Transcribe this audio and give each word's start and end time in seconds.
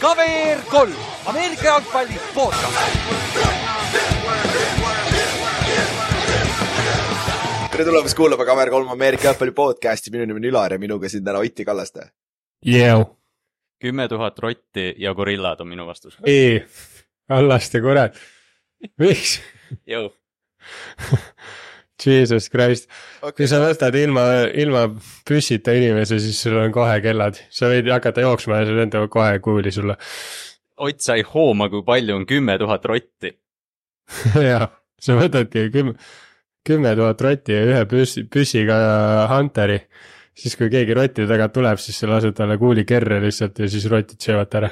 KVR 0.00 0.60
kolm, 0.70 0.94
Ameerika 1.26 1.64
jalgpalli 1.64 2.20
podcast. 2.34 2.88
tere 7.72 7.84
tulemast 7.84 8.16
kuulama 8.16 8.44
Kamer 8.48 8.70
kolm 8.70 8.88
Ameerika 8.94 9.28
jalgpalli 9.28 9.52
podcast'i, 9.54 10.10
minu 10.14 10.26
nimi 10.26 10.40
on 10.40 10.48
Ülar 10.50 10.72
ja 10.74 10.78
minuga 10.82 11.08
siin 11.10 11.24
täna 11.26 11.42
Otti 11.44 11.64
Kallaste. 11.66 12.08
Jõu, 12.66 13.04
kümme 13.82 14.08
tuhat 14.08 14.38
rotti 14.42 14.94
ja 14.98 15.12
gorillad 15.14 15.60
on 15.60 15.68
minu 15.74 15.86
vastus. 15.86 16.16
ei, 16.26 16.62
Kallaste 17.28 17.80
kurat, 17.84 18.16
miks? 18.98 19.38
jõu. 19.86 20.10
Jesus 21.98 22.46
Christ, 22.52 22.86
okei 23.22 23.42
kui 23.42 23.48
sa 23.50 23.58
võtad 23.62 23.96
ilma, 23.98 24.24
ilma 24.54 24.84
püssita 25.26 25.74
inimese, 25.74 26.20
siis 26.22 26.38
sul 26.44 26.58
on 26.60 26.74
kohe 26.74 27.00
kellad, 27.04 27.40
sa 27.50 27.70
võid 27.72 27.90
hakata 27.90 28.22
jooksma 28.22 28.60
ja 28.60 28.68
see 28.68 28.78
lendab 28.78 29.08
kohe 29.12 29.40
kuuli 29.42 29.72
sulle. 29.74 29.98
Ott 30.78 31.02
sai 31.02 31.24
hooma, 31.26 31.66
kui 31.72 31.82
palju 31.82 32.14
on 32.14 32.26
kümme 32.28 32.54
tuhat 32.60 32.84
rotti. 32.86 33.32
ja 34.50 34.68
sa 35.02 35.16
võtadki 35.18 35.66
kümme, 35.74 35.96
kümme 36.66 36.94
tuhat 36.98 37.24
rotti 37.24 37.56
ja 37.56 37.64
ühe 37.66 37.82
püssi, 37.90 38.24
püssiga 38.30 38.78
Hunteri. 39.32 39.80
siis 40.38 40.54
kui 40.56 40.70
keegi 40.70 40.94
roti 40.94 41.26
tagant 41.26 41.54
tuleb, 41.54 41.80
siis 41.82 41.98
sa 41.98 42.10
lased 42.10 42.36
talle 42.36 42.58
kuuli 42.58 42.84
kerre 42.86 43.18
lihtsalt 43.24 43.58
ja 43.58 43.68
siis 43.70 43.88
rotid 43.90 44.20
söövad 44.22 44.50
ta 44.52 44.62
ära. 44.62 44.70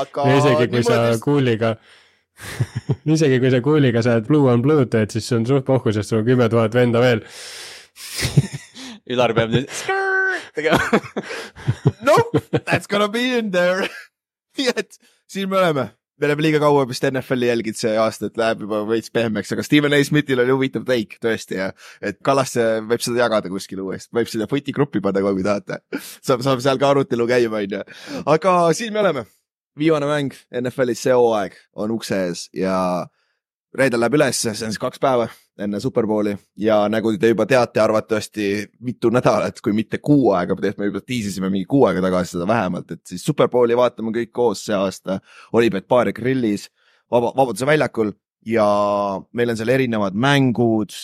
aga 0.00 0.28
isegi 0.38 0.70
kui 0.72 0.82
sa 0.82 0.96
niimoodi, 0.96 1.20
kuuliga, 1.24 1.74
isegi 3.16 3.40
kui 3.42 3.52
sa 3.52 3.60
kuuliga 3.64 4.02
saad 4.04 4.28
blue 4.28 4.50
on 4.52 4.62
blue 4.64 4.86
teed, 4.90 5.14
siis 5.14 5.28
see 5.28 5.40
on 5.40 5.48
suht 5.48 5.66
pohhu, 5.68 5.92
sest 5.94 6.12
sul 6.12 6.22
on 6.22 6.28
kümme 6.28 6.48
tuhat 6.52 6.74
venda 6.76 7.02
veel. 7.04 7.24
Ülar 9.12 9.34
peab 9.36 9.52
nüüd 9.52 9.68
tegema. 10.54 10.78
noh, 12.06 12.22
that's 12.64 12.86
gonna 12.86 13.08
be 13.08 13.38
in 13.38 13.50
there. 13.50 13.88
nii 14.58 14.72
et 14.76 14.98
siin 15.30 15.50
me 15.50 15.58
oleme, 15.58 15.88
me 16.20 16.28
oleme 16.28 16.46
liiga 16.46 16.60
kaua 16.62 16.86
vist 16.88 17.04
NFL-i 17.08 17.50
jälginud 17.50 17.78
see 17.78 17.94
aasta, 18.00 18.30
et 18.30 18.40
läheb 18.40 18.64
juba 18.66 18.82
veits 18.88 19.12
pehmeks, 19.14 19.52
aga 19.54 19.64
Steven 19.66 19.96
A 19.96 20.00
Smithil 20.06 20.42
oli 20.44 20.54
huvitav 20.54 20.86
take 20.88 21.18
tõesti 21.22 21.58
ja 21.58 21.70
et 22.00 22.20
Kallaste 22.24 22.66
võib 22.86 23.04
seda 23.04 23.24
jagada 23.24 23.50
kuskil 23.52 23.82
uuesti, 23.84 24.14
võib 24.14 24.30
sinna 24.30 24.48
fotigruppi 24.50 25.02
panna 25.04 25.24
kohe, 25.24 25.38
kui 25.38 25.46
tahate. 25.46 25.82
saab, 26.20 26.44
saab 26.46 26.62
seal 26.64 26.80
ka 26.80 26.92
arutelu 26.94 27.28
käima, 27.30 27.64
onju. 27.64 27.82
aga 28.36 28.58
siin 28.78 28.94
me 28.94 29.02
oleme, 29.02 29.26
viimane 29.78 30.06
mäng 30.06 30.34
NFL-is 30.60 31.02
see 31.06 31.14
hooaeg 31.16 31.56
on 31.76 31.94
ukse 31.94 32.20
ees 32.28 32.48
ja 32.54 32.76
reedel 33.74 34.00
läheb 34.04 34.18
üles, 34.18 34.38
see 34.38 34.52
on 34.52 34.72
siis 34.72 34.80
kaks 34.82 35.02
päeva 35.02 35.26
enne 35.58 35.80
Superbowli 35.82 36.34
ja 36.58 36.80
nagu 36.90 37.12
te 37.18 37.30
juba 37.30 37.46
teate 37.46 37.82
arvatavasti 37.82 38.48
mitu 38.86 39.10
nädalat, 39.14 39.60
kui 39.62 39.74
mitte 39.76 39.98
kuu 40.02 40.32
aega, 40.34 40.56
tegelikult 40.56 40.82
me 40.82 40.90
juba 40.90 41.02
tiisisime 41.06 41.50
mingi 41.50 41.66
kuu 41.70 41.84
aega 41.88 42.02
tagasi 42.04 42.36
seda 42.36 42.48
vähemalt, 42.50 42.90
et 42.90 43.02
siis 43.06 43.24
Superbowli 43.26 43.76
vaatame 43.78 44.14
kõik 44.14 44.32
koos 44.34 44.64
see 44.66 44.76
aasta. 44.78 45.20
Olipet 45.52 45.88
Baar 45.90 46.10
ja 46.10 46.16
Grillis, 46.16 46.68
vaba, 47.10 47.32
Vabaduse 47.36 47.66
väljakul 47.66 48.12
ja 48.46 48.66
meil 49.32 49.54
on 49.54 49.58
seal 49.58 49.72
erinevad 49.74 50.16
mängud, 50.18 50.94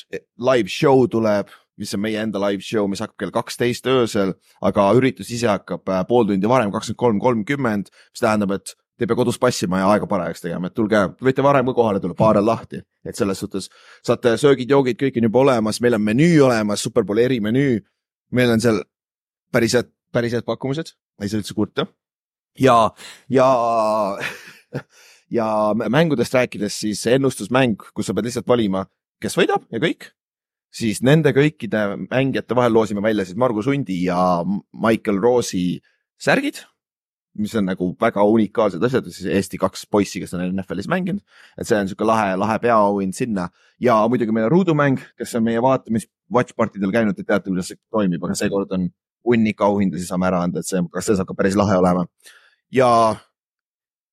live 0.50 0.70
show 0.70 1.06
tuleb, 1.10 1.50
mis 1.80 1.94
on 1.96 2.02
meie 2.04 2.20
enda 2.20 2.40
live 2.42 2.64
show, 2.64 2.86
mis 2.90 3.00
hakkab 3.02 3.24
kell 3.24 3.32
kaksteist 3.34 3.88
öösel, 3.90 4.34
aga 4.64 4.90
üritus 4.98 5.32
ise 5.32 5.48
hakkab 5.50 5.88
äh, 5.88 6.04
pool 6.08 6.28
tundi 6.28 6.50
varem, 6.50 6.72
kakskümmend 6.74 7.00
kolm, 7.00 7.20
kolmkümmend, 7.24 7.90
mis 8.12 8.22
tähendab, 8.22 8.52
et 8.58 8.74
te 9.00 9.06
ei 9.06 9.08
pea 9.08 9.16
kodus 9.16 9.38
passima 9.40 9.80
ja 9.80 9.86
aega 9.94 10.04
parajaks 10.08 10.44
tegema, 10.44 10.68
et 10.68 10.76
tulge, 10.76 10.98
võite 11.24 11.44
varem 11.44 11.70
ka 11.70 11.74
kohale 11.78 12.02
tulla, 12.02 12.16
baar 12.18 12.42
on 12.42 12.44
lahti, 12.50 12.82
et 13.08 13.16
selles 13.16 13.40
suhtes 13.40 13.70
saate 14.04 14.34
söögid-joogid, 14.42 14.98
kõik 15.00 15.16
on 15.16 15.28
juba 15.30 15.40
olemas, 15.46 15.80
meil 15.80 15.96
on 15.96 16.04
menüü 16.04 16.42
olemas, 16.44 16.84
Superbowli 16.84 17.24
erimenüü. 17.24 17.80
meil 18.36 18.52
on 18.52 18.60
seal 18.60 18.82
päris 19.52 19.72
head, 19.74 19.88
päris 20.12 20.36
head 20.36 20.44
pakkumised, 20.44 20.92
ei 21.22 21.32
saa 21.32 21.40
üldse 21.40 21.56
kurta. 21.56 21.86
ja, 22.58 22.76
ja, 23.28 23.48
ja 25.40 25.48
mängudest 25.88 26.36
rääkides, 26.36 26.80
siis 26.84 27.06
ennustusmäng, 27.06 27.80
kus 27.94 28.06
sa 28.06 28.14
pead 28.14 28.28
lihtsalt 28.28 28.48
valima, 28.48 28.84
kes 29.22 29.38
võidab 29.40 29.64
ja 29.72 29.80
kõik, 29.80 30.12
siis 30.70 31.02
nende 31.06 31.32
kõikide 31.36 31.84
mängijate 32.06 32.56
vahel 32.56 32.74
loosime 32.74 33.02
välja 33.02 33.26
siis 33.26 33.38
Margus 33.38 33.68
Hundi 33.70 34.04
ja 34.06 34.44
Michael 34.46 35.18
Rose'i 35.22 35.80
särgid 36.20 36.62
mis 37.38 37.54
on 37.54 37.66
nagu 37.68 37.90
väga 38.00 38.22
unikaalsed 38.26 38.82
asjad, 38.84 39.06
siis 39.14 39.28
Eesti 39.30 39.58
kaks 39.60 39.84
poissi, 39.90 40.20
kes 40.22 40.34
on 40.34 40.42
NFL-is 40.48 40.88
mänginud, 40.90 41.22
et 41.58 41.68
see 41.68 41.78
on 41.78 41.86
niisugune 41.86 42.10
lahe, 42.10 42.34
lahe 42.40 42.56
peaauhind 42.62 43.14
sinna 43.16 43.46
ja 43.82 43.96
muidugi 44.10 44.34
meil 44.34 44.48
on 44.48 44.54
ruudumäng, 44.56 44.98
kes 45.18 45.36
on 45.38 45.46
meie 45.46 45.62
vaatamis 45.62 46.08
watch 46.32 46.56
party 46.58 46.82
del 46.82 46.94
käinud, 46.94 47.16
te 47.16 47.24
teate, 47.26 47.46
kuidas 47.48 47.70
see 47.70 47.78
toimib, 47.94 48.24
aga 48.26 48.36
seekord 48.38 48.74
on 48.76 48.88
hunnik 49.26 49.62
auhindasid 49.62 50.10
saame 50.10 50.26
ära 50.30 50.42
anda, 50.46 50.62
et 50.62 50.68
see, 50.68 50.82
kas 50.92 51.10
see 51.10 51.26
ka 51.28 51.36
päris 51.38 51.58
lahe 51.60 51.78
olema. 51.78 52.06
ja 52.74 52.90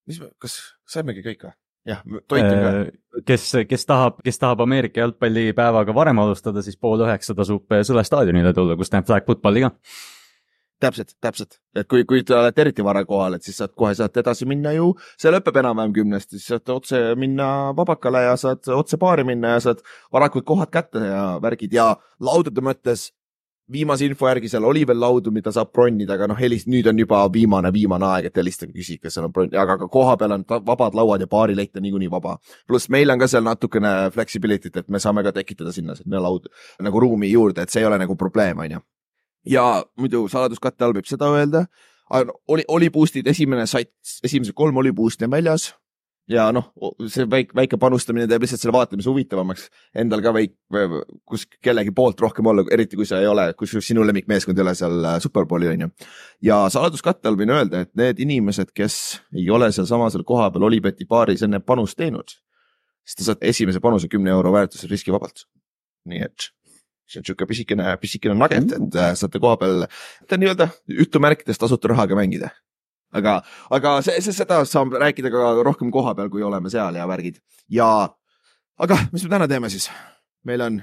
mis, 0.07 0.21
kas 0.41 0.59
saimegi 0.89 1.25
kõik 1.25 1.47
või? 1.47 1.57
jah, 1.87 2.03
toit 2.27 2.43
on 2.43 2.59
ka. 2.61 2.73
Äh, 2.81 3.23
kes, 3.27 3.47
kes 3.69 3.87
tahab, 3.89 4.19
kes 4.25 4.41
tahab 4.41 4.61
Ameerika 4.65 5.01
jalgpallipäevaga 5.03 5.95
varem 5.95 6.21
alustada, 6.23 6.63
siis 6.65 6.77
pool 6.79 7.01
üheksa 7.05 7.35
tasub 7.37 7.79
Sõle 7.87 8.03
staadionile 8.07 8.53
tulla, 8.55 8.77
kus 8.79 8.93
näeb 8.93 9.07
flag 9.07 9.27
football'i 9.27 9.65
ka. 9.67 9.73
täpselt, 10.77 11.15
täpselt, 11.21 11.55
et 11.73 11.87
kui, 11.89 12.03
kui 12.05 12.21
te 12.21 12.35
olete 12.37 12.61
eriti 12.61 12.83
vara 12.85 13.01
kohal, 13.05 13.33
et 13.33 13.45
siis 13.47 13.57
saad 13.57 13.71
kohe 13.73 13.95
saate 13.97 14.21
edasi 14.21 14.45
minna 14.45 14.75
ju, 14.75 14.91
see 15.17 15.31
lõpeb 15.33 15.55
enam-vähem 15.63 15.95
kümnest, 15.95 16.35
siis 16.35 16.45
saate 16.51 16.69
otse 16.75 16.99
minna 17.17 17.47
vabakale 17.77 18.21
ja 18.27 18.35
saad 18.37 18.69
otse 18.75 18.99
baari 19.01 19.25
minna 19.25 19.55
ja 19.55 19.63
saad 19.65 19.81
varakult 20.13 20.45
kohad 20.45 20.69
kätte 20.69 21.01
ja 21.01 21.23
värgid 21.41 21.73
ja 21.73 21.95
laudade 22.21 22.61
mõttes 22.61 23.07
viimase 23.71 24.05
info 24.07 24.27
järgi 24.29 24.49
seal 24.51 24.65
oli 24.67 24.85
veel 24.87 24.99
laudu, 24.99 25.31
mida 25.35 25.51
saab 25.51 25.71
bronnida, 25.75 26.15
aga 26.15 26.27
noh, 26.31 26.37
helist 26.39 26.69
nüüd 26.71 26.87
on 26.87 26.99
juba 26.99 27.23
viimane, 27.33 27.71
viimane 27.73 28.07
aeg, 28.07 28.29
et 28.29 28.39
helistage, 28.39 28.71
küsige, 28.75 29.01
kas 29.03 29.17
seal 29.17 29.27
on 29.27 29.33
bronn, 29.35 29.55
aga 29.55 29.77
ka 29.81 29.89
koha 29.91 30.15
peal 30.19 30.37
on 30.37 30.45
vabad 30.47 30.95
lauad 30.97 31.23
ja 31.23 31.29
baarileht 31.31 31.75
on 31.75 31.83
niikuinii 31.87 32.11
vaba. 32.11 32.37
pluss 32.67 32.89
meil 32.89 33.11
on 33.11 33.19
ka 33.19 33.27
seal 33.27 33.43
natukene 33.43 34.11
flexibility't, 34.15 34.77
et 34.83 34.89
me 34.89 34.99
saame 35.03 35.23
ka 35.23 35.35
tekitada 35.35 35.73
sinna 35.75 35.95
sinna 35.95 36.21
laud 36.23 36.47
nagu 36.81 36.99
ruumi 36.99 37.31
juurde, 37.31 37.61
et 37.61 37.73
see 37.73 37.83
ei 37.83 37.89
ole 37.89 37.99
nagu 37.99 38.15
probleem, 38.15 38.59
onju 38.65 38.83
ja 39.47 39.83
muidu 39.99 40.27
saladuskatte 40.31 40.85
all 40.85 40.95
võib 40.95 41.07
seda 41.07 41.29
öelda, 41.31 41.65
oli, 42.47 42.63
oli 42.67 42.89
boost'id, 42.93 43.27
esimene 43.27 43.67
sait, 43.67 43.91
esimesed 44.23 44.55
kolm 44.55 44.77
oli 44.77 44.93
boost'i 44.95 45.27
on 45.27 45.35
väljas 45.35 45.71
ja 46.31 46.47
noh, 46.55 46.69
see 47.11 47.25
väike, 47.29 47.55
väike 47.55 47.79
panustamine 47.81 48.27
teeb 48.29 48.43
lihtsalt 48.43 48.61
selle 48.61 48.75
vaatamise 48.75 49.09
huvitavamaks, 49.09 49.67
endal 49.97 50.23
ka 50.25 50.33
veik-, 50.35 50.55
kus 51.27 51.45
kellegi 51.63 51.93
poolt 51.95 52.19
rohkem 52.23 52.49
olla, 52.51 52.65
eriti 52.73 52.99
kui 52.99 53.07
sa 53.07 53.21
ei 53.23 53.29
ole, 53.29 53.47
kusjuures 53.59 53.87
sinu 53.87 54.03
lemmikmeeskond 54.07 54.59
ei 54.59 54.65
ole 54.65 54.75
seal 54.77 54.97
äh, 55.13 55.19
Superbowli 55.23 55.71
on 55.71 55.85
ju. 55.85 55.91
ja 56.49 56.59
saladuskatte 56.73 57.31
all 57.31 57.39
võin 57.39 57.53
öelda, 57.55 57.85
et 57.85 57.93
need 57.99 58.19
inimesed, 58.23 58.73
kes 58.75 58.99
ei 59.35 59.47
ole 59.53 59.71
sealsamas 59.75 60.17
seal 60.17 60.27
kohapeal 60.27 60.67
Olibeti 60.67 61.07
baaris 61.07 61.45
enne 61.47 61.61
panust 61.63 61.99
teinud, 61.99 62.35
siis 63.07 63.21
te 63.21 63.29
saate 63.29 63.47
esimese 63.53 63.83
panuse 63.83 64.11
kümne 64.11 64.35
euro 64.35 64.53
väärtuses 64.55 64.91
riskivabalt. 64.91 65.47
nii 66.07 66.23
et 66.23 66.51
see 67.07 67.19
on 67.21 67.25
sihuke 67.27 67.47
pisikene, 67.47 67.91
pisikene 68.01 68.35
nugget, 68.35 68.71
et 68.75 68.95
äh, 68.99 69.13
saate 69.15 69.39
koha 69.43 69.57
peal, 69.59 69.85
ta 70.27 70.39
nii-öelda 70.39 70.69
jutumärkides 70.91 71.59
tasuta 71.59 71.93
rahaga 71.93 72.19
mängida. 72.19 72.51
aga, 73.15 73.39
aga 73.73 73.97
see, 74.05 74.19
see, 74.21 74.35
seda 74.35 74.63
saab 74.67 74.95
rääkida 74.99 75.31
ka 75.33 75.53
rohkem 75.65 75.91
koha 75.93 76.15
peal, 76.17 76.29
kui 76.33 76.43
oleme 76.43 76.71
seal 76.73 76.95
ja 76.99 77.07
värgid. 77.09 77.39
Ja, 77.69 77.89
aga 78.79 78.99
mis 79.11 79.23
me 79.25 79.33
täna 79.33 79.47
teeme 79.47 79.71
siis? 79.73 79.89
meil 80.47 80.63
on 80.63 80.77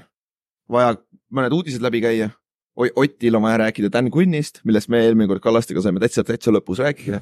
vaja 0.69 0.95
mõned 1.33 1.53
uudised 1.55 1.83
läbi 1.83 2.03
käia. 2.03 2.29
Otil 2.75 3.37
on 3.37 3.45
vaja 3.45 3.61
rääkida 3.63 3.89
Dan 3.91 4.11
Quinnist, 4.11 4.59
millest 4.67 4.89
me 4.91 4.99
eelmine 5.05 5.29
kord 5.31 5.41
Kallastega 5.43 5.81
saime 5.81 6.01
täitsa, 6.03 6.25
täitsa 6.27 6.51
lõpus 6.51 6.81
rääkida. 6.83 7.21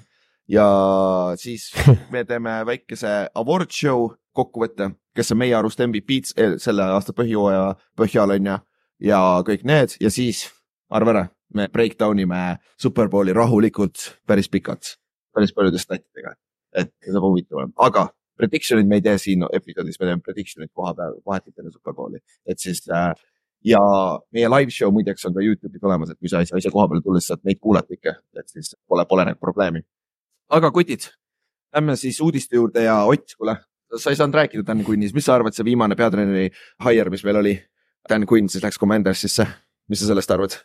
Ja 0.49 0.65
siis 1.39 1.69
me 2.11 2.23
teeme 2.27 2.63
väikese 2.67 3.29
award 3.37 3.71
show 3.71 4.09
kokkuvõtte, 4.35 4.89
kes 5.15 5.31
on 5.31 5.39
meie 5.43 5.53
arust 5.55 5.79
MVP-d 5.85 6.57
selle 6.61 6.87
aasta 6.95 7.13
põhjooaja 7.15 7.75
põhjal 7.99 8.33
on 8.35 8.49
ju. 8.49 8.57
Ja 9.03 9.21
kõik 9.45 9.65
need. 9.67 9.95
Ja 10.01 10.09
siis 10.13 10.47
arva 10.93 11.13
ära, 11.13 11.23
me 11.53 11.67
breakdown 11.73 12.19
ime 12.19 12.41
Superbowli 12.81 13.33
rahulikult 13.33 14.09
päris 14.27 14.49
pikalt, 14.49 14.97
päris 15.33 15.53
paljude 15.53 15.81
statidega, 15.81 16.35
et 16.75 16.91
see 17.03 17.13
saab 17.13 17.27
huvitavam, 17.27 17.73
aga 17.77 18.07
prediction'id 18.39 18.89
me 18.89 18.99
ei 18.99 19.05
tee 19.05 19.17
siin 19.21 19.45
episoodis, 19.53 19.99
me 19.99 20.09
teeme 20.09 20.25
prediction'id 20.25 20.71
koha 20.73 20.93
peal 20.97 21.19
vahetult 21.25 21.61
enne 21.61 21.73
Superbowli, 21.73 22.21
et 22.49 22.59
siis 22.59 22.83
äh, 22.89 23.11
ja 23.65 23.81
meie 24.35 24.49
live 24.51 24.73
show 24.73 24.91
muideks 24.93 25.25
on 25.29 25.35
ka 25.35 25.43
Youtube'is 25.43 25.83
olemas, 25.83 26.13
et 26.13 26.19
kui 26.19 26.31
sa 26.31 26.43
ei 26.43 26.49
saa 26.49 26.61
ise 26.61 26.71
koha 26.73 26.87
peale 26.91 27.03
tulla, 27.05 27.21
siis 27.21 27.33
saad 27.33 27.43
meid 27.47 27.61
kuulata 27.61 27.95
ikka, 27.95 28.17
et 28.39 28.49
siis 28.49 28.73
pole, 28.87 29.05
pole 29.09 29.27
nagu 29.29 29.39
probleemi. 29.39 29.83
aga 30.53 30.71
kutid, 30.71 31.07
lähme 31.73 31.95
siis 31.97 32.19
uudiste 32.21 32.59
juurde 32.59 32.83
ja 32.83 33.03
Ott, 33.09 33.37
kuule, 33.37 33.57
sa 33.97 34.09
ei 34.09 34.19
saanud 34.19 34.35
rääkida 34.35 34.65
Dan 34.67 34.83
Quinnist, 34.85 35.15
mis 35.15 35.25
sa 35.25 35.37
arvad, 35.37 35.55
see 35.55 35.65
viimane 35.65 35.95
peatreeneri 35.95 36.49
hire, 36.85 37.13
mis 37.13 37.23
meil 37.25 37.41
oli? 37.41 37.55
Dan 38.09 38.27
Quinn 38.27 38.49
siis 38.51 38.63
läks 38.63 38.79
Commandersisse, 38.79 39.45
mis 39.89 40.01
sa 40.03 40.09
sellest 40.09 40.31
arvad? 40.35 40.57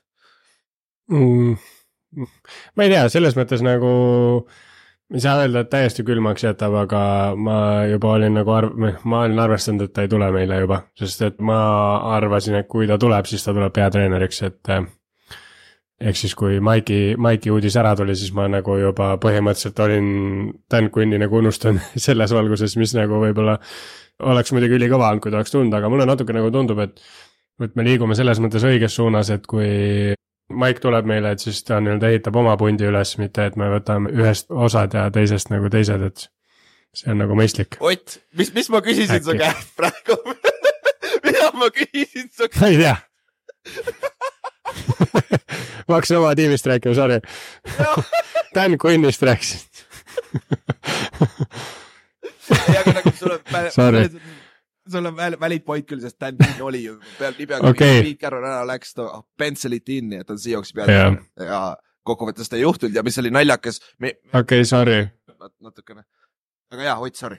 mm,. 1.10 1.56
ma 2.76 2.86
ei 2.86 2.92
tea, 2.94 3.04
selles 3.12 3.36
mõttes 3.38 3.62
nagu 3.64 3.92
ei 5.14 5.22
saa 5.24 5.38
öelda, 5.40 5.62
et 5.64 5.70
täiesti 5.72 6.04
külmaks 6.04 6.44
jätab, 6.44 6.74
aga 6.82 7.00
ma 7.40 7.58
juba 7.88 8.12
olin 8.18 8.34
nagu 8.36 8.52
arv-, 8.52 8.76
ma 9.08 9.22
olin 9.24 9.40
arvestanud, 9.40 9.86
et 9.86 9.94
ta 9.96 10.04
ei 10.04 10.12
tule 10.12 10.28
meile 10.34 10.60
juba, 10.60 10.82
sest 11.00 11.24
et 11.24 11.38
ma 11.40 11.58
arvasin, 12.16 12.58
et 12.60 12.68
kui 12.68 12.88
ta 12.90 12.98
tuleb, 13.00 13.28
siis 13.28 13.44
ta 13.44 13.54
tuleb 13.56 13.72
peatreeneriks, 13.76 14.42
et 14.50 14.72
äh, 14.74 14.84
ehk 16.10 16.20
siis, 16.20 16.34
kui 16.38 16.60
Maiki, 16.60 17.16
Maiki 17.16 17.52
uudis 17.54 17.78
ära 17.80 17.94
tuli, 17.96 18.16
siis 18.18 18.34
ma 18.36 18.50
nagu 18.52 18.76
juba 18.78 19.14
põhimõtteliselt 19.22 19.80
olin 19.86 20.10
Dan 20.70 20.92
Quinni 20.94 21.20
nagu 21.24 21.40
unustanud 21.40 21.96
selles 22.08 22.34
valguses, 22.36 22.76
mis 22.80 22.94
nagu 22.98 23.22
võib-olla 23.24 23.56
oleks 24.28 24.52
muidugi 24.52 24.76
ülikõva 24.76 25.08
olnud, 25.08 25.24
kui 25.24 25.32
ta 25.32 25.40
oleks 25.40 25.54
tulnud, 25.54 25.74
aga 25.74 25.88
mulle 25.88 26.06
natuke 26.08 26.36
nagu 26.36 26.52
tundub, 26.54 26.84
et 26.84 27.00
et 27.58 27.74
me 27.74 27.82
liigume 27.82 28.14
selles 28.14 28.38
mõttes 28.38 28.62
õiges 28.62 28.94
suunas, 28.94 29.32
et 29.34 29.46
kui 29.50 30.12
Mike 30.48 30.80
tuleb 30.80 31.04
meile, 31.08 31.34
et 31.34 31.44
siis 31.44 31.60
ta 31.64 31.76
nii-öelda 31.82 32.08
ehitab 32.08 32.36
oma 32.40 32.56
pundi 32.56 32.86
üles, 32.88 33.14
mitte 33.20 33.44
et 33.50 33.56
me 33.60 33.68
võtame 33.72 34.12
ühest 34.16 34.48
osad 34.48 34.94
ja 34.96 35.10
teisest 35.12 35.52
nagu 35.52 35.68
teised, 35.72 36.04
et 36.08 36.28
see 36.96 37.12
on 37.12 37.20
nagu 37.20 37.36
mõistlik. 37.36 37.76
Ott, 37.84 38.16
mis, 38.38 38.54
mis 38.56 38.70
ma 38.72 38.80
küsisin 38.84 39.20
su 39.20 39.34
Äkki. 39.34 39.42
käest 39.44 39.76
praegu 39.76 40.16
mida 41.26 41.50
ma 41.58 41.68
küsisin 41.74 42.30
su 42.32 42.48
käest? 42.48 42.60
ma 42.62 42.72
ei 42.72 42.80
tea 42.80 42.96
ma 45.88 45.94
hakkasin 45.94 46.16
oma 46.16 46.34
tiimist 46.34 46.66
rääkima, 46.66 46.94
sorry. 46.94 47.20
Dan 48.54 48.78
Quinnist 48.84 49.22
rääkisin. 49.22 49.60
ei, 52.68 52.76
aga 52.76 52.92
nagu 52.92 53.12
sul 53.18 53.30
on 53.30 53.40
sul 54.90 55.06
on 55.06 55.16
väl- 55.16 55.36
valid 55.40 55.64
point 55.64 55.86
küll, 55.88 56.00
sest 56.00 56.20
Dan 56.20 56.36
Quinn 56.40 56.62
oli 56.62 56.84
ju 56.84 56.98
peal 57.18 57.34
nipea, 57.38 57.58
kui 57.60 57.70
Okei. 57.70 58.02
Pete 58.02 58.18
Carroll 58.22 58.44
ära 58.46 58.64
läks, 58.66 58.94
ta 58.94 59.22
pentselit 59.38 59.88
in, 59.88 60.08
nii 60.10 60.20
et 60.24 60.30
on 60.30 60.38
Seahawksi 60.38 60.74
peale 60.74 60.92
Jah. 60.92 61.16
ja 61.40 61.60
kokkuvõttes 62.08 62.48
ta 62.48 62.56
ei 62.56 62.62
juhtunud 62.62 62.94
ja 62.96 63.02
mis 63.04 63.18
oli 63.18 63.30
naljakas, 63.30 63.80
me 63.98 64.14
okei 64.32 64.40
okay,, 64.40 64.64
sorry. 64.64 65.08
natukene, 65.62 66.02
aga 66.72 66.82
jaa, 66.82 66.98
Ott, 67.00 67.14
sorry. 67.16 67.36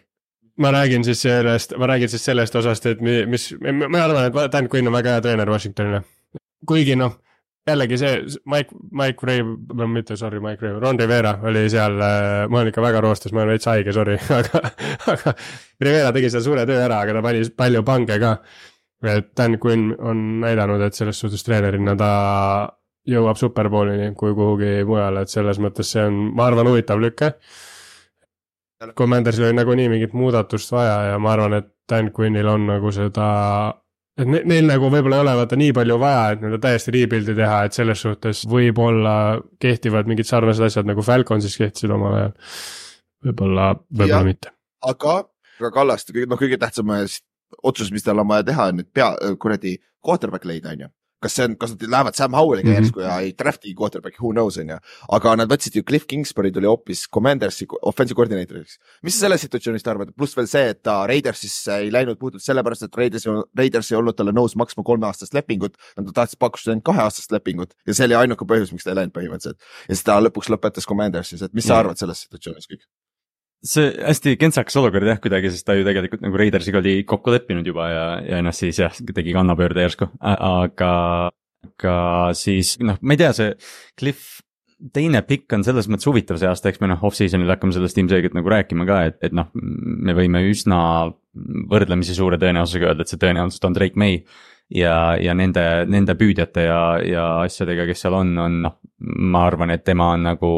ma 0.57 0.71
räägin 0.71 1.03
siis 1.03 1.21
sellest, 1.21 1.73
ma 1.77 1.87
räägin 1.87 2.09
siis 2.09 2.25
sellest 2.25 2.55
osast, 2.55 2.85
et 2.85 3.01
mi- 3.01 3.25
mis, 3.25 3.53
ma 3.89 4.03
arvan, 4.03 4.25
et 4.45 4.51
Dan 4.51 4.69
Quinn 4.69 4.87
on 4.87 4.93
väga 4.93 5.09
hea 5.17 5.21
treener 5.21 5.49
Washingtonile. 5.49 6.03
kuigi 6.67 6.95
noh, 6.95 7.17
jällegi 7.67 7.97
see 7.99 8.39
Mike, 8.45 8.75
Mike 8.91 9.27
Ray, 9.27 9.43
mitte 9.87 10.17
sorry, 10.17 10.39
Mike 10.39 10.65
Ray, 10.65 10.79
Ron 10.79 10.99
Rivera 10.99 11.35
oli 11.43 11.67
seal, 11.69 11.99
ma 11.99 12.59
olen 12.59 12.71
ikka 12.71 12.83
väga 12.83 13.01
roostes, 13.03 13.33
ma 13.33 13.43
olen 13.43 13.55
veits 13.55 13.69
haige, 13.69 13.93
sorry, 13.95 14.17
aga, 14.39 14.63
aga 15.13 15.35
Rivera 15.81 16.11
tegi 16.15 16.31
seal 16.33 16.45
suure 16.45 16.65
töö 16.69 16.81
ära, 16.85 17.01
aga 17.03 17.17
ta 17.17 17.23
pani 17.25 17.45
palju 17.63 17.83
pange 17.87 18.19
ka. 18.21 18.35
et 19.05 19.31
Dan 19.37 19.57
Quinn 19.63 19.93
on 19.99 20.41
näidanud, 20.43 20.81
et 20.83 20.97
selles 20.97 21.19
suhtes 21.19 21.43
treenerina 21.45 21.95
ta 21.99 22.11
jõuab 23.09 23.39
superbowlini 23.39 24.13
kui 24.19 24.35
kuhugi 24.35 24.83
mujale, 24.87 25.23
et 25.23 25.31
selles 25.31 25.59
mõttes 25.63 25.93
see 25.95 26.03
on, 26.03 26.17
ma 26.35 26.49
arvan, 26.49 26.67
huvitav 26.67 26.99
lüke. 27.01 27.33
Commandersil 28.95 29.49
oli 29.49 29.57
nagunii 29.57 29.89
mingit 29.91 30.13
muudatust 30.15 30.71
vaja 30.71 31.11
ja 31.11 31.19
ma 31.19 31.33
arvan, 31.35 31.57
et 31.59 31.71
Dan 31.89 32.11
Quinnil 32.15 32.47
on 32.47 32.67
nagu 32.69 32.91
seda, 32.95 33.29
et 34.19 34.27
ne, 34.27 34.41
neil 34.51 34.67
nagu 34.67 34.89
võib-olla 34.91 35.19
ei 35.19 35.23
ole 35.25 35.35
vaata 35.39 35.59
nii 35.59 35.73
palju 35.77 35.97
vaja, 36.01 36.23
et 36.33 36.43
nii-öelda 36.43 36.61
täiesti 36.65 36.93
rebuild'i 36.95 37.35
teha, 37.37 37.63
et 37.67 37.77
selles 37.77 38.03
suhtes 38.05 38.43
võib-olla 38.49 39.15
kehtivad 39.63 40.09
mingid 40.11 40.27
sarnased 40.29 40.67
asjad 40.67 40.89
nagu 40.89 41.05
Falconsis 41.05 41.57
kehtisid 41.59 41.93
omal 41.95 42.17
ajal. 42.17 42.35
võib-olla, 43.29 43.71
võib-olla 43.89 44.23
mitte. 44.27 44.53
aga, 44.87 45.17
aga 45.59 45.73
Kallaste, 45.75 46.15
noh, 46.25 46.39
kõige 46.39 46.59
tähtsam 46.61 46.93
otsus, 47.63 47.91
mis 47.91 48.05
tal 48.05 48.21
on 48.21 48.29
vaja 48.29 48.47
teha, 48.51 48.69
on 48.71 48.81
nüüd 48.81 48.91
pea, 48.93 49.11
kuradi 49.41 49.77
quarterback 50.05 50.47
leida, 50.47 50.75
on 50.75 50.85
ju. 50.85 50.93
Kas 51.21 51.33
see 51.35 51.43
on, 51.45 51.55
kas 51.59 51.71
nad 51.75 51.81
lähevad 51.93 52.15
Sam 52.15 52.33
Howelliga 52.33 52.69
Mhm. 52.69 52.77
järsku 52.79 53.01
ja 53.03 53.17
ei 53.19 53.33
draft'i 53.33 53.73
quarterback'i, 53.75 54.19
who 54.21 54.31
knows, 54.31 54.57
on 54.57 54.69
ju. 54.69 54.77
aga 55.11 55.35
nad 55.35 55.49
võtsid 55.49 55.75
ju 55.75 55.83
Cliff 55.83 56.05
Kingsbury 56.07 56.51
tuli 56.51 56.65
hoopis 56.67 57.07
Commandersi 57.09 57.65
offensive 57.83 58.15
koordineeriks. 58.15 58.77
mis 59.03 59.13
sa 59.15 59.25
sellest 59.27 59.43
situatsioonist 59.49 59.87
arvad, 59.87 60.13
pluss 60.15 60.35
veel 60.35 60.47
see, 60.47 60.69
et 60.69 60.81
ta 60.83 61.05
Raidersisse 61.07 61.69
ei 61.79 61.91
läinud 61.91 62.17
puhtalt 62.19 62.41
sellepärast, 62.43 62.83
et 62.83 62.95
Raiders, 62.95 63.25
Raiders 63.57 63.91
ei 63.91 63.97
olnud 63.97 64.15
talle 64.15 64.31
nõus 64.31 64.55
maksma 64.55 64.83
kolmeaastast 64.83 65.33
lepingut. 65.33 65.75
Nad 65.97 66.13
tahtsid 66.13 66.39
pakkuda 66.39 66.71
ainult 66.71 66.83
kaheaastast 66.85 67.31
lepingut 67.31 67.73
ja 67.87 67.93
see 67.93 68.05
oli 68.05 68.15
ainuke 68.15 68.45
põhjus, 68.45 68.71
miks 68.71 68.83
ta 68.83 68.91
ei 68.91 68.95
läinud 68.95 69.13
põhimõtteliselt. 69.13 69.59
ja 69.89 69.95
siis 69.95 70.03
ta 70.03 70.19
lõpuks 70.19 70.49
lõpetas 70.49 70.85
Commandersis, 70.87 71.41
et 71.41 71.53
mis 71.53 71.65
sa 71.65 71.73
Jah. 71.73 71.79
arvad 71.85 71.97
sellest 71.97 72.27
situatsioonist 72.29 72.69
kõik? 72.71 72.83
See 73.65 73.91
hästi 73.91 74.35
kentsakas 74.39 74.77
olukord 74.79 75.07
jah, 75.09 75.19
kuidagi, 75.21 75.51
sest 75.51 75.67
ta 75.67 75.75
ju 75.75 75.85
tegelikult 75.87 76.23
nagu 76.23 76.39
Raidersiga 76.39 76.79
oli 76.79 77.01
kokku 77.07 77.33
leppinud 77.33 77.67
juba 77.67 77.89
ja, 77.91 78.05
ja 78.23 78.43
noh, 78.45 78.55
siis 78.55 78.79
jah, 78.79 78.93
tegi 79.15 79.35
kannapöörde 79.35 79.83
järsku, 79.83 80.09
aga, 80.19 80.91
aga 81.67 81.95
siis 82.39 82.77
noh, 82.83 82.99
ma 83.01 83.15
ei 83.15 83.19
tea, 83.19 83.33
see 83.35 83.55
Cliff 83.99 84.39
teine 84.95 85.21
pikk 85.27 85.57
on 85.57 85.65
selles 85.67 85.89
mõttes 85.91 86.07
huvitav 86.07 86.39
see 86.39 86.47
aasta, 86.47 86.71
eks 86.71 86.79
me 86.79 86.87
noh, 86.91 87.01
off-season'il 87.03 87.51
hakkame 87.51 87.75
sellest 87.75 87.99
ilmselgelt 87.99 88.37
nagu 88.37 88.51
rääkima 88.51 88.87
ka, 88.87 89.01
et, 89.09 89.17
et 89.27 89.35
noh, 89.35 89.49
me 89.53 90.15
võime 90.15 90.45
üsna 90.47 90.79
võrdlemisi 91.69 92.15
suure 92.15 92.39
tõenäosusega 92.39 92.91
öelda, 92.91 93.03
et 93.03 93.11
see 93.11 93.19
tõenäoliselt 93.21 93.67
on 93.67 93.75
Drake 93.75 93.99
May. 93.99 94.21
ja, 94.69 95.15
ja 95.17 95.33
nende, 95.37 95.63
nende 95.89 96.13
püüdjate 96.17 96.65
ja, 96.67 96.81
ja 97.01 97.25
asjadega, 97.45 97.87
kes 97.89 98.05
seal 98.05 98.15
on, 98.19 98.35
on 98.37 98.57
noh, 98.65 98.75
ma 98.99 99.45
arvan, 99.47 99.71
et 99.71 99.85
tema 99.87 100.09
on 100.13 100.25
nagu 100.27 100.49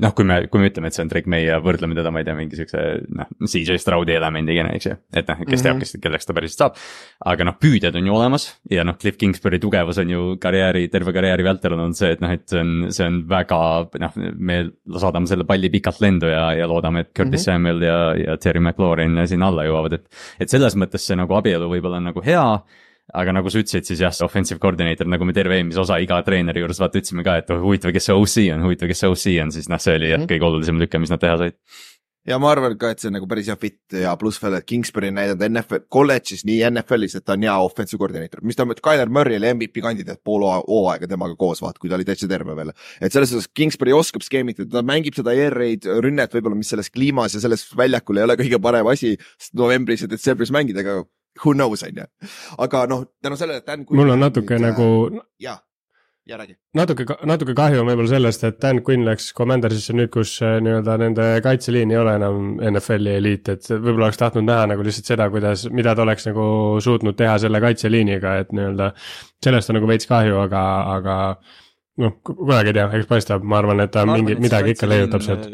noh, 0.00 0.12
kui 0.16 0.26
me, 0.26 0.38
kui 0.48 0.62
me 0.62 0.68
ütleme, 0.70 0.88
et 0.88 0.96
see 0.96 1.02
on 1.04 1.10
Drake 1.10 1.30
May 1.30 1.44
ja 1.48 1.58
võrdleme 1.62 1.96
teda, 1.98 2.12
ma 2.14 2.22
ei 2.22 2.26
tea, 2.28 2.36
mingi 2.38 2.56
siukse 2.56 2.82
noh, 3.18 3.32
CJ 3.42 3.80
Stroudi 3.82 4.14
elemendiga, 4.14 4.64
eks 4.76 4.86
ju. 4.86 4.94
et 5.10 5.28
noh, 5.28 5.40
kes 5.42 5.48
mm 5.48 5.56
-hmm. 5.56 5.64
teab, 5.66 5.80
kes, 5.82 5.96
kelleks 6.04 6.28
ta 6.28 6.36
päriselt 6.36 6.62
saab. 6.62 6.78
aga 7.32 7.44
noh, 7.44 7.56
püüdjad 7.60 7.98
on 7.98 8.06
ju 8.06 8.14
olemas 8.14 8.46
ja 8.70 8.84
noh, 8.84 8.96
Cliff 8.96 9.18
Kingsbury 9.18 9.58
tugevus 9.58 9.98
on 9.98 10.10
ju 10.10 10.36
karjääri, 10.40 10.88
terve 10.88 11.12
karjääri 11.12 11.44
vältel 11.44 11.74
on 11.74 11.94
see, 11.94 12.12
et 12.12 12.20
noh, 12.20 12.30
et 12.30 12.46
see 12.48 12.60
on, 12.60 12.86
see 12.90 13.06
on 13.06 13.28
väga 13.28 13.88
noh, 14.00 14.12
me 14.38 14.70
saadame 14.96 15.26
selle 15.26 15.44
palli 15.44 15.68
pikalt 15.70 16.00
lendu 16.00 16.30
ja, 16.30 16.52
ja 16.54 16.68
loodame, 16.68 17.00
et 17.00 17.10
Curtis 17.12 17.46
mm 17.46 17.52
-hmm. 17.52 17.58
Samuel 17.58 17.82
ja, 17.82 18.14
ja 18.16 18.36
Terry 18.36 18.60
McLaurin 18.60 19.26
sinna 19.26 19.48
alla 19.48 19.64
jõuavad, 19.64 19.92
et. 19.92 20.06
et 20.40 20.48
selles 20.48 20.76
mõttes 20.76 21.04
see 21.04 21.16
nagu 21.16 21.34
abielu 21.34 21.68
võib-olla 21.68 21.96
on 21.96 22.04
nagu 22.04 22.22
hea 22.22 22.62
aga 23.12 23.32
nagu 23.36 23.50
sa 23.52 23.60
ütlesid, 23.60 23.84
siis 23.88 24.00
jah, 24.00 24.12
see 24.16 24.24
offensive 24.24 24.58
coordinator, 24.62 25.06
nagu 25.10 25.24
me 25.28 25.34
terve 25.36 25.58
eelmise 25.58 25.80
osa 25.84 25.98
iga 26.00 26.22
treeneri 26.24 26.62
juures 26.64 26.80
vaata 26.80 27.00
ütlesime 27.00 27.24
ka, 27.26 27.38
et 27.42 27.50
oh, 27.52 27.60
huvitav, 27.64 27.92
kes 27.92 28.08
see 28.08 28.14
OC 28.16 28.36
on, 28.56 28.62
huvitav, 28.68 28.88
kes 28.88 29.04
see 29.04 29.10
OC 29.12 29.24
on, 29.44 29.52
siis 29.52 29.68
noh, 29.68 29.80
see 29.82 29.96
oli 29.98 30.12
jah 30.14 30.22
Mhm. 30.22 30.28
kõige 30.30 30.48
olulisem 30.48 30.78
lüke, 30.80 30.98
mis 31.02 31.10
nad 31.12 31.20
teha 31.20 31.36
said. 31.38 31.58
ja 32.24 32.36
ma 32.38 32.52
arvan 32.54 32.76
ka, 32.78 32.90
et 32.94 33.00
see 33.02 33.08
on 33.10 33.16
nagu 33.18 33.26
päris 33.26 33.48
hea 33.50 33.56
fit 33.58 33.80
ja 33.98 34.12
pluss 34.16 34.38
veel, 34.38 34.54
et 34.54 34.64
Kingsbury 34.64 35.08
on 35.10 35.16
näidanud 35.18 35.42
NFL, 35.42 35.80
kolledžis 35.90 36.44
nii 36.46 36.60
NFL-is, 36.70 37.16
et 37.18 37.24
ta 37.26 37.32
on 37.34 37.42
hea 37.42 37.56
offensive 37.58 37.98
koordineeter, 37.98 38.38
mis 38.46 38.54
ta, 38.54 38.62
Tyler 38.78 39.08
Murray 39.10 39.36
oli 39.40 39.50
MVP 39.58 39.82
kandidaat 39.82 40.20
pool 40.22 40.44
hoo- 40.46 40.62
hooaega 40.68 41.08
temaga 41.10 41.34
koos, 41.36 41.58
vaata, 41.60 41.80
kui 41.82 41.90
ta 41.90 41.96
oli 41.98 42.04
täitsa 42.06 42.28
terve 42.30 42.54
veel. 42.54 42.70
et 43.00 43.10
selles 43.12 43.28
suhtes 43.34 43.48
Kingsbury 43.52 43.92
oskab 43.92 44.22
skeemitada, 44.22 44.70
ta 44.70 44.82
mängib 44.86 45.14
seda 45.18 45.30
air 45.34 45.50
raid 45.52 45.82
rünnet 45.84 46.30
võib-olla, 46.32 46.54
mis 46.56 46.68
selles 46.70 46.88
kliimas 46.94 47.34
ja 47.34 47.40
selles 47.40 47.66
väljakul 47.76 48.16
ei 48.16 48.22
ole 48.24 48.36
kõige 48.36 48.62
parem 48.62 48.86
asi 48.86 49.16
novembris 49.52 50.02
ja 50.02 50.06
detsembris 50.08 50.52
mängida, 50.54 50.78
aga 50.86 51.02
who 51.40 51.54
knows, 51.54 51.82
on 51.82 52.00
ju. 52.02 52.06
aga 52.58 52.86
noh, 52.90 53.04
tänu 53.22 53.36
sellele, 53.40 53.62
et 53.62 53.68
Dan. 53.68 53.86
mul 53.90 54.14
on 54.14 54.20
natuke 54.20 54.58
nagu, 54.60 54.88
jah, 55.40 55.60
ja 56.26 56.38
räägi. 56.38 56.56
natuke, 56.74 57.06
natuke 57.26 57.54
kahju 57.58 57.80
on 57.82 57.88
võib-olla 57.88 58.12
sellest, 58.12 58.44
et 58.46 58.60
Dan 58.62 58.82
Quinn 58.86 59.06
läks 59.08 59.32
Commandersisse 59.36 59.96
nüüd, 59.96 60.12
kus 60.14 60.34
äh, 60.44 60.58
nii-öelda 60.62 60.98
nende 61.02 61.26
kaitseliin 61.44 61.90
ei 61.90 61.98
ole 61.98 62.14
enam 62.20 62.52
NFL-i 62.72 63.16
eliit, 63.18 63.48
et 63.54 63.72
võib-olla 63.72 64.10
oleks 64.10 64.20
tahtnud 64.22 64.46
näha 64.46 64.68
nagu 64.74 64.86
lihtsalt 64.86 65.10
seda, 65.14 65.28
kuidas, 65.32 65.66
mida 65.74 65.96
ta 65.96 66.06
oleks 66.06 66.28
nagu 66.30 66.46
suutnud 66.84 67.18
teha 67.18 67.38
selle 67.42 67.62
kaitseliiniga, 67.64 68.38
et 68.44 68.54
nii-öelda 68.54 68.92
sellest 69.44 69.72
on 69.72 69.80
nagu 69.80 69.90
veits 69.90 70.08
kahju, 70.10 70.38
aga, 70.44 70.62
aga 70.98 71.18
noh, 72.02 72.16
kunagi 72.24 72.72
ei 72.72 72.78
tea, 72.78 72.88
eks 73.00 73.10
paistab, 73.10 73.44
ma 73.44 73.60
arvan, 73.60 73.82
et 73.84 73.92
ta 73.92 74.06
Ma 74.06 74.14
arvan, 74.14 74.22
mingi, 74.22 74.36
et 74.36 74.40
see 74.40 74.48
midagi 74.48 74.76
ikka 74.76 74.88
leiutab 74.90 75.26
sealt. 75.26 75.48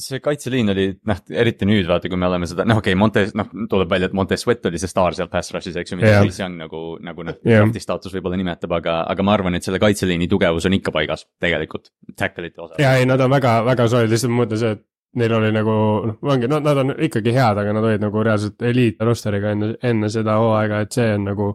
See 0.00 0.20
kaitseliin 0.22 0.72
oli 0.72 0.86
noh, 1.08 1.20
eriti 1.42 1.66
nüüd 1.68 1.88
vaata, 1.88 2.10
kui 2.12 2.20
me 2.20 2.28
oleme 2.28 2.48
seda, 2.50 2.66
noh 2.68 2.80
okei 2.80 2.94
okay,, 2.94 3.00
Montes, 3.00 3.34
noh 3.38 3.50
tuleb 3.70 3.90
välja, 3.90 4.10
et 4.10 4.16
Montes 4.16 4.44
Sweat 4.44 4.68
oli 4.70 4.80
see 4.80 4.90
staar 4.90 5.16
seal 5.18 5.30
pass 5.32 5.52
rush'is, 5.54 5.76
eks 5.80 5.94
ju, 5.94 5.98
mida 6.00 6.14
Jah. 6.14 6.24
Chase 6.26 6.44
Young 6.44 6.60
nagu, 6.62 6.82
nagu 7.04 7.26
noh 7.28 7.38
Jah. 7.40 7.62
draft'i 7.62 7.82
staatus 7.82 8.14
võib-olla 8.16 8.38
nimetab, 8.40 8.72
aga, 8.78 9.02
aga 9.12 9.26
ma 9.26 9.36
arvan, 9.36 9.58
et 9.58 9.66
selle 9.66 9.80
kaitseliini 9.82 10.30
tugevus 10.30 10.68
on 10.68 10.78
ikka 10.78 10.94
paigas 10.94 11.26
tegelikult, 11.42 11.92
tackle'ite 12.18 12.64
osas. 12.64 12.80
ja 12.82 12.96
ei, 12.98 13.08
nad 13.08 13.20
on 13.20 13.32
väga, 13.32 13.58
väga 13.68 13.88
soojad, 13.92 14.12
lihtsalt 14.12 14.34
ma 14.34 14.42
mõtlen 14.44 14.62
see, 14.62 14.74
et 14.78 14.84
neil 15.20 15.34
oli 15.36 15.52
nagu 15.52 15.78
noh, 16.08 16.20
ongi, 16.34 16.48
no 16.48 16.60
nad 16.64 16.84
on 16.84 16.94
ikkagi 17.08 17.34
head, 17.36 17.60
aga 17.60 17.74
nad 17.76 17.88
olid 17.88 18.04
nagu 18.04 18.22
reaalselt 18.24 18.62
eliit 18.68 19.02
roosteriga 19.04 19.52
enne, 19.56 19.74
enne 19.84 20.12
seda 20.12 20.38
hooaega, 20.40 20.84
et 20.84 20.96
see 20.96 21.10
on 21.16 21.26
nagu 21.28 21.50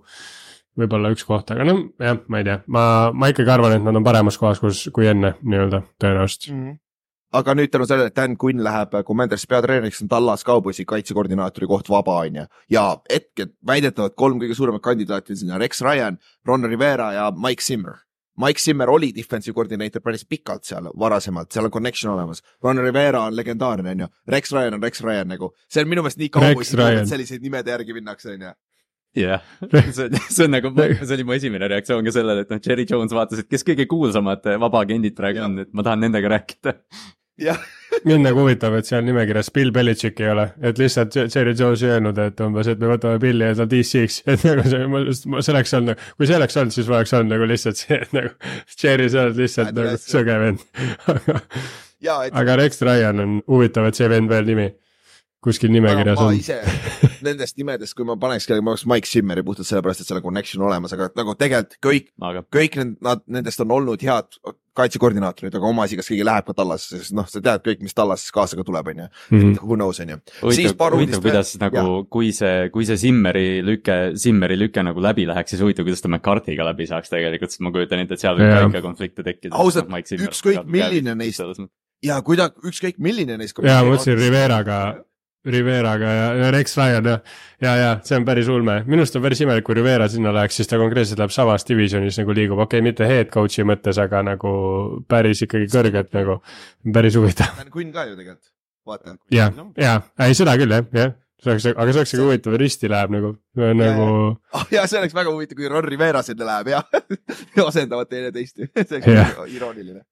võib-olla 0.78 1.12
üks 1.14 1.26
koht, 1.26 1.50
aga 1.54 1.66
noh, 1.66 1.86
jah, 2.02 2.20
ma 2.30 2.42
ei 2.42 2.46
tea, 2.46 2.60
ma, 2.74 2.84
ma 3.14 3.32
ikkagi 3.34 3.54
arvan, 3.54 3.80
et 3.80 3.88
nad 3.88 3.98
on 3.98 4.06
paremas 4.06 4.38
kohas, 4.38 4.62
kus, 4.62 4.84
kui 4.94 5.10
enne 5.10 5.34
nii-öelda 5.42 5.82
tõenäoliselt. 5.98 6.52
Aga 7.34 7.56
nüüd 7.58 7.72
tänu 7.72 7.88
sellele, 7.88 8.12
et 8.12 8.16
Dan 8.16 8.38
Quinn 8.40 8.64
läheb 8.64 8.96
Commandersi 9.08 9.48
peatreeneriks, 9.52 10.02
on 10.04 10.12
Tallas 10.12 10.46
Cowboysi 10.48 10.86
kaitsekoordinaatori 10.88 11.68
koht 11.68 11.90
vaba, 11.90 12.22
on 12.24 12.42
ju. 12.42 12.46
ja 12.72 12.88
hetkel 13.12 13.52
väidetavalt 13.68 14.16
kolm 14.16 14.40
kõige 14.42 14.56
suuremat 14.56 14.84
kandidaati 14.84 15.36
on 15.36 15.42
sinna 15.44 15.58
Rex 15.62 15.82
Ryan, 15.82 16.20
Ron 16.46 16.70
Rivera 16.70 17.14
ja 17.14 17.32
Mike 17.32 17.64
Zimmer. 17.64 18.04
Mike 18.38 18.62
Zimmer 18.62 18.90
oli 18.90 19.10
defensive 19.16 19.56
koordineeter 19.58 20.02
päris 20.02 20.26
pikalt 20.30 20.64
seal 20.64 20.92
varasemalt, 21.00 21.50
seal 21.52 21.66
on 21.66 21.74
connection 21.74 22.14
olemas. 22.14 22.44
Ron 22.64 22.78
Rivera 22.78 23.24
on 23.26 23.36
legendaarne, 23.36 23.96
on 23.96 24.06
ju. 24.06 24.08
Rex 24.28 24.54
Ryan 24.54 24.78
on 24.78 24.84
Rex 24.84 25.02
Ryan 25.02 25.28
nagu, 25.34 25.52
see 25.68 25.82
on 25.82 25.90
minu 25.90 26.06
meelest 26.06 26.22
nii 26.22 26.30
Rex 26.30 26.74
Ryan. 26.78 27.02
Cowboysi, 27.02 27.10
selliseid 27.10 27.46
nimede 27.46 27.74
järgi 27.74 27.98
minnakse, 27.98 28.38
on 28.38 28.46
ju. 28.46 28.54
jah, 29.18 29.42
see, 29.74 30.10
see 30.30 30.46
on 30.46 30.54
nagu, 30.54 30.70
see 30.78 31.16
oli 31.16 31.26
mu 31.26 31.34
esimene 31.34 31.72
reaktsioon 31.74 32.06
ka 32.06 32.14
sellele, 32.14 32.46
et 32.46 32.54
noh, 32.54 32.62
Cherry 32.62 32.86
Jones 32.86 33.16
vaatas, 33.18 33.42
et 33.42 33.50
kes 33.50 33.66
kõige 33.66 33.88
kuulsamad 33.90 34.46
vabaagendid 34.62 35.18
praegu 35.18 35.42
on, 35.48 35.64
et 35.66 35.74
ma 35.74 35.86
tahan 35.88 36.06
nendega 36.06 36.36
rääkida. 36.38 36.78
Mind 38.08 38.26
nagu 38.26 38.42
huvitab, 38.44 38.76
et 38.80 38.90
seal 38.90 39.04
nimekirjas 39.06 39.52
Bill 39.54 39.74
Belichik 39.76 40.22
ei 40.24 40.32
ole, 40.32 40.48
et 40.66 40.80
lihtsalt 40.82 41.16
Jerry 41.18 41.54
Jones 41.58 41.84
ei 41.86 41.94
öelnud, 41.96 42.18
et 42.22 42.42
umbes, 42.44 42.70
et 42.72 42.82
me 42.82 42.90
võtame 42.92 43.22
Billi 43.22 43.52
ja 43.52 43.58
ta 43.58 43.68
DC-ks, 43.70 44.24
et 44.34 44.46
nagu 44.48 44.66
see, 44.68 44.88
ma, 44.92 45.04
see 45.46 45.54
oleks 45.54 45.76
olnud, 45.78 46.08
kui 46.18 46.30
see 46.30 46.40
oleks 46.40 46.58
olnud, 46.62 46.76
siis 46.76 46.90
ma 46.90 47.00
oleks 47.02 47.14
olnud 47.18 47.36
nagu 47.36 47.52
lihtsalt 47.52 47.84
see, 47.84 48.02
et 48.02 48.18
nagu 48.18 48.34
Jerry, 48.74 49.12
sa 49.14 49.28
oled 49.28 49.40
lihtsalt 49.44 49.72
Näed 49.72 49.84
nagu 49.84 50.02
sõge 50.04 50.42
vend. 50.44 50.66
ja 52.08 52.20
et 52.28 52.36
aga 52.42 52.60
Rex 52.62 52.84
Ryan 52.86 53.24
on 53.24 53.40
huvitav, 53.48 53.90
et 53.90 54.00
see 54.00 54.10
vend 54.12 54.34
veel 54.34 54.50
nimi 54.50 54.70
kuskil 55.48 55.72
nimekirjas 55.72 56.20
ma 56.20 56.32
on. 56.32 56.38
nendest 57.28 57.58
nimedest, 57.60 57.96
kui 57.98 58.08
ma 58.08 58.18
paneks 58.20 58.48
kellegi, 58.50 58.66
ma 58.66 58.74
oleks 58.74 58.88
Mike 58.90 59.10
Simmeri 59.10 59.44
puhtalt 59.46 59.70
sellepärast, 59.70 60.02
et 60.02 60.10
seal 60.10 60.20
on 60.20 60.26
connection 60.26 60.66
olemas, 60.66 60.94
aga 60.98 61.12
nagu 61.18 61.36
tegelikult 61.38 61.78
kõik, 61.86 62.10
aga 62.30 62.44
kõik 62.54 62.80
need, 62.80 62.96
nad, 63.06 63.22
nendest 63.32 63.62
on 63.64 63.76
olnud 63.78 64.04
head 64.04 64.40
kaitsekoordinaatorid, 64.78 65.56
aga 65.58 65.70
oma 65.70 65.86
asi, 65.88 65.98
kas 66.00 66.10
keegi 66.12 66.26
läheb 66.28 66.48
ka 66.48 66.56
Tallasesse, 66.58 67.02
sest 67.04 67.16
noh, 67.18 67.28
sa 67.30 67.42
tead 67.44 67.64
kõik, 67.66 67.82
mis 67.86 67.96
Tallasest 67.98 68.34
kaasa 68.36 68.60
ka 68.60 68.66
tuleb, 68.68 68.92
on 68.94 69.02
ju. 69.04 69.08
Mhm. 69.32 69.56
Who 69.64 69.78
knows, 69.80 70.00
on 70.04 70.14
ju. 70.14 70.20
Siis 70.52 70.74
huvitav, 70.78 71.22
kuidas 71.24 71.54
veel. 71.58 71.64
nagu, 71.66 72.06
kui 72.14 72.32
see, 72.36 72.70
kui 72.74 72.86
see 72.90 73.00
Simmeri 73.02 73.48
lüke, 73.66 73.98
Simmeri 74.20 74.60
lüke 74.60 74.84
nagu 74.86 75.04
läbi 75.04 75.26
läheks, 75.30 75.56
siis 75.56 75.64
huvitav, 75.66 75.88
kuidas 75.88 76.04
ta 76.06 76.12
McCarthy'ga 76.12 76.68
läbi 76.72 76.88
saaks 76.90 77.10
tegelikult, 77.14 77.54
sest 77.54 77.66
ma 77.66 77.74
kujutan 77.76 78.04
ette, 78.06 78.18
et 78.18 78.24
seal 78.24 78.38
võib 78.38 78.54
ka 78.54 78.64
ikka 78.72 78.86
konflikte 78.86 79.26
tekkida. 79.26 79.56
Ausalt, 79.58 79.90
ükskõik 79.90 80.64
milline 80.66 81.16
neist- 81.18 81.68
ja 82.06 82.22
kui 82.22 82.38
ta, 82.38 82.50
ükskõik 82.64 83.00
milline 83.02 83.38
neist. 83.38 83.58
jaa, 83.58 83.84
ma 83.84 83.96
mõtlesin. 83.96 84.18
Riveraga, 84.20 84.80
Riveraga 85.46 86.10
ja, 86.12 86.34
ja 86.34 86.52
Rex 86.52 86.78
Ryan 86.78 87.06
ja, 87.06 87.20
ja, 87.62 87.76
ja 87.78 87.92
see 88.04 88.18
on 88.18 88.26
päris 88.28 88.50
ulme. 88.52 88.80
minu 88.88 89.04
arust 89.04 89.16
on 89.16 89.24
päris 89.24 89.42
imelik, 89.44 89.66
kui 89.68 89.78
Rivera 89.78 90.08
sinna 90.12 90.34
läheks, 90.36 90.58
siis 90.60 90.70
ta 90.70 90.80
konkreetselt 90.82 91.22
läheb 91.22 91.34
samas 91.34 91.66
divisionis 91.68 92.18
nagu 92.20 92.36
liigub, 92.36 92.60
okei 92.66 92.82
okay,, 92.82 92.88
mitte 92.90 93.08
head 93.08 93.32
coach'i 93.34 93.66
mõttes, 93.68 94.00
aga 94.02 94.24
nagu 94.26 94.52
päris 95.10 95.44
ikkagi 95.46 95.70
kõrgelt 95.72 96.12
nagu, 96.18 96.40
päris 96.94 97.20
huvitav. 97.20 97.64
Quinn 97.74 97.94
ka 97.96 98.08
ju 98.10 98.18
tegelikult, 98.20 98.52
vaata. 98.88 99.16
jah, 99.34 99.64
ja, 99.80 99.96
ei 100.28 100.38
seda 100.38 100.58
küll 100.60 100.76
jah, 100.76 100.92
jah. 100.98 101.16
see 101.44 101.54
oleks, 101.54 101.70
aga 101.72 101.90
see 101.92 102.04
oleks 102.04 102.16
nagu 102.18 102.28
huvitav, 102.28 102.60
risti 102.64 102.92
läheb 102.92 103.16
nagu, 103.16 103.34
nagu 103.56 104.12
ah,. 104.52 104.70
ja 104.74 104.88
see 104.90 105.00
oleks 105.00 105.16
väga 105.16 105.32
huvitav, 105.32 105.60
kui 105.60 105.72
Ron 105.72 105.88
Rivera 105.88 106.26
sinna 106.28 106.50
läheb 106.52 106.74
ja 106.76 106.84
asendavad 107.70 108.12
teineteist. 108.12 108.66
see 108.90 109.00
oleks 109.00 109.54
irooniline. 109.56 110.04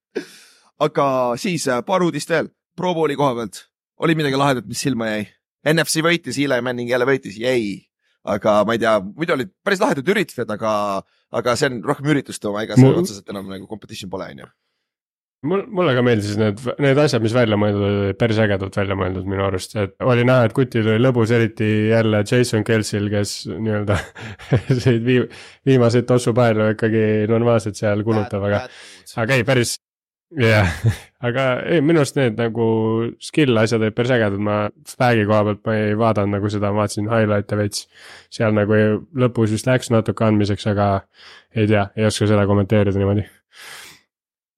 aga 0.85 1.07
siis 1.41 1.67
äh, 1.67 1.83
paar 1.83 2.05
uudist 2.05 2.31
veel 2.31 2.53
Pro 2.75 2.93
Bowli 2.93 3.15
koha 3.15 3.35
pealt. 3.35 3.65
Oli 4.03 4.15
midagi 4.17 4.39
lahedat, 4.39 4.67
mis 4.69 4.81
silma 4.85 5.11
jäi? 5.13 5.25
NFC 5.71 6.03
võitis, 6.05 6.37
Eli 6.41 6.61
Manning 6.61 6.89
jälle 6.91 7.07
võitis, 7.09 7.39
jäi. 7.41 7.79
aga 8.25 8.59
ma 8.65 8.73
ei 8.73 8.81
tea, 8.81 8.97
muidu 9.05 9.35
olid 9.35 9.51
päris 9.65 9.81
lahedad 9.81 10.07
üritused, 10.09 10.49
aga, 10.49 10.69
aga 11.37 11.53
see 11.59 11.67
on 11.69 11.81
rohkem 11.85 12.09
ürituste 12.09 12.49
oma, 12.49 12.63
ega 12.65 12.77
see 12.77 12.85
Mul- 12.87 13.03
otseselt 13.03 13.29
enam 13.29 13.51
nagu 13.51 13.67
competition 13.69 14.09
pole, 14.09 14.25
on 14.33 14.41
ju. 14.41 14.47
mul, 15.45 15.61
mulle 15.77 15.93
ka 15.93 16.01
meeldisid 16.05 16.41
need, 16.41 16.63
need 16.81 17.01
asjad, 17.03 17.21
mis 17.21 17.35
välja 17.37 17.57
mõeldud 17.61 17.85
olid 17.85 18.17
päris 18.17 18.39
ägedalt 18.41 18.79
välja 18.81 18.97
mõeldud 18.97 19.29
minu 19.29 19.45
arust, 19.45 19.77
et 19.77 19.93
oli 20.01 20.25
näha, 20.25 20.47
et 20.49 20.57
kutil 20.57 20.89
oli 20.89 21.03
lõbus, 21.05 21.33
eriti 21.37 21.69
jälle 21.91 22.23
Jason 22.25 22.65
Kelsil, 22.65 23.11
kes 23.13 23.35
nii-öelda 23.53 23.99
viimaseid 25.69 26.09
tossupaelu 26.09 26.71
ikkagi 26.73 27.05
normaalselt 27.29 27.77
seal 27.77 28.01
kulutab, 28.07 28.49
aga, 28.49 28.65
aga 29.21 29.37
ei, 29.37 29.45
päris, 29.45 29.77
jah, 30.39 30.71
aga 31.23 31.45
ei, 31.63 31.81
minu 31.85 32.01
arust 32.01 32.17
need 32.19 32.39
nagu 32.39 32.67
skill 33.23 33.57
asjad 33.61 33.83
olid 33.83 33.95
päris 33.97 34.13
ägedad, 34.15 34.41
ma 34.41 34.57
flag'i 34.89 35.25
koha 35.27 35.41
pealt 35.49 35.63
ma 35.67 35.77
ei 35.79 35.95
vaadanud 35.99 36.37
nagu 36.37 36.51
seda, 36.51 36.73
ma 36.73 36.83
vaatasin 36.83 37.09
highlight'e 37.11 37.59
veits. 37.59 37.87
seal 38.35 38.55
nagu 38.57 38.79
lõpus 39.15 39.55
vist 39.55 39.69
läks 39.69 39.91
natuke 39.93 40.27
andmiseks, 40.27 40.67
aga 40.71 40.89
ei 41.55 41.69
tea, 41.71 41.87
ei 41.95 42.07
oska 42.09 42.27
seda 42.29 42.47
kommenteerida 42.49 42.99
niimoodi. 42.99 43.27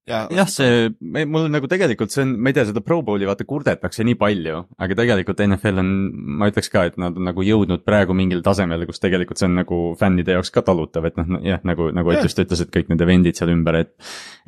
jah, 0.08 0.48
see, 0.50 0.88
mul 1.28 1.48
nagu 1.52 1.68
tegelikult 1.70 2.12
see 2.14 2.24
on, 2.24 2.34
ma 2.42 2.52
ei 2.52 2.56
tea, 2.56 2.66
seda 2.70 2.82
Pro 2.84 3.00
Bowli 3.06 3.28
vaata 3.28 3.46
kurdetakse 3.48 4.06
nii 4.06 4.18
palju, 4.20 4.62
aga 4.80 4.98
tegelikult 4.98 5.42
NFL 5.44 5.82
on, 5.82 5.92
ma 6.40 6.48
ütleks 6.50 6.72
ka, 6.72 6.86
et 6.90 6.98
nad 7.00 7.16
on 7.18 7.28
nagu 7.28 7.44
jõudnud 7.44 7.84
praegu 7.86 8.16
mingile 8.16 8.44
tasemele, 8.46 8.88
kus 8.88 9.02
tegelikult 9.02 9.40
see 9.40 9.48
on 9.50 9.58
nagu 9.60 9.80
fännide 10.00 10.36
jaoks 10.36 10.52
ka 10.54 10.64
talutav, 10.66 11.08
et 11.10 11.18
noh, 11.20 11.38
jah, 11.44 11.62
nagu, 11.68 11.90
nagu 11.94 12.14
Ott 12.14 12.24
just 12.24 12.40
ütles, 12.40 12.62
et 12.64 12.70
kõik 12.72 12.88
need 12.92 13.02
event'id 13.04 13.38
seal 13.38 13.52
ümber, 13.52 13.82
et 13.82 13.92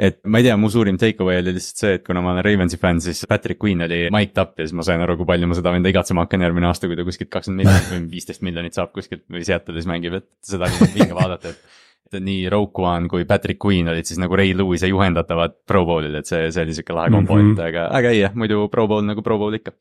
et 0.01 0.21
ma 0.25 0.41
ei 0.41 0.47
tea, 0.49 0.57
mu 0.61 0.71
suurim 0.73 0.97
take 1.01 1.21
away 1.23 1.43
oli 1.43 1.55
lihtsalt 1.57 1.85
see, 1.85 1.99
et 1.99 2.07
kuna 2.07 2.23
ma 2.25 2.33
olen 2.35 2.45
Ravensi 2.47 2.81
fänn, 2.81 3.03
siis 3.05 3.21
Patrick 3.29 3.61
Queen 3.63 3.85
oli 3.85 4.07
mic'd 4.15 4.41
up 4.41 4.57
ja 4.57 4.67
siis 4.67 4.77
ma 4.77 4.87
sain 4.87 5.03
aru, 5.05 5.19
kui 5.21 5.29
palju 5.29 5.51
ma 5.51 5.59
seda 5.59 5.75
venda 5.75 5.93
igatsema 5.93 6.25
hakkan 6.25 6.47
järgmine 6.47 6.71
aasta, 6.71 6.89
kui 6.89 6.99
ta 6.99 7.05
kuskilt 7.07 7.31
kakskümmend 7.33 7.67
miljonit 7.67 7.93
või 7.93 8.09
viisteist 8.17 8.45
miljonit 8.47 8.79
saab 8.79 8.95
kuskilt 8.97 9.27
või 9.29 9.45
Seattle'is 9.47 9.89
mängib, 9.91 10.17
et 10.23 10.29
seda 10.47 10.71
oli 10.71 10.91
vinge 10.97 11.17
vaadata, 11.17 11.53
et 11.53 11.81
et 12.17 12.25
nii 12.25 12.49
Rogue 12.53 12.85
One 12.87 13.09
kui 13.11 13.25
Patrick 13.29 13.61
Queen 13.63 13.89
olid 13.93 14.09
siis 14.09 14.19
nagu 14.23 14.37
Ray 14.37 14.55
Lewis'e 14.57 14.91
juhendatavad 14.91 15.61
Pro 15.67 15.85
Bowlil, 15.89 16.15
et 16.21 16.31
see, 16.31 16.51
see 16.55 16.65
oli 16.67 16.77
siuke 16.77 16.97
lahe 16.97 17.13
kombo 17.13 17.37
mm. 17.37 17.53
-hmm. 17.55 17.69
aga, 17.69 17.89
aga 17.99 18.15
ei 18.15 18.23
jah, 18.25 18.35
muidu 18.35 18.69
Pro 18.73 18.87
Bowl 18.89 19.07
nagu 19.07 19.23
Pro 19.23 19.39
Bowl 19.39 19.55
ikka. 19.55 19.73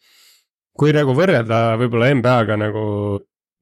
kui 0.79 0.93
nagu 0.95 1.13
võrrelda 1.15 1.77
võib-olla 1.79 2.13
NBA-ga 2.15 2.55
nagu 2.59 2.83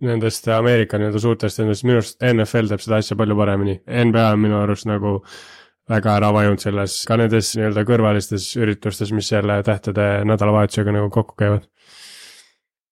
nendest 0.06 0.48
Ameerika 0.54 0.98
nii-öelda 1.00 1.20
suurtest 1.20 1.62
nendest, 1.62 1.86
minu 1.88 2.02
arust 2.02 2.20
NFL 2.22 2.70
teeb 2.70 2.84
seda 2.84 3.00
asja 3.02 3.18
palju 3.18 3.38
paremini. 3.38 3.80
NBA 3.88 4.26
on 4.34 4.44
minu 4.44 4.60
arust 4.60 4.86
nagu 4.86 5.22
väga 5.90 6.18
ära 6.20 6.30
vajunud 6.36 6.62
selles, 6.62 7.00
ka 7.08 7.18
nendes 7.18 7.54
nii-öelda 7.58 7.86
kõrvalistes 7.88 8.50
üritustes, 8.60 9.14
mis 9.16 9.30
selle 9.32 9.62
tähtede 9.66 10.08
nädalavahetusega 10.28 10.94
nagu 10.94 11.10
kokku 11.14 11.38
käivad. 11.40 11.66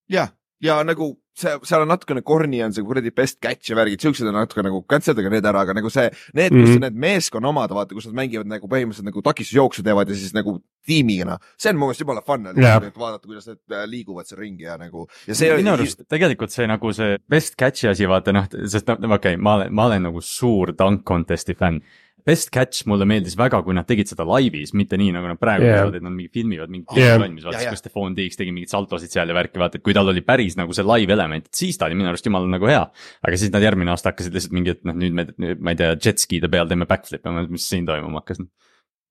jah, 0.10 0.32
ja 0.62 0.79
nagu 0.84 1.12
see, 1.35 1.55
seal 1.67 1.83
on 1.83 1.91
natukene 1.91 2.23
corny 2.25 2.61
on 2.65 2.73
see 2.75 2.85
kuradi 2.85 3.11
best 3.15 3.39
catch 3.43 3.71
ja 3.71 3.77
värgid, 3.79 4.03
siuksed 4.03 4.27
on 4.29 4.37
natuke 4.39 4.63
nagu 4.65 4.81
canceldage 4.89 5.31
need 5.33 5.47
ära, 5.49 5.65
aga 5.65 5.75
nagu 5.77 5.91
see, 5.93 6.07
need 6.33 6.53
mm, 6.53 6.57
-hmm. 6.57 6.65
kus 6.65 6.75
Mhm. 6.75 6.85
need 6.85 7.01
meeskonna 7.05 7.51
omad, 7.51 7.73
vaata, 7.75 7.95
kus 7.97 8.07
nad 8.09 8.17
mängivad 8.21 8.49
nagu 8.49 8.69
põhimõtteliselt 8.71 9.09
nagu 9.09 9.23
takistusjooksu 9.25 9.83
teevad 9.83 10.09
ja 10.09 10.15
siis 10.15 10.33
nagu 10.35 10.57
tiimina, 10.85 11.37
see 11.57 11.73
on 11.73 11.79
mu 11.79 11.89
meelest 11.89 12.01
jumala 12.05 12.21
fun 12.21 12.47
yeah. 12.57 12.81
vaadata, 12.81 13.25
kuidas 13.27 13.47
need 13.49 13.61
äh, 13.73 13.85
liiguvad 13.89 14.29
seal 14.29 14.39
ringi 14.39 14.67
ja 14.67 14.77
nagu 14.77 15.07
minu 15.27 15.73
arust 15.73 16.05
tegelikult 16.09 16.53
see 16.53 16.67
nagu 16.69 16.93
see 16.93 17.17
best 17.29 17.57
catch'i 17.59 17.89
asi, 17.91 18.07
vaata 18.09 18.33
noh, 18.35 18.47
sest 18.65 18.87
noh, 18.87 18.99
okei 19.17 19.35
okay,, 19.35 19.41
ma 19.41 19.55
olen, 19.59 19.73
ma 19.73 19.89
olen 19.89 20.07
nagu 20.09 20.21
suur 20.21 20.73
dunk 20.77 21.05
contest'i 21.07 21.55
fänn. 21.57 21.81
Best 22.25 22.50
catch 22.50 22.88
mulle 22.89 23.05
meeldis 23.05 23.36
väga, 23.38 23.60
kui 23.62 23.75
nad 23.77 23.86
tegid 23.86 24.10
seda 24.10 24.25
laivis, 24.25 24.72
mitte 24.77 24.98
nii 24.98 25.12
nagu 25.13 25.29
nad 25.29 25.38
praegu 25.38 25.67
Jah. 25.67 25.84
teevad, 25.84 25.98
et 26.00 26.05
nad 26.05 26.13
mingi 26.15 26.32
filmivad 26.34 26.72
mingi 26.74 26.98
yeah. 26.98 27.20
valmis, 27.22 27.46
vaata 27.46 27.60
Ja, 27.60 27.62
ja. 27.62 27.70
siis 27.70 27.77
kas 27.77 27.84
Stephon 27.84 28.15
Diggs 28.17 28.39
tegi 28.39 28.53
mingeid 28.55 28.74
saltosid 28.74 29.13
seal 29.13 29.29
ja 29.29 29.38
värki, 29.38 29.62
vaata, 29.62 29.77
et 29.77 29.86
kui 29.86 29.94
tal 29.94 30.10
oli 30.10 30.24
päris 30.25 30.58
nagu 30.58 30.74
see 30.74 30.88
live 30.88 31.13
element, 31.13 31.51
siis 31.53 31.77
ta 31.77 31.86
oli 31.86 32.00
minu 32.00 32.10
arust 32.10 32.25
jumala 32.25 32.50
nagu 32.50 32.70
hea. 32.72 32.82
aga 33.27 33.38
siis 33.38 33.53
nad 33.53 33.67
järgmine 33.67 33.94
aasta 33.94 34.10
hakkasid 34.10 34.34
lihtsalt 34.34 34.58
mingi, 34.58 34.74
et 34.74 34.82
noh, 34.89 34.98
nüüd 34.98 35.13
me, 35.13 35.27
ma 35.62 35.75
ei 35.75 35.79
tea, 35.84 35.94
jetski'de 36.08 36.50
peal 36.50 36.72
teeme 36.72 36.89
backflip'e, 36.89 37.36
mis 37.53 37.70
siin 37.70 37.86
toimuma 37.86 38.24
hakkas. 38.24 38.41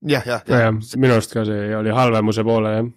jah, 0.02 0.26
jah, 0.26 0.42
jah 0.50 0.66
jah, 0.66 0.82
minu 0.98 1.14
arust 1.14 1.38
ka 1.38 1.46
see 1.46 1.70
oli 1.78 1.94
halvemuse 1.94 2.42
poole 2.46 2.74
jah. 2.80 2.92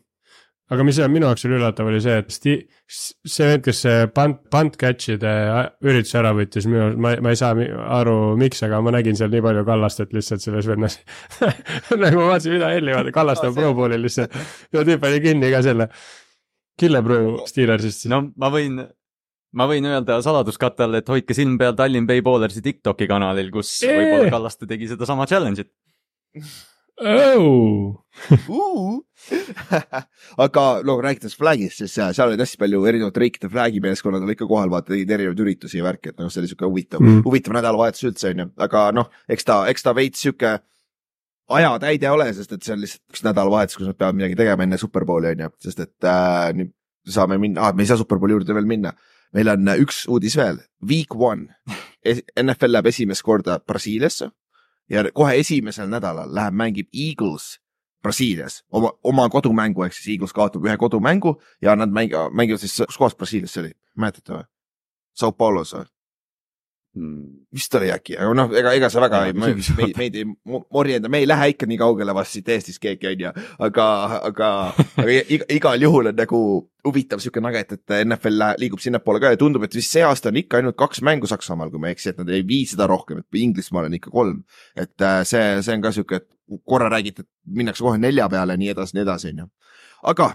Aga 0.73 0.83
mis 0.83 0.99
minu 1.11 1.29
jaoks 1.29 1.45
oli 1.47 1.55
üllatav, 1.57 1.87
oli 1.87 1.99
see, 2.03 2.17
et 2.21 2.33
sti-, 2.33 2.57
see 2.91 3.47
vend, 3.47 3.63
kes 3.65 3.81
see 3.85 4.09
punt, 4.15 4.41
punt 4.51 4.75
catch'ide 4.79 5.31
ürituse 5.85 6.19
ära 6.19 6.33
võttis, 6.35 6.67
minu 6.67 6.89
ma, 7.03 7.13
ma 7.23 7.33
ei 7.33 7.39
saa 7.39 7.55
aru, 7.99 8.17
miks, 8.39 8.63
aga 8.67 8.81
ma 8.83 8.93
nägin 8.97 9.17
seal 9.19 9.31
nii 9.33 9.43
palju 9.45 9.63
Kallastet 9.67 10.15
lihtsalt 10.17 10.43
selles 10.43 10.67
vennas. 10.67 10.99
nagu 12.03 12.19
ma 12.19 12.29
vaatasin, 12.33 12.57
mida 12.57 12.73
Helli 12.75 12.95
vaatab, 12.95 13.15
Kallaste 13.15 13.49
on 13.51 13.57
Pro 13.57 13.73
Bowlil 13.77 14.03
lihtsalt 14.03 14.35
ja 14.75 14.83
tüüp 14.87 15.03
pani 15.03 15.23
kinni 15.23 15.51
ka 15.53 15.63
selle. 15.65 15.89
Killebrew 16.77 17.39
Steelersist. 17.49 18.05
no 18.11 18.21
ma 18.37 18.51
võin, 18.53 18.81
ma 19.57 19.65
võin 19.69 19.87
öelda 19.89 20.19
saladuskatte 20.25 20.85
all, 20.85 20.99
et 20.99 21.07
hoidke 21.09 21.33
silm 21.37 21.55
peal 21.57 21.77
Tallinn 21.79 22.09
Bay 22.09 22.21
Ballersi 22.25 22.61
Tiktoki 22.65 23.07
kanalil, 23.09 23.49
kus 23.55 23.71
Ee. 23.87 23.95
võib-olla 23.95 24.33
Kallaste 24.35 24.69
tegi 24.69 24.91
sedasama 24.91 25.25
challenge'it. 25.31 25.71
oh.. 28.49 29.03
aga 30.45 30.63
no 30.87 30.95
rääkides 31.03 31.35
flag'ist, 31.37 31.81
siis 31.81 31.97
äh, 32.01 32.09
seal 32.15 32.31
oli 32.31 32.39
hästi 32.41 32.59
palju 32.61 32.79
erinevate 32.89 33.21
riikide 33.21 33.49
flag'i 33.51 33.81
meeskonnad 33.83 34.23
olid 34.25 34.37
ikka 34.37 34.47
kohal, 34.49 34.71
vaata 34.73 34.93
tegid 34.93 35.11
erinevaid 35.13 35.43
üritusi 35.43 35.77
ja 35.77 35.85
värki, 35.85 36.13
et 36.13 36.21
noh, 36.21 36.31
see 36.33 36.41
oli 36.41 36.49
siuke 36.51 36.65
huvitav 36.65 37.03
mm. 37.03 37.21
Huvitav 37.27 37.53
nädalavahetus 37.57 38.07
üldse 38.09 38.31
onju, 38.31 38.47
aga 38.65 38.87
noh, 38.97 39.11
eks 39.29 39.47
ta, 39.47 39.59
eks 39.71 39.85
ta 39.85 39.93
veits 39.97 40.23
siuke 40.25 40.55
ajatäide 41.57 42.09
ole, 42.11 42.31
sest 42.35 42.57
et 42.57 42.65
see 42.65 42.73
on 42.75 42.81
lihtsalt 42.81 43.13
üks 43.13 43.27
nädalavahetus, 43.27 43.77
kus 43.77 43.91
nad 43.91 43.99
peavad 43.99 44.17
midagi 44.17 44.39
tegema 44.39 44.65
enne 44.65 44.81
Superbowli 44.81 45.31
onju, 45.35 45.51
sest 45.67 45.85
et 45.85 46.09
äh, 46.09 46.49
nüüd 46.57 46.73
saame 47.07 47.37
minna 47.41 47.69
ah,, 47.69 47.77
me 47.77 47.85
ei 47.85 47.91
saa 47.91 48.01
Superbowli 48.01 48.35
juurde 48.35 48.57
veel 48.57 48.67
minna. 48.67 48.95
meil 49.35 49.51
on 49.51 49.69
üks 49.83 50.05
uudis 50.07 50.37
veel, 50.39 50.61
week 50.87 51.13
one, 51.13 51.51
NFL 52.41 52.71
läheb 52.73 52.87
esimest 52.93 53.25
korda 53.27 53.59
Brasiiliasse 53.59 54.31
ja 54.89 55.03
kohe 55.13 55.39
esimesel 55.39 55.89
nädalal 55.89 56.33
läheb, 56.35 56.53
mängib 56.53 56.87
Eagles 56.93 57.57
Brasiilias 58.03 58.63
oma, 58.71 58.91
oma 59.03 59.29
kodumängu, 59.29 59.83
ehk 59.83 59.93
siis 59.93 60.13
Eagles 60.15 60.33
kaotab 60.33 60.65
ühe 60.65 60.77
kodumängu 60.77 61.35
ja 61.61 61.75
nad 61.75 61.91
mängivad, 61.91 62.33
mängivad 62.33 62.61
siis, 62.61 62.77
kus 62.85 62.97
kohas 62.97 63.15
Brasiilias 63.15 63.55
see 63.55 63.65
oli, 63.65 63.73
mäletate 63.97 64.33
või? 64.33 64.47
Sao 65.17 65.33
Paulos 65.33 65.73
või? 65.73 65.87
Vist 67.53 67.75
oli 67.79 67.89
äkki, 67.93 68.15
aga 68.19 68.33
noh, 68.37 68.51
ega, 68.59 68.71
ega 68.77 68.89
see 68.93 69.01
väga 69.01 69.19
Jaa, 69.21 69.29
ei, 69.31 69.35
meid, 69.37 69.57
küsimus. 69.59 69.91
meid 69.97 70.15
ei 70.19 70.25
morjenda, 70.73 71.09
me 71.09 71.21
ei 71.23 71.27
lähe 71.29 71.49
ikka 71.53 71.67
nii 71.69 71.77
kaugele 71.81 72.13
vast 72.17 72.35
siit 72.37 72.49
Eestist 72.53 72.81
keegi 72.83 73.07
on 73.11 73.23
ju, 73.25 73.31
aga, 73.67 73.85
aga, 74.29 74.49
aga 74.97 75.15
iga, 75.37 75.47
igal 75.57 75.85
juhul 75.87 76.11
on 76.11 76.17
nagu 76.19 76.41
huvitav 76.87 77.19
sihuke 77.23 77.41
nugget, 77.43 77.73
et 77.77 77.95
NFL 78.05 78.45
liigub 78.61 78.79
sinnapoole 78.83 79.19
ka 79.23 79.33
ja 79.33 79.39
tundub, 79.41 79.65
et 79.67 79.75
vist 79.75 79.91
see 79.95 80.03
aasta 80.07 80.29
on 80.31 80.39
ikka 80.43 80.61
ainult 80.61 80.77
kaks 80.79 81.01
mängu 81.05 81.27
Saksamaal, 81.27 81.71
kui 81.73 81.81
ma 81.83 81.89
ei 81.91 81.97
eksi, 81.97 82.13
et 82.13 82.21
nad 82.21 82.29
ei 82.31 82.45
vii 82.47 82.65
seda 82.73 82.87
rohkem, 82.87 83.23
et 83.23 83.41
Inglismaal 83.41 83.89
on 83.89 83.97
ikka 83.97 84.13
kolm. 84.13 84.43
et 84.75 85.01
äh, 85.03 85.23
see, 85.27 85.43
see 85.65 85.75
on 85.75 85.83
ka 85.83 85.91
sihuke, 85.95 86.21
et 86.21 86.61
korra 86.67 86.87
räägiti, 86.93 87.25
et 87.25 87.29
minnakse 87.59 87.83
kohe 87.83 87.99
nelja 87.99 88.29
peale, 88.31 88.55
nii 88.57 88.71
edasi, 88.75 88.95
nii 88.95 89.03
edasi, 89.03 89.33
on 89.35 89.43
ju. 89.43 89.49
aga 90.13 90.29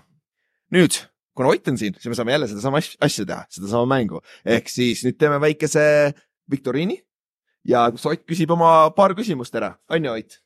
nüüd, 0.77 0.99
kuna 1.33 1.49
Ott 1.49 1.69
on 1.73 1.79
siin, 1.81 1.95
siis 1.97 2.11
me 2.13 2.17
saame 2.19 2.35
jälle 2.35 2.49
sedasama 2.51 2.83
as- 2.83 2.97
asja 3.01 3.25
teha, 3.25 3.47
sedasama 3.49 3.87
mängu, 3.95 4.21
ehk 4.45 4.69
siis 4.69 5.01
nüüd 5.07 5.17
teeme 5.17 5.39
väikese 5.41 5.85
viktoriini 6.53 7.01
ja 7.69 7.87
kus 7.91 8.07
Ott 8.07 8.25
küsib 8.29 8.51
oma 8.55 8.91
paar 8.97 9.15
küsimust 9.19 9.55
ära, 9.59 9.75
on 9.91 10.05
ju 10.05 10.15
Ott? 10.17 10.41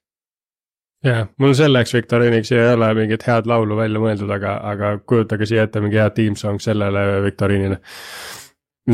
jah, 1.07 1.29
mul 1.39 1.55
selleks 1.55 1.95
viktoriiniks 1.95 2.51
ei 2.55 2.73
ole 2.73 2.89
mingit 2.99 3.25
head 3.29 3.47
laulu 3.47 3.77
välja 3.79 4.01
mõeldud, 4.03 4.31
aga, 4.33 4.57
aga 4.73 4.97
kujutage 5.07 5.49
siia 5.49 5.67
ette 5.67 5.83
mingi 5.85 6.01
hea 6.01 6.11
tiimsong 6.11 6.63
sellele 6.63 7.07
viktoriinile. 7.27 7.81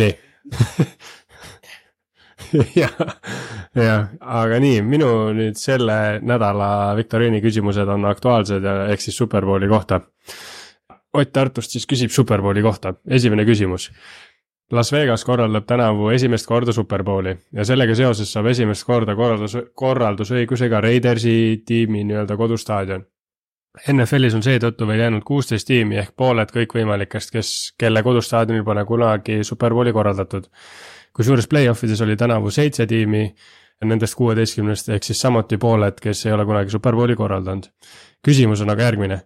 nii. 0.01 0.13
jah, 2.83 2.97
jah, 3.79 4.09
aga 4.21 4.59
nii, 4.63 4.83
minu 4.85 5.13
nüüd 5.37 5.61
selle 5.61 5.99
nädala 6.27 6.97
viktoriini 6.99 7.41
küsimused 7.45 7.89
on 7.89 8.11
aktuaalsed 8.11 8.67
ja 8.67 8.75
ehk 8.93 9.05
siis 9.05 9.17
Superbowli 9.17 9.71
kohta. 9.71 10.03
Ott 11.13 11.33
Tartust 11.33 11.75
siis 11.75 11.87
küsib 11.89 12.11
Superbowli 12.13 12.63
kohta, 12.65 12.95
esimene 13.09 13.45
küsimus 13.49 13.91
Las 14.73 14.93
Vegas 14.93 15.25
korraldab 15.25 15.67
tänavu 15.69 16.09
esimest 16.09 16.47
korda 16.49 16.73
Superbowli 16.73 17.35
ja 17.53 17.65
sellega 17.69 17.93
seoses 17.95 18.31
saab 18.33 18.47
esimest 18.49 18.87
korda 18.89 19.13
korraldus, 19.13 19.57
korraldusõiguse 19.77 20.71
ka 20.73 20.81
Raidersi 20.81 21.35
tiimi 21.69 22.07
nii-öelda 22.09 22.39
kodustaadion. 22.41 23.05
NFL-is 23.93 24.39
on 24.39 24.45
seetõttu 24.45 24.89
veel 24.89 25.05
jäänud 25.05 25.27
kuusteist 25.29 25.69
tiimi 25.69 25.99
ehk 26.01 26.15
pooled 26.17 26.49
kõikvõimalikest, 26.57 27.35
kes, 27.35 27.51
kelle 27.77 28.01
kodustaadionil 28.03 28.65
pole 28.65 28.85
kunagi 28.89 29.43
Superbowli 29.45 29.93
korraldatud. 29.93 30.49
kusjuures 31.13 31.49
play-off 31.53 31.85
ides 31.85 32.01
oli 32.01 32.17
tänavu 32.17 32.51
seitse 32.51 32.87
tiimi 32.87 33.35
nendest 33.85 34.15
kuueteistkümnest 34.15 34.89
ehk 34.89 35.05
siis 35.05 35.21
samuti 35.21 35.59
pooled, 35.59 36.01
kes 36.01 36.27
ei 36.27 36.33
ole 36.33 36.45
kunagi 36.45 36.71
Superbowli 36.71 37.17
korraldanud. 37.17 37.69
küsimus 38.25 38.61
on 38.61 38.71
aga 38.71 38.83
järgmine 38.83 39.21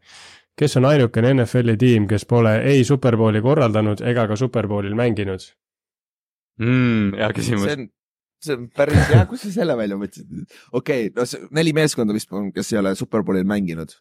kes 0.58 0.76
on 0.80 0.88
ainukene 0.88 1.34
NFL-i 1.34 1.76
tiim, 1.80 2.08
kes 2.08 2.26
pole 2.28 2.56
ei 2.70 2.84
Superbowli 2.84 3.42
korraldanud 3.44 4.00
ega 4.00 4.26
ka 4.30 4.36
Superbowlil 4.40 4.96
mänginud? 4.98 5.44
mm,. 6.60 7.14
hea 7.20 7.30
küsimus 7.36 7.68
see. 7.68 7.76
on, 7.76 7.88
see 8.44 8.58
on 8.58 8.66
päris 8.76 9.08
hea, 9.12 9.22
kust 9.30 9.48
sa 9.48 9.54
selle 9.60 9.76
välja 9.78 9.98
mõtlesid? 10.00 10.58
okei 10.72 11.08
okay,, 11.08 11.14
no 11.16 11.28
see 11.28 11.48
neli 11.56 11.74
meeskonda 11.76 12.16
vist 12.16 12.32
on, 12.32 12.50
kes 12.56 12.72
ei 12.72 12.82
ole 12.82 12.94
Superbowlil 12.98 13.46
mänginud. 13.48 13.96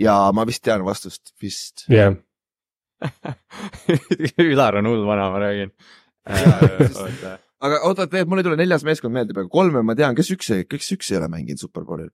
ja 0.00 0.18
ma 0.34 0.46
vist 0.48 0.64
tean 0.66 0.84
vastust, 0.86 1.34
vist. 1.42 1.86
jah, 1.92 2.16
Ülar 4.50 4.80
on 4.80 4.88
hull 4.90 5.04
vana, 5.06 5.30
ma 5.30 5.42
räägin. 5.42 5.72
aga 6.26 7.80
oota, 7.86 8.06
tegelikult 8.06 8.30
mul 8.32 8.42
ei 8.42 8.46
tule 8.46 8.60
neljas 8.60 8.84
meeskond 8.88 9.14
meelde 9.14 9.36
praegu, 9.36 9.52
kolme 9.52 9.82
ma 9.86 9.96
tean, 9.98 10.16
kes 10.18 10.32
üks, 10.34 10.52
kes 10.70 10.94
üks 10.96 11.12
ei 11.12 11.20
ole 11.20 11.28
mänginud 11.32 11.62
Superbowlil? 11.62 12.10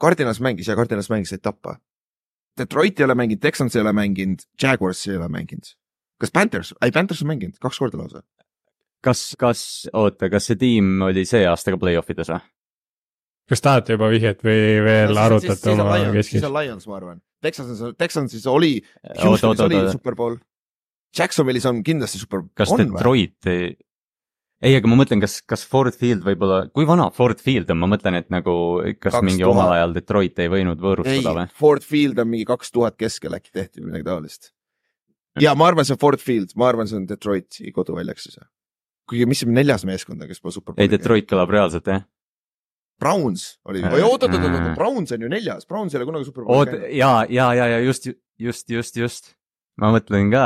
Cardinals 0.00 0.40
mängis 0.42 0.68
ja 0.68 0.76
Cardinals 0.78 1.10
mängis, 1.12 1.30
said 1.30 1.42
tappa. 1.44 1.76
Detroit 2.58 3.00
ei 3.00 3.08
ole 3.08 3.16
mänginud, 3.18 3.42
Texans 3.42 3.76
ei 3.76 3.82
ole 3.82 3.92
mänginud, 3.96 4.44
Jaguars 4.62 5.06
ei 5.08 5.18
ole 5.18 5.28
mänginud. 5.32 5.74
kas 6.20 6.32
Panthers, 6.34 6.74
ei 6.84 6.92
Panthers 6.94 7.22
on 7.24 7.32
mänginud 7.32 7.58
kaks 7.62 7.78
korda 7.82 7.98
lausa. 7.98 8.22
kas, 9.04 9.34
kas, 9.38 9.62
oota, 9.92 10.30
kas 10.32 10.50
see 10.50 10.60
tiim 10.60 11.02
oli 11.04 11.26
see 11.28 11.46
aasta 11.48 11.74
ka 11.74 11.80
play-off 11.80 12.10
ides 12.14 12.30
või? 12.32 12.42
kas 13.50 13.64
tahate 13.64 13.98
juba 13.98 14.08
vihjet 14.12 14.44
või 14.46 14.60
veel 14.86 15.20
arutate 15.20 15.74
oma 15.74 15.98
siis 15.98 16.16
keskis? 16.18 16.46
on 16.48 16.54
Lions, 16.56 16.86
ma 16.88 16.98
arvan. 17.00 17.22
Texansis, 17.44 17.96
Texansis 18.00 18.46
oli, 18.48 18.78
Houstonis 19.20 19.60
oli 19.66 19.80
Superbowl. 19.92 20.38
Jacksonvilis 21.14 21.66
on 21.68 21.82
kindlasti 21.86 22.18
Super, 22.22 22.46
kas? 22.56 22.72
Detroit 22.78 23.50
ei, 23.52 23.74
ei, 24.62 24.76
aga 24.78 24.90
ma 24.90 24.98
mõtlen, 25.00 25.22
kas, 25.24 25.38
kas 25.48 25.64
Ford 25.68 25.96
Field 25.98 26.24
võib-olla, 26.26 26.64
kui 26.74 26.86
vana 26.88 27.08
Ford 27.14 27.40
Field 27.42 27.70
on, 27.74 27.80
ma 27.82 27.88
mõtlen, 27.90 28.18
et 28.20 28.30
nagu 28.32 28.54
kas 28.98 29.16
2000. 29.16 29.26
mingi 29.28 29.46
omal 29.48 29.74
ajal 29.74 29.94
Detroit 29.96 30.38
ei 30.44 30.50
võinud 30.52 30.82
võõrustada 30.82 31.34
või?, 31.40 31.46
Ford 31.58 31.86
Field 31.86 32.20
on 32.22 32.30
mingi 32.30 32.46
kaks 32.48 32.74
tuhat 32.74 32.98
keskel 33.00 33.36
äkki 33.38 33.54
tehti 33.54 33.82
või 33.82 33.90
midagi 33.92 34.08
taolist. 34.08 34.52
ja 35.42 35.54
ma 35.58 35.68
arvan, 35.70 35.86
see 35.86 35.96
on 35.96 36.02
Ford 36.02 36.22
Field, 36.22 36.54
ma 36.60 36.70
arvan, 36.70 36.90
see 36.90 37.00
on 37.00 37.06
Detroiti 37.10 37.72
koduväljaks 37.74 38.28
siis. 38.28 38.42
kuigi, 39.10 39.26
mis 39.28 39.42
see 39.42 39.50
neljas 39.52 39.84
meeskond 39.88 40.22
on, 40.22 40.30
kes 40.30 40.40
pole 40.44 40.56
Superbowli 40.56 40.86
ei, 40.86 40.92
Detroit 40.92 41.28
kõlab 41.30 41.52
reaalselt 41.52 41.90
jah. 41.90 42.04
Browns 43.02 43.56
oli, 43.66 43.82
Äh, 43.82 43.96
oi 43.98 44.04
oot, 44.06 44.22
oot, 44.22 44.30
oot, 44.30 44.44
oot, 44.46 44.60
äh. 44.60 44.74
Browns 44.78 45.12
on 45.12 45.24
ju 45.26 45.28
neljas, 45.28 45.66
Browns 45.66 45.94
ei 45.94 45.98
ole 45.98 46.06
kunagi 46.08 46.28
Superbowli 46.28 46.60
oot, 46.78 46.90
ja, 46.94 47.10
ja, 47.28 47.48
ja, 47.58 47.66
ja 47.74 47.80
just, 47.82 48.06
just, 48.38 48.70
just, 48.70 48.96
just. 48.96 49.34
ma 49.82 49.90
mõtlen 49.92 50.30
ka, 50.32 50.44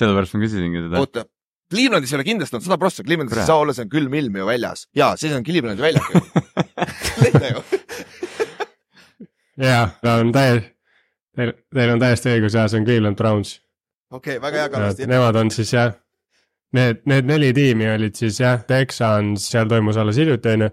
sellepärast 0.00 0.38
ma 0.38 0.40
küsisingi 0.46 0.86
seda. 0.86 1.02
oota, 1.04 1.26
Clevelandis 1.72 2.12
ei 2.12 2.18
ole 2.20 2.26
kindlasti 2.28 2.56
olnud 2.58 2.68
sada 2.68 2.78
prossa, 2.82 3.04
Clevelandis 3.06 3.40
ei 3.42 3.48
saa 3.48 3.58
olla, 3.64 3.72
see 3.76 3.84
on 3.86 3.90
külm 3.92 4.12
ilm 4.20 4.34
ju 4.42 4.46
väljas 4.48 4.80
ja 4.98 5.06
siis 5.20 5.32
on 5.36 5.44
Clevelandi 5.46 5.82
väljak 5.82 6.06
ju. 6.12 6.22
jaa, 9.66 9.88
ta 10.02 10.14
on 10.20 10.32
täiesti, 10.34 10.68
teil, 11.36 11.52
teil 11.74 11.92
on 11.94 12.00
täiesti 12.02 12.32
õigus 12.36 12.56
ja 12.58 12.66
see 12.70 12.80
on 12.82 12.86
Cleveland 12.88 13.18
Browns. 13.18 13.56
okei, 14.12 14.38
väga 14.42 14.64
hea 14.64 14.68
Kallasti. 14.72 15.06
Nemad 15.10 15.38
on 15.40 15.50
siis 15.54 15.72
jah, 15.74 15.92
need, 16.76 17.02
need 17.08 17.28
neli 17.28 17.52
tiimi 17.56 17.88
olid 17.94 18.18
siis 18.18 18.40
jah, 18.42 18.62
Texans, 18.68 19.48
seal 19.52 19.70
toimus 19.70 19.98
alles 20.00 20.18
hiljuti 20.20 20.54
on 20.56 20.66
ju, 20.68 20.72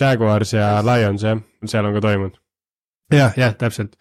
Jaguars 0.00 0.52
ja 0.54 0.72
Lions 0.86 1.24
jah, 1.26 1.40
seal 1.66 1.88
on 1.88 1.96
ka 1.96 2.02
toimunud. 2.08 2.36
jah, 3.14 3.34
jah, 3.38 3.56
täpselt. 3.58 3.96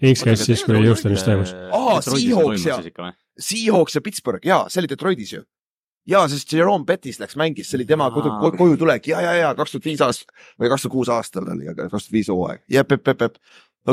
X 0.00 0.22
käis 0.24 0.40
siis, 0.46 0.62
kui 0.64 0.78
Houstonis 0.86 1.20
toimus. 1.26 1.50
Aa, 1.76 1.98
Seahawks 2.00 2.62
ja- 2.64 2.78
Seahawks 3.40 3.98
ja 3.98 4.00
Pittsburgh 4.04 4.46
ja 4.48 4.62
see 4.72 4.80
oli 4.80 4.88
Detroitis 4.88 5.32
ju. 5.34 5.42
Ja 6.08 6.22
sest 6.28 6.52
Jerome 6.52 6.86
Bettis 6.88 7.20
läks 7.20 7.36
mängis, 7.40 7.70
see 7.70 7.80
oli 7.80 7.88
tema 7.88 8.10
kodu, 8.14 8.32
koju 8.56 8.78
tulek 8.80 9.10
ja, 9.10 9.20
ja, 9.24 9.34
ja 9.38 9.50
kaks 9.58 9.76
tuhat 9.76 9.88
viis 9.90 10.00
aasta 10.04 10.32
või 10.60 10.72
kaks 10.72 10.86
tuhat 10.86 10.94
kuus 10.94 11.12
aastal 11.12 11.50
oli, 11.52 11.68
aga 11.70 11.88
kaks 11.88 12.08
tuhat 12.08 12.16
viis 12.16 12.30
hooaeg. 12.32 12.64
jep, 12.70 12.96
jep, 12.96 13.12
jep, 13.12 13.26
jep. 13.26 13.38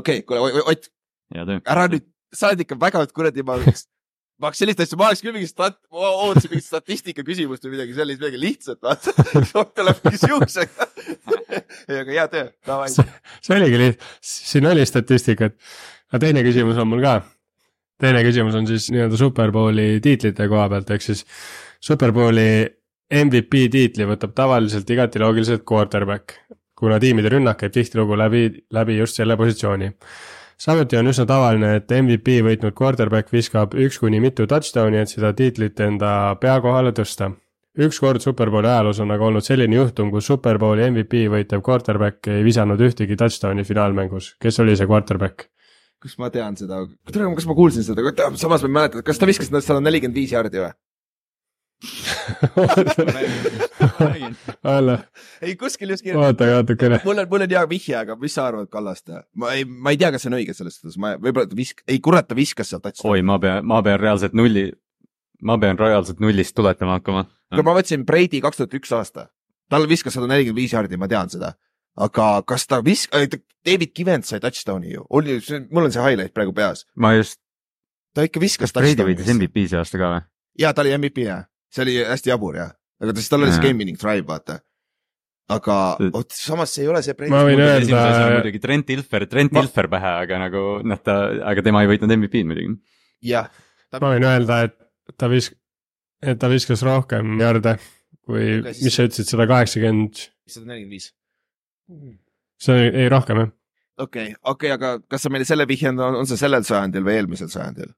okei, 0.01 0.23
kuule 0.27 0.63
Ott, 0.63 0.89
ära 1.35 1.87
nüüd, 1.91 2.07
sa 2.33 2.51
oled 2.51 2.63
ikka 2.63 2.77
väga 2.79 3.03
kuradi, 3.13 3.43
ma, 3.47 3.57
ma 4.37 4.49
oleks 4.51 4.61
sellist 4.61 4.81
asja, 4.83 4.99
ma 4.99 5.09
oleks 5.09 5.23
küll 5.25 5.35
mingi 5.35 5.49
stat-, 5.49 5.79
ma 5.93 6.11
ootasin 6.23 6.53
mingit 6.53 6.67
statistika 6.67 7.25
küsimust 7.27 7.65
või 7.67 7.75
midagi 7.75 7.95
sellist, 7.97 8.21
midagi 8.21 8.41
lihtsat, 8.41 8.79
vaata. 8.85 9.13
Tuleb 9.77 10.03
mingi 10.05 10.21
siuksega. 10.23 10.89
ei, 11.89 12.01
aga 12.01 12.11
hea 12.11 12.27
töö, 12.33 12.49
davai. 12.67 12.89
see 12.93 13.57
oligi 13.57 13.81
liht-, 13.83 14.09
siin 14.23 14.69
oli 14.69 14.85
statistikat. 14.87 15.57
aga 16.11 16.23
teine 16.27 16.45
küsimus 16.47 16.79
on 16.79 16.91
mul 16.91 17.03
ka. 17.03 17.19
teine 17.99 18.21
küsimus 18.25 18.55
on 18.55 18.67
siis 18.69 18.91
nii-öelda 18.93 19.17
Superbowli 19.19 19.97
tiitlite 20.05 20.47
koha 20.51 20.69
pealt, 20.71 20.91
ehk 20.95 21.03
siis 21.09 21.25
Superbowli 21.83 22.49
MVP 23.13 23.67
tiitli 23.71 24.07
võtab 24.09 24.33
tavaliselt 24.35 24.89
igati 24.89 25.21
loogiliselt 25.21 25.63
quarterback, 25.69 26.35
kuna 26.77 26.99
tiimide 26.99 27.31
rünnak 27.31 27.61
käib 27.61 27.75
tihtilugu 27.75 28.17
läbi, 28.19 28.49
läbi 28.73 28.97
just 28.97 29.15
selle 29.15 29.37
positsiooni. 29.37 29.91
samuti 30.57 30.97
on 30.97 31.07
üsna 31.07 31.25
tavaline, 31.25 31.75
et 31.75 31.91
MVP 32.01 32.41
võitnud 32.43 32.73
quarterback 32.73 33.31
viskab 33.33 33.73
üks 33.73 33.99
kuni 33.99 34.19
mitu 34.19 34.47
touchdown'i, 34.47 34.97
et 34.97 35.09
seda 35.09 35.33
tiitlit 35.33 35.79
enda 35.79 36.35
pea 36.41 36.59
kohale 36.61 36.91
tõsta 36.91 37.31
ükskord 37.77 38.21
Superbowli 38.21 38.67
ajaloos 38.67 38.99
on 39.03 39.13
aga 39.13 39.27
olnud 39.27 39.45
selline 39.45 39.77
juhtum, 39.77 40.09
kus 40.13 40.27
Superbowli 40.31 40.87
MVP 40.89 41.27
võitev 41.33 41.61
quarterback 41.65 42.29
ei 42.33 42.43
visanud 42.45 42.81
ühtegi 42.81 43.17
touchdown'i 43.19 43.65
finaalmängus. 43.67 44.35
kes 44.41 44.59
oli 44.63 44.75
see 44.75 44.89
quarterback? 44.89 45.49
kas 46.01 46.17
ma 46.21 46.29
tean 46.33 46.57
seda, 46.57 46.83
kas 47.05 47.47
ma 47.49 47.55
kuulsin 47.57 47.85
seda, 47.85 48.01
samas 48.37 48.63
ma 48.63 48.69
ei 48.69 48.73
mäleta, 48.73 49.01
kas 49.05 49.17
ta 49.17 49.29
viskas 49.29 49.49
sada 49.49 49.79
nelikümmend 49.81 50.17
viis 50.17 50.33
jaardi 50.33 50.61
või? 50.61 50.73
ei, 55.41 55.55
kuskil 55.59 55.91
just 55.93 56.03
kirjas. 56.03 56.23
oota 56.25 56.45
natukene. 56.49 56.99
mul 57.05 57.21
on, 57.21 57.27
mul 57.29 57.45
on 57.45 57.51
hea 57.53 57.61
vihje, 57.69 57.95
aga 57.99 58.15
mis 58.17 58.33
sa 58.33 58.47
arvad 58.49 58.69
Kallaste? 58.73 59.21
ma 59.37 59.51
ei, 59.53 59.65
ma 59.65 59.93
ei 59.93 59.99
tea, 60.01 60.09
kas 60.13 60.25
see 60.25 60.31
on 60.31 60.37
õige 60.39 60.55
selles 60.57 60.79
suhtes, 60.79 60.97
ma 61.01 61.13
võib-olla 61.21 61.45
ta 61.51 61.57
visk-, 61.59 61.83
ei 61.85 61.99
kurat, 62.03 62.27
ta 62.29 62.37
viskas 62.37 62.71
sealt 62.73 62.83
touchdown'i. 62.87 63.19
oi, 63.19 63.25
ma 63.29 63.37
pean, 63.43 63.65
ma 63.69 63.81
pean 63.85 63.99
reaalselt 64.01 64.33
nulli, 64.37 64.65
ma 65.45 65.59
pean 65.61 65.77
reaalselt 65.79 66.19
nullist 66.23 66.55
tuletama 66.57 66.97
hakkama. 66.97 67.21
kui 67.53 67.65
ma 67.67 67.75
võtsin 67.77 68.05
Brady 68.07 68.41
kaks 68.43 68.57
tuhat 68.61 68.73
üks 68.79 68.93
aasta, 68.97 69.29
tal 69.69 69.85
viskas 69.89 70.17
sada 70.17 70.29
nelikümmend 70.31 70.63
viis 70.63 70.73
jaardi, 70.73 70.97
ma 70.97 71.09
tean 71.11 71.29
seda. 71.33 71.53
aga 71.97 72.25
kas 72.47 72.65
ta 72.69 72.81
visk-, 72.85 73.13
David 73.67 73.93
Kivens 73.93 74.33
sai 74.33 74.41
touchdown'i 74.41 74.95
ju, 74.95 75.05
oli, 75.13 75.37
mul 75.69 75.89
on 75.89 75.93
see 75.93 76.01
highlight 76.01 76.33
praegu 76.33 76.55
peas, 76.57 76.87
ma 76.95 77.13
just, 77.19 77.37
ta 78.17 78.25
ikka 78.25 78.41
viskas 78.41 78.73
Brady 78.73 78.97
võitis 78.97 79.29
touchdown'i. 79.29 79.45
MVP 79.45 79.69
see 79.69 79.77
aasta 79.83 80.01
ka 80.01 80.15
või? 80.15 80.25
ja 80.57 80.73
ta 80.73 80.81
oli 80.81 80.97
MVP 80.97 81.27
jah, 81.29 81.45
see 81.73 81.83
oli 81.85 81.95
hästi 82.07 82.31
jabur 82.33 82.55
jah, 82.59 82.71
aga 83.01 83.13
ta 83.13 83.21
siis 83.21 83.29
tal 83.33 83.43
oli 83.45 83.53
see 83.55 83.63
game 83.65 83.81
winning 83.83 83.99
drive, 83.99 84.25
vaata. 84.27 84.59
aga 85.49 85.75
vot 86.13 86.33
samas 86.35 86.73
see 86.75 86.83
ei 86.85 86.89
ole 86.91 87.01
see. 87.05 87.15
Ma 87.31 87.43
võin 87.47 87.61
öelda- 87.63 88.01
muidugi 88.35 88.59
Trent 88.63 88.89
Ilfer, 88.95 89.25
Trent 89.31 89.53
Ma- 89.55 89.61
Ilfer 89.63 89.87
pähe, 89.91 90.13
aga 90.25 90.39
nagu 90.43 90.63
noh, 90.83 90.99
ta, 91.03 91.15
aga 91.51 91.63
tema 91.63 91.83
ei 91.85 91.91
võitnud 91.93 92.11
MVP-d 92.17 92.47
muidugi. 92.49 92.73
jah, 93.23 93.47
ma 94.01 94.11
võin 94.15 94.25
öelda, 94.27 94.63
et 94.67 94.75
ta 95.17 95.29
vis-, 95.31 95.53
et 96.21 96.39
ta 96.39 96.49
viskas 96.51 96.83
rohkem 96.83 97.37
jarde 97.39 97.77
kui 98.27 98.59
siis- 98.73 98.83
mis 98.83 98.95
sa 98.99 99.05
ütlesid, 99.07 99.29
sada 99.31 99.45
kaheksakümmend, 99.47 100.25
sada 100.51 100.65
nelikümmend 100.67 100.91
viis. 100.97 101.11
see 102.59 102.73
oli, 102.75 102.89
ei 103.05 103.09
rohkem 103.13 103.39
jah. 103.39 103.51
okei, 104.03 104.35
okei, 104.43 104.71
aga 104.75 104.97
kas 105.07 105.23
sa 105.23 105.29
meile 105.31 105.45
selle 105.47 105.63
vihjanud, 105.69 106.19
on 106.19 106.27
see 106.27 106.35
sellel 106.43 106.65
sajandil 106.67 107.05
või 107.07 107.15
eelmisel 107.21 107.47
sajandil? 107.53 107.93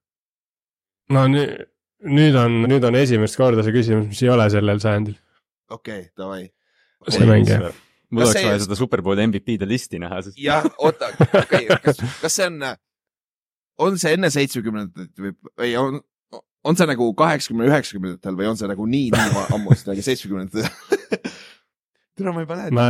no 1.09 1.25
nüüd, 1.33 1.65
nüüd 2.07 2.37
on, 2.39 2.61
nüüd 2.69 2.85
on 2.87 2.97
esimest 2.99 3.37
korda 3.39 3.65
see 3.65 3.75
küsimus, 3.75 4.09
mis 4.11 4.21
ei 4.23 4.31
ole 4.33 4.47
sellel 4.53 4.81
sajandil. 4.83 5.17
okei 5.69 6.05
okay,, 6.05 6.11
davai. 6.17 6.43
see 7.09 7.27
mäng 7.27 7.47
jah. 7.49 7.69
mul 8.09 8.27
oleks 8.27 8.43
vaja 8.43 8.61
seda 8.63 8.77
Superbowli 8.79 9.27
MVP-de 9.27 9.67
listi 9.69 9.99
näha, 10.01 10.21
sest 10.27 10.39
jah, 10.41 10.67
oota, 10.77 11.11
okei 11.27 11.67
okay,, 11.67 11.81
kas, 11.83 11.99
kas 12.21 12.39
see 12.39 12.47
on, 12.47 12.63
on 13.87 13.99
see 14.01 14.15
enne 14.17 14.31
seitsmekümnendat 14.33 15.11
või, 15.19 15.35
või 15.59 15.75
on, 15.81 15.99
on 16.67 16.79
see 16.79 16.89
nagu 16.89 17.11
kaheksakümne, 17.19 17.67
üheksakümnendatel 17.69 18.39
või 18.39 18.49
on 18.51 18.59
see 18.59 18.71
nagu 18.71 18.87
nii, 18.95 19.11
nii 19.15 19.45
ammu 19.57 19.77
seda, 19.79 19.97
seitsmekümnendatel? 19.99 20.67
tere, 22.19 22.31
ma 22.31 22.43
ei 22.43 22.49
mäleta. 22.49 22.75
ma, 22.75 22.89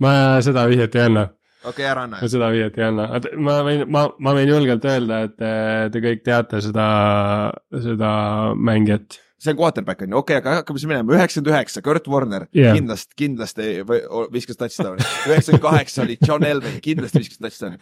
ma 0.00 0.14
seda 0.44 0.66
vihjet 0.70 0.96
ei 1.00 1.08
anna, 1.08 1.28
okei, 1.64 1.86
ära 1.86 2.04
anna 2.06 2.20
ma. 2.20 2.28
seda 2.30 2.50
vihjet 2.54 2.78
ei 2.80 2.86
anna, 2.86 3.08
ma 3.38 3.56
võin, 3.66 3.86
ma, 3.92 4.04
ma 4.22 4.36
võin 4.36 4.52
julgelt 4.52 4.86
öelda, 4.88 5.24
et 5.28 5.34
te, 5.40 5.50
te 5.94 6.04
kõik 6.04 6.22
teate 6.26 6.62
seda, 6.64 6.86
seda 7.74 8.12
mängijat. 8.56 9.18
see 9.40 9.54
on 9.54 9.58
quarterback 9.60 10.02
on 10.04 10.12
ju, 10.12 10.20
okei 10.20 10.36
okay,, 10.36 10.42
aga 10.42 10.60
hakkame 10.60 10.80
siis 10.80 10.90
minema, 10.90 11.16
üheksakümmend 11.16 11.52
üheksa, 11.54 11.82
Kurt 11.84 12.08
Warner 12.12 12.46
yeah., 12.56 12.76
kindlasti, 12.76 13.16
kindlasti 13.16 13.68
viskas 14.32 14.60
touchdown'i. 14.60 15.06
üheksakümmend 15.30 15.64
kaheksa 15.64 16.04
oli 16.04 16.18
John 16.26 16.44
Elway, 16.44 16.80
kindlasti 16.84 17.24
viskas 17.24 17.40
touchdown'i. 17.40 17.80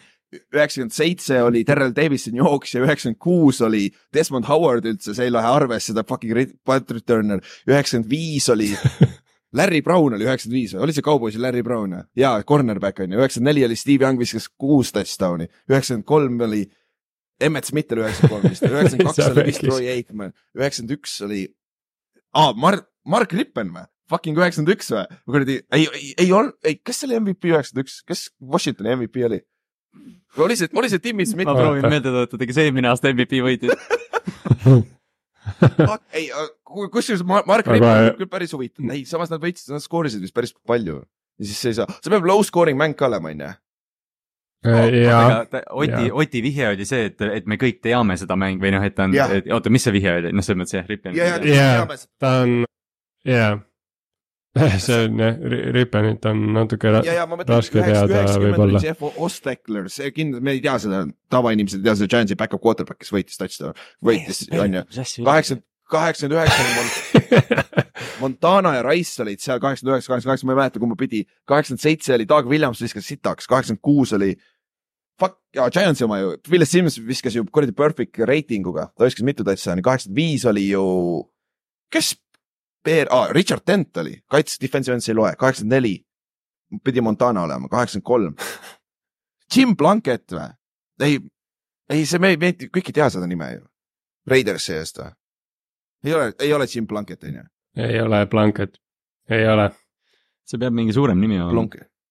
üheksakümmend 0.54 0.94
seitse 0.94 1.42
oli 1.42 1.64
Terrel 1.66 1.94
Davison 1.96 2.38
jooksja, 2.38 2.84
üheksakümmend 2.86 3.22
kuus 3.22 3.62
oli 3.66 3.88
Desmond 4.14 4.46
Howard 4.50 4.86
üldse, 4.90 5.16
see 5.18 5.30
ei 5.30 5.34
lähe 5.34 5.50
arvesse, 5.50 5.96
ta 5.96 6.06
fucking 6.06 6.58
punt 6.66 6.94
returner. 6.94 7.42
üheksakümmend 7.66 8.10
viis 8.10 8.50
oli 8.54 8.70
Larry 9.56 9.80
Brown 9.84 10.14
oli 10.14 10.26
üheksakümmend 10.26 10.58
viis, 10.58 10.74
oli 10.76 10.92
see 10.92 11.04
kauboisi 11.04 11.40
Larry 11.40 11.62
Brown 11.64 11.94
või? 11.96 12.04
jaa, 12.20 12.42
cornerback 12.48 13.00
on 13.04 13.14
ju, 13.14 13.20
üheksakümmend 13.20 13.50
neli 13.52 13.64
oli 13.64 13.78
Steve 13.80 14.04
Young 14.04 14.20
viskas 14.20 14.48
kuus 14.60 14.92
touchdown'i, 14.92 15.48
üheksakümmend 15.70 16.08
kolm 16.08 16.42
oli 16.48 16.66
Emmet 17.40 17.68
Smith 17.68 17.94
oli 17.94 18.04
üheksakümmend 18.04 18.34
kolm 18.34 18.52
vist, 18.52 18.66
üheksakümmend 18.72 19.14
kaks 19.14 19.30
oli 19.30 19.46
vist. 19.46 19.64
Troy 19.64 19.92
Aikman, 19.94 20.34
üheksakümmend 20.58 20.96
üks 20.98 21.14
oli 21.24 21.44
aa, 22.36 22.52
Mark, 22.58 22.90
Mark 23.08 23.32
Rippen 23.36 23.72
või? 23.76 23.86
Fucking 24.08 24.40
üheksakümmend 24.40 24.74
üks 24.76 24.92
või? 24.92 25.06
kuradi, 25.28 25.60
ei, 25.76 25.88
ei, 25.96 26.12
ei 26.26 26.34
olnud, 26.34 26.58
ei, 26.66 26.80
kes 26.84 27.04
selle 27.04 27.20
MVP 27.22 27.52
üheksakümmend 27.54 27.88
üks, 27.88 28.02
kes 28.08 28.26
Washingtoni 28.42 28.92
MVP 28.98 29.24
oli? 29.30 29.40
oli 30.44 30.60
see, 30.60 30.68
oli 30.76 30.92
see 30.92 31.00
Timmy 31.02 31.24
Smith 31.28 31.48
ma? 31.48 31.56
proovin 31.56 31.88
meelde 31.88 32.12
tuletada, 32.12 32.52
kes 32.52 32.62
eelmine 32.66 32.92
aasta 32.92 33.12
MVP 33.14 33.40
võitis. 33.44 33.72
ei, 36.18 36.28
kusjuures 36.92 37.24
Mar- 37.26 37.46
Mark 37.48 37.66
Rippen 37.66 37.88
on 37.88 38.18
küll 38.18 38.30
päris 38.30 38.52
huvitav, 38.56 38.84
ei, 38.94 39.04
samas 39.08 39.30
nad 39.32 39.42
võitsid, 39.42 39.72
nad 39.74 39.84
skoorisid 39.84 40.22
vist 40.24 40.34
päris 40.36 40.54
palju. 40.66 41.00
ja 41.38 41.48
siis 41.48 41.60
see 41.62 41.72
ei 41.74 41.78
saa, 41.80 41.88
see 42.02 42.12
peab 42.12 42.26
low 42.28 42.42
scoring 42.46 42.78
mäng 42.80 42.96
ka 42.98 43.06
olema, 43.10 43.32
onju. 43.34 43.50
ja, 45.04 45.18
Oti 45.70 46.10
Oti 46.10 46.42
vihje 46.42 46.72
oli 46.72 46.86
see, 46.88 47.04
et, 47.12 47.20
et 47.22 47.46
me 47.46 47.58
kõik 47.60 47.78
teame 47.84 48.16
seda 48.18 48.34
mängu 48.40 48.64
või 48.64 48.72
noh, 48.74 48.82
et 48.84 48.96
ta 48.96 49.06
on 49.06 49.14
oota, 49.54 49.70
mis 49.70 49.86
see 49.86 49.94
vihje 49.94 50.16
oli, 50.18 50.32
noh, 50.34 50.42
selles 50.46 50.62
mõttes 50.64 50.78
jah, 50.80 50.88
Ripien. 50.88 51.14
ja, 51.16 51.36
ja, 51.36 51.68
ja, 51.84 51.98
ta 52.18 52.32
on, 52.42 52.64
jaa. 53.28 53.56
see 54.86 54.98
on 55.06 55.22
jah, 55.22 55.38
Rippenit 55.76 56.28
on 56.30 56.42
natuke 56.56 56.92
ra- 56.92 57.04
ja, 57.06 57.14
ja 57.20 57.26
ma 57.28 57.38
mõtlen, 57.38 57.58
raske 57.58 57.82
teada 57.82 58.24
võib-olla. 58.42 58.82
Jeff 58.82 59.04
Ostekler, 59.16 59.88
see 59.92 60.12
kindlasti, 60.14 60.44
me 60.44 60.56
ei 60.56 60.62
tea 60.64 60.76
seda, 60.82 61.04
tavainimesed 61.32 61.80
ei 61.80 61.88
tea 61.88 61.96
seda 62.00 62.12
Giantsi 62.14 62.38
back-up 62.40 62.62
quarterback, 62.64 63.02
kes 63.02 63.14
võitis 63.14 63.40
touchdown, 63.40 63.78
võitis, 64.04 64.44
onju. 64.52 64.84
kaheksakümmend, 64.92 65.64
kaheksakümmend 65.88 66.38
üheksa 66.38 67.86
Montana 68.22 68.74
ja 68.76 68.84
Rice 68.86 69.22
olid 69.22 69.42
seal 69.42 69.60
kaheksakümmend 69.62 69.96
üheksa, 69.96 70.12
kaheksakümmend 70.12 70.30
kaheksa, 70.32 70.46
ma 70.46 70.54
ei 70.54 70.60
mäleta, 70.60 70.82
kumba 70.82 70.98
pidi. 70.98 71.24
kaheksakümmend 71.48 71.82
seitse 71.82 72.14
oli 72.14 72.28
Doug 72.28 72.50
Williams 72.50 72.82
viskas 72.82 73.06
sitaks, 73.08 73.48
kaheksakümmend 73.50 73.82
kuus 73.84 74.12
oli. 74.16 74.32
Fuck, 75.18 75.40
Giantsi 75.74 76.06
oma 76.06 76.20
ju, 76.20 76.36
Phil 76.46 76.62
Sims 76.66 77.00
viskas 77.02 77.34
ju 77.34 77.42
kuradi 77.50 77.74
perfect 77.74 78.20
reitinguga, 78.28 78.88
ta 78.94 79.06
viskas 79.08 79.26
mitu 79.26 79.46
touchdown'i, 79.46 79.82
kaheksakümmend 79.86 80.20
viis 80.20 80.46
oli 80.46 80.68
ju, 80.68 80.84
kes? 81.94 82.14
Bear 82.84 83.08
ah,, 83.10 83.28
Richard 83.34 83.66
Dent 83.66 83.96
oli, 83.96 84.14
kaitses 84.30 84.60
defensive 84.60 84.94
end'i 84.94 85.10
ei 85.12 85.16
loe, 85.18 85.32
kaheksakümmend 85.38 85.74
neli 85.76 85.94
pidi 86.84 87.00
Montana 87.00 87.42
olema, 87.42 87.68
kaheksakümmend 87.68 88.06
kolm. 88.06 88.34
Jim 89.54 89.76
Plunkett 89.76 90.32
või? 90.32 90.48
ei, 91.02 91.18
ei 91.90 92.06
see 92.06 92.20
me, 92.22 92.34
me 92.36 92.52
kõik 92.52 92.90
ei 92.90 92.96
tea 93.00 93.08
seda 93.12 93.26
nime 93.26 93.50
ju. 93.54 93.62
Raidersi 94.28 94.74
eest 94.76 95.00
või? 95.02 95.12
ei 96.04 96.14
ole, 96.14 96.32
ei 96.38 96.52
ole 96.52 96.66
Jim 96.70 96.86
Plunkett 96.86 97.24
on 97.24 97.40
ju? 97.40 97.46
ei 97.88 98.00
ole 98.00 98.24
Blanket, 98.26 98.78
ei 99.30 99.46
ole. 99.48 99.70
see 100.48 100.60
peab 100.60 100.76
mingi 100.76 100.92
suurem 100.96 101.20
nimi 101.20 101.40
olema. 101.40 101.66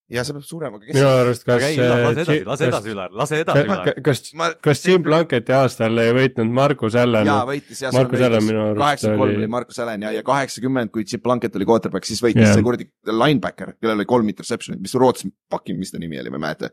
Ja 0.09 0.23
see 0.23 0.31
peab 0.37 0.43
surema, 0.47 0.77
aga 0.79 0.85
minu 0.87 0.93
kes? 0.95 1.03
arust, 1.03 1.43
kas 1.43 1.63
lase 1.63 1.81
edasi, 2.13 2.35
lase 2.47 2.65
edasi, 2.69 2.91
Ülar, 2.93 3.09
lase 3.11 3.39
edasi, 3.43 3.63
Ülar. 3.67 3.89
kas, 4.05 4.21
ma, 4.39 4.45
kas 4.63 4.79
Jim 4.85 5.01
Blanketi 5.03 5.51
aastal 5.51 5.99
ei 5.99 6.13
võitnud 6.15 6.53
Markus 6.55 6.95
Allan? 6.95 7.27
jaa 7.27 7.41
võitis 7.49 7.81
ja. 7.83 7.91
Markus 7.91 8.21
Allan 8.23 8.45
minu 8.45 8.61
arust 8.69 8.79
kaheksakümmend 8.79 9.19
kolm 9.19 9.41
oli- 9.41 9.49
Markus 9.57 9.79
Allan 9.83 10.05
ja, 10.07 10.11
ja 10.15 10.23
kaheksakümmend, 10.23 10.91
kui 10.95 11.03
Jim 11.03 11.19
Plunkett 11.25 11.55
oli 11.59 11.67
quarterback, 11.67 12.07
siis 12.07 12.21
võitis 12.23 12.45
Jah. 12.45 12.53
see 12.55 12.63
kuradi 12.63 12.87
linebacker, 13.03 13.73
kellel 13.81 13.97
oli 13.99 14.05
kolm 14.07 14.29
interception'it, 14.31 14.79
mis 14.79 14.95
Rootsi, 14.95 15.27
fucking, 15.51 15.77
mis 15.81 15.91
ta 15.91 15.99
nimi 15.99 16.19
oli, 16.23 16.29
ma 16.31 16.39
ei 16.39 16.45
mäleta. 16.45 16.69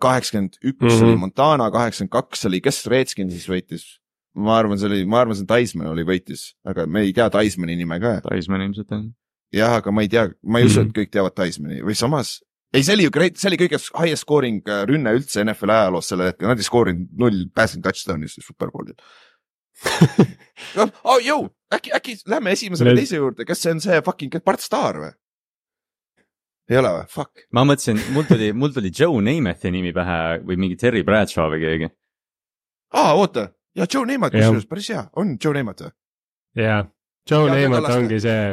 kaheksakümmend 0.00 0.56
üks 0.64 0.94
Mhm. 0.96 1.04
oli 1.10 1.16
Montana, 1.26 1.66
kaheksakümmend 1.70 2.10
kaks 2.16 2.46
oli, 2.48 2.60
kes 2.64 2.86
Redskins 2.86 3.44
võitis? 3.52 3.84
ma 4.34 4.54
arvan, 4.56 4.78
see 4.80 4.88
oli, 4.88 5.04
ma 5.04 5.20
arvan, 5.20 5.36
see 5.36 5.44
Taisman 5.44 5.90
oli 5.92 6.04
võitis, 6.08 6.54
aga 6.64 6.86
me 6.86 7.02
ei 7.04 7.12
tea 7.12 7.28
Taismani 7.28 7.76
nime 7.76 8.00
ka 8.00 8.14
Taisman 8.24 8.62
ilmselt 8.64 8.90
on. 8.96 9.10
jah, 9.52 9.74
aga 9.76 9.92
ma 9.92 10.00
ei 10.00 10.08
tea, 10.08 10.30
ma 10.42 10.58
ei 10.58 10.64
usu, 10.64 10.80
et 10.80 10.86
Mhm. 10.88 10.94
kõik 10.96 11.10
teavad 11.12 11.34
Taismani 11.36 11.82
või 11.84 11.92
samas. 11.94 12.40
ei, 12.72 12.82
see 12.82 12.96
oli 12.96 13.06
ju 13.06 13.12
see 13.36 13.50
oli 13.50 13.58
kõige 13.60 13.80
highest 14.00 14.24
scoring 14.24 14.68
äh, 14.68 14.84
rünne 14.88 15.14
üldse 15.16 15.44
NFL 15.44 15.74
ajaloos 15.74 16.08
sellel 16.12 16.32
hetkel, 16.32 16.48
nad 16.50 16.60
ei 16.60 16.68
skoorinud 16.68 17.10
null 17.20 17.44
passing 17.54 17.84
touchdown'i 17.84 18.30
superbowlil. 18.32 18.96
oh 21.08 21.18
jõu, 21.24 21.46
äkki, 21.74 21.92
äkki 21.96 22.16
lähme 22.30 22.52
esimese 22.54 22.86
või 22.86 23.00
teise 23.00 23.18
juurde, 23.18 23.46
kas 23.48 23.62
see 23.64 23.74
on 23.74 23.82
see 23.82 23.98
fucking 24.04 24.36
Bart 24.44 24.62
Starr 24.64 25.00
või? 25.02 25.12
ei 26.70 26.78
ole 26.78 26.92
või, 26.96 27.08
fuck. 27.10 27.44
ma 27.52 27.64
mõtlesin, 27.68 27.98
mul 28.14 28.28
tuli, 28.28 28.52
mul 28.56 28.72
tuli 28.74 28.92
Joe 28.94 29.20
Namathi 29.24 29.72
nimi 29.74 29.92
pähe 29.96 30.38
või 30.46 30.60
mingi 30.60 30.78
Terry 30.80 31.02
Bradshaw 31.06 31.50
või 31.52 31.64
keegi. 31.64 31.90
aa, 32.94 33.12
oota, 33.18 33.48
ja 33.76 33.88
Joe 33.88 34.06
Namath, 34.08 34.36
kusjuures 34.36 34.68
päris 34.70 34.92
hea, 34.94 35.06
on 35.18 35.36
Joe 35.42 35.56
Namath 35.58 35.88
või? 35.88 35.96
jaa, 36.62 36.84
Joe 37.30 37.48
Ja 37.48 37.68
Namath 37.68 37.96
ongi 37.96 38.20
see. 38.22 38.46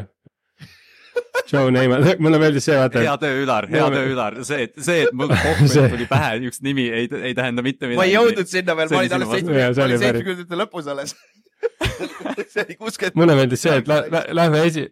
Joe 1.49 1.71
Namath, 1.73 2.15
mulle 2.23 2.39
meeldis 2.41 2.67
see, 2.69 2.77
vaata 2.77 3.01
hea, 3.03 3.15
töö, 3.21 3.41
Ülar, 3.43 3.67
hea 3.71 3.89
töö, 3.93 4.05
Ülar, 4.13 4.37
see, 4.45 4.67
et 4.67 4.77
see, 4.85 5.03
et 5.07 5.15
mul 5.17 5.33
See- 5.71 5.89
tuli 5.91 6.05
pähe 6.09 6.31
üks 6.49 6.61
nimi, 6.65 6.85
ei, 6.93 7.09
ei 7.09 7.35
tähenda 7.37 7.63
mitte 7.65 7.87
midagi. 7.89 7.99
ma 8.01 8.07
ei 8.07 8.13
jõudnud 8.15 8.49
sinna 8.51 8.75
veel, 8.77 8.91
See 8.91 8.97
ma 8.97 9.03
oli 9.03 9.09
olin 9.09 9.17
alles 9.17 9.29
see 9.33 9.99
seitsmekümnendate 10.05 10.59
lõpus 10.61 10.89
alles. 10.93 11.15
see 12.53 12.65
oli 12.65 12.77
kuuskümmend. 12.79 13.17
mulle 13.19 13.37
meeldis 13.39 13.65
see, 13.65 13.77
et 13.81 13.89
lä-, 13.89 14.03
lä-, 14.13 14.25
lähme 14.41 14.61
esi-, 14.69 14.87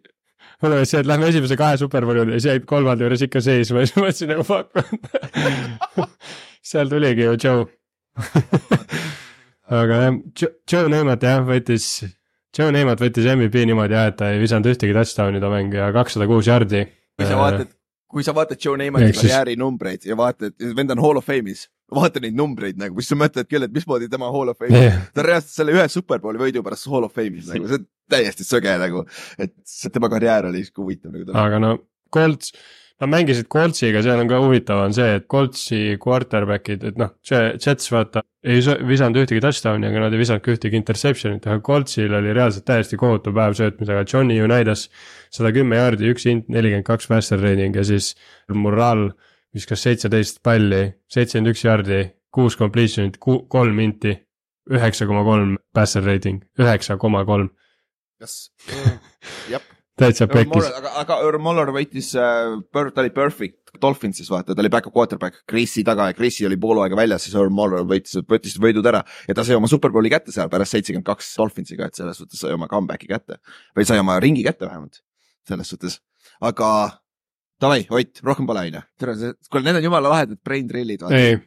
mulle 0.62 0.80
meeldis 0.80 0.94
see, 0.96 1.02
et 1.04 1.10
lähme 1.12 1.30
esimese 1.32 1.58
kahe 1.60 1.78
juurde 1.80 2.24
ja 2.26 2.40
siis 2.40 2.50
jäid 2.50 2.68
kolmanda 2.68 3.06
juures 3.06 3.24
ikka 3.28 3.42
seisma 3.44 3.84
ja 3.84 3.90
siis 3.90 3.96
ma 3.98 4.06
mõtlesin 4.08 4.32
nagu 4.34 4.46
fuck. 4.48 4.68
seal 6.72 6.90
tuligi 6.90 7.28
ju 7.28 7.36
Joe. 7.44 7.66
aga 9.80 10.02
jah, 10.02 10.20
Joe 10.72 10.90
Namath 10.92 11.24
jah 11.28 11.44
võttis, 11.46 11.88
Joe 12.56 12.72
Namath 12.72 13.02
võttis 13.04 13.26
MVP 13.28 13.64
niimoodi 13.68 13.96
jah, 13.96 14.06
et 14.12 14.16
ta 14.18 14.30
ei 14.32 14.40
visanud 14.40 14.68
ühtegi 14.70 14.94
touchdown'i 14.96 15.42
ta 15.42 15.50
mäng 15.52 15.74
ja 15.76 15.90
kakssada 15.94 16.28
kuus 16.30 16.48
jardi. 16.48 16.86
kui 17.18 17.26
sa 17.28 17.36
vaatad, 17.36 17.74
kui 18.08 18.24
sa 18.24 18.32
vaatad 18.36 18.62
Joe 18.64 18.78
siis- 18.78 19.20
karjääri 19.20 19.56
numbreid 19.60 20.06
ja 20.06 20.16
vaatad, 20.16 20.54
vend 20.76 20.90
on 20.90 21.02
hall 21.04 21.20
of 21.20 21.28
fame'is, 21.28 21.66
vaata 21.92 22.20
neid 22.20 22.36
numbreid 22.38 22.78
nagu, 22.80 23.00
siis 23.00 23.12
sa 23.12 23.18
mõtled 23.20 23.48
küll, 23.50 23.64
et 23.64 23.72
mismoodi 23.74 24.08
tema 24.08 24.30
hall 24.32 24.48
of 24.48 24.58
fame'is, 24.58 24.96
ta 25.12 25.20
on 25.22 25.28
reaalselt 25.28 25.54
selle 25.54 25.76
ühe 25.76 25.86
superbowli 25.92 26.40
võidu 26.40 26.64
pärast 26.64 26.88
hall 26.88 27.04
of 27.04 27.14
fame'is 27.16 27.52
nagu, 27.52 27.68
see 27.68 27.80
on 27.82 27.86
täiesti 28.08 28.48
sõge 28.48 28.78
nagu, 28.80 29.04
et 29.38 29.52
see 29.68 29.92
tema 29.92 30.08
karjäär 30.08 30.48
oli 30.48 30.64
sihuke 30.64 30.84
huvitav 30.86 31.12
nagu 31.12 31.28
ta. 31.28 31.36
aga 31.44 31.58
no 31.60 31.76
Colts, 32.14 32.54
nad 33.00 33.12
mängisid 33.12 33.50
Coltsiga, 33.52 34.00
seal 34.02 34.22
on 34.22 34.30
ka 34.30 34.40
huvitav 34.40 34.86
on 34.86 34.96
see, 34.96 35.18
et 35.20 35.28
Coltsi 35.28 35.82
quarterback'id, 36.00 36.88
et 36.88 36.96
noh, 36.96 37.12
Jets 37.28 37.92
vaata 37.92 38.24
ei 38.46 38.60
sa- 38.62 38.76
visanud 38.86 39.18
ühtegi 39.22 39.40
touchdown'i, 39.42 39.88
aga 39.88 40.04
nad 40.04 40.14
ei 40.14 40.20
visanud 40.20 40.42
ka 40.44 40.52
ühtegi 40.54 40.78
interception'it, 40.78 41.46
aga 41.46 41.62
Coltsil 41.64 42.12
oli 42.14 42.34
reaalselt 42.36 42.66
täiesti 42.68 42.98
kohutav 43.00 43.34
päev 43.34 43.56
söötmisega, 43.58 44.04
Johnny 44.06 44.38
Unitas 44.42 44.86
sada 45.34 45.52
kümme 45.54 45.80
jaardi, 45.80 46.12
üks 46.12 46.28
int, 46.30 46.46
nelikümmend 46.52 46.86
kaks 46.86 47.10
passer 47.10 47.42
rating 47.42 47.76
ja 47.76 47.84
siis 47.86 48.14
Mural 48.54 49.08
viskas 49.54 49.82
seitseteist 49.82 50.42
palli, 50.46 50.84
seitsekümmend 51.10 51.54
üks 51.54 51.64
jaardi, 51.66 52.02
kuus 52.34 52.58
completion'it, 52.60 53.18
kolm 53.22 53.82
inti, 53.82 54.14
üheksa 54.70 55.08
koma 55.08 55.24
kolm 55.26 55.56
passer 55.74 56.04
rating, 56.06 56.44
üheksa 56.60 56.98
koma 57.00 57.24
kolm, 57.26 57.50
kas, 58.22 58.52
jah. 59.50 59.64
täitsa 59.98 60.28
pekkis. 60.30 60.68
aga, 60.78 60.94
aga 61.02 61.22
Earl 61.26 61.42
Muller 61.42 61.72
võitis 61.74 62.12
äh,, 62.14 62.54
ta 62.70 63.02
oli 63.02 63.10
perfect 63.10 63.57
Dolphinsis 63.82 64.30
vaata, 64.32 64.54
ta 64.54 64.62
oli 64.64 64.70
back-up 64.72 64.94
quarterback 64.94 65.42
Chris'i 65.50 65.84
taga 65.86 66.08
ja 66.10 66.16
Chris'i 66.16 66.46
oli 66.48 66.58
pool 66.60 66.80
aega 66.82 66.96
väljas, 66.98 67.26
siis 67.26 67.36
Earl 67.36 67.52
Muller 67.54 67.84
võitis, 67.88 68.16
võttis 68.28 68.56
võidud 68.62 68.86
ära 68.88 69.02
ja 69.28 69.36
ta 69.36 69.44
sai 69.46 69.58
oma 69.58 69.70
superbowli 69.70 70.12
kätte 70.12 70.34
seal 70.34 70.50
pärast 70.52 70.76
seitsekümmend 70.76 71.06
kaks 71.08 71.34
Dolphinsiga, 71.38 71.88
et 71.88 71.98
selles 72.00 72.20
suhtes 72.20 72.40
sai 72.44 72.54
oma 72.56 72.70
comeback'i 72.70 73.10
kätte 73.10 73.40
või 73.76 73.88
sai 73.88 74.00
oma 74.02 74.18
ringi 74.22 74.46
kätte 74.46 74.66
vähemalt. 74.68 75.02
selles 75.48 75.70
suhtes, 75.72 76.00
aga 76.44 76.70
davai, 77.60 77.86
Ott, 77.90 78.20
rohkem 78.24 78.46
pole 78.46 78.66
onju. 78.68 78.82
tere, 79.00 79.14
kuule 79.50 79.64
need 79.64 79.80
on 79.80 79.86
jumala 79.88 80.12
lahedad 80.12 80.40
brain 80.44 80.68
drill'id, 80.68 81.04
ei, 81.12 81.38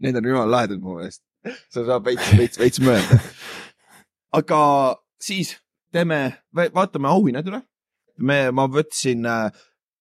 need 0.00 0.16
on 0.16 0.30
jumala 0.32 0.50
lahedad 0.56 0.80
mu 0.82 0.96
meelest. 0.98 1.22
sa 1.72 1.84
saad 1.84 2.04
veits, 2.04 2.32
veits, 2.36 2.60
veits 2.60 2.80
mõelda. 2.84 3.20
aga 4.38 4.60
siis 5.22 5.54
teeme, 5.92 6.20
vaatame 6.54 7.10
auhinnad 7.10 7.48
üle. 7.50 7.62
me, 8.20 8.50
ma 8.52 8.66
võtsin 8.68 9.24
äh, 9.24 9.48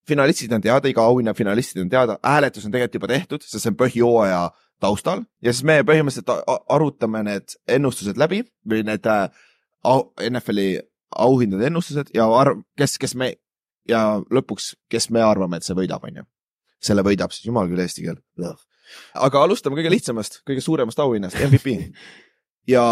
finalistid 0.09 0.53
on 0.55 0.63
teada, 0.63 0.89
iga 0.89 1.05
auhinna 1.05 1.35
finalistid 1.37 1.83
on 1.83 1.91
teada, 1.91 2.17
hääletus 2.25 2.65
on 2.67 2.73
tegelikult 2.73 2.99
juba 2.99 3.11
tehtud, 3.13 3.45
sest 3.45 3.63
see 3.63 3.71
on 3.73 3.77
põhjooaja 3.79 4.41
taustal 4.83 5.23
ja 5.43 5.53
siis 5.53 5.65
me 5.67 5.81
põhimõtteliselt 5.87 6.31
arutame 6.71 7.23
need 7.27 7.57
ennustused 7.67 8.19
läbi 8.19 8.43
või 8.69 8.85
need 8.87 9.07
äh, 9.09 9.27
au- 9.83 10.09
NFL-i 10.29 10.79
auhindade 11.19 11.69
ennustused 11.69 12.11
ja 12.15 12.27
arv-, 12.39 12.63
kes, 12.77 12.97
kes 13.01 13.15
me 13.19 13.33
ja 13.89 14.03
lõpuks, 14.33 14.73
kes 14.91 15.09
me 15.13 15.23
arvame, 15.25 15.59
et 15.59 15.67
see 15.67 15.77
võidab, 15.77 16.03
onju. 16.05 16.25
selle 16.83 17.03
võidab 17.05 17.33
siis, 17.33 17.47
jumal 17.49 17.69
küll 17.69 17.81
eesti 17.83 18.05
keel. 18.05 18.19
aga 19.27 19.43
alustame 19.45 19.79
kõige 19.79 19.93
lihtsamast, 19.93 20.41
kõige 20.47 20.63
suuremast 20.65 20.99
auhinnast, 20.99 21.39
MVP. 21.49 21.75
ja 22.69 22.83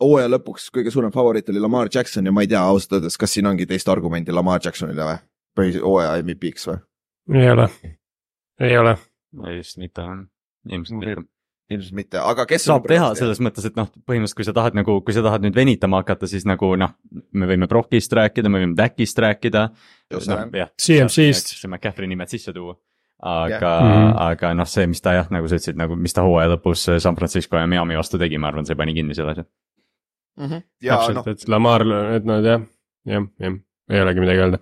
hooaja 0.00 0.30
lõpuks 0.32 0.70
kõige 0.74 0.92
suurem 0.94 1.12
favoriit 1.12 1.48
oli 1.52 1.62
Lamar 1.62 1.90
Jackson 1.92 2.26
ja 2.26 2.32
ma 2.32 2.44
ei 2.44 2.50
tea 2.50 2.62
ausalt 2.62 2.98
öeldes, 2.98 3.18
kas 3.20 3.36
siin 3.36 3.48
ongi 3.50 3.68
teist 3.68 3.88
argumenti 3.88 4.32
Lamar 4.32 4.62
Jacksonile 4.64 5.06
või? 5.06 5.18
põhi, 5.56 5.76
hooaja 5.82 6.20
MVP-ks 6.22 6.68
või? 6.70 6.80
ei 7.40 7.50
ole, 7.50 7.68
ei 8.60 8.78
ole. 8.78 8.96
just 9.56 9.78
mitte, 9.78 10.02
ilmselt 10.68 10.98
mitte. 10.98 11.22
ilmselt 11.70 11.94
mitte, 11.94 12.18
aga 12.18 12.46
kes 12.50 12.66
saab 12.66 12.88
teha 12.90 13.12
selles 13.18 13.40
mõttes, 13.44 13.66
et 13.68 13.78
noh, 13.78 13.88
põhimõtteliselt 14.08 14.40
kui 14.40 14.48
sa 14.48 14.54
tahad 14.56 14.78
nagu, 14.78 14.98
kui 15.06 15.14
sa 15.14 15.22
tahad 15.26 15.44
nüüd 15.46 15.56
venitama 15.56 16.02
hakata, 16.02 16.28
siis 16.30 16.46
nagu 16.48 16.72
noh, 16.80 16.96
me 17.32 17.50
võime 17.50 17.68
Brockist 17.70 18.12
rääkida, 18.18 18.50
me 18.50 18.62
võime 18.64 18.78
Dakist 18.78 19.18
rääkida. 19.22 19.66
noh, 20.32 20.44
jah. 20.58 20.72
CMC-st. 20.80 21.56
see 21.60 21.70
McCaffrey 21.70 22.10
nimed 22.10 22.32
sisse 22.32 22.52
tuua. 22.56 22.74
aga 23.20 23.48
Jah. 23.52 23.82
Mhm. 23.84 23.90
yeah., 23.92 24.20
aga 24.30 24.54
noh, 24.56 24.66
see, 24.66 24.86
mis 24.88 25.02
ta 25.04 25.12
jah, 25.12 25.26
nagu 25.30 25.48
sa 25.48 25.58
ütlesid, 25.60 25.76
nagu 25.76 25.96
mis 25.96 26.14
ta 26.16 26.22
hooaja 26.24 26.54
lõpus 26.54 26.86
San 27.04 27.16
Francisco 27.18 27.58
ja 27.60 27.66
Miami 27.68 27.98
vastu 27.98 28.18
tegi, 28.18 28.38
ma 28.40 28.48
arvan, 28.48 28.64
see 28.64 28.78
pani 28.78 28.94
kinni 28.96 29.14
selle 29.14 29.34
asja. 29.34 29.44
Mhm. 30.40 30.62
ja 30.82 30.96
noh 30.96 31.20
täpselt, 31.20 31.42
et 31.44 31.48
Lamar, 31.52 31.84
et 32.16 32.24
nad 32.24 32.46
jah, 32.46 32.62
jah, 33.04 33.26
jah, 33.38 33.58
ei 33.90 34.02
olegi 34.02 34.22
midagi 34.22 34.44
öelda. 34.44 34.60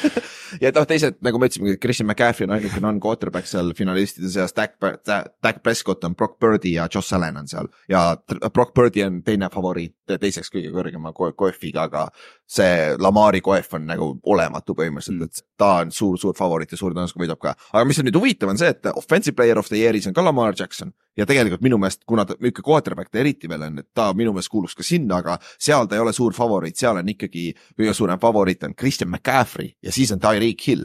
ja 0.64 0.72
noh, 0.74 0.86
teised 0.88 1.20
nagu 1.24 1.40
me 1.40 1.48
ütlesime, 1.50 1.76
Christian 1.82 2.08
McCaffrey 2.08 2.48
on 2.48 2.54
ainuke 2.56 2.82
non-quarterback 2.82 3.48
seal 3.50 3.72
finalistide 3.78 4.30
seas, 4.32 4.54
Dak, 4.56 4.76
Dak 5.06 5.62
Prescott 5.62 6.04
on 6.06 6.16
Brock 6.18 6.38
Birdi 6.42 6.74
ja 6.76 6.88
Josh 6.92 7.14
Allan 7.16 7.40
on 7.42 7.50
seal 7.50 7.70
ja 7.90 8.16
Brock 8.48 8.74
Birdi 8.76 9.04
on 9.06 9.20
teine 9.26 9.50
favoriit, 9.52 9.94
teiseks 10.18 10.50
kõige 10.50 10.70
kõrgema 10.74 11.12
ko- 11.14 11.32
koefiga, 11.32 11.82
aga 11.82 12.08
see 12.48 12.96
Lamari 12.98 13.40
koef 13.40 13.74
on 13.74 13.86
nagu 13.86 14.20
olematu 14.26 14.74
põhimõtteliselt, 14.74 15.22
et 15.22 15.42
ta 15.58 15.76
on 15.84 15.90
suur-suur 15.90 16.34
favoriit 16.34 16.72
ja 16.72 16.76
suur 16.80 16.92
tõenäosusega 16.92 17.22
võidab 17.24 17.38
ka. 17.38 17.54
aga 17.72 17.84
mis 17.84 17.98
on 17.98 18.06
nüüd 18.06 18.16
huvitav, 18.16 18.48
on 18.48 18.58
see, 18.58 18.68
et 18.68 18.86
offensive 18.94 19.34
player 19.36 19.58
of 19.58 19.68
the 19.68 19.76
year'is 19.76 20.06
on 20.06 20.14
ka 20.14 20.22
Lamar 20.22 20.54
Jackson 20.58 20.92
ja 21.16 21.26
tegelikult 21.26 21.62
minu 21.62 21.78
meelest, 21.78 22.04
kuna 22.06 22.24
ta 22.24 22.34
niisugune 22.40 22.64
quarterback 22.64 23.10
ta 23.10 23.18
eriti 23.18 23.48
veel 23.48 23.62
on, 23.62 23.78
et 23.78 23.88
ta 23.94 24.12
minu 24.14 24.32
meelest 24.32 24.48
kuuluks 24.50 24.74
ka 24.74 24.82
sinna, 24.82 25.18
aga 25.18 25.38
seal 25.58 25.86
ta 25.86 25.94
ei 25.96 26.00
ole 26.00 26.12
suur 26.12 26.32
favoriit, 26.32 26.76
seal 26.76 26.96
on 26.96 27.08
ikkagi 27.08 27.54
kõige 27.78 27.94
suurem 27.94 28.18
favoriit 28.18 28.64
on 28.64 28.74
Christian 28.74 29.10
McCaffrey 29.10 29.74
ja 29.82 29.92
siis 29.92 30.10
on 30.12 30.18
Tyreek 30.18 30.60
Hill, 30.66 30.84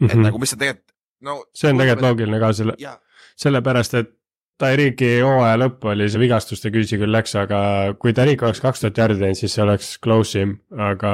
et 0.00 0.14
nagu 0.14 0.38
mis 0.38 0.52
on 0.52 0.58
tegelikult 0.58 0.92
no 1.20 1.34
Mhm. 1.34 1.42
see 1.54 1.68
on 1.70 1.78
tegelikult 1.78 2.02
loogiline 2.06 2.38
ka 2.40 2.52
selle, 2.52 2.74
sellepärast 3.36 3.94
et 3.98 4.12
Tyreeki 4.58 5.20
hooaja 5.22 5.58
lõpp 5.60 5.86
oli 5.92 6.08
see 6.10 6.20
vigastuste 6.22 6.72
küüsi 6.74 6.98
küll 6.98 7.14
läks, 7.14 7.36
aga 7.38 7.60
kui 8.02 8.14
Tyreek 8.16 8.42
oleks 8.42 8.62
kaks 8.64 8.82
tuhat 8.82 8.98
jardi 8.98 9.20
teinud, 9.20 9.38
siis 9.38 9.54
see 9.54 9.62
oleks 9.62 9.92
close 10.02 10.42
im, 10.42 10.56
aga 10.74 11.12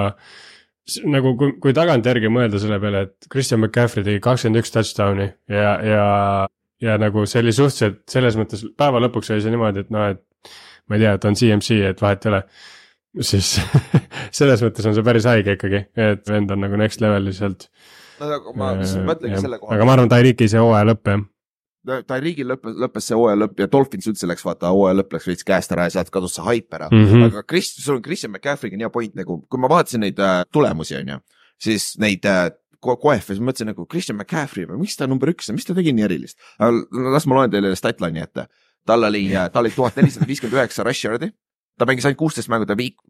nagu 1.09 1.35
kui, 1.40 1.54
kui 1.61 1.74
tagantjärgi 1.76 2.30
mõelda 2.33 2.61
selle 2.61 2.78
peale, 2.80 3.07
et 3.09 3.28
Christian 3.33 3.62
McCaffrey 3.62 4.04
tegi 4.07 4.22
kakskümmend 4.24 4.61
üks 4.61 4.72
touchdown'i 4.74 5.28
ja, 5.52 5.74
ja, 5.85 6.07
ja 6.85 6.96
nagu 7.00 7.24
see 7.28 7.40
oli 7.44 7.54
suhteliselt 7.57 8.02
selles 8.12 8.38
mõttes 8.40 8.64
päeva 8.78 9.00
lõpuks 9.04 9.33
oli 9.33 9.44
see 9.44 9.52
niimoodi, 9.54 9.85
et 9.85 9.92
noh, 9.94 10.14
et 10.14 10.24
ma 10.88 10.98
ei 10.98 11.04
tea, 11.04 11.14
et 11.16 11.28
on 11.28 11.38
CMC, 11.40 11.80
et 11.90 12.00
vahet 12.04 12.26
ei 12.26 12.33
ole. 12.33 12.42
siis 13.24 13.54
selles 14.40 14.64
mõttes 14.64 14.88
on 14.88 14.96
see 14.96 15.07
päris 15.07 15.28
haige 15.30 15.57
ikkagi, 15.57 15.85
et 15.96 16.24
vend 16.28 16.52
on 16.52 16.64
nagu 16.66 16.80
next 16.80 17.04
level 17.04 17.28
lihtsalt. 17.28 17.68
no 18.20 18.33
aga 18.38 18.57
ma 18.59 18.72
mõtlengi 18.80 19.40
selle 19.40 19.61
koha 19.62 19.76
aga 19.76 19.88
ma 19.88 19.96
arvan, 19.96 20.12
Tyreeki 20.12 20.50
see 20.52 20.64
hooaja 20.64 20.90
lõpp 20.92 21.12
jah. 21.12 21.24
Tyreekil 21.84 22.48
lõppes, 22.48 22.76
lõppes 22.80 23.06
see 23.10 23.16
hooaja 23.18 23.36
lõpp 23.42 23.60
ja 23.60 23.68
Dolphins 23.68 24.08
üldse 24.08 24.28
läks, 24.28 24.44
vaata 24.46 24.70
hooaja 24.72 24.96
lõpp 24.96 25.16
läks 25.16 25.28
veits 25.28 25.44
käest 25.44 25.72
ära 25.74 25.84
ja 25.88 25.92
sealt 25.98 26.10
kadus 26.14 26.38
see 26.38 26.44
haip 26.46 26.72
ära 26.72 26.88
mm. 26.88 27.06
-hmm. 27.10 27.24
aga 27.28 27.42
Chris, 27.44 27.74
sul 27.76 27.98
on 27.98 28.04
Christian 28.04 28.32
McCaffrey'ga 28.32 28.78
nii 28.78 28.86
hea 28.86 28.92
point 28.94 29.16
nagu, 29.18 29.42
kui 29.50 29.60
ma 29.60 29.68
vaatasin 29.68 30.00
neid 30.06 30.20
äh, 30.22 30.42
tulemusi, 30.52 30.96
on 30.96 31.12
ju, 31.12 31.18
siis 31.60 31.90
neid 32.00 32.24
äh, 32.24 32.46
ko- 32.80 32.96
koefe, 33.00 33.34
siis 33.34 33.42
mõtlesin 33.44 33.68
nagu 33.72 33.84
Christian 33.90 34.16
McCaffrey 34.16 34.68
miks 34.80 34.96
ta 34.96 35.08
number 35.10 35.32
üks 35.32 35.50
on, 35.50 35.58
mis 35.58 35.68
ta 35.68 35.76
tegi 35.76 35.92
nii 35.92 36.06
erilist? 36.06 36.38
las 37.14 37.28
ma 37.28 37.40
loen 37.40 37.52
teile 37.52 37.74
statline'i 37.76 38.22
ette. 38.24 38.46
tal 38.86 39.04
oli, 39.04 39.26
tal 39.52 39.64
oli 39.64 39.72
tuhat 39.74 39.96
nelisada 40.00 40.28
viiskümmend 40.28 40.60
üheksa 40.60 40.84
rush 40.84 41.04
yard'i, 41.04 41.30
ta 41.78 41.88
mängis 41.88 42.08
ainult 42.08 42.20
kuusteist 42.20 42.48
mängu, 42.52 42.68
ta 42.68 42.76
viik-, 42.76 43.00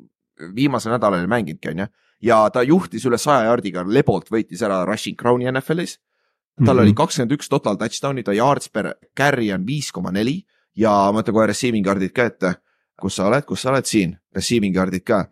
viimasel 0.55 0.95
nädalal 0.95 1.23
ei 1.23 1.31
mänginudki, 1.31 1.71
on 1.71 1.85
ju. 1.85 1.87
ja 2.31 2.41
ta 2.51 2.63
juhtis 2.63 3.07
üle 3.07 3.19
saja 3.19 3.51
yardiga, 3.51 3.87
Lebolt 3.87 4.31
võitis 4.35 4.63
ära 4.67 4.83
rushing 4.89 5.19
crown'i 5.21 5.51
NFL-is 5.51 5.99
tal 6.67 6.79
oli 6.79 6.93
kakskümmend 6.95 7.33
üks 7.35 7.49
total 7.51 7.77
touchdown'i, 7.77 8.23
ta 8.23 8.33
yards 8.33 8.69
per 8.71 8.95
carry 9.17 9.53
on 9.53 9.65
viis 9.67 9.91
koma 9.93 10.13
neli 10.15 10.45
ja 10.77 11.11
ma 11.13 11.23
ütlen 11.23 11.35
kohe 11.35 11.47
receiving 11.51 11.87
yard'id 11.87 12.13
ka 12.15 12.25
ette. 12.31 12.55
kus 13.01 13.17
sa 13.17 13.27
oled, 13.27 13.43
kus 13.45 13.63
sa 13.63 13.71
oled 13.73 13.85
siin, 13.85 14.13
receiving 14.35 14.75
yard'id 14.77 15.03
ka. 15.03 15.25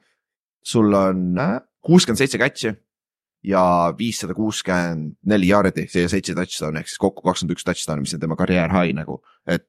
sul 0.64 0.92
on 0.94 1.38
äh, 1.38 1.60
kuuskümmend 1.80 2.18
seitse 2.18 2.38
catch'i 2.38 2.72
ja 3.44 3.94
viissada 3.98 4.34
kuuskümmend 4.34 5.16
neli 5.26 5.48
yard'i, 5.48 5.86
see 5.88 6.08
seitse 6.08 6.34
touchdown'i 6.34 6.78
ehk 6.80 6.88
siis 6.88 6.98
kokku 6.98 7.22
kakskümmend 7.22 7.56
üks 7.56 7.64
touchdown'i, 7.64 8.00
mis 8.02 8.14
on 8.14 8.20
tema 8.20 8.36
karjäär 8.36 8.70
high 8.70 8.94
nagu, 8.94 9.20
et 9.46 9.66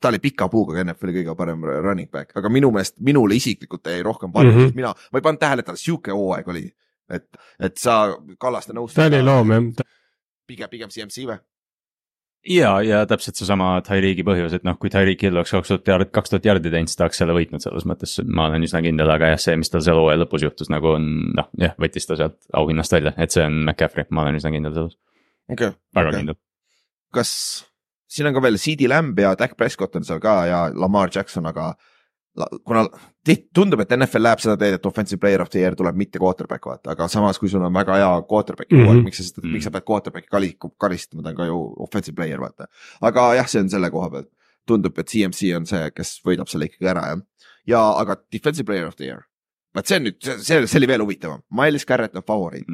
ta 0.00 0.08
oli 0.08 0.18
pika 0.18 0.48
puuga 0.48 0.80
NFL-i 0.84 1.12
kõige 1.18 1.34
parem 1.36 1.64
running 1.64 2.10
back, 2.10 2.32
aga 2.36 2.48
minu 2.48 2.70
meelest 2.72 2.96
minule 3.04 3.36
isiklikult 3.36 3.84
jäi 3.86 4.02
rohkem 4.02 4.32
parem 4.32 4.52
mm, 4.52 4.56
Mhm. 4.56 4.68
-hmm. 4.68 4.74
mina, 4.76 4.94
ma 5.12 5.18
ei 5.18 5.22
pannud 5.22 5.40
tähele, 5.40 5.60
et 5.60 5.66
tal 5.66 5.76
sihuke 5.76 6.10
hooaeg 6.12 6.48
oli, 6.48 6.64
et, 7.10 7.26
et 7.60 7.76
sa 7.76 8.16
Kallaste 8.38 8.72
nõustud. 8.72 8.96
ta 8.96 9.06
oli 9.06 9.22
loom 9.22 9.50
jah, 9.50 9.86
pigem, 10.50 10.70
pigem 10.72 10.92
CMC 10.92 11.30
või? 11.30 11.38
ja, 12.48 12.72
ja 12.84 13.00
täpselt 13.08 13.38
seesama 13.40 13.72
Tyreeki 13.84 14.24
põhjus, 14.26 14.54
et 14.56 14.64
noh, 14.66 14.76
kui 14.80 14.92
Tyreek 14.92 15.22
Hill 15.26 15.36
oleks 15.36 15.52
kaks 15.54 15.72
tuhat 15.72 15.90
jard, 15.92 16.10
kaks 16.14 16.32
tuhat 16.32 16.48
jardi 16.48 16.72
teinud, 16.72 16.88
siis 16.88 16.98
ta 16.98 17.06
oleks 17.06 17.20
selle 17.20 17.36
võitnud 17.36 17.64
selles 17.64 17.86
mõttes, 17.88 18.16
ma 18.24 18.48
olen 18.48 18.64
üsna 18.66 18.82
kindel, 18.84 19.12
aga 19.12 19.32
jah, 19.34 19.42
see, 19.44 19.56
mis 19.60 19.72
tal 19.72 19.84
seal 19.84 20.00
hooaja 20.00 20.22
lõpus 20.22 20.46
juhtus, 20.46 20.70
nagu 20.72 20.94
on 20.96 21.08
noh, 21.36 21.50
jah, 21.60 21.76
võttis 21.80 22.08
ta 22.08 22.16
sealt 22.20 22.38
auhinnast 22.56 22.96
välja, 22.96 23.12
et 23.20 23.34
see 23.34 23.44
on 23.44 23.60
McCaffrey, 23.66 24.08
ma 24.16 24.24
olen 24.24 24.40
üsna 24.40 24.54
kindel 24.54 24.76
selles, 24.76 24.96
okay., 25.52 25.74
väga 25.96 26.14
okay. 26.14 26.22
kindel. 26.22 26.40
kas 27.20 27.34
siin 28.10 28.30
on 28.30 28.36
ka 28.36 28.44
veel 28.44 28.58
CD 28.62 28.88
Lamb 28.90 29.20
ja 29.20 29.34
Dak 29.38 29.56
Prescott 29.58 30.00
on 30.00 30.06
seal 30.06 30.22
ka 30.22 30.40
ja 30.48 30.64
Lamar 30.74 31.12
Jackson, 31.14 31.46
aga 31.50 31.74
kuna 32.64 32.84
tundub, 33.54 33.80
et 33.82 33.90
NFL 33.96 34.22
läheb 34.22 34.38
seda 34.42 34.56
teed, 34.60 34.74
et 34.78 34.86
offensive 34.86 35.18
player 35.20 35.42
of 35.42 35.50
the 35.50 35.58
year 35.60 35.74
tuleb 35.76 35.96
mitte 35.98 36.18
quarterback 36.22 36.64
vaata, 36.66 36.92
aga 36.94 37.08
samas, 37.10 37.38
kui 37.38 37.48
sul 37.50 37.64
on 37.66 37.74
väga 37.74 37.96
hea 37.98 38.10
quarterback'i 38.30 38.74
Mhm. 38.76 38.82
mm, 38.84 38.90
-hmm. 38.98 39.04
miks 39.04 39.16
sa 39.18 39.22
seda, 39.24 39.40
Mhm. 39.46 39.52
miks 39.52 39.64
sa 39.64 39.70
pead 39.70 39.84
quarterback'i 39.84 40.28
kali- 40.30 40.56
karistama, 40.80 41.22
ta 41.22 41.30
on 41.30 41.36
ka 41.36 41.44
ju 41.46 41.74
offensive 41.78 42.14
player 42.14 42.38
vaata. 42.40 42.66
aga 43.02 43.34
jah, 43.34 43.46
see 43.46 43.60
on 43.60 43.68
selle 43.70 43.90
koha 43.90 44.10
pealt, 44.10 44.28
tundub, 44.66 44.98
et 44.98 45.06
CMC 45.08 45.56
on 45.56 45.66
see, 45.66 45.90
kes 45.90 46.20
võidab 46.24 46.48
selle 46.48 46.66
ikkagi 46.68 46.86
ära 46.88 47.02
jah. 47.08 47.20
ja 47.66 47.80
aga 47.98 48.16
defensive 48.32 48.64
player 48.66 48.86
of 48.86 48.96
the 48.96 49.04
year, 49.04 49.24
vaat 49.74 49.86
see 49.86 49.96
on 49.96 50.04
nüüd, 50.04 50.16
see, 50.22 50.66
see 50.66 50.78
oli 50.78 50.86
veel 50.86 51.00
huvitavam, 51.00 51.42
Miles 51.50 51.84
Garrett 51.84 52.16
on 52.16 52.22
favoriit, 52.22 52.64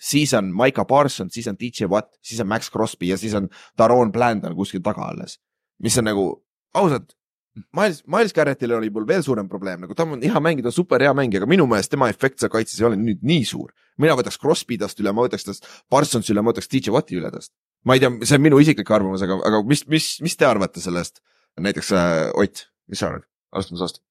siis 0.00 0.34
on 0.34 0.52
Maiko 0.52 0.84
Parson, 0.84 1.30
siis 1.30 1.46
on 1.48 1.56
DJ 1.58 1.86
Watt, 1.88 2.18
siis 2.22 2.40
on 2.40 2.46
Max 2.48 2.70
Crosby 2.70 3.06
ja 3.08 3.16
siis 3.16 3.34
on 3.34 3.48
Daron 3.78 4.12
Blandon 4.12 4.54
kuskil 4.54 4.80
taga 4.82 5.02
alles. 5.08 5.38
mis 5.82 5.96
on 5.98 6.04
nagu 6.04 6.44
ausalt, 6.74 7.12
Miles, 7.76 8.02
Miles 8.06 8.34
Garrettil 8.36 8.74
oli 8.76 8.90
mul 8.92 9.06
veel 9.08 9.22
suurem 9.24 9.48
probleem, 9.48 9.80
nagu 9.84 9.94
ta 9.96 10.04
on 10.04 10.20
hea 10.20 10.40
mängija, 10.42 10.66
ta 10.66 10.72
on 10.72 10.76
super 10.76 11.02
hea 11.02 11.12
mängija, 11.16 11.40
aga 11.40 11.48
minu 11.48 11.64
meelest 11.70 11.92
tema 11.92 12.08
efekt 12.12 12.42
seal 12.42 12.52
kaitses 12.52 12.80
ei 12.80 12.88
ole 12.90 12.98
nüüd 13.00 13.22
nii 13.26 13.46
suur. 13.48 13.72
mina 13.96 14.16
võtaks 14.18 14.36
Crosby 14.40 14.76
tast 14.76 15.00
üle, 15.00 15.12
ma 15.16 15.24
võtaks 15.24 15.46
tast 15.46 15.68
Parsonsi 15.90 16.34
üle, 16.34 16.44
ma 16.44 16.52
võtaks 16.52 16.68
DJ 16.68 16.92
Watti 16.92 17.16
üle 17.16 17.30
tast. 17.32 17.54
ma 17.84 17.96
ei 17.96 18.02
tea, 18.02 18.12
see 18.28 18.36
on 18.36 18.44
minu 18.44 18.60
isiklik 18.60 18.90
arvamus, 18.92 19.24
aga, 19.24 19.40
aga 19.48 19.62
mis, 19.64 19.86
mis, 19.88 20.10
mis 20.24 20.36
te 20.36 20.48
arvate 20.48 20.84
sellest? 20.84 21.22
näiteks 21.56 21.92
äh, 21.96 22.28
Ott, 22.36 22.66
mis 22.92 23.00
sa 23.00 23.08
arvad? 23.08 23.24
alustame 23.56 23.80
sinust. 23.80 24.02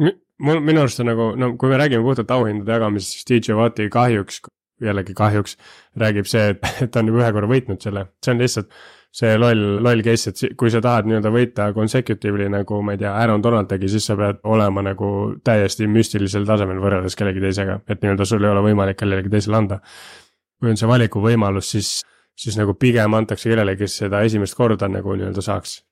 mul, 0.00 0.64
minu 0.64 0.84
arust 0.86 1.04
on 1.04 1.10
nagu, 1.12 1.30
no 1.36 1.52
kui 1.60 1.68
me 1.68 1.80
räägime 1.80 2.04
puhtalt 2.06 2.32
auhindade 2.32 2.78
jagamisest, 2.78 3.18
siis 3.18 3.28
DJ 3.28 3.60
Watti 3.60 3.90
kahjuks, 3.92 4.40
jällegi 4.80 5.14
kahjuks 5.14 5.58
räägib 6.00 6.28
see, 6.30 6.54
et 6.56 6.90
ta 6.90 7.04
on 7.04 7.12
juba 7.12 7.26
ühe 7.26 7.32
korra 7.36 7.50
võitnud 7.50 7.84
selle, 7.84 8.08
see 8.24 8.32
on 8.32 8.40
lihtsalt 8.40 8.72
see 9.14 9.36
loll, 9.38 9.78
loll 9.84 10.02
case, 10.02 10.32
et 10.32 10.56
kui 10.58 10.72
sa 10.74 10.80
tahad 10.82 11.06
nii-öelda 11.06 11.30
võita 11.30 11.68
consecutive'li 11.76 12.48
nagu 12.50 12.80
ma 12.82 12.96
ei 12.96 13.00
tea, 13.04 13.12
Aaron 13.14 13.42
Donald 13.42 13.70
tegi, 13.70 13.88
siis 13.92 14.08
sa 14.10 14.16
pead 14.18 14.40
olema 14.50 14.82
nagu 14.82 15.10
täiesti 15.46 15.86
müstilisel 15.90 16.46
tasemel 16.48 16.80
võrreldes 16.82 17.14
kellegi 17.18 17.42
teisega, 17.44 17.78
et 17.86 18.02
nii-öelda 18.02 18.26
sul 18.26 18.42
ei 18.42 18.50
ole 18.50 18.64
võimalik 18.66 18.98
kellelegi 18.98 19.30
teisele 19.30 19.60
anda. 19.60 19.80
kui 20.58 20.70
on 20.70 20.78
see 20.80 20.88
valikuvõimalus, 20.88 21.70
siis, 21.76 21.88
siis 22.34 22.56
nagu 22.58 22.74
pigem 22.74 23.14
antakse 23.14 23.50
kellelegi, 23.50 23.84
kes 23.84 23.98
seda 24.02 24.22
esimest 24.26 24.56
korda 24.58 24.88
nagu 24.90 25.14
nii-öelda 25.14 25.42
saaks 25.44 25.82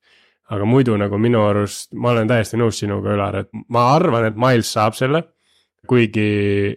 aga 0.52 0.66
muidu 0.68 0.96
nagu 1.00 1.18
minu 1.20 1.44
arust, 1.46 1.92
ma 1.94 2.10
olen 2.12 2.28
täiesti 2.28 2.58
nõus 2.60 2.80
sinuga, 2.82 3.14
Ülar, 3.14 3.38
et 3.44 3.50
ma 3.72 3.86
arvan, 3.94 4.26
et 4.28 4.38
Miles 4.38 4.72
saab 4.72 4.98
selle. 4.98 5.24
kuigi 5.88 6.74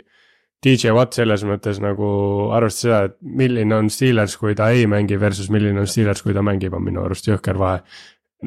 DJ 0.65 0.95
Watt 0.95 1.13
selles 1.13 1.45
mõttes 1.45 1.78
nagu 1.84 2.08
arvestades 2.56 2.82
seda, 2.82 2.99
et 3.10 3.15
milline 3.21 3.78
on 3.78 3.91
Steelers, 3.93 4.36
kui 4.41 4.56
ta 4.58 4.71
ei 4.73 4.88
mängi 4.89 5.19
versus 5.21 5.51
milline 5.54 5.84
on 5.84 5.89
Steelers, 5.89 6.23
kui 6.25 6.34
ta 6.34 6.41
mängib, 6.45 6.73
on 6.73 6.84
minu 6.86 7.04
arust 7.06 7.30
jõhker 7.30 7.60
vahe. 7.62 7.84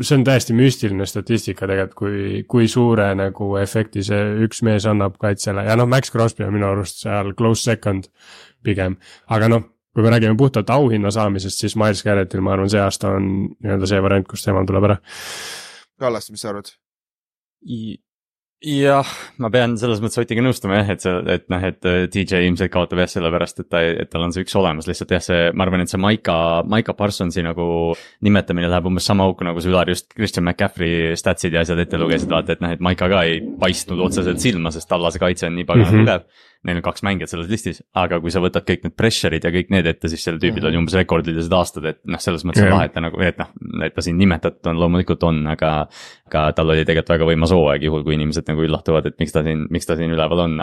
see 0.00 0.14
on 0.18 0.24
täiesti 0.26 0.54
müstiline 0.54 1.06
statistika 1.06 1.66
tegelikult, 1.66 1.94
kui, 1.98 2.42
kui 2.46 2.68
suure 2.68 3.08
nagu 3.18 3.56
efekti 3.58 4.02
see 4.06 4.20
üks 4.44 4.62
mees 4.62 4.86
annab 4.86 5.16
kaitsele 5.18 5.64
ja 5.64 5.74
noh, 5.76 5.88
Max 5.90 6.12
Crosby 6.12 6.44
on 6.44 6.54
minu 6.54 6.68
arust 6.68 7.02
seal 7.02 7.32
close 7.34 7.64
second 7.64 8.10
pigem, 8.62 8.98
aga 9.26 9.48
noh 9.48 9.64
kui 9.98 10.04
me 10.04 10.10
räägime 10.10 10.36
puhtalt 10.38 10.70
auhinna 10.70 11.10
saamisest, 11.10 11.58
siis 11.58 11.74
Miles 11.76 12.04
Garrettil, 12.06 12.40
ma 12.40 12.52
arvan, 12.54 12.70
see 12.70 12.78
aasta 12.78 13.16
on 13.16 13.24
nii-öelda 13.58 13.88
see 13.90 14.02
variant, 14.04 14.28
kus 14.30 14.44
temal 14.46 14.68
tuleb 14.68 14.84
ära. 14.86 14.96
Kallas, 15.98 16.30
mis 16.30 16.44
sa 16.44 16.52
arvad? 16.52 16.70
jah, 18.64 19.06
ma 19.38 19.50
pean 19.54 19.76
selles 19.78 20.00
mõttes 20.02 20.18
Otiga 20.18 20.42
nõustuma 20.42 20.80
jah, 20.80 20.88
et 20.90 21.04
see, 21.04 21.12
et 21.30 21.44
noh, 21.52 21.62
et 21.68 21.86
äh, 21.86 21.98
DJ 22.10 22.40
ilmselt 22.48 22.72
kaotab 22.74 22.98
jah 23.04 23.10
sellepärast, 23.12 23.60
et 23.62 23.68
ta, 23.70 23.82
et 24.02 24.10
tal 24.10 24.24
on 24.26 24.34
see 24.34 24.42
üks 24.42 24.56
olemas, 24.58 24.88
lihtsalt 24.90 25.14
jah, 25.14 25.22
see, 25.22 25.44
ma 25.54 25.62
arvan, 25.66 25.84
et 25.84 25.92
see 25.92 26.00
Maika, 26.02 26.38
Maika 26.66 26.94
Parsonsi 26.98 27.44
nagu 27.46 27.68
nimetamine 28.26 28.66
läheb 28.72 28.88
umbes 28.90 29.06
sama 29.06 29.28
auku, 29.30 29.46
nagu 29.46 29.62
sa 29.62 29.70
Ülar 29.70 29.92
just 29.94 30.10
Christian 30.16 30.48
McCaffrey 30.48 31.14
statsid 31.18 31.54
ja 31.54 31.62
asjad 31.62 31.78
ette 31.84 32.00
lugesid, 32.02 32.30
vaata, 32.34 32.56
et 32.58 32.64
noh, 32.64 32.74
et 32.74 32.82
Maika 32.82 33.06
ka 33.12 33.22
ei 33.30 33.38
paistnud 33.62 34.02
otseselt 34.08 34.42
silma, 34.42 34.74
sest 34.74 34.90
tallase 34.90 35.22
kaitse 35.22 35.46
on 35.46 35.54
nii 35.60 35.68
pagana 35.68 35.92
Mhm. 35.94 36.02
tugev. 36.02 36.26
Neil 36.68 36.78
on 36.82 36.84
kaks 36.84 37.02
mängijat 37.06 37.32
selles 37.32 37.48
listis, 37.50 37.80
aga 37.96 38.20
kui 38.20 38.30
sa 38.34 38.42
võtad 38.44 38.66
kõik 38.68 38.84
need 38.84 38.94
pressure'id 38.98 39.44
ja 39.48 39.52
kõik 39.54 39.70
need 39.72 39.88
ette, 39.88 40.10
siis 40.12 40.22
sellel 40.26 40.40
tüübil 40.42 40.60
Mhm. 40.60 40.68
oli 40.70 40.80
umbes 40.82 40.94
rekordilised 41.00 41.54
aastad, 41.56 41.86
et 41.88 42.00
noh, 42.04 42.20
selles 42.20 42.44
mõttes 42.44 42.60
on 42.68 42.74
lahe, 42.76 42.84
et 42.90 42.94
ta 42.94 43.00
nagu, 43.00 43.20
et 43.24 43.38
noh, 43.40 43.48
et 43.84 43.94
ta 43.96 44.04
siin 44.04 44.18
nimetatud 44.20 44.66
on, 44.68 44.76
loomulikult 44.82 45.22
on, 45.24 45.46
aga 45.48 45.88
aga 46.28 46.52
tal 46.52 46.70
oli 46.70 46.84
tegelikult 46.84 47.14
väga 47.16 47.24
võimas 47.30 47.52
hooaeg, 47.56 47.82
juhul 47.88 48.04
kui 48.04 48.14
inimesed 48.18 48.44
nagu 48.52 48.60
üllatuvad, 48.66 49.06
et 49.08 49.18
miks 49.18 49.32
ta 49.32 49.42
siin, 49.42 49.66
miks 49.70 49.86
ta 49.88 49.96
siin 49.96 50.12
üleval 50.12 50.44
on. 50.44 50.60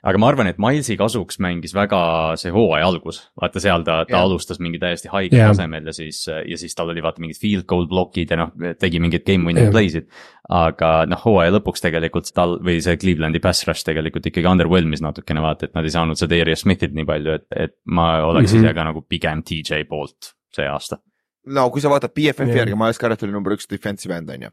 Aga 0.00 0.20
ma 0.20 0.30
arvan, 0.30 0.48
et 0.48 0.60
Milesi 0.62 0.96
kasuks 0.98 1.38
mängis 1.44 1.74
väga 1.76 2.00
see 2.40 2.52
hooaja 2.54 2.86
algus, 2.88 3.20
vaata 3.40 3.60
seal 3.62 3.84
ta, 3.84 4.00
ta 4.08 4.14
Jah. 4.14 4.24
alustas 4.24 4.60
mingi 4.62 4.80
täiesti 4.80 5.10
haige 5.12 5.36
Jah. 5.36 5.50
tasemel 5.52 5.90
ja 5.90 5.94
siis, 5.96 6.22
ja 6.28 6.58
siis 6.60 6.76
tal 6.76 6.92
oli 6.92 7.02
vaata 7.04 7.20
mingid 7.20 7.40
field 7.40 7.66
goal 7.68 7.84
blokid 7.90 8.32
ja 8.32 8.38
noh, 8.40 8.54
tegi 8.80 9.02
mingeid 9.02 9.26
game 9.26 9.44
winning 9.48 9.68
Jah. 9.68 9.74
play'sid. 9.74 10.08
aga 10.50 10.92
noh, 11.10 11.20
hooaja 11.24 11.52
lõpuks 11.58 11.84
tegelikult 11.84 12.32
tal 12.34 12.56
või 12.64 12.78
see 12.84 12.96
Clevelandi 13.00 13.42
pass 13.44 13.66
rush 13.68 13.84
tegelikult 13.86 14.30
ikkagi 14.30 14.48
underwhelm'is 14.50 15.04
natukene 15.04 15.44
vaata, 15.44 15.68
et 15.68 15.76
nad 15.76 15.86
ei 15.86 15.94
saanud 15.94 16.18
seda 16.18 16.32
Darius 16.38 16.64
Smithit 16.64 16.96
nii 16.96 17.08
palju, 17.08 17.36
et, 17.36 17.46
et 17.68 17.76
ma 17.84 18.12
oleks 18.24 18.54
mm 18.54 18.56
-hmm. 18.56 18.70
ise 18.70 18.74
ka 18.74 18.86
nagu 18.88 19.04
pigem 19.08 19.44
DJ 19.44 19.84
poolt 19.88 20.32
see 20.56 20.66
aasta. 20.66 20.98
no 21.46 21.68
kui 21.70 21.80
sa 21.80 21.92
vaatad 21.92 22.14
BFF-i 22.14 22.48
Jah. 22.48 22.64
järgi, 22.64 22.78
Miles 22.78 22.98
Garrett 22.98 23.22
oli 23.22 23.32
number 23.32 23.52
üks 23.52 23.68
defensive 23.68 24.16
end 24.16 24.30
on 24.30 24.48
ju. 24.48 24.50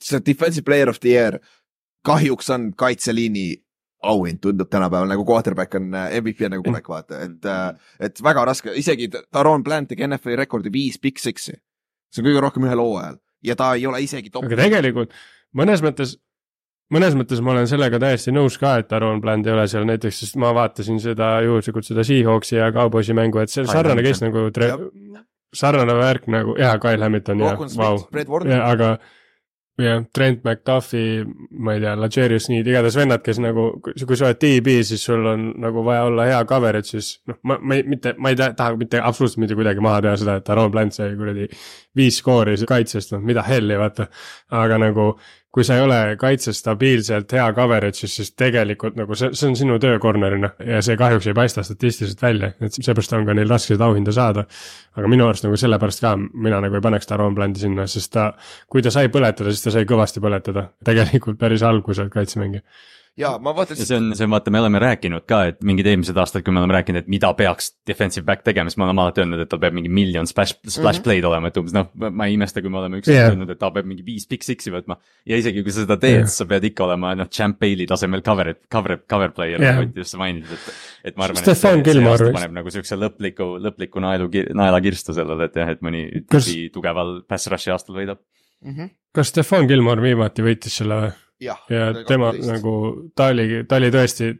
see 0.00 0.20
defensive 0.20 0.64
player 0.64 0.88
of 0.88 1.00
the 1.00 1.12
year 1.12 1.38
kahjuks 2.04 2.50
on 2.50 2.72
kaitseliini 2.76 3.64
auhind 4.10 4.40
tundub 4.44 4.70
tänapäeval 4.70 5.10
nagu 5.10 5.26
quarterback 5.28 5.74
on 5.78 5.94
äh, 5.94 6.16
MVP 6.20 6.46
on 6.48 6.56
nagu 6.56 6.66
kuulek 6.66 6.88
vaata, 6.88 7.22
et, 7.26 7.48
et 8.08 8.22
väga 8.24 8.44
raske, 8.50 8.74
isegi 8.80 9.10
Taron 9.14 9.64
Plant 9.64 9.92
tegi 9.92 10.06
NFL-i 10.08 10.40
rekordi 10.44 10.72
viis 10.72 11.00
big 11.00 11.20
six'i. 11.20 11.56
see 12.12 12.22
on 12.22 12.28
kõige 12.28 12.44
rohkem 12.44 12.68
ühel 12.68 12.82
hooajal. 12.82 13.18
Ja 13.44 13.56
ta 13.58 13.74
ei 13.76 13.86
ole 13.86 14.00
isegi 14.04 14.30
top 14.32 14.46
aga. 14.46 14.56
tegelikult 14.62 15.12
mõnes 15.56 15.82
mõttes, 15.84 16.14
mõnes 16.94 17.16
mõttes 17.18 17.42
ma 17.44 17.54
olen 17.54 17.68
sellega 17.70 18.00
täiesti 18.02 18.34
nõus 18.34 18.56
ka, 18.60 18.76
et 18.82 18.92
Aaron 18.94 19.20
Bland 19.22 19.46
ei 19.46 19.54
ole 19.54 19.66
seal 19.70 19.86
näiteks, 19.88 20.22
sest 20.24 20.38
ma 20.40 20.52
vaatasin 20.56 21.00
seda 21.02 21.36
juhuslikult 21.46 21.86
seda 21.88 22.06
Seahawksi 22.06 22.58
ja 22.58 22.70
Cowboysi 22.74 23.16
mängu, 23.16 23.42
et 23.42 23.52
see 23.52 23.66
sarnane 23.68 24.04
case 24.06 24.26
nagu 24.26 24.48
sarnane 25.54 25.98
värk 25.98 26.26
nagu, 26.32 26.56
jaa, 26.58 26.78
Kyle 26.82 27.06
Hamilton 27.06 27.44
ja 27.44 27.54
vau. 27.78 27.98
Ja 28.48 28.64
aga 28.66 28.96
jah, 29.80 30.04
Trent 30.14 30.44
McDuffi, 30.44 31.24
ma 31.50 31.74
ei 31.74 31.80
tea, 31.82 31.94
Lagerius 31.98 32.46
Need, 32.50 32.68
igatahes 32.70 32.94
vennad, 32.98 33.22
kes 33.26 33.40
nagu, 33.42 33.64
kui 33.82 34.16
sa 34.18 34.28
oled 34.28 34.38
DB, 34.42 34.76
siis 34.86 35.02
sul 35.02 35.26
on 35.26 35.48
nagu 35.62 35.82
vaja 35.86 36.04
olla 36.06 36.28
hea 36.28 36.40
coverage, 36.50 36.92
siis 36.94 37.08
noh, 37.30 37.40
ma, 37.42 37.56
ma 37.58 37.78
ei, 37.78 37.82
mitte, 37.90 38.14
ma 38.18 38.30
ei 38.30 38.38
ta- 38.38 38.52
taha 38.54 38.76
mitte 38.78 39.00
absoluutselt 39.02 39.42
mitte 39.42 39.58
kuidagi 39.58 39.82
maha 39.84 40.02
teha 40.06 40.16
seda, 40.22 40.36
et 40.38 40.50
Aaron 40.54 40.70
Blunt 40.74 40.94
sai 40.94 41.16
kuradi 41.18 41.48
viis 41.98 42.20
skoori 42.22 42.54
kaitsest, 42.70 43.16
noh 43.16 43.24
mida 43.26 43.42
helli, 43.46 43.74
vaata. 43.80 44.06
aga 44.54 44.78
nagu, 44.86 45.08
kui 45.54 45.62
sa 45.62 45.76
ei 45.78 45.84
ole 45.84 45.98
kaitses 46.18 46.58
stabiilselt 46.58 47.30
hea 47.36 47.44
coverage'is, 47.54 48.16
siis 48.18 48.32
tegelikult 48.34 48.96
nagu 48.98 49.14
see, 49.18 49.30
see 49.38 49.52
on 49.52 49.58
sinu 49.58 49.76
töö 49.82 50.00
corner'ina 50.02 50.50
ja 50.66 50.80
see 50.82 50.96
kahjuks 50.98 51.28
ei 51.30 51.36
paista 51.38 51.62
statistiliselt 51.62 52.22
välja, 52.24 52.50
et 52.58 52.74
seepärast 52.74 53.14
on 53.14 53.28
ka 53.28 53.36
neil 53.38 53.50
raske 53.50 53.76
seda 53.76 53.86
auhinda 53.86 54.14
saada. 54.14 54.46
aga 54.98 55.10
minu 55.10 55.28
arust 55.28 55.46
nagu 55.46 55.58
sellepärast 55.60 56.02
ka 56.02 56.16
mina 56.18 56.58
nagu 56.64 56.74
ei 56.74 56.82
paneks 56.82 57.10
Aaron 57.14 57.38
Blunt'i 57.38 57.62
sinna, 57.62 57.86
sest 57.90 58.12
ta, 58.16 58.32
kui 58.70 58.82
ta 58.82 58.90
sai 58.94 59.12
põletada, 59.14 59.54
siis 59.54 59.62
ta 59.62 59.76
sai 59.76 59.86
kõvasti 59.86 60.22
põletada. 60.24 60.68
tegelikult 60.84 61.38
päris 61.38 61.62
alguselt 61.62 62.10
kaitsemängija. 62.10 62.66
Ja 63.18 63.30
ma 63.38 63.52
vaatasin, 63.54 63.86
see 63.86 63.96
on, 63.96 64.08
see 64.16 64.26
on 64.26 64.32
vaata, 64.34 64.50
me 64.50 64.58
oleme 64.58 64.80
rääkinud 64.82 65.22
ka, 65.30 65.40
et 65.50 65.60
mingid 65.66 65.86
eelmised 65.86 66.16
aastad, 66.18 66.42
kui 66.46 66.54
me 66.54 66.58
oleme 66.62 66.74
rääkinud, 66.74 67.04
et 67.04 67.10
mida 67.12 67.30
peaks 67.38 67.70
defensive 67.86 68.26
back 68.26 68.42
tegema, 68.46 68.70
siis 68.70 68.80
me 68.80 68.88
oleme 68.88 69.04
alati 69.04 69.22
öelnud, 69.22 69.42
et 69.44 69.50
tal 69.52 69.60
peab 69.62 69.76
mingi 69.76 69.92
miljon 69.92 70.26
splash, 70.26 70.56
splash 70.58 70.74
mm. 70.74 71.00
-hmm. 71.00 71.04
play'd 71.06 71.28
olema, 71.28 71.50
et 71.50 71.60
umbes 71.60 71.76
noh, 71.76 71.90
ma 72.10 72.26
ei 72.26 72.34
imesta, 72.34 72.62
kui 72.64 72.72
me 72.74 72.80
oleme 72.82 72.98
ükskord 72.98 73.14
yeah. 73.14 73.30
öelnud, 73.30 73.54
et 73.54 73.60
ta 73.60 73.70
peab 73.76 73.88
mingi 73.90 74.06
viis 74.06 74.26
big 74.30 74.42
six'i 74.46 74.74
võtma. 74.74 74.98
ja 75.30 75.38
isegi 75.38 75.62
kui 75.62 75.74
sa 75.76 75.86
seda 75.86 75.98
teed 76.02 76.24
yeah., 76.24 76.34
sa 76.34 76.48
pead 76.50 76.66
ikka 76.70 76.86
olema 76.88 77.14
noh, 77.14 77.30
champ 77.30 77.60
Bailey 77.62 77.86
tasemel 77.86 78.22
cover, 78.26 78.54
cover, 78.72 78.98
cover 79.10 79.34
player 79.36 79.62
Jah. 79.62 79.78
nagu 79.78 79.94
just 79.94 80.18
mainisid, 80.18 80.58
et. 80.58 80.74
et 81.12 81.16
ma 81.16 81.28
arvan, 81.28 81.38
et 81.38 81.46
Stefan 81.46 81.78
see, 81.78 81.84
see 81.84 81.90
Gilmore 81.92 82.18
aasta 82.18 82.38
paneb 82.40 82.58
nagu 82.58 82.74
siukse 82.74 82.98
lõpliku, 82.98 83.50
lõpliku 83.62 84.02
naelu, 84.02 84.30
naelakirstu 84.58 85.14
sellele, 85.14 85.50
et 85.50 85.62
jah, 85.62 85.70
et 85.70 85.86
mõni 85.86 86.06
Kas- 86.26 86.50
tugeval 86.74 87.20
pass 87.28 87.46
rush'i 87.46 87.70
aastal 87.70 87.94
võidab. 88.02 88.18
kas 89.14 89.30
Stefan 89.30 89.70
Gilmore 89.70 90.02
viimati 90.02 90.42
võitis 90.42 90.82
selle 90.82 90.98
või? 90.98 91.12
Ja 91.70 91.90
tema 92.08 92.32
nagu, 92.46 92.74
ta 93.16 93.30
oli, 93.32 93.64
ta 93.68 93.80
oli 93.80 93.90
tõesti, 93.94 94.30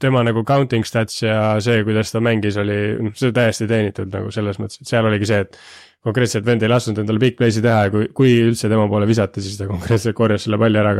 tema 0.00 0.22
nagu 0.26 0.42
counting 0.46 0.86
stats 0.86 1.22
ja 1.22 1.56
see, 1.64 1.82
kuidas 1.86 2.12
ta 2.12 2.20
mängis, 2.24 2.58
oli, 2.60 2.78
noh, 3.06 3.16
see 3.18 3.32
täiesti 3.34 3.68
teenitud 3.70 4.12
nagu 4.12 4.30
selles 4.34 4.58
mõttes, 4.60 4.82
et 4.82 4.90
seal 4.90 5.06
oligi 5.08 5.28
see, 5.30 5.42
et 5.46 5.58
konkreetselt 6.04 6.46
vend 6.46 6.64
ei 6.64 6.70
lasknud 6.70 7.00
endale 7.00 7.22
big 7.22 7.36
play'si 7.38 7.62
teha 7.64 7.86
ja 7.86 7.92
kui, 7.92 8.08
kui 8.16 8.34
üldse 8.44 8.68
tema 8.72 8.86
poole 8.90 9.08
visati, 9.08 9.44
siis 9.44 9.56
ta 9.60 9.68
konkreetselt 9.70 10.16
korjas 10.18 10.44
selle 10.46 10.60
palli 10.60 10.80
ära. 10.80 10.94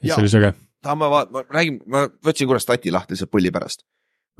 Jaa. 0.00 0.14
see 0.14 0.22
oli 0.22 0.32
söge. 0.32 0.52
tahame 0.84 1.10
vaat-, 1.12 1.32
ma 1.34 1.42
räägin, 1.56 1.80
ma 1.92 2.06
võtsin 2.24 2.48
korra 2.48 2.62
stati 2.62 2.92
lahti 2.94 3.16
lihtsalt 3.16 3.32
pulli 3.32 3.50
pärast. 3.52 3.84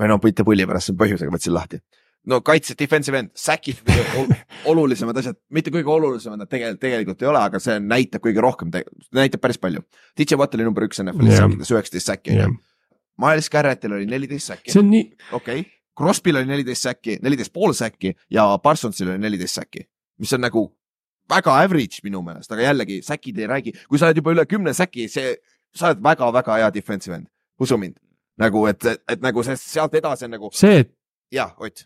või 0.00 0.08
no 0.08 0.20
mitte 0.22 0.46
pulli 0.46 0.64
pärast, 0.68 0.88
see 0.88 0.94
on 0.94 1.00
põhjusega 1.02 1.34
võtsin 1.34 1.56
lahti. 1.56 1.82
No 2.28 2.40
kaitse, 2.44 2.74
defensive 2.78 3.18
end, 3.18 3.32
säkid 3.38 3.80
olulisemad 4.70 5.16
asjad, 5.20 5.38
mitte 5.54 5.72
kõige 5.72 5.92
olulisemad 5.94 6.42
nad 6.42 6.50
tegelikult, 6.50 6.80
tegelikult 6.82 7.22
ei 7.24 7.30
ole, 7.30 7.42
aga 7.48 7.60
see 7.62 7.78
näitab 7.82 8.24
kõige 8.24 8.44
rohkem, 8.44 8.72
näitab 9.16 9.42
päris 9.42 9.60
palju. 9.60 9.84
DJ 10.18 10.38
Watt 10.40 10.56
oli 10.58 10.66
number 10.66 10.84
üks 10.86 11.00
NFL-is 11.02 11.38
Jah. 11.38 11.46
säkkides, 11.46 11.72
üheksateist 11.76 12.12
säkki 12.12 12.36
ju. 12.36 12.50
Miles 13.20 13.50
Garrettil 13.52 13.94
oli 13.96 14.08
neliteist 14.08 14.52
säkki, 14.52 14.72
see 14.72 14.82
on 14.82 14.90
nii, 14.92 15.06
okei 15.36 15.62
okay.. 15.62 15.70
Crosby'l 16.00 16.38
oli 16.40 16.48
neliteist 16.48 16.86
säkki, 16.86 17.18
neliteist 17.24 17.52
pool 17.52 17.74
säkki 17.76 18.14
ja 18.32 18.46
Parsonsil 18.62 19.10
oli 19.12 19.20
neliteist 19.20 19.58
säkki, 19.60 19.84
mis 20.20 20.32
on 20.36 20.44
nagu 20.46 20.62
väga 21.30 21.56
average 21.62 22.04
minu 22.06 22.22
meelest, 22.24 22.52
aga 22.52 22.64
jällegi 22.70 23.00
säkid 23.04 23.40
ei 23.40 23.48
räägi, 23.50 23.74
kui 23.88 24.00
sa 24.00 24.08
oled 24.08 24.20
juba 24.22 24.32
üle 24.34 24.46
kümne 24.48 24.72
säki, 24.76 25.08
see, 25.12 25.34
sa 25.76 25.90
oled 25.90 26.00
väga-väga 26.04 26.56
hea 26.62 26.70
defensive 26.74 27.18
end, 27.18 27.28
usu 27.60 27.78
mind. 27.80 27.98
nagu, 28.40 28.64
et, 28.70 28.84
et, 28.88 29.02
et 29.12 29.20
nagu 29.20 29.42
see 29.44 29.56
sealt 29.60 29.94
edasi 29.98 30.24
on 30.24 30.34
nagu 30.38 30.48
see, 30.56 30.80
et 30.80 30.94
jah, 31.34 31.52
Ott, 31.60 31.84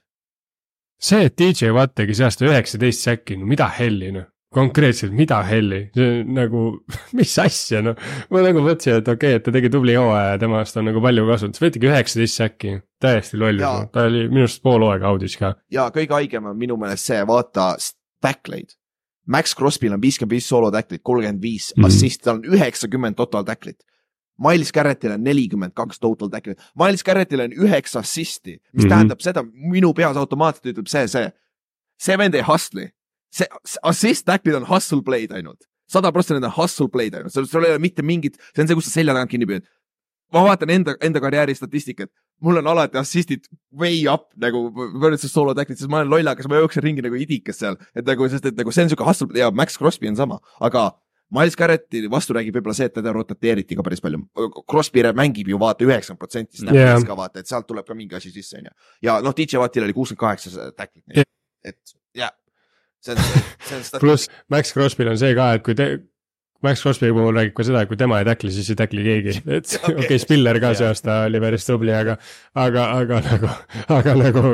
see, 1.05 1.27
et 1.29 1.35
DJ 1.39 1.73
Watt 1.77 1.95
tegi 1.99 2.15
see 2.17 2.25
aasta 2.29 2.47
üheksateist 2.49 3.05
säkki, 3.09 3.37
no 3.41 3.49
mida 3.51 3.67
helli 3.79 4.13
noh. 4.15 4.31
konkreetselt, 4.55 5.11
mida 5.19 5.41
helli, 5.43 5.81
nagu, 6.31 6.61
mis 7.19 7.33
asja 7.43 7.81
noh. 7.83 7.97
ma 8.31 8.45
nagu 8.45 8.63
mõtlesin, 8.63 9.01
et 9.03 9.09
okei 9.11 9.35
okay,, 9.35 9.41
et 9.41 9.45
ta 9.45 9.55
tegi 9.57 9.71
tubli 9.75 9.97
hooaja 9.99 10.37
ja 10.37 10.39
temast 10.45 10.77
on 10.79 10.87
nagu 10.89 11.03
palju 11.03 11.27
kasu, 11.27 11.51
ta 11.57 11.71
tegi 11.75 11.91
üheksateist 11.91 12.41
säkki, 12.41 12.77
täiesti 13.03 13.41
Jaa. 13.41 13.57
noh., 13.59 13.89
ta 13.93 14.07
oli 14.07 14.29
minu 14.31 14.47
arust 14.47 14.63
pool 14.63 14.87
hooaega 14.87 15.11
audis 15.11 15.37
ka. 15.41 15.55
ja 15.75 15.89
kõige 15.95 16.15
haigem 16.21 16.47
on 16.53 16.57
minu 16.61 16.77
meelest 16.81 17.11
see, 17.11 17.21
vaata 17.27 17.75
tackleid. 18.23 18.77
Max 19.27 19.55
Crosby'l 19.57 19.95
on 19.97 20.03
viiskümmend 20.03 20.37
viis 20.37 20.47
soolo 20.49 20.69
tacklit, 20.71 21.01
kolmkümmend 21.03 21.41
viis 21.43 21.73
Mhm. 21.77 21.87
assist, 21.89 22.23
tal 22.23 22.37
on 22.39 22.45
üheksakümmend 22.45 23.17
total 23.17 23.45
tacklit. 23.45 23.81
Miles 24.39 24.73
Garrettil 24.75 25.15
on 25.15 25.23
nelikümmend 25.23 25.75
kaks 25.79 26.01
total 26.03 26.31
tacklit, 26.33 26.63
Miles 26.79 27.05
Garrettil 27.07 27.45
on 27.45 27.55
üheksa 27.55 28.01
assist'i, 28.03 28.57
mis 28.57 28.61
mm. 28.61 28.81
-hmm. 28.81 28.89
tähendab 28.95 29.23
seda, 29.23 29.45
minu 29.53 29.93
peas 29.95 30.17
automaatselt 30.17 30.73
ütleb 30.75 30.91
see, 30.91 31.07
see, 31.09 31.31
see 31.99 32.19
vend 32.19 32.35
ei 32.35 32.43
hustle'i. 32.43 32.91
see 33.35 33.47
assist 33.83 34.27
tacklid 34.27 34.55
on 34.55 34.67
hustle 34.67 35.03
play'd 35.03 35.33
ainult, 35.35 35.67
sada 35.91 36.13
protsenti 36.13 36.41
need 36.41 36.51
on 36.51 36.57
hustle 36.59 36.89
play'd 36.89 37.15
ainult, 37.15 37.33
sul 37.35 37.65
ei 37.65 37.75
ole 37.75 37.83
mitte 37.83 38.03
mingit, 38.03 38.39
see 38.55 38.63
on 38.63 38.69
see, 38.69 38.75
kus 38.79 38.91
sa 38.91 38.99
selja 38.99 39.15
tagant 39.15 39.31
kinni 39.31 39.47
püüad. 39.47 39.65
ma 40.33 40.43
vaatan 40.43 40.71
enda, 40.71 40.97
enda 41.01 41.21
karjääri 41.23 41.55
statistikat, 41.55 42.11
mul 42.43 42.59
on 42.59 42.67
alati 42.67 42.99
assist'id 42.99 43.47
way 43.71 44.03
up 44.11 44.33
nagu 44.35 44.67
võrreldes 44.75 45.31
solo 45.31 45.55
tacklit, 45.55 45.79
sest 45.79 45.91
ma 45.91 46.03
olen 46.03 46.11
lollakas, 46.11 46.49
ma 46.51 46.59
jooksen 46.59 46.83
ringi 46.83 47.03
nagu 47.07 47.15
idikas 47.15 47.63
seal, 47.63 47.79
et 47.95 48.07
nagu, 48.07 48.27
sest 48.29 48.47
et 48.51 48.59
nagu 48.59 48.75
see 48.75 48.87
on 48.87 48.91
siuke 48.91 49.07
hustle 49.07 49.31
ja 49.39 49.51
Max 49.55 49.79
Crosby 49.79 50.11
on 50.11 50.19
sama, 50.19 50.41
aga 50.59 50.91
Miles 51.35 51.57
Garretti 51.59 52.05
vastu 52.11 52.37
räägib 52.37 52.59
võib-olla 52.59 52.77
see, 52.79 52.89
et 52.91 52.95
teda 52.95 53.13
rotateeriti 53.15 53.77
ka 53.79 53.85
päris 53.87 54.03
palju. 54.05 54.23
Crosby 54.71 55.03
mängib 55.17 55.51
ju 55.51 55.59
vaata 55.61 55.87
üheksakümmend 55.87 56.23
protsenti 56.23 56.61
Jah. 56.61 56.69
snap'idest 56.69 57.09
ka 57.11 57.19
vaata, 57.19 57.43
et 57.43 57.51
sealt 57.51 57.67
tuleb 57.71 57.87
ka 57.89 57.97
mingi 57.99 58.17
asi 58.19 58.31
sisse, 58.35 58.61
onju. 58.61 58.75
ja 59.03 59.19
noh, 59.25 59.35
DJ 59.37 59.63
Wattil 59.63 59.87
oli 59.87 59.97
kuuskümmend 59.97 60.23
kaheksa 60.23 60.71
tacklit 60.77 61.25
et 61.65 61.95
jah, 62.15 62.33
see 63.03 63.17
on, 63.17 63.23
see 63.65 63.79
on 63.81 64.03
pluss 64.03 64.29
Max 64.53 64.75
Crosby'l 64.77 65.11
on 65.15 65.21
see 65.21 65.35
ka, 65.37 65.55
et 65.57 65.65
kui 65.67 65.77
te, 65.79 65.89
Max 66.65 66.83
Crosby 66.83 67.11
puhul 67.13 67.37
räägib 67.37 67.55
ka 67.57 67.67
seda, 67.67 67.83
et 67.85 67.91
kui 67.91 67.99
tema 68.01 68.21
ei 68.23 68.27
tackli, 68.29 68.51
siis 68.55 68.71
ei 68.73 68.79
tackli 68.79 69.05
keegi, 69.05 69.35
et 69.59 69.75
okei 69.81 70.07
okay, 70.07 70.21
Spiller 70.23 70.61
ka 70.63 70.73
see 70.79 70.89
aasta 70.89 71.19
oli 71.29 71.41
päris 71.43 71.69
tubli, 71.69 71.93
aga. 71.95 72.17
aga, 72.61 72.87
aga 73.03 73.21
nagu, 73.27 73.51
aga 73.99 74.15
nagu 74.21 74.45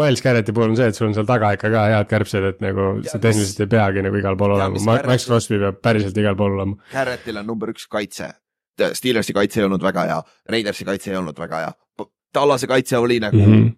Miles 0.00 0.22
Garretti 0.24 0.54
puhul 0.56 0.72
on 0.72 0.78
see, 0.78 0.90
et 0.92 0.98
sul 0.98 1.08
on 1.08 1.16
seal 1.16 1.28
taga 1.28 1.52
ikka 1.56 1.72
ka 1.74 1.86
head 1.94 2.10
kärbsed, 2.10 2.46
et 2.52 2.62
nagu 2.64 2.90
Ja 3.04 3.14
sa 3.14 3.22
tehniliselt 3.22 3.64
ei 3.64 3.72
peagi 3.72 4.04
nagu 4.06 4.20
igal 4.20 4.38
pool 4.38 4.54
Ja 4.54 4.60
olema, 4.60 4.76
mis 4.76 4.86
Max 4.86 5.26
Crosby 5.26 5.58
peab 5.62 5.82
päriselt 5.84 6.16
igal 6.20 6.38
pool 6.38 6.56
olema. 6.58 6.78
Garrettil 6.92 7.40
on 7.40 7.48
number 7.50 7.72
üks 7.74 7.86
kaitse. 7.90 8.30
Steelersi 8.96 9.34
kaitse 9.36 9.60
ei 9.60 9.66
olnud 9.66 9.82
väga 9.84 10.06
hea, 10.08 10.22
Raidersi 10.50 10.86
kaitse 10.88 11.12
ei 11.12 11.18
olnud 11.20 11.38
väga 11.38 11.64
hea. 11.64 11.72
Tallase 12.32 12.68
kaitse 12.70 12.98
oli 12.98 13.18
nagu 13.20 13.36
mm. 13.36 13.52
-hmm. 13.52 13.70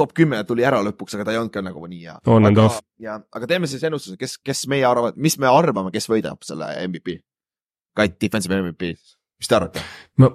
Top 0.00 0.12
kümme 0.16 0.42
tuli 0.48 0.66
ära 0.66 0.82
lõpuks, 0.86 1.16
aga 1.16 1.28
ta 1.28 1.34
ei 1.34 1.40
olnud 1.40 1.54
ka 1.54 1.62
nagu 1.64 1.86
nii 1.86 2.02
hea. 2.02 2.18
On 2.32 2.48
and 2.48 2.60
off. 2.60 2.82
ja, 3.02 3.18
aga 3.36 3.50
teeme 3.50 3.70
siis 3.70 3.84
ennustuse, 3.86 4.18
kes, 4.20 4.38
kes 4.44 4.66
meie 4.72 4.86
arvavad, 4.88 5.18
mis 5.20 5.38
me 5.40 5.50
arvame, 5.50 5.92
kes 5.94 6.08
võidab 6.10 6.42
selle 6.46 6.72
MVP? 6.88 7.20
Kait, 7.96 8.20
defensive 8.22 8.60
MVP, 8.60 8.94
mis 9.40 9.50
te 9.50 9.58
arvate? 9.58 9.84
no 10.22 10.30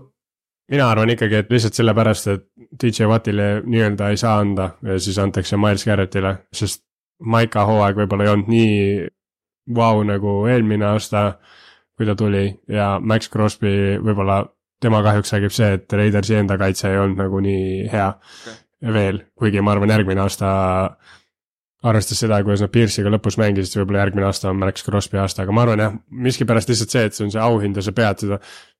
mina 0.71 0.89
arvan 0.89 1.13
ikkagi, 1.13 1.41
et 1.43 1.51
lihtsalt 1.53 1.77
sellepärast, 1.77 2.31
et 2.33 2.47
DJ 2.81 3.09
Wattile 3.09 3.49
nii-öelda 3.65 4.09
ei 4.11 4.17
saa 4.21 4.39
anda 4.41 4.71
ja 4.85 4.97
siis 5.01 5.19
antakse 5.21 5.57
Miles 5.61 5.85
Garrettile, 5.85 6.37
sest 6.53 6.83
Maika 7.23 7.63
hooaeg 7.63 7.95
võib-olla 7.95 8.25
ei 8.25 8.31
olnud 8.33 8.49
nii 8.51 8.71
vau 9.75 10.01
nagu 10.03 10.33
eelmine 10.51 10.83
aasta, 10.89 11.37
kui 11.95 12.07
ta 12.07 12.15
tuli 12.19 12.49
ja 12.67 12.95
Max 12.99 13.29
Crosby 13.31 13.95
võib-olla 14.03 14.41
tema 14.83 14.99
kahjuks 15.05 15.31
räägib 15.33 15.53
see, 15.55 15.71
et 15.77 15.93
Raidersi 15.95 16.35
enda 16.35 16.57
kaitse 16.59 16.91
ei 16.91 16.99
olnud 16.99 17.21
nagu 17.23 17.39
nii 17.43 17.87
hea 17.91 18.09
okay. 18.11 18.57
Veel, 18.81 19.21
kuigi 19.39 19.61
ma 19.63 19.75
arvan, 19.75 19.93
järgmine 19.93 20.23
aasta 20.25 20.49
arvestades 21.85 22.23
seda, 22.23 22.39
kuidas 22.43 22.63
nad 22.65 22.71
Pierce'iga 22.73 23.11
lõpus 23.13 23.37
mängisid, 23.37 23.69
siis 23.69 23.79
võib-olla 23.81 24.05
järgmine 24.05 24.25
aasta 24.29 24.49
on 24.49 24.57
Max 24.61 24.85
Crosby 24.85 25.19
aasta, 25.21 25.43
aga 25.45 25.53
ma 25.55 25.65
arvan 25.65 25.83
jah, 25.83 25.99
miskipärast 26.27 26.71
lihtsalt 26.71 26.95
see, 26.95 27.03
et 27.09 27.17
see 27.17 27.27
on 27.27 27.33
see 27.35 27.43
auhind 27.43 27.77
ja 27.77 27.85
sa 27.85 27.93
pead 27.95 28.25
seda 28.25 28.39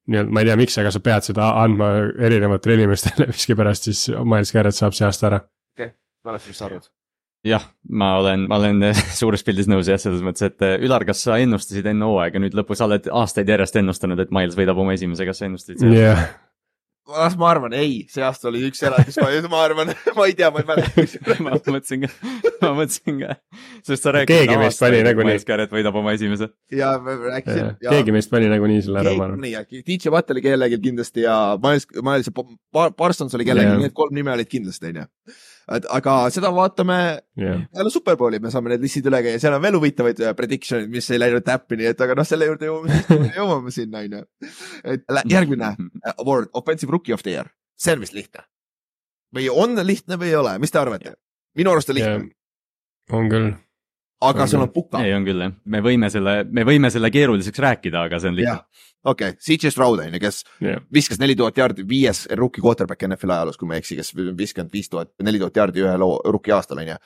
nii-öelda, 0.09 0.33
ma 0.33 0.41
ei 0.41 0.49
tea, 0.49 0.57
miks, 0.59 0.77
aga 0.81 0.91
sa 0.93 1.01
pead 1.05 1.29
seda 1.29 1.51
andma 1.61 1.91
erinevatele 2.27 2.79
inimestele 2.79 3.29
miskipärast, 3.33 3.89
siis 3.89 4.07
Miles 4.25 4.53
Garrett 4.55 4.77
saab 4.77 4.97
see 4.97 5.07
aasta 5.07 5.31
ära. 5.31 5.41
Mäletan, 6.25 6.49
mis 6.49 6.57
sa 6.57 6.69
arvad? 6.69 6.89
jah, 7.45 7.61
ma 7.93 8.15
olen, 8.17 8.47
ma 8.49 8.57
olen 8.57 8.87
suures 9.19 9.45
pildis 9.45 9.69
nõus 9.69 9.89
jah, 9.89 9.99
selles 10.01 10.23
mõttes, 10.25 10.47
et 10.47 10.65
äh, 10.65 10.79
Ülar, 10.81 11.05
kas 11.05 11.21
sa 11.27 11.37
ennustasid 11.41 11.85
enne 11.91 12.07
hooaega 12.09 12.41
nüüd 12.41 12.57
lõpus, 12.57 12.79
sa 12.81 12.87
oled 12.89 13.05
aastaid 13.13 13.49
järjest 13.53 13.77
ennustanud, 13.81 14.23
et 14.23 14.33
Miles 14.33 14.57
võidab 14.57 14.81
oma 14.81 14.95
esimese, 14.97 15.27
kas 15.29 15.41
sa 15.41 15.49
ennustasid 15.49 15.83
seda? 15.83 15.93
jah, 15.93 16.23
las 17.07 17.35
ma 17.37 17.49
arvan, 17.51 17.73
ei, 17.77 17.99
see 18.09 18.23
aasta 18.25 18.49
oli 18.49 18.63
üks 18.67 18.81
eraldis, 18.85 19.17
ma 19.53 19.61
arvan, 19.61 19.91
ma 20.17 20.25
ei 20.25 20.35
tea, 20.37 20.49
ma 20.53 20.61
ei 20.63 20.67
mäleta. 20.69 21.05
ma 21.45 21.53
mõtlesin 21.53 22.05
ka, 22.05 22.11
ma 22.63 22.71
mõtlesin 22.79 23.19
ka, 23.21 23.37
sest 23.85 24.07
sa 24.07 24.13
rääkisid 24.15 24.45
Keegi 24.45 24.59
meist 24.61 24.81
pani 24.81 25.01
nagunii. 25.05 25.37
Garrett 25.45 25.75
võidab 25.75 25.99
oma 26.01 26.15
esimese. 26.17 26.49
ja 26.73 26.95
ma 27.01 27.17
rääkisin. 27.21 27.75
keegi 27.85 28.15
meist 28.15 28.33
pani 28.33 28.49
nagunii 28.51 28.81
selle 28.85 29.03
ära, 29.03 29.15
ma 29.19 29.29
arvan. 29.29 29.43
nii, 29.45 29.53
ja 29.53 29.65
DJ 29.75 30.13
Watt 30.13 30.33
oli 30.33 30.45
kellelgi 30.45 30.81
kindlasti 30.87 31.25
ja 31.27 31.37
Miles, 31.61 31.87
Miles 32.01 32.31
Parsons 32.97 33.37
oli 33.37 33.47
kellelgi 33.47 33.85
need 33.85 33.97
kolm 33.97 34.15
nime 34.17 34.33
olid 34.33 34.49
kindlasti, 34.49 34.93
onju. 34.93 35.09
Et 35.73 35.85
aga 35.97 36.15
seda 36.33 36.51
vaatame 36.53 36.97
jah, 37.41 37.63
peale 37.73 37.91
Superbowli 37.93 38.39
me 38.43 38.51
saame 38.53 38.73
need 38.73 38.85
listid 38.85 39.07
üle 39.09 39.21
käia, 39.25 39.39
seal 39.41 39.55
on 39.57 39.63
veel 39.63 39.77
huvitavaid 39.79 40.21
äh, 40.21 40.35
prediction'id, 40.37 40.91
mis 40.93 41.09
ei 41.09 41.21
läinud 41.21 41.45
täppi, 41.47 41.79
nii 41.79 41.89
et 41.93 42.05
aga 42.05 42.17
noh, 42.19 42.27
selle 42.27 42.49
juurde 42.49 42.69
jõuame 42.69 43.31
jõuame 43.39 43.73
sinna, 43.73 44.03
onju. 44.05 44.23
et 44.83 45.05
lä- 45.17 45.25
järgmine 45.31 45.71
äh, 45.73 46.15
award, 46.17 46.51
offensive 46.53 46.93
rookie 46.93 47.15
of 47.17 47.25
the 47.25 47.33
year, 47.37 47.51
see 47.79 47.95
on 47.95 48.03
vist 48.05 48.17
lihtne. 48.17 48.45
või 49.35 49.49
on 49.51 49.75
lihtne 49.83 50.19
või 50.21 50.31
ei 50.33 50.39
ole, 50.39 50.57
mis 50.61 50.71
te 50.71 50.79
arvate? 50.81 51.15
minu 51.57 51.71
arust 51.71 51.89
on 51.89 51.97
lihtne, 51.99 52.29
on 53.11 53.29
küll. 53.31 53.53
Aga 54.21 54.45
on 54.45 54.49
sul 54.49 54.63
on 54.63 54.71
puka. 54.73 55.01
ei, 55.03 55.13
on 55.15 55.25
küll 55.27 55.43
jah, 55.43 55.55
me 55.65 55.81
võime 55.83 56.09
selle, 56.13 56.37
me 56.49 56.65
võime 56.67 56.91
selle 56.93 57.11
keeruliseks 57.13 57.61
rääkida, 57.65 58.05
aga 58.07 58.19
see 58.21 58.31
on 58.31 58.37
lihtne. 58.39 58.83
okei 59.03 59.33
okay., 59.35 59.39
CJ 59.47 59.73
Stroud 59.73 60.03
on 60.03 60.15
ju, 60.15 60.21
kes 60.23 60.43
jah, 60.63 60.83
viskas 60.93 61.19
neli 61.21 61.35
tuhat 61.39 61.57
jaardi, 61.57 61.85
viies 61.87 62.25
rookie 62.39 62.63
quarterback 62.63 63.07
NFL 63.09 63.35
ajaloos, 63.37 63.59
kui 63.59 63.69
ma 63.69 63.77
ei 63.77 63.83
eksi, 63.83 63.99
kes 63.99 64.13
viiskümmend 64.15 64.73
viis 64.73 64.89
tuhat, 64.91 65.11
neli 65.23 65.41
tuhat 65.41 65.59
jaardi 65.61 65.83
ühe 65.83 65.97
loo 66.01 66.19
rookie 66.25 66.55
aastal 66.55 66.81
on 66.83 66.93
ju. 66.93 66.99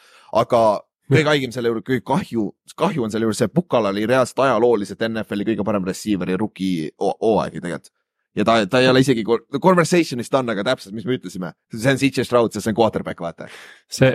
aga 0.43 0.63
kõige 1.09 1.31
haigem 1.31 1.53
selle 1.53 1.71
juurde, 1.71 1.85
kõige 1.87 2.05
kahju, 2.05 2.49
kahju 2.77 3.05
on 3.05 3.13
selle 3.13 3.25
juures 3.27 3.41
see, 3.41 3.51
Pukal 3.53 3.89
oli 3.89 4.05
reaalselt 4.09 4.43
ajalooliselt 4.45 5.07
NFL-i 5.09 5.47
kõige 5.53 5.65
parem 5.65 5.87
receiver'i 5.87 6.37
rookie 6.37 6.91
hoo- 7.01 7.15
hooaeg 7.17 7.57
ju 7.57 7.63
tegelikult. 7.65 7.95
ja 8.37 8.45
ta, 8.45 8.59
ta 8.69 8.79
ei 8.79 8.87
ole 8.87 9.01
isegi 9.01 9.23
conversation'ist 9.25 10.35
on, 10.37 10.53
aga 10.53 10.63
täpselt, 10.67 10.93
mis 10.95 11.07
me 11.09 11.17
ütlesime, 11.17 11.53
see 11.73 11.91
on 11.91 12.01
CJ 12.01 12.27
Stroud, 12.27 12.53
sest 12.53 12.67
see 12.67 12.75
on 12.75 12.77
quarterback, 12.77 13.19
vaata. 13.25 13.49
see 13.89 14.13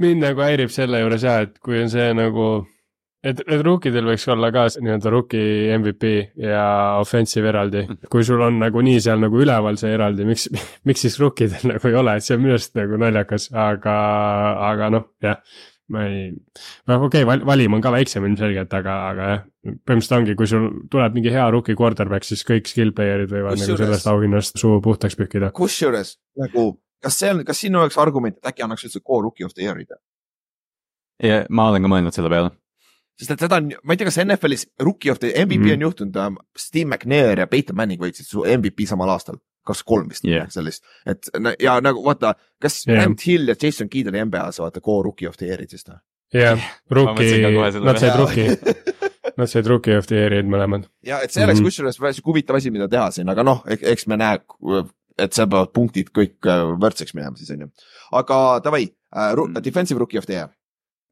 mind 0.00 0.24
nagu 0.24 0.44
häirib 0.44 0.72
selle 0.74 1.02
juures 1.02 1.24
ja, 1.26 1.40
et 1.46 1.56
kui 1.62 1.80
on 1.80 1.90
see 1.92 2.10
nagu, 2.16 2.48
et, 3.24 3.42
et 3.44 3.64
rookidel 3.64 4.08
võiks 4.10 4.26
olla 4.32 4.50
ka 4.54 4.66
nii-öelda 4.76 5.12
rookie 5.12 5.70
MVP 5.76 6.12
ja 6.44 6.64
offensive 7.00 7.50
eraldi. 7.52 7.86
kui 8.12 8.26
sul 8.26 8.42
on 8.46 8.60
nagunii 8.62 9.00
seal 9.04 9.20
nagu 9.22 9.40
üleval 9.40 9.80
see 9.80 9.92
eraldi, 9.96 10.28
miks, 10.28 10.48
miks 10.88 11.06
siis 11.06 11.18
rookidel 11.22 11.66
nagu 11.74 11.90
ei 11.90 11.98
ole, 12.02 12.16
et 12.16 12.26
see 12.26 12.38
on 12.38 12.46
minu 12.46 12.56
arust 12.56 12.76
nagu 12.80 13.00
naljakas, 13.04 13.50
aga, 13.68 13.98
aga 14.70 14.94
noh, 14.96 15.10
jah 15.24 15.42
ma 15.90 16.04
ei, 16.06 16.28
noh 16.88 17.06
okei 17.06 17.24
okay, 17.24 17.28
val, 17.28 17.42
valim 17.46 17.74
on 17.76 17.82
ka 17.84 17.92
väiksem 17.94 18.24
ilmselgelt, 18.28 18.72
aga, 18.78 18.96
aga 19.10 19.30
jah, 19.30 19.42
põhimõtteliselt 19.66 20.16
ongi, 20.18 20.36
kui 20.38 20.50
sul 20.50 20.68
tuleb 20.92 21.16
mingi 21.18 21.32
hea 21.34 21.48
rookie 21.52 21.76
quarterback, 21.78 22.26
siis 22.26 22.44
kõik 22.46 22.70
skill 22.70 22.94
player'id 22.96 23.32
võivad 23.32 23.58
nagu 23.58 23.64
Kusjuures- 23.64 23.82
sellest 23.84 24.10
auhinnast 24.12 24.62
suu 24.62 24.78
puhtaks 24.84 25.18
pühkida. 25.18 25.50
kusjuures 25.56 26.14
nagu, 26.40 26.70
kas 27.02 27.18
see 27.18 27.30
on, 27.32 27.44
kas 27.44 27.60
siin 27.62 27.76
oleks 27.76 27.98
argument, 27.98 28.38
et 28.38 28.52
äkki 28.52 28.64
annaks 28.66 28.86
üldse 28.88 29.00
core 29.00 29.28
rookie 29.28 29.46
of 29.46 29.54
the 29.54 29.66
year'id? 29.66 29.92
ja 31.22 31.44
ma 31.52 31.68
olen 31.70 31.84
ka 31.84 31.92
mõelnud 31.92 32.16
selle 32.16 32.32
peale. 32.32 32.52
sest 33.20 33.34
et 33.34 33.44
seda 33.44 33.60
on, 33.60 33.70
ma 33.84 33.94
ei 33.94 34.00
tea, 34.00 34.08
kas 34.08 34.20
NFL-is 34.22 34.66
rookie 34.82 35.12
of 35.12 35.20
the 35.22 35.32
MVP 35.36 35.66
mm. 35.66 35.76
On 35.76 35.86
juhtunud 35.88 36.20
um,, 36.24 36.38
Steve 36.56 36.88
McNair 36.88 37.44
ja 37.44 37.48
Peyton 37.50 37.76
Manning 37.76 38.00
võitsid 38.02 38.28
su 38.28 38.44
MVP 38.44 38.86
samal 38.88 39.12
aastal, 39.12 39.40
kaks 39.66 39.82
kolm 39.86 40.08
vist 40.12 40.24
yeah. 40.28 40.48
sellist, 40.52 40.84
et 41.08 41.28
ja 41.60 41.78
nagu 41.84 42.04
vaata, 42.04 42.34
kas 42.62 42.82
yeah. 42.88 43.04
Ant 43.04 43.26
Hill 43.26 43.52
ja 43.52 43.58
Jason 43.60 43.90
Kidd 43.92 44.12
oli 44.12 44.24
NBA-s 44.24 44.62
vaata 44.62 44.82
core 44.84 45.10
rookie 45.10 45.28
of 45.28 45.36
the 45.40 45.50
year'id 45.50 45.72
siis 45.72 45.86
noh. 45.88 46.00
jah, 46.34 46.70
rookie, 46.90 47.42
nad 47.84 48.00
said 48.00 48.16
rookie, 48.16 48.48
nad 49.40 49.50
said 49.50 49.68
rookie 49.68 49.98
of 49.98 50.08
the 50.08 50.22
year'id 50.22 50.48
mõlemad. 50.48 50.88
ja 51.04 51.20
et 51.20 51.34
see 51.34 51.44
oleks 51.44 51.60
mm. 51.60 51.68
-hmm. 51.68 51.92
kusjuures 52.00 52.24
huvitav 52.24 52.60
asi, 52.60 52.72
mida 52.72 52.88
teha 52.88 53.10
siin, 53.12 53.28
aga 53.28 53.44
noh, 53.44 53.64
eks 53.68 54.08
me 54.08 54.16
näe, 54.20 54.40
et 55.20 55.36
seal 55.36 55.48
peavad 55.50 55.74
punktid 55.76 56.12
kõik 56.16 56.38
äh, 56.48 56.64
võrdseks 56.80 57.14
minema 57.16 57.36
siis 57.38 57.52
on 57.54 57.66
ju. 57.66 57.68
aga 58.20 58.38
davai 58.64 58.86
uh,, 58.88 59.60
defensive 59.60 60.00
rookie 60.00 60.18
of 60.18 60.26
the 60.26 60.38
year. 60.38 60.48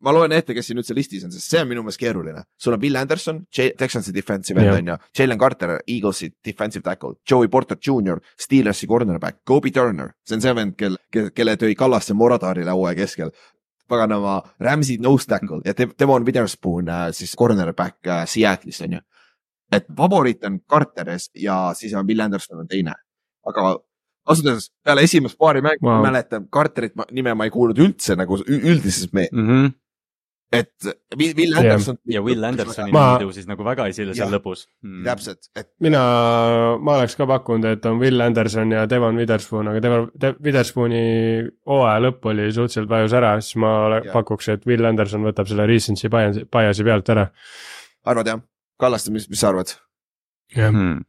ma 0.00 0.12
loen 0.14 0.32
ette, 0.32 0.54
kes 0.54 0.68
siin 0.70 0.78
üldse 0.78 0.94
listis 0.94 1.24
on, 1.26 1.32
sest 1.34 1.50
see 1.50 1.60
on 1.60 1.68
minu 1.68 1.82
meelest 1.82 1.98
keeruline. 1.98 2.44
sul 2.56 2.76
on 2.76 2.80
Bill 2.80 2.96
Anderson, 2.96 3.40
Texansi 3.50 4.14
defensive 4.14 4.60
end 4.62 4.70
on 4.76 4.92
ju, 4.92 4.96
Jalen 5.18 5.38
Carter, 5.38 5.76
Eaglesi 5.86 6.30
defensive 6.44 6.84
tackle, 6.86 7.18
Joey 7.30 7.48
Porter 7.48 7.76
Jr, 7.76 8.20
Steelersi 8.38 8.86
cornerback, 8.86 9.40
Kobe 9.44 9.70
Turner, 9.74 10.12
see 10.24 10.36
on 10.38 10.44
see 10.44 10.54
vend, 10.54 10.76
kel, 10.78 10.98
kelle 11.34 11.56
tõi 11.58 11.74
Kallaste 11.78 12.14
Moradaarile 12.14 12.70
hooaja 12.74 12.98
keskel 13.02 13.32
paganama 13.88 14.42
Ramsey 14.60 14.98
nose 15.00 15.26
tackle 15.26 15.62
ja 15.64 15.72
Dev- 15.72 15.94
Devon 15.98 16.26
Witherspoon 16.26 16.88
äh, 16.92 17.06
siis 17.16 17.34
cornerback 17.38 18.04
Seattle'ist 18.28 18.84
on 18.84 18.98
ju. 18.98 19.00
et 19.72 19.86
favoriit 19.96 20.44
on 20.44 20.60
Carteris 20.60 21.30
ja 21.34 21.72
siis 21.74 21.94
on 21.94 22.06
Bill 22.06 22.20
Anderson 22.20 22.60
on 22.60 22.68
teine, 22.68 22.94
aga 23.46 23.78
ausalt 24.28 24.52
öeldes 24.52 24.70
peale 24.84 25.04
esimest 25.08 25.38
paari 25.40 25.64
mängu 25.64 25.84
wow. 25.84 25.98
Ma 25.98 26.10
mäletan, 26.10 26.48
Carterit 26.52 26.96
ma, 26.98 27.06
nime 27.14 27.34
ma 27.38 27.48
ei 27.48 27.52
kuulnud 27.54 27.78
üldse 27.82 28.16
nagu 28.18 28.38
üldises 28.46 29.12
me-, 29.16 29.28
mm. 29.32 29.46
-hmm. 29.48 29.70
et 30.58 30.88
Jah. 30.88 31.58
Anderson. 31.60 31.98
ja 32.08 32.22
Will 32.24 32.44
Andersoni 32.44 32.92
Ma- 32.92 33.18
ma... 33.18 33.32
siis 33.32 33.48
nagu 33.48 33.64
väga 33.64 33.88
esile 33.92 34.14
seal 34.16 34.32
lõpus 34.32 34.66
mm.. 34.84 35.02
täpselt, 35.08 35.50
et 35.56 35.70
mina, 35.84 36.02
ma 36.80 36.98
oleks 36.98 37.16
ka 37.18 37.26
pakkunud, 37.28 37.66
et 37.72 37.88
on 37.90 37.98
Will 38.02 38.20
Anderson 38.24 38.72
ja 38.72 38.86
Devon 38.90 39.16
Witherspoon, 39.20 39.72
aga 39.72 39.82
Devon 39.84 40.06
De,, 40.20 40.34
Witherspooni 40.44 41.02
hooaja 41.68 42.04
lõpp 42.06 42.30
oli 42.32 42.48
suhteliselt 42.52 42.88
vajus 42.92 43.16
ära, 43.18 43.34
siis 43.40 43.58
ma 43.60 43.74
ole, 43.88 44.00
pakuks, 44.12 44.48
et 44.54 44.66
Will 44.68 44.88
Anderson 44.88 45.26
võtab 45.28 45.50
selle 45.50 45.68
recency 45.68 46.08
bias'i 46.12 46.88
pealt 46.88 47.14
ära. 47.16 47.28
arvad 48.04 48.32
jah? 48.34 48.40
Kallaste, 48.78 49.10
mis, 49.10 49.28
mis 49.28 49.40
sa 49.42 49.52
arvad? 49.52 49.76
jah, 50.54 50.72
Hmm. 50.72 51.02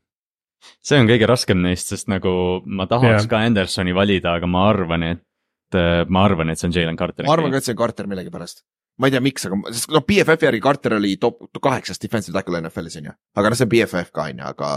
See 0.84 1.00
on 1.00 1.10
kõige 1.10 1.30
raskem 1.30 1.62
neist, 1.64 1.94
sest 1.94 2.10
nagu 2.12 2.32
ma 2.66 2.88
tahaks 2.90 3.26
Jah. 3.26 3.32
ka 3.32 3.42
Andersoni 3.48 3.96
valida, 3.96 4.36
aga 4.40 4.50
ma 4.50 4.68
arvan, 4.72 5.06
et 5.16 5.78
äh, 5.80 6.04
ma 6.12 6.26
arvan, 6.28 6.52
et 6.52 6.62
see 6.62 6.70
on 6.70 6.76
Jalen 6.76 7.00
Carter. 7.00 7.28
ma 7.28 7.36
arvan 7.38 7.54
ka, 7.54 7.62
et 7.62 7.70
see 7.70 7.76
on 7.76 7.82
Carter 7.82 8.10
millegipärast. 8.12 8.64
ma 9.00 9.10
ei 9.10 9.16
tea, 9.16 9.24
miks, 9.24 9.48
aga 9.48 9.60
sest 9.72 9.92
noh, 9.96 10.06
BFF-i 10.06 10.50
järgi 10.50 10.64
Carter 10.64 10.98
oli 11.00 11.18
top 11.22 11.44
kaheksas 11.62 12.02
defensive 12.02 12.36
tackle 12.36 12.62
NFL-is 12.62 13.00
on 13.02 13.12
ju, 13.12 13.18
aga 13.40 13.52
noh, 13.52 13.60
see 13.60 13.68
on 13.70 13.74
BFF 13.76 14.16
ka 14.16 14.30
on 14.30 14.42
ju, 14.44 14.54
aga, 14.54 14.72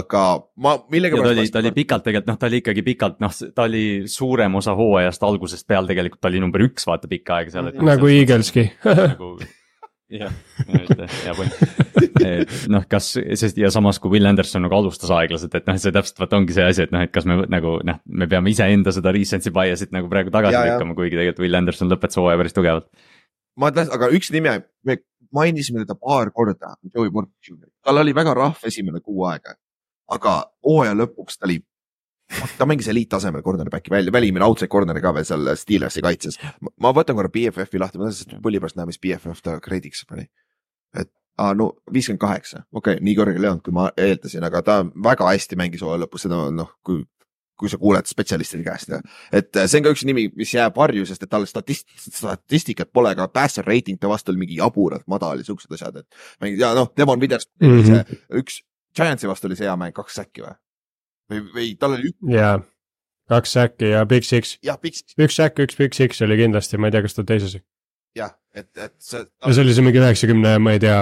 aga 0.00 0.22
ma 0.56 0.76
ja 0.76 0.84
ta 0.84 0.96
millegipärast. 0.96 1.34
oli, 1.38 1.50
ta 1.54 1.62
oli 1.62 1.74
pikalt 1.80 2.06
tegelikult 2.08 2.32
noh, 2.32 2.40
ta 2.40 2.50
oli 2.50 2.62
ikkagi 2.64 2.86
pikalt 2.86 3.20
noh, 3.24 3.42
ta 3.54 3.68
oli 3.68 3.84
suurem 4.10 4.60
osa 4.62 4.74
hooajast 4.78 5.28
algusest 5.30 5.68
peale 5.70 5.90
tegelikult 5.92 6.22
ta 6.24 6.32
oli 6.32 6.42
number 6.42 6.66
üks 6.66 6.88
vaata 6.90 7.10
pikka 7.10 7.42
aega 7.42 7.54
seal. 7.54 7.70
nagu 7.86 8.10
Eagleski 8.10 8.70
nagu 9.14 9.36
jah, 10.12 10.32
hea 10.68 11.34
point. 11.36 11.54
et 12.24 12.52
noh, 12.72 12.84
kas, 12.90 13.14
sest 13.40 13.58
ja 13.60 13.70
samas 13.72 14.00
kui 14.02 14.12
Will 14.14 14.28
Anderson 14.28 14.64
nagu 14.66 14.76
alustas 14.76 15.12
aeglaselt, 15.14 15.54
et 15.56 15.66
noh, 15.68 15.78
see 15.80 15.94
täpselt 15.94 16.20
vaata 16.22 16.38
ongi 16.40 16.56
see 16.56 16.66
asi, 16.68 16.84
et 16.86 16.94
noh, 16.94 17.04
et 17.06 17.12
kas 17.14 17.26
me 17.28 17.40
nagu 17.50 17.78
noh, 17.86 18.00
me 18.04 18.28
peame 18.30 18.52
iseenda 18.52 18.92
seda 18.94 19.14
recency 19.14 19.52
bias'it 19.54 19.94
nagu 19.96 20.10
praegu 20.12 20.32
tagasi 20.34 20.60
lükkama, 20.60 20.96
kuigi 20.98 21.16
tegelikult 21.16 21.44
Will 21.44 21.60
Anderson 21.60 21.92
lõpetas 21.92 22.20
hooaja 22.20 22.40
päris 22.40 22.56
tugevalt. 22.56 22.88
ma 23.60 23.72
tahtsin, 23.72 23.94
aga 23.96 24.10
üks 24.16 24.32
nime, 24.34 24.58
mainisime 25.34 25.84
teda 25.84 25.96
paar 25.98 26.30
korda, 26.34 26.76
Joey 26.94 27.12
Porter 27.14 27.34
Jr, 27.42 27.70
tal 27.84 28.02
oli 28.02 28.14
väga 28.16 28.36
rahv 28.36 28.68
esimene 28.70 29.00
kuu 29.04 29.24
aega, 29.30 29.56
aga 30.12 30.40
hooaja 30.66 30.96
lõpuks 31.00 31.40
ta 31.40 31.48
oli, 31.48 31.62
ta 32.58 32.66
mängis 32.66 32.88
eliittasemel 32.88 33.42
cornerback'i 33.42 33.92
välja, 33.92 34.12
välimine 34.12 34.44
outside 34.44 34.70
corner'i 34.72 35.02
ka 35.04 35.14
veel 35.14 35.26
seal 35.28 35.50
Steelersi 35.60 36.02
kaitses. 36.04 36.38
ma 36.80 36.92
võtan 36.96 37.18
korra 37.18 37.32
BFF-i 37.32 37.80
lahti, 37.80 38.00
ma 38.00 38.10
tahtsin 38.10 38.40
põlli 38.44 38.62
pärast 38.62 38.78
näha, 38.78 38.88
mis 38.90 39.00
BFF 39.00 39.44
ta 39.44 39.58
gradiks 39.64 40.04
pani. 40.08 40.26
et 40.96 41.10
aa, 41.38 41.54
no 41.54 41.72
viiskümmend 41.92 42.22
kaheksa, 42.22 42.64
okei 42.72 42.98
okay,, 42.98 43.04
nii 43.04 43.16
kõrgel 43.18 43.42
ei 43.42 43.50
olnud, 43.50 43.64
kui 43.66 43.74
ma 43.74 43.88
eeldasin, 43.96 44.46
aga 44.46 44.62
ta 44.62 44.78
väga 45.08 45.32
hästi 45.32 45.58
mängis 45.58 45.82
hooaja 45.84 46.04
lõpus, 46.04 46.26
seda 46.26 46.46
noh, 46.54 46.76
kui 46.86 47.02
kui 47.58 47.70
sa 47.70 47.78
kuuled 47.78 48.08
spetsialistide 48.10 48.64
käest 48.66 48.90
ja 48.90 48.98
et 49.30 49.54
äh, 49.54 49.68
see 49.70 49.78
on 49.78 49.84
ka 49.86 49.92
üks 49.94 50.02
nimi, 50.08 50.24
mis 50.34 50.50
jääb 50.56 50.74
varju, 50.74 51.04
sest 51.06 51.22
et 51.22 51.30
tal 51.30 51.46
statist-, 51.46 51.86
statistikat 52.02 52.90
pole 52.90 53.12
ka 53.14 53.28
passer 53.30 53.66
rating 53.66 54.00
ta 54.00 54.10
vastu 54.10 54.32
oli 54.32 54.42
mingi 54.42 54.58
jaburalt 54.58 55.06
madal 55.10 55.38
ja 55.38 55.46
siuksed 55.46 55.76
asjad, 55.76 56.00
et 56.02 56.58
ja 56.58 56.72
noh, 56.74 56.90
Devon 56.98 57.22
Withers 57.22 57.46
mm. 57.62 57.78
-hmm. 57.78 57.86
see 57.86 58.40
üks 58.42 58.62
Giantsi 58.94 59.26
vastu 59.30 59.48
oli 59.48 59.56
see 59.58 59.66
hea 59.66 59.76
mäng, 59.78 59.94
kaks 59.94 60.18
säkki 60.20 60.42
või? 60.44 60.54
või, 61.30 61.44
või 61.54 61.68
tal 61.80 61.96
oli 61.96 62.10
üks, 62.10 62.18
jaa, 62.34 62.56
kaks 63.30 63.54
säkki 63.56 63.92
ja 63.92 64.04
Big 64.08 64.26
Six, 64.28 64.56
üks 64.64 65.38
säkk, 65.38 65.62
üks 65.64 65.78
Big 65.78 65.96
Six 65.96 66.22
oli 66.24 66.38
kindlasti, 66.40 66.80
ma 66.80 66.90
ei 66.90 66.96
tea, 66.96 67.04
kas 67.06 67.16
ta 67.16 67.24
teises. 67.28 67.56
jah, 68.16 68.34
et, 68.54 68.70
et 68.76 68.94
see 69.02 69.22
ja 69.22 69.54
see 69.54 69.64
oli 69.64 69.76
see 69.76 69.86
mingi 69.86 70.02
üheksakümne, 70.02 70.58
ma 70.62 70.76
ei 70.76 70.82
tea, 70.82 70.98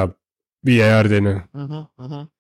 viiejaardine. 0.65 1.35
mm. 1.35 1.67
-hmm, 1.67 1.85
mm 1.99 2.09
-hmm. 2.09 2.31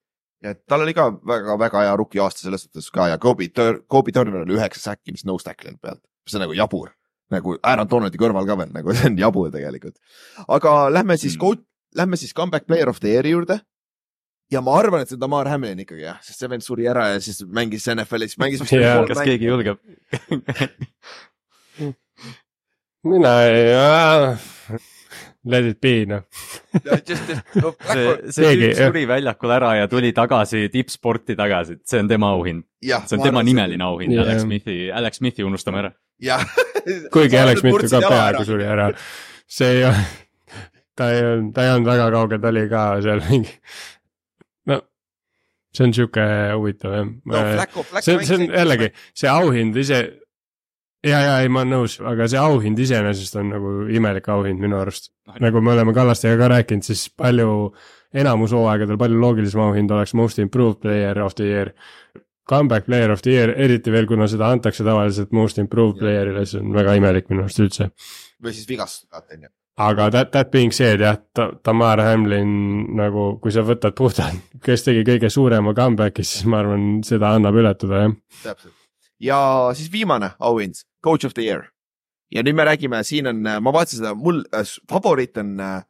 ja 0.42 0.50
et 0.50 0.62
tal 0.66 0.86
oli 0.86 0.94
ka 0.94 1.10
väga-väga 1.26 1.84
hea 1.86 1.96
rookie 1.96 2.22
aasta 2.22 2.40
selles 2.40 2.62
suhtes 2.62 2.90
ka 2.90 3.08
ja 3.08 3.18
Kobe, 3.18 3.50
Kobe 3.86 4.12
Turner 4.12 4.42
oli 4.42 4.58
üheksa 4.58 4.90
säkki, 4.90 5.12
mis 5.12 5.24
nose 5.24 5.44
tackle'i 5.44 5.78
pealt, 5.82 6.02
see 6.28 6.38
on 6.38 6.46
nagu 6.46 6.52
jabur. 6.52 6.90
nagu 7.30 7.56
Aaron 7.62 7.88
Donaldi 7.88 8.18
kõrval 8.20 8.46
ka 8.46 8.58
veel 8.58 8.72
nagu 8.72 8.92
see 8.96 9.10
on 9.10 9.18
jabur 9.18 9.50
tegelikult. 9.50 9.96
aga 10.48 10.92
lähme 10.92 11.16
siis 11.16 11.38
mm., 11.38 11.64
lähme 11.94 12.16
siis 12.16 12.34
comeback 12.34 12.66
player 12.66 12.88
of 12.88 13.00
the 13.00 13.08
year'i 13.08 13.30
juurde. 13.30 13.60
Ja 14.52 14.60
ma 14.64 14.76
arvan, 14.78 15.02
et 15.02 15.10
see 15.10 15.16
on 15.18 15.24
Damar 15.24 15.48
Hamlin 15.50 15.82
ikkagi 15.84 16.04
jah, 16.06 16.18
sest 16.24 16.42
see 16.42 16.50
vend 16.52 16.64
suri 16.66 16.88
ära 16.90 17.08
ja 17.14 17.20
siis 17.24 17.42
mängis 17.48 17.88
NFL-is, 17.92 18.38
mängis 18.42 18.62
vist 18.64 18.74
kolm 18.74 19.08
kas 19.08 19.22
mängu. 19.22 19.28
keegi 19.30 19.46
julgeb? 19.48 19.78
mina 23.12 23.32
ei, 23.48 23.62
let 25.44 25.64
it 25.66 25.80
be 25.80 26.04
noh. 26.06 26.22
Ja 26.84 26.98
just, 27.08 27.28
just, 27.28 27.54
no 27.58 27.72
see, 27.92 28.04
see 28.30 28.44
Keegi, 28.46 28.62
tüüp 28.62 28.76
jah. 28.76 28.90
suri 28.90 29.04
väljakul 29.10 29.54
ära 29.56 29.72
ja 29.80 29.88
tuli 29.90 30.12
tagasi 30.16 30.68
tippsporti 30.72 31.36
tagasi, 31.38 31.80
see 31.88 32.02
on 32.02 32.10
tema 32.10 32.30
auhind, 32.36 32.64
see 32.82 33.18
on 33.18 33.24
tema 33.24 33.42
nimeline 33.46 33.84
auhind 33.84 34.14
Jah. 34.14 34.26
Alex 34.26 34.46
Smithi, 34.46 34.76
Alex 34.94 35.22
Smithi 35.22 35.46
unustame 35.46 35.82
ära. 35.82 35.92
kuigi 37.12 37.40
Alex 37.40 37.64
Smith 37.64 37.88
ka 37.90 38.02
peaaegu 38.06 38.44
suri 38.46 38.68
ära. 38.68 38.92
see 39.50 39.72
ei 39.78 39.84
ole, 39.88 40.04
ta 40.96 41.10
ei 41.10 41.24
olnud, 41.26 41.50
ta 41.56 41.66
ei 41.66 41.74
olnud 41.74 41.90
väga 41.90 42.10
kaugel, 42.14 42.42
ta 42.42 42.52
oli 42.54 42.68
ka 42.70 42.84
seal 43.04 43.24
mingi, 43.26 43.56
no 43.56 43.91
see 45.72 45.86
on 45.86 45.94
sihuke 45.96 46.24
huvitav 46.52 46.96
jah 46.96 47.06
no 47.08 47.44
see, 48.00 48.18
see 48.26 48.36
on 48.38 48.44
jällegi, 48.48 48.90
see 49.16 49.30
auhind 49.30 49.78
ise. 49.80 50.00
ja, 51.06 51.22
ja 51.26 51.38
ei, 51.42 51.48
ma 51.52 51.62
olen 51.62 51.74
nõus, 51.76 51.96
aga 52.06 52.28
see 52.30 52.40
auhind 52.40 52.82
iseenesest 52.82 53.38
on 53.40 53.50
nagu 53.54 53.72
imelik 53.92 54.28
auhind 54.32 54.62
minu 54.62 54.78
arust. 54.80 55.12
nagu 55.40 55.62
me 55.64 55.74
oleme 55.74 55.94
Kallastega 55.96 56.38
ka 56.40 56.50
rääkinud, 56.56 56.86
siis 56.86 57.08
palju, 57.16 57.72
enamus 58.24 58.54
hooaegadel 58.56 59.00
palju 59.00 59.22
loogilisem 59.22 59.64
auhind 59.64 59.90
oleks 59.90 60.14
most 60.18 60.42
improved 60.42 60.82
player 60.84 61.22
of 61.24 61.34
the 61.38 61.48
year. 61.48 61.72
Comeback 62.48 62.88
player 62.88 63.12
of 63.14 63.22
the 63.22 63.30
year, 63.30 63.52
eriti 63.54 63.92
veel, 63.94 64.06
kuna 64.10 64.26
seda 64.28 64.48
antakse 64.50 64.84
tavaliselt 64.84 65.30
most 65.32 65.60
improved 65.62 66.02
player'ile, 66.02 66.42
see 66.44 66.58
on 66.60 66.74
väga 66.74 66.98
imelik 66.98 67.30
minu 67.30 67.46
arust 67.46 67.62
üldse. 67.62 67.92
või 68.42 68.54
siis 68.56 68.66
vigastused, 68.68 69.14
on 69.14 69.46
ju. 69.46 69.52
Aga 69.76 70.10
that, 70.10 70.32
that 70.32 70.50
being 70.50 70.72
said 70.72 71.00
jah, 71.00 71.18
Tamar 71.62 72.00
Hamlin 72.00 72.94
nagu, 72.96 73.38
kui 73.42 73.52
sa 73.54 73.64
võtad 73.64 73.96
puhtalt, 73.96 74.40
kes 74.64 74.84
tegi 74.84 75.04
kõige 75.06 75.30
suurema 75.32 75.74
comeback'i, 75.76 76.24
siis 76.26 76.46
ma 76.48 76.60
arvan, 76.62 77.00
seda 77.06 77.34
annab 77.36 77.56
ületada 77.62 78.06
jah. 78.06 78.16
täpselt. 78.42 78.74
ja 79.20 79.38
siis 79.76 79.92
viimane 79.92 80.32
auhind, 80.40 80.84
coach 81.04 81.24
of 81.26 81.34
the 81.34 81.46
year. 81.46 81.70
ja 82.32 82.42
nüüd 82.42 82.56
me 82.58 82.66
räägime, 82.68 83.02
siin 83.04 83.30
on, 83.30 83.40
ma 83.42 83.72
vaatasin 83.72 84.02
seda, 84.02 84.14
mul 84.14 84.42
äh, 84.52 84.66
favoriit 84.90 85.40
on 85.40 85.56
äh, 85.60 85.80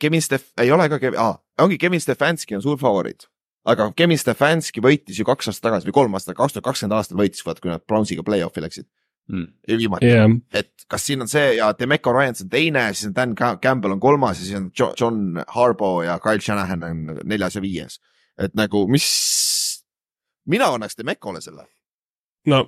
Kevin 0.00 0.22
Stef-, 0.22 0.50
ei 0.58 0.72
ole 0.72 0.88
ka 0.90 0.98
Kevin 0.98 1.20
ah,, 1.20 1.38
ongi 1.62 1.78
Kevin 1.78 2.00
Stefanski 2.00 2.56
on 2.58 2.62
suur 2.62 2.78
favoriit. 2.78 3.28
aga 3.64 3.92
Kevin 3.94 4.18
Stefanski 4.18 4.82
võitis 4.82 5.20
ju 5.20 5.24
kaks 5.28 5.52
aastat 5.52 5.68
tagasi 5.68 5.86
või 5.86 5.94
kolm 6.00 6.18
aastat, 6.18 6.34
kaks 6.36 6.56
tuhat 6.56 6.66
kakskümmend 6.66 6.98
aastal 6.98 7.20
võitis, 7.20 7.44
vaata 7.46 7.62
kui 7.62 7.70
nad 7.70 7.84
Brownsiga 7.86 8.26
play-off'i 8.26 8.64
läksid. 8.64 8.88
Mm. 9.30 9.46
viimati 9.78 10.08
jah, 10.10 10.28
et 10.58 10.72
kas 10.90 11.04
siin 11.06 11.22
on 11.22 11.28
see 11.30 11.54
ja 11.56 11.68
Demeco 11.78 12.12
Ryans 12.12 12.42
on 12.42 12.48
teine, 12.50 12.88
siis 12.92 13.06
on 13.06 13.14
Dan 13.16 13.34
Cam- 13.38 13.58
Campbell 13.62 13.92
on 13.94 14.00
kolmas 14.00 14.40
ja 14.40 14.44
siis 14.48 14.56
on 14.58 14.70
Jo- 14.78 14.92
John 15.00 15.38
Harbaugh 15.48 16.02
ja 16.04 16.18
Kyle 16.20 16.40
Shanahan 16.42 16.82
on 16.84 17.04
neljas 17.24 17.54
ja 17.54 17.62
viies. 17.62 18.00
et 18.38 18.54
nagu, 18.58 18.86
mis, 18.90 19.84
mina 20.46 20.66
annaks 20.74 20.96
Demecole 20.98 21.40
selle. 21.40 21.64
no 22.46 22.64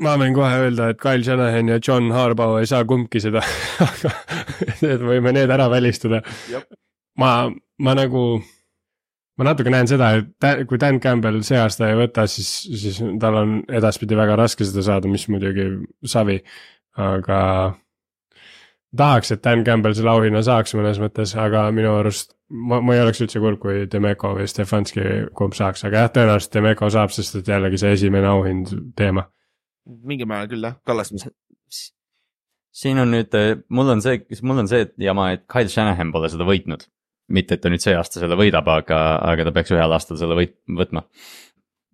ma 0.00 0.16
võin 0.18 0.34
kohe 0.34 0.58
öelda, 0.66 0.90
et 0.90 0.98
Kyle 1.00 1.22
Shanahan 1.24 1.68
ja 1.68 1.78
John 1.86 2.10
Harbaugh 2.12 2.58
ei 2.60 2.66
saa 2.66 2.84
kumbki 2.84 3.20
seda, 3.22 3.40
aga 3.86 4.12
et 4.82 5.00
võime 5.06 5.32
need 5.32 5.50
ära 5.54 5.68
välistada 5.70 6.22
ma, 7.16 7.50
ma 7.78 7.94
nagu, 7.94 8.40
ma 9.40 9.46
natuke 9.48 9.72
näen 9.72 9.88
seda, 9.88 10.10
et 10.20 10.66
kui 10.68 10.80
Dan 10.80 10.98
Campbell 11.00 11.40
see 11.46 11.56
aasta 11.56 11.88
ei 11.88 11.96
võta, 11.96 12.26
siis, 12.28 12.50
siis 12.82 12.98
tal 13.22 13.38
on 13.40 13.54
edaspidi 13.72 14.18
väga 14.18 14.36
raske 14.36 14.66
seda 14.68 14.84
saada, 14.84 15.08
mis 15.08 15.24
muidugi 15.32 15.70
savi, 16.12 16.36
aga 17.00 17.38
tahaks, 18.96 19.32
et 19.32 19.42
Dan 19.44 19.64
Campbell 19.64 19.96
selle 19.96 20.12
auhinna 20.12 20.42
saaks 20.44 20.76
mõnes 20.76 21.00
mõttes, 21.00 21.32
aga 21.40 21.64
minu 21.74 21.94
arust 22.02 22.34
ma, 22.50 22.80
ma 22.84 22.96
ei 22.96 23.02
oleks 23.04 23.22
üldse 23.24 23.40
kurb, 23.42 23.60
kui 23.62 23.86
Demeko 23.90 24.34
või 24.36 24.48
Stefanski 24.50 25.06
kumb 25.36 25.56
saaks, 25.56 25.86
aga 25.88 26.04
jah, 26.04 26.12
tõenäoliselt 26.16 26.56
Demeko 26.58 26.90
saab, 26.92 27.14
sest 27.14 27.40
et 27.40 27.50
jällegi 27.54 27.80
see 27.80 27.94
esimene 27.96 28.30
auhind 28.30 28.74
teema. 28.98 29.28
mingil 29.86 30.28
määral 30.28 30.50
küll 30.50 30.66
jah, 30.66 30.76
Kallas, 30.86 31.12
mis, 31.14 31.26
siin 32.82 33.00
on 33.02 33.14
nüüd, 33.14 33.34
mul 33.72 33.94
on 33.96 34.02
see, 34.04 34.20
mul 34.42 34.62
on 34.62 34.70
see 34.70 34.86
et 34.86 34.96
jama, 35.00 35.30
et 35.36 35.46
Kyle 35.50 35.70
Shanahan 35.70 36.12
pole 36.14 36.30
seda 36.32 36.46
võitnud. 36.48 36.88
mitte, 37.34 37.56
et 37.56 37.62
ta 37.62 37.70
nüüd 37.72 37.82
see 37.82 37.94
aasta 37.96 38.22
selle 38.22 38.38
võidab, 38.38 38.68
aga, 38.70 38.98
aga 39.32 39.46
ta 39.46 39.54
peaks 39.54 39.72
ühel 39.74 39.94
aastal 39.96 40.18
selle 40.20 40.36
võit-, 40.38 40.58
võtma. 40.80 41.04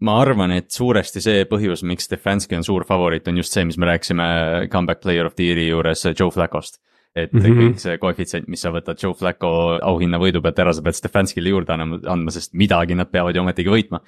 ma 0.07 0.18
arvan, 0.20 0.53
et 0.53 0.70
suuresti 0.72 1.22
see 1.24 1.45
põhjus, 1.49 1.84
miks 1.89 2.09
Stefanski 2.09 2.59
on 2.59 2.64
suur 2.66 2.84
favoriit, 2.89 3.28
on 3.28 3.39
just 3.41 3.55
see, 3.55 3.64
mis 3.64 3.78
me 3.80 3.89
rääkisime 3.89 4.26
comeback 4.72 5.01
player 5.01 5.28
of 5.28 5.37
the 5.37 5.47
year'i 5.49 5.70
juures 5.70 6.05
Joe 6.12 6.30
Flaccost. 6.30 6.80
et 7.16 7.32
mm. 7.32 7.41
-hmm. 7.41 7.61
kõik 7.61 7.78
see 7.80 7.99
koefitsient, 7.99 8.49
mis 8.53 8.61
sa 8.61 8.70
võtad 8.70 9.01
Joe 9.03 9.14
Flacco 9.16 9.78
auhinna 9.82 10.18
võidu 10.20 10.43
pealt 10.45 10.59
ära, 10.59 10.72
sa 10.76 10.82
pead 10.84 10.99
Stefanskile 10.99 11.49
juurde 11.49 11.72
andma, 11.72 11.99
andma, 12.12 12.30
sest 12.30 12.53
midagi 12.53 12.95
nad 12.95 13.09
peavad 13.09 13.37
ju 13.37 13.41
ometigi 13.41 13.72
võitma. 13.72 14.01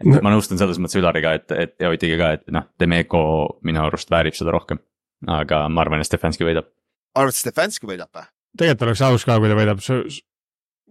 et 0.00 0.06
No. 0.06 0.18
ma 0.22 0.30
nõustun 0.34 0.58
selles 0.58 0.78
mõttes 0.78 0.98
Ülariga, 0.98 1.34
et, 1.34 1.50
et 1.52 1.74
ja 1.80 1.90
Otiga 1.90 2.16
ka, 2.18 2.32
et 2.32 2.42
noh, 2.50 2.66
Demeco 2.80 3.58
minu 3.62 3.80
arust 3.86 4.10
väärib 4.10 4.34
seda 4.34 4.50
rohkem. 4.50 4.78
aga 5.26 5.68
ma 5.68 5.80
arvan, 5.80 6.00
et 6.00 6.06
Stefanski 6.06 6.44
võidab. 6.44 6.66
arvad, 7.14 7.28
et 7.30 7.38
Stefanski 7.38 7.86
võidab 7.86 8.10
või? 8.12 8.26
tegelikult 8.56 8.88
oleks 8.88 9.02
aus 9.02 9.24
ka, 9.28 9.38
kui 9.38 9.50
ta 9.52 9.58
võidab, 9.58 9.82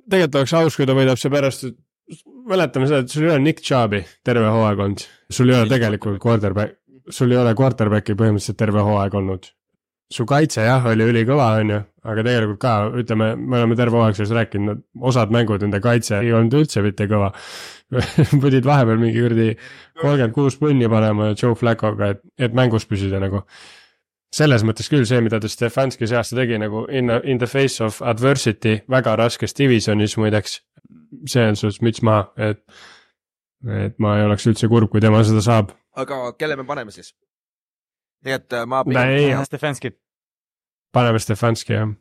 tegelikult 0.09 0.39
oleks 0.41 0.55
aus, 0.59 0.77
kui 0.77 0.87
ta 0.87 0.95
võidab, 0.97 1.19
seepärast 1.19 1.67
et 1.69 1.77
mäletame 2.49 2.87
seda, 2.89 3.03
et 3.03 3.11
sul 3.11 3.25
ei 3.25 3.33
ole 3.33 3.43
Nick 3.43 3.63
Chubb'i 3.65 4.01
terve 4.25 4.49
hooaeg 4.53 4.81
olnud, 4.85 5.03
sul 5.33 5.51
ei 5.51 5.57
ole 5.59 5.69
tegelikult 5.71 6.21
quarterback, 6.23 6.79
sul 7.09 7.33
ei 7.33 7.39
ole 7.41 7.53
quarterback'i 7.57 8.17
põhimõtteliselt 8.17 8.59
terve 8.61 8.85
hooaeg 8.85 9.21
olnud. 9.21 9.51
su 10.13 10.21
kaitse 10.29 10.61
jah, 10.61 10.83
oli 10.85 11.01
ülikõva, 11.09 11.47
on 11.57 11.71
ju, 11.73 11.77
aga 12.05 12.23
tegelikult 12.27 12.59
ka 12.61 12.73
ütleme, 13.01 13.31
me 13.35 13.57
oleme 13.57 13.75
terve 13.75 13.97
hooaeg 13.97 14.13
sellest 14.19 14.35
rääkinud, 14.37 14.83
osad 15.09 15.33
mängud 15.33 15.65
nende 15.65 15.79
kaitse 15.81 16.19
ei 16.19 16.29
olnud 16.29 16.53
üldse 16.59 16.83
mitte 16.85 17.07
kõva. 17.09 17.31
pidid 18.43 18.65
vahepeal 18.65 19.01
mingi 19.01 19.21
kuradi 19.21 19.47
kolmkümmend 20.01 20.33
kuus 20.33 20.59
punni 20.61 20.89
panema 20.89 21.31
Joe 21.33 21.57
Flacco'ga, 21.57 22.11
et, 22.13 22.21
et 22.37 22.53
mängus 22.57 22.85
püsida 22.89 23.21
nagu 23.21 23.41
selles 24.35 24.65
mõttes 24.67 24.89
küll 24.91 25.05
see, 25.07 25.21
mida 25.23 25.39
ta 25.41 25.49
Stefanski 25.51 26.09
see 26.09 26.19
aasta 26.19 26.37
tegi 26.37 26.59
nagu 26.61 26.85
in, 26.91 27.11
in 27.23 27.39
the 27.41 27.47
face 27.49 27.83
of 27.83 28.01
adversity 28.05 28.81
väga 28.91 29.15
raskes 29.21 29.55
divisionis 29.55 30.17
muideks. 30.19 30.59
see 31.29 31.45
on 31.47 31.55
suht 31.55 31.81
müts 31.85 32.03
maha, 32.03 32.27
et, 32.37 32.59
et 33.71 33.99
ma 34.03 34.17
ei 34.19 34.25
oleks 34.27 34.47
üldse 34.49 34.67
kurb, 34.71 34.91
kui 34.91 35.01
tema 35.03 35.23
seda 35.23 35.43
saab. 35.45 35.71
aga 35.95 36.33
kelle 36.39 36.57
me 36.59 36.65
paneme 36.67 36.91
siis? 36.91 37.13
tegelikult 38.25 38.57
äh, 38.57 38.65
ma 38.65 39.05
ei, 39.05 39.31
Stefanski. 39.47 39.93
paneme 40.93 41.21
Stefanski 41.21 41.77
jah, 41.77 41.95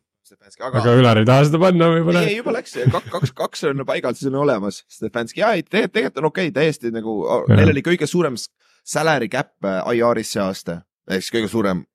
aga, 0.59 0.81
aga 0.81 0.99
Ülar 0.99 1.23
ei 1.23 1.29
taha 1.29 1.47
seda 1.47 1.63
panna 1.63 1.93
võib-olla 1.95 2.27
ei, 2.27 2.41
juba 2.41 2.57
läks, 2.59 2.77
kaks, 2.91 3.11
kaks, 3.15 3.35
kaks 3.45 3.67
on 3.71 3.87
paigal, 3.87 4.19
siis 4.19 4.33
on 4.33 4.43
olemas 4.43 4.83
Stefanski 4.91 5.45
ja 5.45 5.55
ei, 5.55 5.63
tegelikult, 5.63 5.95
tegelikult 6.01 6.23
on 6.25 6.31
okei 6.33 6.51
okay,, 6.51 6.59
täiesti 6.59 6.95
nagu, 6.95 7.19
neil 7.55 7.77
oli 7.77 7.87
kõige 7.87 8.11
suurem 8.11 8.41
salary 8.83 9.31
cap 9.31 9.55
äh, 9.63 9.83
IR-is 9.95 10.35
see 10.35 10.43
aasta, 10.43 10.81
ehk 11.07 11.23
siis 11.23 11.37
kõige 11.39 11.53
suurem 11.53 11.87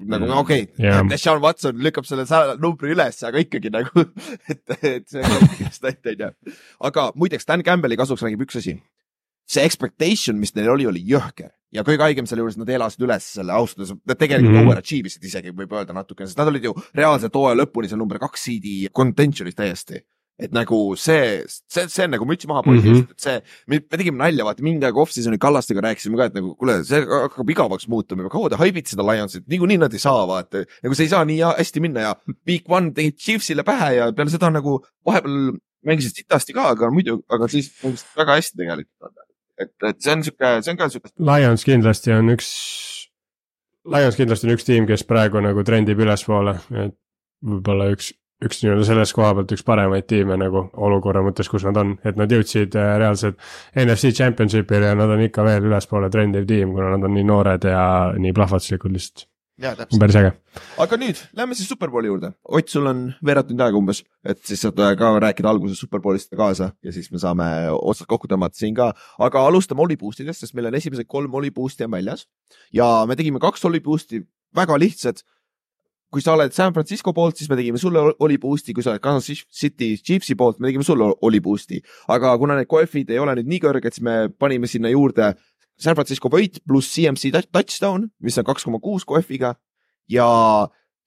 nagu 0.00 0.24
Mm. 0.26 0.38
okei 0.38 0.62
okay., 0.62 1.08
Deshaun 1.10 1.42
Watson 1.42 1.78
lükkab 1.84 2.06
selle 2.08 2.24
numbri 2.60 2.94
üles, 2.94 3.20
aga 3.26 3.42
ikkagi 3.42 3.72
nagu, 3.72 4.04
et, 4.52 4.62
et 4.82 5.08
see 5.10 5.22
on 5.24 5.48
stat 5.76 6.10
on 6.12 6.26
ju. 6.26 6.30
aga 6.90 7.10
muideks 7.14 7.48
Dan 7.48 7.64
Campbelli 7.66 7.98
kasuks 8.00 8.22
räägib 8.24 8.46
üks 8.46 8.60
asi. 8.60 8.80
see 9.50 9.64
expectation, 9.66 10.38
mis 10.38 10.54
neil 10.54 10.70
oli, 10.70 10.86
oli 10.86 11.00
jõhker, 11.02 11.50
ja 11.74 11.82
kõige 11.86 12.04
haigem 12.06 12.26
selle 12.30 12.44
juures, 12.44 12.58
nad 12.60 12.68
elasid 12.70 13.02
üles 13.02 13.24
selle 13.34 13.52
ausalt 13.52 13.80
öeldes, 13.82 13.96
nad 14.06 14.18
tegelikult 14.18 14.52
mm 14.52 14.60
-hmm. 14.60 14.70
overachieve 14.70 15.10
isid 15.10 15.24
isegi 15.26 15.50
võib 15.50 15.72
öelda 15.74 15.96
natukene, 15.96 16.28
sest 16.30 16.38
nad 16.38 16.48
olid 16.48 16.64
ju 16.68 16.74
reaalselt 16.94 17.34
hooaja 17.34 17.58
lõpuni 17.58 17.90
seal 17.90 17.98
number 17.98 18.18
kaks 18.22 18.46
seed'i 18.46 18.74
contention'is 18.94 19.58
täiesti. 19.58 20.04
Et 20.40 20.54
nagu 20.56 20.78
see, 21.00 21.44
see, 21.70 21.86
see 21.92 22.06
on 22.06 22.14
nagu 22.16 22.26
müts 22.28 22.48
maha 22.50 22.64
poisid 22.66 22.90
mm. 22.90 22.98
-hmm. 23.00 23.14
et 23.14 23.24
see, 23.26 23.36
me, 23.68 23.80
me 23.80 24.00
tegime 24.00 24.20
nalja, 24.22 24.46
vaata 24.46 24.64
mingi 24.66 24.86
aeg 24.88 25.00
off-season'i 25.02 25.40
Kallastega 25.42 25.84
rääkisime 25.84 26.20
ka, 26.20 26.30
et 26.30 26.38
nagu 26.38 26.54
kuule, 26.60 26.80
see 26.88 27.00
hakkab 27.04 27.54
igavaks 27.54 27.88
muutuma, 27.92 28.28
kaua 28.32 28.52
te 28.52 28.60
haibite 28.60 28.94
seda 28.94 29.06
Lionsit, 29.06 29.46
niikuinii 29.50 29.80
nad 29.82 29.96
ei 29.96 30.02
saa, 30.02 30.26
vaata. 30.28 30.64
nagu 30.84 30.96
see 30.96 31.08
ei 31.08 31.12
saa 31.12 31.24
nii 31.28 31.40
hästi 31.48 31.84
minna 31.84 32.06
ja 32.08 32.14
week 32.48 32.68
one 32.68 32.94
tegid 32.96 33.18
Chiefsile 33.20 33.64
pähe 33.66 33.94
ja 33.98 34.12
peale 34.16 34.32
seda 34.32 34.52
nagu 34.54 34.78
vahepeal 35.06 35.58
mängisid 35.86 36.22
sitasti 36.22 36.56
ka, 36.56 36.70
aga 36.74 36.90
muidu, 36.92 37.20
aga 37.32 37.48
siis 37.52 37.72
mängisid 37.84 38.16
väga 38.20 38.38
hästi 38.38 38.62
tegelikult. 38.62 39.26
et, 39.60 39.74
et 39.88 40.00
see 40.00 40.14
on 40.14 40.24
sihuke, 40.24 40.54
see 40.64 40.72
on 40.72 40.80
ka 40.80 40.88
sihuke 40.92 41.12
Lions 41.30 41.66
kindlasti 41.68 42.16
on 42.16 42.32
üks, 42.32 42.48
Lions 43.92 44.16
kindlasti 44.16 44.48
on 44.48 44.56
üks 44.56 44.68
tiim, 44.68 44.88
kes 44.88 45.04
praegu 45.08 45.42
nagu 45.44 45.64
trendib 45.66 46.00
ülespoole, 46.00 46.56
et 46.84 46.96
võib-olla 47.40 47.90
üks, 47.94 48.12
üks 48.44 48.62
nii-öelda 48.62 48.86
selles 48.88 49.12
koha 49.16 49.32
pealt 49.36 49.52
üks 49.56 49.64
paremaid 49.66 50.06
tiime 50.10 50.38
nagu 50.40 50.66
olukorra 50.86 51.22
mõttes, 51.26 51.50
kus 51.52 51.66
nad 51.68 51.76
on, 51.80 51.96
et 52.08 52.20
nad 52.20 52.30
jõudsid 52.32 52.76
äh, 52.78 52.94
reaalselt 53.02 53.40
NFC 53.76 54.14
Championship'ile 54.16 54.92
ja 54.92 54.98
nad 54.98 55.12
on 55.12 55.24
ikka 55.26 55.44
veel 55.46 55.68
ülespoole 55.70 56.10
trendiv 56.12 56.48
tiim, 56.48 56.72
kuna 56.76 56.94
nad 56.94 57.04
on 57.08 57.14
nii 57.16 57.26
noored 57.28 57.68
ja 57.68 57.82
nii 58.16 58.32
plahvatuslikud 58.36 58.96
lihtsalt, 58.96 59.26
ja 59.60 59.74
täpselt. 59.76 60.00
päris 60.00 60.16
äge. 60.16 60.32
aga 60.80 60.98
nüüd 61.00 61.20
lähme 61.36 61.56
siis 61.58 61.68
Superbowli 61.68 62.08
juurde. 62.08 62.32
Ott, 62.48 62.68
sul 62.72 62.86
on 62.90 63.02
veerand 63.26 63.50
tundi 63.50 63.64
aega 63.64 63.78
umbes, 63.78 64.02
et 64.24 64.40
siis 64.46 64.62
saad 64.64 64.80
äh, 64.80 64.94
ka 64.98 65.12
rääkida 65.22 65.50
alguses 65.50 65.80
Superbowlist 65.82 66.32
kaasa 66.36 66.72
ja 66.82 66.94
siis 66.96 67.10
me 67.12 67.20
saame 67.22 67.48
otsad 67.76 68.08
kokku 68.10 68.30
tõmmata 68.30 68.56
siin 68.58 68.74
ka. 68.76 68.92
aga 69.18 69.44
alustame 69.48 69.84
Olli 69.84 69.98
boost 70.00 70.24
idest, 70.24 70.44
sest 70.44 70.56
meil 70.56 70.70
on 70.70 70.78
esimesed 70.80 71.08
kolm 71.08 71.34
Olli 71.34 71.52
boost'i 71.54 71.84
on 71.84 71.92
väljas 71.96 72.26
ja 72.72 72.88
me 73.08 73.16
tegime 73.20 73.42
kaks 73.42 73.64
Olli 73.68 73.82
boost'i, 73.84 74.24
väga 74.56 74.78
lihtsad. 74.80 75.20
Kui 76.10 76.22
sa 76.24 76.34
oled 76.34 76.52
San 76.54 76.74
Francisco 76.74 77.12
poolt, 77.14 77.38
siis 77.38 77.50
me 77.50 77.56
tegime 77.58 77.78
sulle 77.78 78.02
Olli 78.18 78.38
boost'i, 78.42 78.74
kui 78.74 78.82
sa 78.82 78.92
oled 78.94 79.02
Kansas 79.04 79.44
City 79.46 79.92
Chiefsi 79.98 80.34
poolt, 80.38 80.58
me 80.58 80.68
tegime 80.68 80.86
sulle 80.86 81.06
Olli 81.26 81.40
boost'i. 81.42 81.80
aga 82.10 82.34
kuna 82.38 82.58
need 82.58 82.70
koefid 82.70 83.12
ei 83.14 83.20
ole 83.22 83.36
nüüd 83.38 83.50
nii 83.50 83.62
kõrged, 83.62 83.94
siis 83.94 84.04
me 84.06 84.16
panime 84.30 84.70
sinna 84.70 84.90
juurde 84.90 85.32
San 85.80 85.96
Francisco 85.96 86.28
võit 86.32 86.60
pluss 86.66 86.92
CMC 86.92 87.30
touchdown, 87.52 88.10
mis 88.20 88.38
on 88.38 88.48
kaks 88.48 88.66
koma 88.66 88.82
kuus 88.82 89.06
koefiga 89.08 89.54
ja 90.10 90.26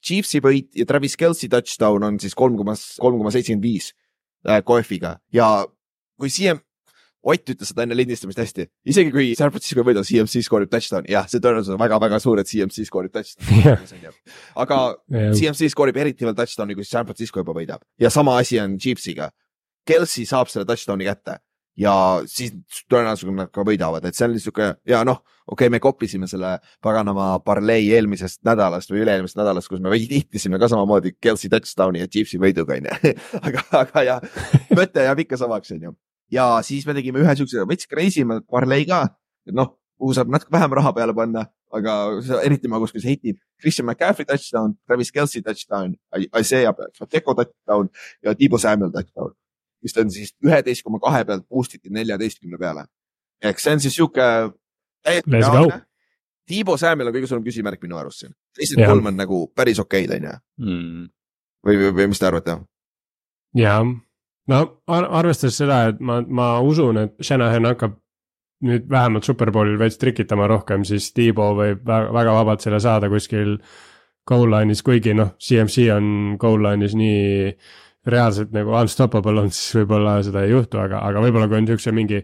Chiefsi 0.04 0.40
võit 0.44 0.72
ja 0.76 0.86
Travis 0.88 1.16
Kelci 1.20 1.48
touchdown 1.52 2.08
on 2.08 2.18
siis 2.20 2.34
kolm 2.36 2.56
koma, 2.58 2.74
kolm 3.00 3.20
koma 3.20 3.32
seitsekümmend 3.32 3.64
viis 3.64 3.92
koefiga 4.64 5.18
ja 5.32 5.66
kui 6.20 6.32
CM, 6.32 6.60
Ott 7.24 7.48
ütles 7.48 7.70
seda 7.70 7.86
enne 7.86 7.96
lindistamist 7.96 8.40
hästi, 8.42 8.66
isegi 8.92 9.12
kui 9.14 9.30
San 9.38 9.52
Francisco 9.52 9.80
ei 9.80 9.86
võida, 9.88 10.02
CMC 10.04 10.42
skoorib 10.44 10.68
touchdown'i, 10.72 11.14
jah, 11.14 11.24
see 11.30 11.40
tõenäosus 11.40 11.72
on 11.72 11.80
väga-väga 11.80 12.18
suur, 12.20 12.42
et 12.42 12.50
CMC 12.50 12.84
skoorib 12.84 13.14
touchdown'i. 13.14 14.12
Aga 14.60 14.80
CMC 15.08 15.70
skoorib 15.72 15.96
eriti 16.02 16.28
veel 16.28 16.36
touchdown'i, 16.36 16.76
kui 16.76 16.84
San 16.84 17.08
Francisco 17.08 17.40
juba 17.40 17.56
võidab. 17.56 17.80
Ja 18.00 18.12
sama 18.12 18.36
asi 18.42 18.60
on 18.60 18.76
Chiefsiga. 18.76 19.30
Kelci 19.88 20.26
saab 20.28 20.52
selle 20.52 20.68
touchdown'i 20.68 21.08
kätte. 21.08 21.38
Ja 21.80 21.94
siis 22.30 22.52
tõenäoliselt 22.92 23.34
nad 23.34 23.50
ka 23.50 23.64
võidavad, 23.66 24.04
et 24.06 24.14
see 24.14 24.28
on 24.28 24.36
sihuke 24.38 24.68
ja 24.86 25.00
noh, 25.06 25.24
okei 25.48 25.66
okay,, 25.66 25.72
me 25.74 25.80
kopisime 25.82 26.28
selle 26.30 26.52
paganama 26.84 27.32
parlei 27.42 27.88
eelmisest 27.96 28.44
nädalast 28.46 28.92
või 28.92 29.02
üle-eelmisest 29.02 29.40
nädalast, 29.40 29.72
kus 29.72 29.82
me 29.82 29.90
võitisime 29.90 30.60
ka 30.62 30.68
samamoodi 30.70 31.16
Kelci 31.18 31.50
touchdown'i 31.50 32.04
ja 32.04 32.06
Chiefsi 32.06 32.38
võiduga 32.38 32.78
onju 32.78 33.16
aga, 33.48 33.66
aga 33.80 34.04
ja 34.06 34.20
mõte 34.70 35.08
jääb 35.08 35.24
ikka 35.26 35.40
samaks 35.40 35.74
onju. 35.74 35.96
Ja 36.32 36.48
siis 36.66 36.86
me 36.86 36.94
tegime 36.96 37.22
ühe 37.22 37.36
siukse 37.36 37.66
veits 37.68 37.88
crazy 37.90 38.24
ma 38.24 38.40
parlei 38.40 38.86
ka, 38.88 39.04
noh, 39.52 39.74
kuhu 39.98 40.16
saab 40.16 40.32
natuke 40.32 40.52
vähem 40.54 40.74
raha 40.80 40.92
peale 40.96 41.14
panna, 41.14 41.46
aga 41.74 41.94
eriti 42.42 42.70
magus, 42.70 42.92
kui 42.92 43.02
see 43.02 43.14
heitib. 43.14 43.38
Christian 43.60 43.86
McCaffrey 43.86 44.26
touchdown, 44.28 44.74
Travis 44.86 45.12
Kelci 45.14 45.42
touchdown, 45.42 45.94
Isaiah 46.38 46.74
Pacheco 46.74 47.34
touchdown 47.34 47.88
ja 48.22 48.34
Tiibo 48.34 48.58
Samuel 48.58 48.92
touchdown 48.92 49.34
mis 49.84 49.96
on 50.00 50.12
siis 50.12 50.32
üheteist 50.44 50.84
koma 50.84 51.00
kahe 51.02 51.24
pealt 51.28 51.46
boost 51.48 51.76
iti 51.76 51.92
neljateistkümne 51.92 52.60
peale. 52.60 52.86
ehk 53.44 53.60
see 53.60 53.74
on 53.76 53.82
siis 53.84 53.96
sihuke. 53.98 54.28
Let's 55.04 55.50
go. 55.52 55.66
Tiibo 56.48 56.76
Samuel 56.80 57.10
on 57.10 57.16
kõige 57.16 57.28
suurem 57.28 57.44
küsimärk 57.44 57.82
minu 57.84 57.98
arust 58.00 58.24
siin. 58.24 58.32
teised 58.56 58.80
kolm 58.80 59.12
on 59.12 59.18
nagu 59.20 59.40
päris 59.56 59.80
okeid, 59.80 60.12
onju. 60.16 60.32
Hmm. 60.64 61.04
või, 61.66 61.76
või, 61.82 61.92
või 62.00 62.08
mis 62.12 62.20
te 62.22 62.28
arvate? 62.30 62.58
jaa, 63.60 63.82
no 64.52 64.62
ar 64.92 65.08
arvestades 65.20 65.58
seda, 65.62 65.84
et 65.90 66.00
ma, 66.00 66.20
ma 66.26 66.48
usun, 66.64 67.00
et 67.04 67.14
Shanahan 67.24 67.70
hakkab 67.72 67.98
nüüd 68.64 68.86
vähemalt 68.90 69.26
Superbowlil 69.26 69.78
veits 69.80 69.98
trikitama 70.00 70.46
rohkem, 70.48 70.84
siis 70.88 71.10
Tiibo 71.12 71.50
võib 71.58 71.84
väga, 71.84 72.32
vabalt 72.32 72.64
selle 72.64 72.80
saada 72.80 73.10
kuskil 73.12 73.58
goal 74.28 74.48
line'is, 74.48 74.80
kuigi 74.84 75.12
noh, 75.16 75.34
CMC 75.42 75.88
on 75.92 76.06
goal 76.40 76.62
line'is 76.64 76.96
nii 76.96 77.52
reaalselt 78.08 78.52
nagu 78.56 78.74
unstoppable 78.78 79.44
on, 79.44 79.52
siis 79.52 79.80
võib-olla 79.80 80.18
seda 80.24 80.44
ei 80.44 80.52
juhtu, 80.52 80.80
aga, 80.80 81.00
aga 81.08 81.22
võib-olla 81.24 81.48
kui 81.50 81.60
on 81.60 81.68
siukse 81.68 81.92
mingi 81.96 82.20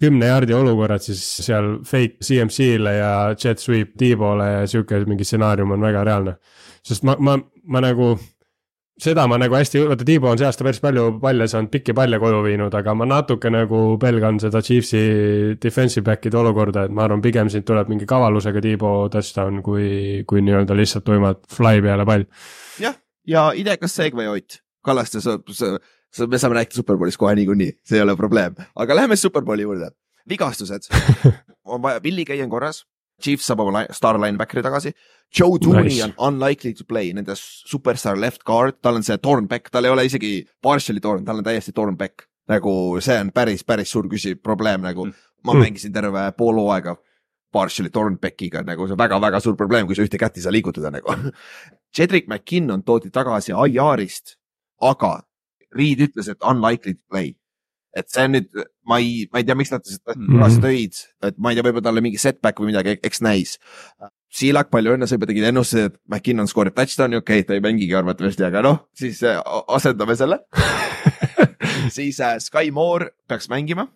kümne 0.00 0.28
jardi 0.28 0.54
olukorrad, 0.54 1.02
siis 1.02 1.22
seal 1.46 1.78
fake 1.86 2.24
CMC-le 2.24 2.92
ja 2.98 3.12
jet 3.32 3.62
sweep 3.62 3.94
T-poole 3.98 4.48
ja 4.50 4.64
sihuke 4.68 5.00
mingi 5.08 5.24
stsenaarium 5.24 5.72
on 5.76 5.86
väga 5.86 6.04
reaalne. 6.06 6.36
sest 6.86 7.06
ma, 7.06 7.16
ma, 7.18 7.38
ma 7.66 7.82
nagu, 7.82 8.12
seda 9.00 9.26
ma 9.28 9.36
nagu 9.40 9.56
hästi, 9.56 9.82
vaata 9.90 10.06
T-po 10.08 10.30
on 10.30 10.38
see 10.40 10.46
aasta 10.48 10.64
päris 10.64 10.80
palju 10.80 11.06
palle 11.20 11.46
saanud, 11.50 11.70
pikki 11.72 11.94
palle 11.96 12.18
koju 12.20 12.38
viinud, 12.46 12.74
aga 12.78 12.94
ma 12.96 13.08
natuke 13.08 13.50
nagu 13.52 13.80
pelgan 14.00 14.40
seda 14.42 14.62
Chiefsi 14.64 15.02
defensive 15.62 16.04
back'ide 16.06 16.38
olukorda, 16.40 16.86
et 16.86 16.94
ma 16.96 17.04
arvan, 17.04 17.24
pigem 17.24 17.50
siit 17.52 17.66
tuleb 17.68 17.90
mingi 17.92 18.08
kavalusega 18.08 18.62
T-po 18.64 18.94
touchdown, 19.12 19.60
kui, 19.66 20.22
kui 20.28 20.44
nii-öelda 20.46 20.76
lihtsalt 20.78 21.04
tuimalt 21.08 21.44
fly 21.52 21.84
peale 21.84 22.08
pall. 22.08 22.24
jah, 22.80 22.96
ja 23.28 23.50
idekas 23.56 23.96
segway 24.00 24.32
Ott 24.32 24.62
Kallaste, 24.86 25.20
sa, 25.20 25.36
sa, 25.50 25.74
sa, 26.14 26.26
me 26.30 26.38
saame 26.40 26.60
rääkida 26.60 26.80
Superbowlist 26.80 27.20
kohe 27.20 27.34
niikuinii, 27.36 27.72
see 27.84 28.00
ei 28.00 28.04
ole 28.06 28.16
probleem, 28.16 28.56
aga 28.76 28.96
läheme 28.96 29.16
Superbowli 29.20 29.66
juurde. 29.66 29.92
vigastused 30.28 30.88
on 31.72 31.82
vaja, 31.82 32.00
Gay 32.00 32.42
on 32.42 32.50
korras, 32.50 32.86
Chiefs 33.22 33.48
saab 33.48 33.62
oma 33.64 33.84
star 33.96 34.18
linebackeri 34.20 34.64
tagasi. 34.64 34.92
Joe 35.34 35.58
Tooney 35.58 35.88
nice. 35.88 36.04
on 36.04 36.14
unlikely 36.28 36.72
to 36.74 36.84
play, 36.84 37.10
nende 37.12 37.34
superstar 37.36 38.18
left 38.20 38.44
guard, 38.44 38.78
tal 38.82 38.98
on 38.98 39.02
see 39.02 39.16
torn 39.18 39.48
back, 39.50 39.70
tal 39.70 39.84
ei 39.84 39.90
ole 39.90 40.04
isegi 40.06 40.38
partially 40.62 41.02
torn, 41.02 41.24
tal 41.26 41.42
on 41.42 41.46
täiesti 41.46 41.74
torn 41.74 41.96
back. 41.96 42.28
nagu 42.46 42.70
see 43.02 43.16
on 43.18 43.32
päris, 43.34 43.64
päris 43.66 43.90
suur 43.90 44.06
küsi-, 44.06 44.36
probleem 44.38 44.84
nagu 44.86 45.08
mm. 45.08 45.14
ma 45.42 45.54
mm. 45.54 45.64
mängisin 45.64 45.92
terve 45.92 46.20
pool 46.38 46.60
hooaega 46.60 46.92
partially 47.50 47.90
torn 47.90 48.20
back'iga 48.22 48.62
nagu 48.62 48.86
see 48.86 48.94
on 48.94 49.00
väga-väga 49.00 49.40
suur 49.42 49.56
probleem, 49.58 49.88
kui 49.88 49.98
sa 49.98 50.06
ühte 50.06 50.20
kätt 50.20 50.38
ei 50.38 50.44
saa 50.44 50.54
liigutada 50.54 50.92
nagu 50.94 51.10
Cedric 51.96 52.28
McKinnon 52.30 52.84
toodi 52.86 53.10
tagasi 53.10 53.50
IR-ist 53.50 54.36
aga 54.78 55.16
Reed 55.76 56.00
ütles, 56.06 56.28
et 56.30 56.44
unlikely 56.46 56.94
to 56.94 57.02
play. 57.10 57.34
Et 57.96 58.10
see 58.12 58.26
on 58.26 58.36
nüüd, 58.36 58.50
ma 58.88 58.98
ei, 59.02 59.24
ma 59.32 59.40
ei 59.40 59.46
tea, 59.48 59.56
miks 59.58 59.72
nad 59.72 59.86
seda 59.86 60.14
tagasi 60.16 60.62
tõid, 60.64 61.00
et 61.30 61.38
ma 61.38 61.52
ei 61.52 61.58
tea, 61.58 61.66
võib-olla 61.66 61.88
talle 61.88 62.04
mingi 62.04 62.20
setback 62.20 62.60
või 62.60 62.72
midagi, 62.72 62.98
eks 63.06 63.22
näis. 63.24 63.56
Siilak, 64.36 64.68
palju 64.72 64.96
õnne, 64.96 65.08
sa 65.08 65.16
juba 65.16 65.28
tegid 65.30 65.46
ennustuse, 65.48 65.88
et 65.90 65.98
McKinnon 66.10 66.50
skoorib 66.50 66.76
touchdown'i, 66.76 67.20
okei 67.22 67.40
okay,, 67.40 67.48
ta 67.48 67.56
ei 67.56 67.64
mängigi 67.64 67.96
arvatavasti, 67.96 68.44
aga 68.48 68.64
noh, 68.66 68.82
siis 68.98 69.22
äh, 69.24 69.38
asendame 69.72 70.16
selle 70.18 70.42
siis 71.96 72.20
äh, 72.20 72.36
Sky 72.42 72.72
Moore 72.74 73.12
peaks 73.28 73.48
mängima. 73.52 73.86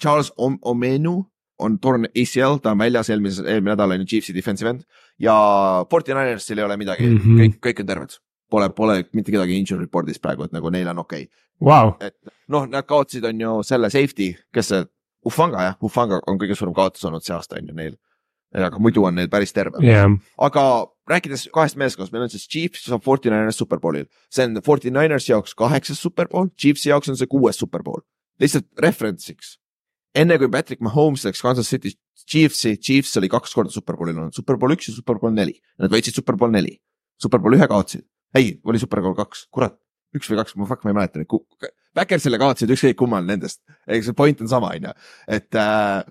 Charles 0.00 0.32
Om 0.36 0.58
Omenu 0.66 1.22
on 1.62 1.78
torn 1.78 2.08
ACL, 2.10 2.58
ta 2.62 2.72
on 2.74 2.80
väljas 2.82 3.10
eelmises, 3.12 3.44
eelmine 3.46 3.76
nädal 3.76 3.94
on 3.94 4.02
ju 4.02 4.08
Chiefsi 4.14 4.34
defensive 4.34 4.70
end 4.72 4.84
ja 5.22 5.34
Forty 5.90 6.14
Ninersil 6.14 6.58
ei 6.58 6.64
ole 6.64 6.76
midagi 6.80 7.06
mm, 7.06 7.18
-hmm. 7.18 7.40
kõik, 7.40 7.58
kõik 7.66 7.82
on 7.84 7.90
terved 7.92 8.16
pole, 8.52 8.68
pole 8.76 9.00
mitte 9.16 9.32
kedagi 9.32 9.56
injury 9.58 9.86
report'is 9.86 10.20
praegu, 10.22 10.46
et 10.46 10.54
nagu 10.56 10.70
neil 10.72 10.90
on 10.92 11.02
okei. 11.02 11.26
Okay. 11.26 11.44
wow.. 11.64 11.94
et 12.00 12.16
noh, 12.52 12.68
nad 12.70 12.86
kaotasid, 12.88 13.26
on 13.28 13.40
ju 13.40 13.58
selle 13.66 13.90
safety, 13.92 14.32
kes 14.54 14.72
see, 14.72 14.88
Ufanga 15.28 15.68
jah, 15.68 15.76
Ufanga 15.86 16.18
on 16.26 16.38
kõige 16.40 16.56
suurem 16.58 16.74
kaotus 16.74 17.04
olnud 17.06 17.22
see 17.22 17.34
aasta 17.36 17.60
on 17.60 17.68
ju 17.70 17.76
neil. 17.78 17.94
aga 18.52 18.80
muidu 18.82 19.06
on 19.08 19.14
neil 19.16 19.30
päris 19.32 19.54
terve. 19.56 19.80
Yeah.. 19.84 20.10
aga 20.36 20.64
rääkides 21.08 21.46
kahest 21.54 21.78
meeskonnast, 21.80 22.12
meil 22.12 22.26
on 22.26 22.32
siis 22.32 22.44
Chiefs 22.50 22.84
saab 22.88 23.04
Forty 23.06 23.30
Niners 23.32 23.58
Superbowlil, 23.62 24.06
see 24.30 24.44
on 24.48 24.60
Forty 24.66 24.92
Ninersi 24.92 25.32
jaoks 25.32 25.56
kaheksas 25.58 26.02
Superbowl, 26.02 26.50
Chiefsi 26.58 26.90
jaoks 26.90 27.10
on 27.12 27.18
see 27.18 27.30
kuues 27.30 27.58
Superbowl. 27.62 28.04
lihtsalt 28.42 28.66
reference'iks, 28.82 29.56
enne 30.18 30.38
kui 30.40 30.50
Patrick 30.50 30.82
Mahomes 30.82 31.24
läks 31.28 31.42
Kansas 31.44 31.68
City 31.70 31.94
Chiefsi, 32.26 32.76
Chiefs 32.76 33.16
oli 33.20 33.30
kaks 33.30 33.54
korda 33.54 33.72
Superbowlil 33.72 34.18
olnud, 34.18 34.34
Superbowl 34.34 34.74
üks 34.74 34.90
ja 34.90 34.96
Superbowl 34.96 35.34
neli, 35.34 35.54
nad 35.78 35.92
võitsid 35.92 36.18
Superbowl 36.18 36.52
neli, 36.54 36.76
Superbowl 37.22 37.58
ühe 37.58 37.68
kaotasid 37.70 38.06
ei, 38.34 38.56
oli 38.64 38.80
Superbowl 38.80 39.16
kaks, 39.18 39.46
kurat, 39.52 39.78
üks 40.16 40.28
või 40.30 40.40
kaks, 40.42 40.56
ma 40.60 40.68
fuck, 40.68 40.84
ma 40.84 40.92
ei 40.92 40.98
mäleta 41.00 41.20
nüüd. 41.20 41.72
Backersile 41.96 42.38
kaotasid 42.40 42.72
ükskõik 42.72 42.96
kummal 43.02 43.26
nendest, 43.28 43.60
eks 43.84 44.08
see 44.08 44.16
point 44.16 44.40
on 44.40 44.48
sama, 44.48 44.72
on 44.72 44.88
ju. 44.88 44.96
et, 45.28 45.60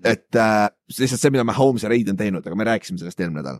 et 0.06 0.38
äh, 0.38 0.64
lihtsalt 0.94 1.18
see, 1.18 1.34
mida 1.34 1.46
Mahomes 1.46 1.82
ja 1.82 1.90
Reid 1.90 2.10
on 2.12 2.18
teinud, 2.18 2.46
aga 2.46 2.58
me 2.58 2.66
rääkisime 2.68 3.02
sellest 3.02 3.18
eelmine 3.18 3.42
nädal. 3.42 3.58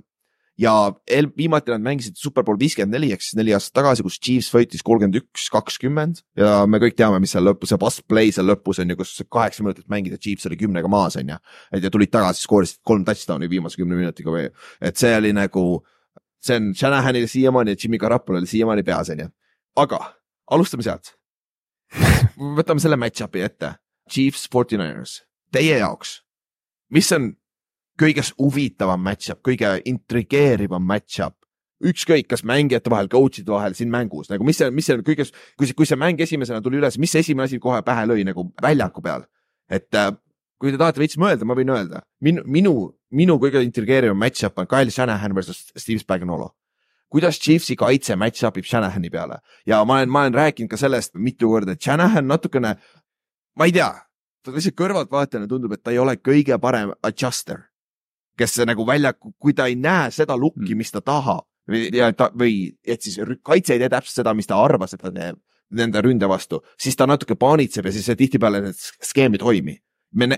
ja 0.60 0.92
eel- 1.10 1.32
viimati 1.34 1.72
nad 1.72 1.82
mängisid 1.82 2.14
Superbowl 2.20 2.60
viiskümmend 2.60 2.94
neli 2.94 3.08
ehk 3.14 3.24
siis 3.24 3.34
neli 3.34 3.54
aastat 3.56 3.74
tagasi, 3.80 4.04
kus 4.06 4.20
Chiefs 4.22 4.52
võitis 4.54 4.84
kolmkümmend 4.86 5.18
üks, 5.18 5.48
kakskümmend 5.50 6.20
ja 6.38 6.66
me 6.68 6.78
kõik 6.78 6.94
teame, 6.94 7.18
mis 7.24 7.32
seal 7.34 7.42
lõpus, 7.48 7.72
see 7.72 7.80
bust 7.80 8.04
play 8.06 8.30
seal 8.30 8.46
lõpus 8.46 8.78
on 8.84 8.92
ju, 8.92 8.98
kus 9.00 9.16
kaheksa 9.26 9.64
minutit 9.66 9.88
mängida, 9.90 10.20
Chiefs 10.20 10.46
oli 10.46 10.60
kümnega 10.60 10.90
maas 10.92 11.16
on 11.18 11.32
ju. 11.34 11.40
et 11.72 11.82
ja 11.82 11.90
tulid 11.90 12.12
tagasi, 12.12 12.44
skoorisid 12.46 12.84
kolm 12.86 13.02
touchdown'i 13.08 13.50
viimase 13.50 13.80
kümne 13.80 13.98
minutiga 13.98 14.30
või, 14.30 14.46
et 14.78 15.00
see 15.00 15.10
oli 15.16 15.32
nagu, 15.34 15.64
see 16.42 16.58
on 16.58 16.72
Shanahanil 16.74 17.28
siiamaani 17.30 17.74
ja 17.74 17.80
Jimmy 17.82 17.98
Garoppolo'l 17.98 18.46
siiamaani 18.46 18.82
peas 18.82 19.10
on 19.10 19.20
ju. 19.24 19.28
aga 19.76 20.00
alustame 20.50 20.82
sealt. 20.82 21.14
võtame 22.58 22.80
selle 22.80 22.96
match-up'i 22.96 23.44
ette, 23.44 23.74
Chiefs, 24.10 24.48
Forty 24.52 24.78
Niners, 24.80 25.20
teie 25.52 25.76
jaoks, 25.78 26.22
mis 26.90 27.10
on 27.12 27.32
kõige 28.00 28.24
huvitavam 28.38 29.02
match-up, 29.04 29.42
kõige 29.44 29.76
intrigeerivam 29.88 30.84
match-up. 30.86 31.36
ükskõik, 31.82 32.28
kas 32.30 32.44
mängijate 32.46 32.90
vahel, 32.92 33.08
coach'ide 33.10 33.50
vahel 33.50 33.74
siin 33.74 33.90
mängus 33.90 34.28
nagu, 34.30 34.44
mis 34.46 34.60
see, 34.60 34.70
mis 34.70 34.86
see 34.86 35.00
kõige, 35.02 35.24
kui 35.58 35.66
see, 35.66 35.74
kui 35.74 35.86
see 35.88 35.98
mäng 35.98 36.20
esimesena 36.22 36.62
tuli 36.62 36.78
üles, 36.78 36.94
mis 37.02 37.14
esimene 37.18 37.48
asi 37.48 37.58
kohe 37.58 37.80
pähe 37.82 38.04
lõi 38.06 38.22
nagu 38.28 38.44
väljaku 38.62 39.02
peal? 39.02 39.24
et 39.66 39.90
äh, 39.98 40.12
kui 40.62 40.70
te 40.70 40.78
tahate 40.78 41.02
veits 41.02 41.18
mõelda, 41.18 41.42
ma 41.48 41.56
võin 41.58 41.72
öelda, 41.74 42.04
minu, 42.22 42.44
minu, 42.46 42.74
minu 43.12 43.38
kõige 43.40 43.62
intrigeerivam 43.64 44.18
match-up 44.18 44.58
on 44.58 44.68
Kyle 44.70 44.90
Shanahan 44.90 45.34
versus 45.34 45.64
Steve 45.76 46.00
Spagnuolo 46.02 46.52
kuidas 47.12 47.36
Chiefsi 47.40 47.76
kaitse 47.76 48.16
match-up 48.16 48.56
ib 48.56 48.68
Shanahani 48.68 49.10
peale? 49.10 49.42
ja 49.66 49.82
ma 49.84 50.00
olen, 50.00 50.10
ma 50.10 50.24
olen 50.26 50.34
rääkinud 50.34 50.70
ka 50.70 50.80
sellest 50.80 51.14
mitu 51.14 51.50
korda, 51.52 51.76
et 51.76 51.82
Shanahan 51.82 52.26
natukene, 52.28 52.76
ma 53.56 53.68
ei 53.68 53.74
tea, 53.76 53.90
ta 54.42 54.54
lihtsalt 54.54 54.78
kõrvaltvaatajana 54.78 55.50
tundub, 55.50 55.76
et 55.76 55.82
ta 55.84 55.92
ei 55.92 56.00
ole 56.00 56.16
kõige 56.16 56.56
parem 56.58 56.94
adjuster 57.02 57.68
kes 58.38 58.58
nagu 58.66 58.86
väljaku, 58.86 59.34
kui 59.38 59.54
ta 59.56 59.68
ei 59.70 59.76
näe 59.78 60.10
seda 60.14 60.36
lukki, 60.38 60.74
mis 60.78 60.92
ta 60.92 61.02
tahab 61.04 61.46
või, 61.68 61.86
ja 61.94 62.10
ta 62.16 62.30
või 62.34 62.72
et 62.86 63.04
siis 63.04 63.20
kaitse 63.44 63.76
ei 63.76 63.82
tee 63.82 63.90
täpselt 63.92 64.22
seda, 64.22 64.34
mis 64.34 64.48
ta 64.48 64.58
arvas, 64.62 64.94
et 64.94 65.02
ta 65.02 65.12
teeb 65.12 65.38
nende 65.72 66.02
ründe 66.04 66.28
vastu, 66.28 66.60
siis 66.80 66.96
ta 66.98 67.06
natuke 67.08 67.36
paanitseb 67.40 67.86
ja 67.88 67.92
siis 67.94 68.10
tihtipeale 68.18 68.60
need 68.66 68.76
skeem 68.76 69.38
ei 69.38 69.40
toimi. 69.40 69.76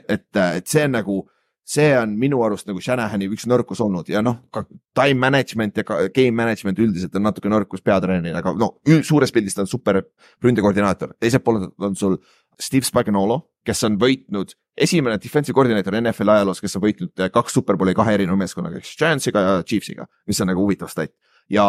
et, 0.09 0.29
et 0.37 0.66
see 0.70 0.85
on 0.87 0.95
nagu, 0.95 1.16
see 1.64 1.94
on 1.96 2.12
minu 2.20 2.42
arust 2.44 2.68
nagu 2.68 2.80
Shanahani 2.84 3.26
üks 3.32 3.46
nõrkus 3.48 3.80
olnud 3.80 4.08
ja 4.12 4.20
noh, 4.24 4.42
ka 4.52 4.66
time 4.96 5.16
management 5.22 5.80
ja 5.80 5.84
ka 5.88 6.02
game 6.14 6.36
management 6.36 6.80
üldiselt 6.84 7.14
on 7.16 7.24
natuke 7.24 7.48
nõrkus 7.48 7.84
peatreeneril, 7.84 8.36
aga 8.36 8.52
no 8.60 8.74
suures 9.06 9.32
pildis 9.32 9.56
ta 9.56 9.64
on 9.64 9.70
super 9.70 10.02
ründekoordinaator, 10.44 11.16
teiselt 11.20 11.44
poolt 11.46 11.72
on 11.80 11.96
sul 11.96 12.18
Steve 12.60 12.86
Spagnuolo, 12.86 13.40
kes 13.66 13.80
on 13.88 13.96
võitnud, 13.98 14.52
esimene 14.76 15.16
defensive 15.22 15.56
koordineeter 15.56 15.96
NFL 16.02 16.34
ajaloos, 16.36 16.60
kes 16.62 16.76
on 16.78 16.84
võitnud 16.84 17.24
eh, 17.24 17.32
kaks 17.34 17.56
superbowli 17.56 17.96
kahe 17.96 18.14
erineva 18.18 18.38
meeskonnaga, 18.38 18.82
siis 18.84 19.00
Giantsiga 19.00 19.42
ja 19.42 19.56
Chiefsiga, 19.66 20.06
mis 20.28 20.40
on 20.44 20.52
nagu 20.52 20.62
huvitav 20.62 20.92
stat. 20.92 21.14
ja 21.50 21.66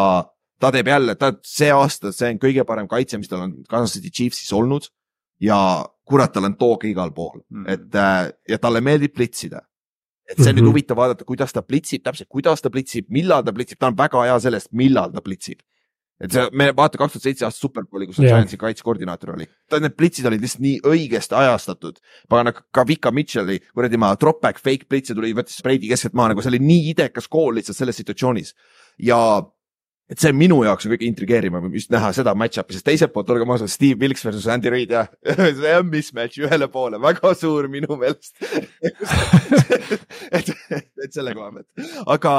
ta 0.59 0.71
teeb 0.71 0.87
jälle, 0.87 1.15
ta 1.19 1.33
see 1.45 1.71
aasta, 1.73 2.11
see 2.15 2.35
on 2.35 2.41
kõige 2.41 2.67
parem 2.67 2.87
kaitse, 2.91 3.19
mis 3.19 3.31
tal 3.31 3.47
on 3.47 3.57
Kansas 3.69 3.97
City 3.97 4.11
Chiefsis 4.11 4.53
olnud. 4.55 4.91
ja 5.41 5.57
kurat, 6.07 6.31
tal 6.31 6.47
on 6.47 6.55
toog 6.55 6.85
igal 6.87 7.11
pool 7.15 7.41
mm, 7.49 7.65
et 7.67 7.95
äh, 7.99 8.29
ja 8.49 8.59
talle 8.61 8.81
meeldib 8.81 9.15
plitsida. 9.15 9.65
Et 10.29 10.37
see 10.37 10.43
on 10.43 10.43
mm 10.43 10.49
-hmm. 10.49 10.55
nüüd 10.55 10.63
mhm. 10.63 10.71
huvitav 10.71 10.97
vaadata, 10.97 11.25
kuidas 11.25 11.53
ta 11.53 11.61
plitsib, 11.61 12.03
täpselt 12.03 12.29
kuidas 12.29 12.61
ta 12.61 12.69
plitsib, 12.69 13.05
millal 13.09 13.43
ta 13.43 13.53
plitsib, 13.53 13.79
ta 13.79 13.87
on 13.87 13.97
väga 13.97 14.23
hea 14.23 14.39
sellest, 14.39 14.71
millal 14.71 15.11
ta 15.11 15.21
plitsib 15.21 15.61
et 16.23 16.31
see, 16.31 16.43
me 16.55 16.69
vaata 16.75 16.99
kaks 16.99 17.15
tuhat 17.15 17.27
seitse 17.27 17.45
aasta 17.47 17.59
superbowli, 17.65 18.07
kus 18.07 18.19
yeah. 18.21 18.31
Giantsi 18.31 18.59
kaitsekoordinaator 18.59 19.33
oli. 19.33 19.47
Need 19.73 19.97
plitsid 19.99 20.27
olid 20.29 20.43
lihtsalt 20.43 20.63
nii 20.63 20.77
õigesti 20.87 21.35
ajastatud. 21.35 21.99
pagana 22.31 22.53
ka 22.55 22.85
Vika 22.87 23.11
Mitchell'i 23.11 23.59
kuradi 23.65 23.99
maa 23.99 24.15
drop 24.19 24.39
back 24.43 24.61
fake 24.63 24.87
plitse 24.89 25.15
tuli, 25.15 25.33
võttis 25.35 25.59
Brady 25.65 25.91
keskelt 25.91 26.15
maha, 26.15 26.31
nagu 26.31 26.43
see 26.43 26.53
oli 26.53 26.61
nii 26.63 26.93
idekas 26.93 27.27
kool 27.31 27.59
lihtsalt 27.59 27.77
selles 27.81 27.99
situatsioonis. 27.99 28.53
ja 29.03 29.19
et 30.05 30.21
see 30.21 30.33
minu 30.37 30.59
jaoks 30.65 30.85
on 30.85 30.93
kõige 30.93 31.07
intrigeerivam 31.07 31.71
just 31.73 31.89
näha 31.93 32.11
seda 32.13 32.35
match-up'i, 32.37 32.75
sest 32.75 32.85
teiselt 32.85 33.13
poolt 33.13 33.31
olgem 33.33 33.49
ausad, 33.55 33.71
Steve 33.73 33.97
Wilks 34.03 34.25
versus 34.25 34.45
Andy 34.51 34.69
Reid 34.69 34.93
ja 34.93 35.05
see 35.59 35.73
on 35.73 35.89
mismatch 35.89 36.43
ühele 36.45 36.67
poole, 36.73 36.99
väga 37.01 37.31
suur 37.37 37.69
minu 37.73 37.97
meelest. 38.01 38.35
Et, 40.35 40.47
et 40.73 41.13
selle 41.13 41.31
koha 41.37 41.51
pealt, 41.53 41.89
aga 42.11 42.31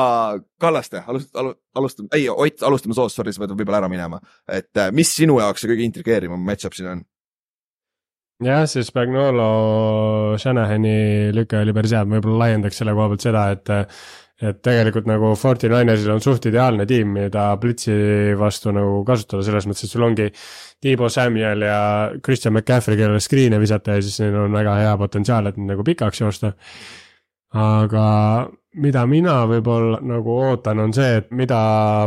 Kallaste, 0.61 1.01
alustame, 1.09 1.53
alustame, 1.79 2.09
ei 2.17 2.27
Ott, 2.33 2.65
alustame 2.67 2.97
soost, 2.97 3.17
sorry, 3.17 3.33
sa 3.33 3.45
pead 3.45 3.55
võib-olla 3.55 3.81
ära 3.85 3.91
minema, 3.91 4.19
et 4.51 4.81
äh, 4.81 4.91
mis 4.95 5.13
sinu 5.15 5.39
jaoks 5.41 5.63
see 5.63 5.71
kõige 5.71 5.87
intrigeerivam 5.87 6.43
match-up 6.43 6.75
siin 6.77 6.91
on? 6.91 7.05
jah, 8.45 8.67
see 8.69 8.85
Spagnolo 8.85 10.37
Shanahani 10.43 11.33
lüke 11.37 11.63
oli 11.63 11.75
päris 11.77 11.95
hea, 11.97 12.05
ma 12.05 12.19
võib-olla 12.19 12.43
laiendaks 12.45 12.83
selle 12.83 12.97
koha 12.99 13.13
pealt 13.13 13.27
seda, 13.29 13.47
et 13.57 13.75
et 14.43 14.59
tegelikult 14.65 15.07
nagu 15.09 15.31
Forty 15.41 15.69
Ninersil 15.73 16.13
on 16.13 16.21
suht 16.21 16.45
ideaalne 16.51 16.85
tiim, 16.89 17.15
mida 17.17 17.49
Blitzi 17.61 17.95
vastu 18.37 18.73
nagu 18.77 19.01
kasutada, 19.09 19.45
selles 19.47 19.65
mõttes, 19.69 19.87
et 19.87 19.95
sul 19.95 20.05
ongi 20.05 20.27
Tiibo 20.83 21.09
Samuel 21.13 21.65
ja 21.65 21.79
Christian 22.25 22.53
McCaffrey, 22.53 22.99
kellele 23.01 23.23
screen'e 23.23 23.61
visata 23.63 23.97
ja 23.97 24.05
siis 24.05 24.21
neil 24.21 24.37
on 24.43 24.59
väga 24.59 24.77
hea 24.83 24.93
potentsiaal, 25.01 25.49
et 25.49 25.61
nagu 25.61 25.87
pikaks 25.87 26.21
joosta. 26.21 26.53
aga 27.57 28.05
mida 28.77 29.07
mina 29.09 29.39
võib-olla 29.49 30.03
nagu 30.05 30.37
ootan, 30.51 30.85
on 30.85 30.93
see, 30.93 31.23
et 31.23 31.33
mida 31.33 31.59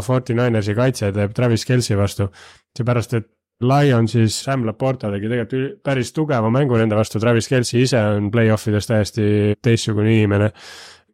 Forty 0.05 0.37
Ninersi 0.37 0.77
kaitse 0.77 1.09
teeb 1.15 1.33
Travis 1.33 1.65
Kelci 1.65 1.97
vastu. 1.97 2.29
seepärast, 2.77 3.13
et 3.17 3.27
Lionsis 3.59 4.37
Sam 4.43 4.63
Laporta 4.63 5.09
tegi 5.11 5.27
tegelikult 5.27 5.81
päris 5.83 6.13
tugeva 6.15 6.49
mängu 6.53 6.77
nende 6.77 6.95
vastu, 6.95 7.19
Travis 7.19 7.49
Kelci 7.49 7.81
ise 7.81 7.99
on 7.99 8.29
play-off 8.31 8.69
ides 8.69 8.87
täiesti 8.87 9.55
teistsugune 9.61 10.13
inimene 10.13 10.53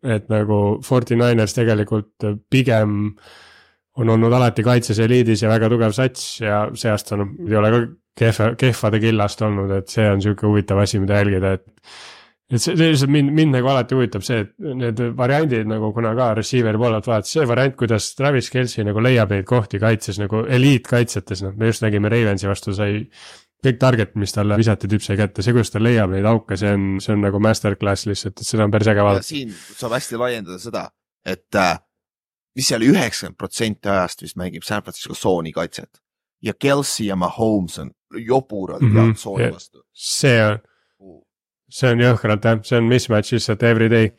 et 0.06 0.30
nagu 0.32 0.62
Forty 0.86 1.18
Niners 1.20 1.56
tegelikult 1.58 2.26
pigem 2.51 3.14
on 3.95 4.12
olnud 4.12 4.34
alati 4.36 4.64
kaitses 4.66 4.99
eliidis 4.99 5.43
ja 5.43 5.51
väga 5.51 5.70
tugev 5.72 5.93
sats 5.95 6.41
ja 6.43 6.66
see 6.76 6.91
aasta 6.91 7.18
noh, 7.20 7.32
ei 7.47 7.56
ole 7.56 7.72
ka 7.72 7.86
kehva, 8.20 8.49
kehvade 8.60 8.99
killast 9.03 9.45
olnud, 9.45 9.72
et 9.78 9.91
see 9.91 10.10
on 10.10 10.22
sihuke 10.24 10.47
huvitav 10.47 10.82
asi, 10.84 10.99
mida 11.03 11.22
jälgida, 11.22 11.56
et. 11.58 11.66
et 12.51 12.62
see, 12.62 12.76
see 12.76 12.91
lihtsalt 12.91 13.12
mind, 13.12 13.32
mind 13.36 13.56
nagu 13.58 13.72
alati 13.72 13.97
huvitab 13.97 14.26
see, 14.26 14.43
et 14.45 14.76
need 14.84 15.01
variandid 15.18 15.70
nagu 15.70 15.91
kuna 15.95 16.14
ka 16.18 16.34
receiver'i 16.39 16.82
poolelt 16.82 17.08
vaadates, 17.10 17.36
see 17.38 17.47
variant, 17.49 17.78
kuidas 17.80 18.12
Travis 18.20 18.51
Kelci 18.53 18.86
nagu 18.88 19.03
leiab 19.03 19.32
neid 19.36 19.47
kohti 19.49 19.82
kaitses 19.82 20.20
nagu 20.22 20.45
eliitkaitsetes, 20.45 21.45
noh, 21.47 21.56
me 21.60 21.72
just 21.72 21.86
nägime 21.86 22.12
Ravensi 22.12 22.51
vastu 22.51 22.76
sai 22.76 23.01
kõik 23.66 23.80
target, 23.82 24.13
mis 24.22 24.34
talle 24.36 24.57
visati, 24.59 24.89
tüüp 24.91 25.03
sai 25.03 25.18
kätte, 25.20 25.43
see, 25.45 25.55
kuidas 25.55 25.74
ta 25.74 25.82
leiab 25.82 26.13
neid 26.13 26.28
auke, 26.30 26.57
see 26.59 26.72
on, 26.76 26.86
see 27.03 27.16
on 27.16 27.26
nagu 27.26 27.41
masterclass 27.43 28.07
lihtsalt, 28.09 28.39
et 28.39 28.47
seda 28.47 28.68
on 28.68 28.74
päris 28.74 28.91
äge 28.91 29.05
vaadata. 29.05 29.28
siin 29.28 29.53
saab 29.53 29.97
hästi 29.97 30.22
laiendada 30.22 30.61
seda, 30.61 30.86
et 31.26 31.59
äh, 31.61 31.78
mis 32.55 32.72
seal 32.72 32.86
üheksakümmend 32.88 33.39
protsenti 33.39 33.91
ajast 33.91 34.26
vist 34.26 34.39
mängib 34.39 34.68
San 34.68 34.84
Francisco 34.86 35.18
tsooni 35.18 35.53
kaitset 35.55 36.01
ja 36.45 36.53
Kelsey 36.53 37.09
ja 37.09 37.16
Mahomes 37.20 37.80
on 37.80 37.91
joburalt 38.16 38.82
mm 38.82 38.91
-hmm. 38.91 39.07
head 39.07 39.16
tsooni 39.16 39.51
vastu. 39.53 39.84
see 39.93 40.45
on, 40.45 40.59
see 41.70 41.91
on 41.91 41.99
jõhkralt 41.99 42.45
jah, 42.45 42.63
see 42.63 42.78
on 42.78 42.88
mismatch 42.91 43.34
lihtsalt 43.34 43.63
every 43.63 43.89
day 43.89 44.11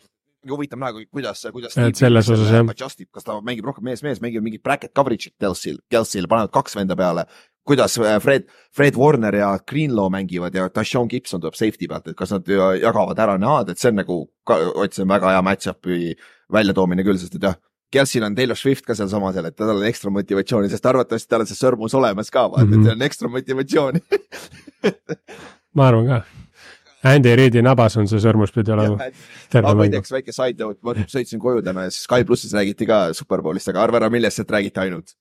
huvitav 0.51 0.79
näha, 0.79 0.93
kuidas, 1.11 1.47
kuidas. 1.53 1.77
et 1.79 1.97
selles 1.97 2.31
osas 2.31 2.53
jah. 2.53 2.69
Adjust 2.71 3.01
ib, 3.01 3.11
kas 3.11 3.25
ta 3.25 3.41
mängib 3.43 3.67
rohkem 3.67 3.85
mees-mees, 3.85 4.21
mängib 4.23 4.45
mingit 4.47 4.63
bracket 4.63 4.93
coverage'it 4.95 5.35
Kelsey'l, 5.41 5.79
Kelsey'l 5.91 6.29
panevad 6.31 6.53
kaks 6.55 6.77
venda 6.77 6.97
peale 6.97 7.27
kuidas 7.67 7.99
äh, 7.99 8.17
Fred, 8.23 8.49
Fred 8.75 8.97
Warner 8.97 9.35
ja 9.35 9.53
Greenlaw 9.67 10.11
mängivad 10.13 10.55
ja 10.55 10.69
Tashawn 10.71 11.09
Gibson 11.11 11.43
tuleb 11.43 11.59
safety 11.59 11.89
pealt, 11.91 12.09
et 12.09 12.19
kas 12.19 12.33
nad 12.35 12.49
jagavad 12.81 13.19
ära 13.23 13.37
need, 13.43 13.73
et 13.73 13.83
see 13.83 13.93
on 13.93 14.01
nagu, 14.03 14.21
on 14.55 15.15
väga 15.15 15.35
hea 15.35 15.43
match-up'i 15.47 16.15
väljatoomine 16.53 17.07
küll, 17.07 17.19
sest 17.21 17.39
et 17.39 17.49
jah, 17.51 17.59
Kelsil 17.93 18.25
on 18.27 18.35
Taylor 18.35 18.59
Swift 18.59 18.87
ka 18.87 18.97
sealsamas 18.99 19.37
jälle, 19.39 19.53
et 19.53 19.59
tal 19.59 19.77
on 19.77 19.85
ekstra 19.87 20.11
motivatsiooni, 20.11 20.71
sest 20.71 20.87
arvatavasti 20.91 21.31
tal 21.31 21.45
on 21.45 21.51
see 21.51 21.59
sõrmus 21.59 21.95
olemas 21.95 22.33
ka, 22.35 22.49
vaata 22.51 22.67
mm, 22.67 22.73
-hmm. 22.73 22.81
et 22.81 22.89
tal 22.89 22.99
on 22.99 23.07
ekstra 23.07 23.31
motivatsiooni 23.31 24.03
ma 25.77 25.89
arvan 25.93 26.11
ka. 26.11 26.25
Andy 27.07 27.37
Reidi 27.39 27.63
nabas 27.63 27.95
on 28.01 28.09
see 28.11 28.19
sõrmus 28.19 28.51
pidi 28.55 28.73
olema. 28.75 29.11
aga 29.55 29.75
ma 29.75 29.85
ei 29.85 29.93
tea, 29.93 30.03
kas 30.03 30.15
väike 30.17 30.33
side 30.35 30.65
note, 30.65 30.81
ma 30.83 30.95
sõitsin 31.07 31.43
koju 31.43 31.63
täna 31.63 31.87
ja 31.87 31.93
Sky 31.95 32.27
plussis 32.27 32.55
räägiti 32.57 32.89
ka 32.89 33.13
Superbowlist, 33.15 33.69
aga 33.71 33.85
arva 33.85 34.01
ära, 34.01 34.11
millest 34.11 34.41
sealt 34.41 34.51
räägiti 34.51 34.83
ainult 34.83 35.15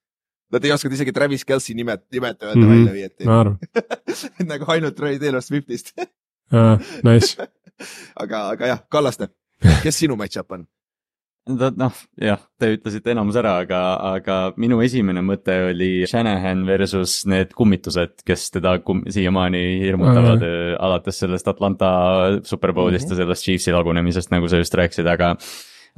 Nad 0.53 0.65
ei 0.65 0.71
osanud 0.71 0.93
isegi 0.93 1.11
Travis 1.11 1.45
Kelci 1.45 1.73
nimet, 1.73 2.03
nimet 2.13 2.43
öelda 2.43 2.59
mm 2.59 2.63
-hmm. 2.63 2.75
välja 2.75 2.93
viieti. 2.93 3.25
ma 3.25 3.39
arvan 3.39 3.57
nagu 4.51 4.71
ainult 4.71 4.95
Taylor 4.95 5.41
Swiftist 5.41 5.93
ah, 6.51 6.79
Nice 7.03 7.47
aga, 8.23 8.47
aga 8.49 8.67
jah, 8.67 8.79
Kallaste, 8.89 9.29
kes 9.83 9.99
sinu 9.99 10.15
match-up 10.15 10.51
on? 10.51 10.65
noh, 11.45 11.97
jah, 12.17 12.41
te 12.57 12.71
ütlesite 12.73 13.11
enamus 13.13 13.35
ära, 13.37 13.59
aga, 13.61 13.79
aga 14.15 14.37
minu 14.57 14.79
esimene 14.81 15.21
mõte 15.21 15.53
oli 15.67 15.89
Shanahan 16.09 16.63
versus 16.65 17.19
need 17.29 17.53
kummitused, 17.53 18.23
kes 18.25 18.47
teda 18.55 18.79
kum, 18.81 19.03
siiamaani 19.05 19.61
hirmutavad 19.83 20.39
mm 20.39 20.47
-hmm. 20.47 20.79
alates 20.87 21.21
sellest 21.21 21.47
Atlanta 21.47 21.91
superbowlist 22.43 23.05
mm 23.05 23.09
-hmm. 23.09 23.19
ja 23.19 23.23
sellest 23.23 23.43
Chiefsi 23.43 23.71
lagunemisest, 23.71 24.31
nagu 24.31 24.47
sa 24.47 24.57
just 24.57 24.73
rääkisid, 24.73 25.07
aga 25.07 25.35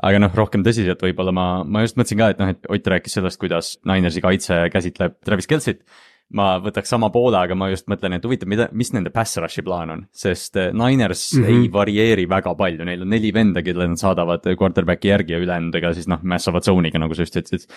aga 0.06 0.20
noh, 0.22 0.34
rohkem 0.38 0.66
tõsiselt 0.66 1.02
võib-olla 1.04 1.34
ma, 1.36 1.48
ma 1.66 1.86
just 1.86 1.98
mõtlesin 1.98 2.22
ka, 2.22 2.34
et 2.34 2.44
noh, 2.44 2.52
et 2.54 2.70
Ott 2.74 2.92
rääkis 2.94 3.18
sellest, 3.18 3.40
kuidas 3.42 3.78
Ninersi 3.88 4.22
kaitse 4.24 4.68
käsitleb 4.74 5.18
Travis 5.26 5.50
Kelsit. 5.50 5.82
ma 6.28 6.58
võtaks 6.60 6.90
sama 6.92 7.08
poole, 7.08 7.38
aga 7.40 7.56
ma 7.56 7.70
just 7.72 7.86
mõtlen, 7.88 8.18
et 8.18 8.26
huvitav, 8.28 8.50
mida, 8.52 8.66
mis 8.76 8.90
nende 8.92 9.14
pass 9.16 9.38
rush'i 9.40 9.62
plaan 9.64 9.94
on, 9.94 10.02
sest 10.12 10.58
äh, 10.60 10.74
Niners 10.76 11.22
mm 11.38 11.44
-hmm. 11.46 11.62
ei 11.62 11.70
varieeri 11.72 12.26
väga 12.28 12.52
palju, 12.60 12.84
neil 12.84 13.06
on 13.06 13.10
neli 13.10 13.32
venda, 13.32 13.64
kelle 13.64 13.88
nad 13.88 13.96
saadavad 13.96 14.44
quarterback'i 14.44 15.08
järgi 15.08 15.34
ja 15.34 15.40
ülejäänudega 15.40 15.94
siis 15.94 16.08
noh, 16.12 16.20
mässavad 16.24 16.68
zone'iga, 16.68 17.00
nagu 17.00 17.16
sa 17.16 17.22
just 17.22 17.38
ütlesid. 17.38 17.72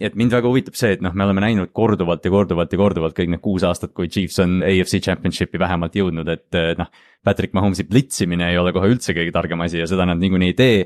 et 0.00 0.14
mind 0.14 0.32
väga 0.32 0.48
huvitab 0.48 0.74
see, 0.74 0.92
et 0.92 1.02
noh, 1.02 1.12
me 1.12 1.24
oleme 1.24 1.40
näinud 1.40 1.72
korduvalt 1.72 2.24
ja 2.24 2.30
korduvalt 2.30 2.72
ja 2.72 2.78
korduvalt 2.78 3.18
kõik 3.18 3.28
need 3.28 3.40
kuus 3.40 3.62
aastat, 3.62 3.92
kui 3.92 4.08
Chiefs 4.08 4.38
on 4.38 4.62
AFC 4.62 5.04
Championship'i 5.04 5.58
vähemalt 5.58 5.92
jõudnud, 5.92 6.28
et 6.28 6.78
noh 6.78 6.88
Patrick 7.24 7.52
Mahomes'i 7.52 7.84
plitsimine 7.84 8.46
ei 8.48 8.56
ole 8.56 8.72
kohe 8.72 8.88
üldse 8.88 9.12
kõige 9.16 9.32
targem 9.34 9.60
asi 9.60 9.80
ja 9.82 9.86
seda 9.88 10.06
nad 10.08 10.20
niikuinii 10.20 10.52
ei 10.52 10.56
tee. 10.56 10.76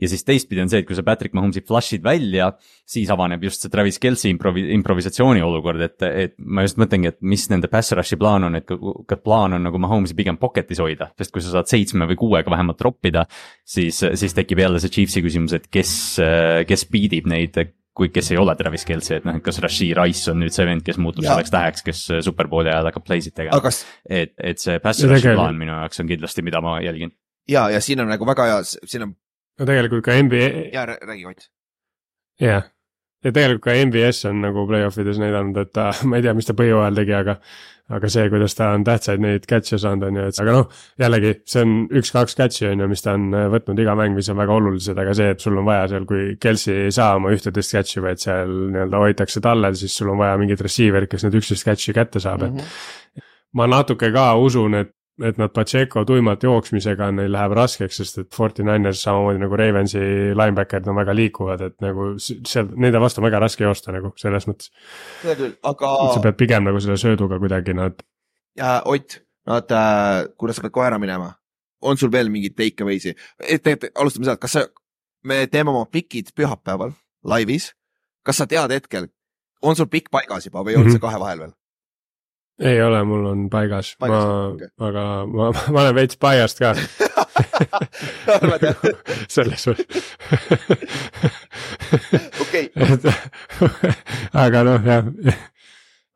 ja 0.00 0.08
siis 0.10 0.26
teistpidi 0.26 0.64
on 0.64 0.70
see, 0.70 0.80
et 0.82 0.88
kui 0.88 0.96
sa 0.98 1.04
Patrick 1.06 1.36
Mahomes'i 1.36 1.62
flash'id 1.62 2.02
välja, 2.02 2.48
siis 2.82 3.10
avaneb 3.14 3.44
just 3.46 3.62
see 3.62 3.70
Travis 3.70 4.00
Kelci 4.02 4.32
improvi-, 4.34 4.66
improvisatsiooni 4.74 5.44
olukord, 5.46 5.84
et, 5.86 6.02
et 6.02 6.34
ma 6.38 6.64
just 6.66 6.80
mõtlengi, 6.82 7.12
et 7.12 7.20
mis 7.22 7.46
nende 7.52 7.70
pass 7.70 7.94
rush'i 7.94 8.18
plaan 8.18 8.48
on, 8.48 8.58
et 8.58 8.66
kas 8.66 9.22
plaan 9.22 9.54
on 9.54 9.62
nagu 9.68 9.78
Mahomes'i 9.78 10.18
pigem 10.18 10.40
pocket'is 10.40 10.82
hoida, 10.82 11.12
sest 11.18 11.34
kui 11.34 11.44
sa 11.44 11.54
saad 11.54 11.70
seitsme 11.70 12.10
või 12.10 12.18
kuuega 12.18 12.50
vähemalt 12.50 12.80
troppida, 12.82 13.28
siis, 13.62 14.02
siis 14.02 14.34
tekib 14.34 14.64
jälle 14.64 14.82
see 14.82 14.98
Chiefsi 14.98 15.22
küsimus, 15.22 15.54
et 15.54 15.70
kes, 15.70 15.94
kes 16.66 16.86
beat 16.90 17.14
ib 17.20 17.30
neid 17.30 17.62
kui, 17.94 18.10
kes 18.10 18.32
ei 18.34 18.38
ole 18.40 18.54
Travis 18.58 18.84
Kelce, 18.88 19.20
et 19.20 19.26
noh, 19.26 19.36
et 19.38 19.44
kas 19.44 19.60
Rashid 19.62 19.94
Rice 19.98 20.32
on 20.32 20.40
nüüd 20.42 20.54
see 20.54 20.66
vend, 20.66 20.82
kes 20.86 20.98
muutub 21.00 21.24
ja. 21.24 21.32
selleks 21.34 21.52
täheks, 21.54 21.84
kes 21.86 22.00
superbowli 22.26 22.72
ajal 22.72 22.90
hakkab 22.90 23.06
play 23.06 23.22
sid 23.24 23.36
tegema 23.36 23.60
kas.... 23.62 23.84
et, 24.08 24.34
et 24.38 24.62
see 24.62 24.80
pass 24.82 25.04
rush'i 25.06 25.34
plaan 25.34 25.58
minu 25.60 25.76
jaoks 25.76 26.02
on 26.02 26.10
kindlasti, 26.10 26.44
mida 26.46 26.62
ma 26.64 26.80
jälgin. 26.84 27.14
ja, 27.50 27.68
ja 27.70 27.82
siin 27.84 28.02
on 28.02 28.10
nagu 28.10 28.26
väga 28.26 28.48
hea, 28.50 28.60
siin 28.66 29.06
on. 29.06 29.14
no 29.60 29.68
tegelikult 29.70 30.06
ka 30.06 30.18
NBA. 30.18 30.50
ja 30.74 30.86
räägi 30.90 31.26
Ott. 31.30 31.48
jah, 32.42 32.66
ja 33.24 33.32
tegelikult 33.32 33.64
ka 33.64 33.76
MBS 33.86 34.26
on 34.30 34.42
nagu 34.44 34.66
play-off 34.68 35.00
ides 35.00 35.20
näidanud, 35.22 35.56
et 35.62 35.72
ta, 35.74 35.92
ma 36.08 36.18
ei 36.18 36.26
tea, 36.26 36.34
mis 36.36 36.48
ta 36.48 36.56
põhjooajal 36.58 37.00
tegi, 37.00 37.16
aga 37.20 37.38
aga 37.92 38.08
see, 38.08 38.28
kuidas 38.32 38.54
ta 38.56 38.70
on 38.72 38.84
tähtsaid 38.84 39.20
neid 39.20 39.44
catch'e 39.48 39.76
saanud, 39.80 40.06
on 40.08 40.16
ju, 40.16 40.22
et 40.30 40.38
aga 40.40 40.52
noh, 40.56 40.78
jällegi, 41.02 41.34
see 41.52 41.64
on 41.66 41.74
üks-kaks 42.00 42.36
catch'i 42.38 42.70
on 42.70 42.80
ju, 42.80 42.88
mis 42.88 43.04
ta 43.04 43.12
on 43.18 43.26
äh, 43.36 43.44
võtnud 43.52 43.82
iga 43.84 43.92
mäng, 43.98 44.16
mis 44.16 44.30
on 44.32 44.38
väga 44.40 44.56
olulised, 44.56 44.96
aga 45.02 45.12
see, 45.18 45.34
et 45.34 45.44
sul 45.44 45.60
on 45.60 45.68
vaja 45.68 45.90
seal, 45.92 46.06
kui 46.08 46.30
Kelsi 46.40 46.72
ei 46.86 46.94
saa 46.96 47.18
oma 47.18 47.34
ühteteist 47.36 47.76
catch'i, 47.76 48.00
vaid 48.04 48.22
seal 48.24 48.54
nii-öelda 48.72 49.02
hoitakse 49.04 49.44
tallel, 49.44 49.76
siis 49.76 49.96
sul 50.00 50.14
on 50.14 50.22
vaja 50.22 50.40
mingit 50.40 50.64
receiver'it, 50.64 51.12
kes 51.12 51.26
need 51.26 51.36
üksteist 51.42 51.68
catch'i 51.68 51.96
kätte 51.96 52.24
saab, 52.24 52.46
et 52.48 52.56
mm. 52.56 52.64
-hmm. 52.64 53.28
ma 53.60 53.68
natuke 53.68 54.08
ka 54.16 54.30
usun, 54.40 54.80
et 54.80 54.94
et 55.22 55.38
nad 55.38 55.52
Pacheco 55.54 56.02
tuimalt 56.06 56.42
jooksmisega 56.42 57.10
neil 57.14 57.30
läheb 57.32 57.54
raskeks, 57.54 58.00
sest 58.00 58.18
et 58.18 58.30
Forty 58.34 58.64
Niners 58.66 59.02
samamoodi 59.04 59.38
nagu 59.42 59.58
Ravensi 59.58 60.00
linebacker'id 60.34 60.90
on 60.90 60.98
väga 60.98 61.14
liikuvad, 61.14 61.62
et 61.68 61.76
nagu 61.84 62.08
seal, 62.18 62.72
nende 62.74 63.02
vastu 63.02 63.22
on 63.22 63.28
väga 63.28 63.42
raske 63.44 63.66
joosta 63.66 63.94
nagu 63.94 64.10
selles 64.20 64.48
mõttes. 64.50 64.72
seda 65.22 65.36
küll, 65.38 65.54
aga. 65.70 65.92
sa 66.16 66.24
pead 66.24 66.40
pigem 66.40 66.66
nagu 66.66 66.82
selle 66.82 66.98
sööduga 67.00 67.38
kuidagi 67.42 67.76
nad. 67.78 68.02
ja 68.58 68.80
Ott, 68.90 69.20
nad 69.46 69.70
äh,, 69.70 70.26
kuidas 70.40 70.58
sa 70.58 70.66
pead 70.66 70.74
kohe 70.74 70.90
ära 70.90 70.98
minema, 70.98 71.30
on 71.84 72.00
sul 72.00 72.10
veel 72.10 72.32
mingeid 72.32 72.58
take 72.58 72.82
away'si, 72.82 73.14
et 73.38 73.62
tegelikult 73.62 74.02
alustame 74.02 74.30
sealt, 74.30 74.42
kas 74.42 74.58
sa, 74.58 74.66
me 75.22 75.44
teeme 75.46 75.70
oma 75.70 75.86
pikid 75.86 76.34
pühapäeval 76.34 76.96
laivis, 77.22 77.70
kas 78.26 78.42
sa 78.42 78.50
tead 78.50 78.74
hetkel, 78.74 79.12
on 79.62 79.78
sul 79.78 79.86
pikk 79.86 80.10
paigas 80.10 80.50
juba 80.50 80.66
või 80.66 80.74
on 80.74 80.82
mm 80.82 80.88
-hmm. 80.88 80.98
see 80.98 81.06
kahe 81.06 81.20
vahel 81.22 81.46
veel? 81.46 81.54
Ei 82.62 82.78
ole, 82.82 83.02
mul 83.08 83.26
on 83.32 83.48
paigas, 83.50 83.94
ma 84.02 84.20
aga 84.88 85.08
ma, 85.26 85.50
ma 85.50 85.86
olen 85.86 85.96
veits 85.96 86.20
paiast 86.20 86.62
ka 86.62 86.74
selles 89.34 89.66
mõttes 89.70 90.08
okei. 92.44 92.68
aga 94.44 94.64
noh, 94.66 94.86
jah. 94.86 95.08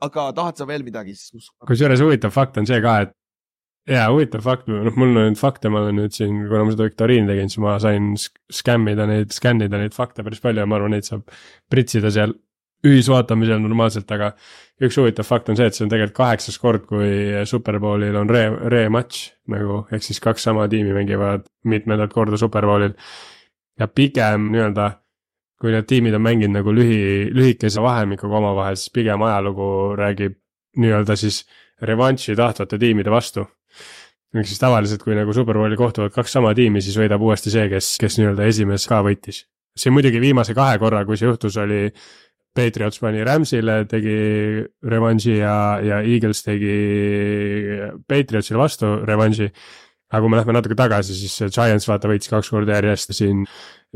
aga 0.04 0.26
tahad 0.36 0.60
sa 0.60 0.68
veel 0.68 0.84
midagi 0.86 1.16
siis? 1.18 1.50
kusjuures 1.66 2.02
huvitav 2.04 2.34
fakt 2.34 2.60
on 2.60 2.68
see 2.68 2.80
ka, 2.84 2.96
et 3.06 3.14
jaa, 3.88 4.08
huvitav 4.12 4.44
fakt, 4.44 4.68
noh, 4.70 4.90
mul 4.94 5.14
on 5.14 5.30
nüüd 5.30 5.40
fakte, 5.40 5.70
ma 5.72 5.82
olen 5.82 6.02
nüüd 6.02 6.16
siin, 6.16 6.42
kuna 6.46 6.66
ma 6.66 6.74
seda 6.74 6.88
viktoriini 6.88 7.30
tegin, 7.30 7.52
siis 7.52 7.62
ma 7.64 7.78
sain 7.82 8.12
skämmida 8.18 9.08
neid, 9.10 9.32
skännida 9.34 9.80
neid 9.80 9.96
fakte 9.96 10.26
päris 10.26 10.42
palju 10.44 10.64
ja 10.64 10.68
ma 10.68 10.78
arvan, 10.78 10.96
neid 10.96 11.08
saab 11.08 11.24
pritsida 11.72 12.12
seal 12.14 12.36
ühisvaatamisel 12.86 13.58
normaalselt, 13.62 14.10
aga 14.14 14.30
üks 14.84 14.98
huvitav 15.00 15.26
fakt 15.26 15.50
on 15.50 15.58
see, 15.58 15.66
et 15.66 15.74
see 15.74 15.84
on 15.86 15.90
tegelikult 15.90 16.16
kaheksas 16.20 16.58
kord, 16.62 16.84
kui 16.86 17.10
Superbowlil 17.48 18.16
on 18.20 18.30
re, 18.30 18.44
rematch 18.74 19.32
nagu, 19.50 19.82
ehk 19.90 20.04
siis 20.06 20.22
kaks 20.22 20.46
sama 20.46 20.68
tiimi 20.70 20.94
mängivad 20.94 21.48
mitmendat 21.66 22.14
korda 22.14 22.38
Superbowlil. 22.38 22.94
ja 23.78 23.86
pigem 23.86 24.48
nii-öelda, 24.52 24.90
kui 25.58 25.74
need 25.74 25.86
tiimid 25.90 26.14
on 26.14 26.22
mänginud 26.22 26.58
nagu 26.58 26.74
lühi, 26.74 27.28
lühikese 27.34 27.82
vahemikuga 27.82 28.38
omavahel, 28.38 28.78
siis 28.78 28.94
pigem 28.94 29.22
ajalugu 29.26 29.68
räägib 29.98 30.38
nii-öelda 30.78 31.16
siis 31.18 31.44
revanši 31.82 32.36
tahtvate 32.38 32.78
tiimide 32.78 33.10
vastu. 33.10 33.46
ehk 34.34 34.46
siis 34.46 34.60
tavaliselt, 34.60 35.02
kui 35.02 35.16
nagu 35.18 35.34
Superbowlil 35.34 35.78
kohtuvad 35.78 36.14
kaks 36.14 36.32
sama 36.38 36.54
tiimi, 36.54 36.82
siis 36.84 36.98
võidab 37.00 37.22
uuesti 37.26 37.50
see, 37.50 37.66
kes, 37.72 37.96
kes 37.98 38.18
nii-öelda 38.20 38.46
esimeses 38.46 38.86
ka 38.86 39.02
võitis. 39.02 39.46
see 39.78 39.90
muidugi 39.94 40.20
viimase 40.20 40.54
kahe 40.54 40.78
korra, 40.78 41.04
kui 41.06 41.16
see 41.16 41.26
juhtus, 41.26 41.56
oli 41.58 41.86
Patriots 42.54 42.98
pani 43.02 43.22
Rams'ile, 43.26 43.82
tegi 43.90 44.14
revanši 44.90 45.36
ja, 45.36 45.56
ja 45.84 46.00
Eagles 46.02 46.42
tegi 46.46 46.72
Patriotsile 48.08 48.58
vastu 48.58 48.96
revanši. 49.06 49.50
aga 50.08 50.22
kui 50.24 50.32
me 50.32 50.38
lähme 50.38 50.54
natuke 50.56 50.74
tagasi, 50.74 51.14
siis 51.14 51.52
Giants 51.52 51.84
vaata 51.88 52.08
võitis 52.08 52.30
kaks 52.32 52.48
korda 52.48 52.78
järjest 52.78 53.12
siin. 53.12 53.44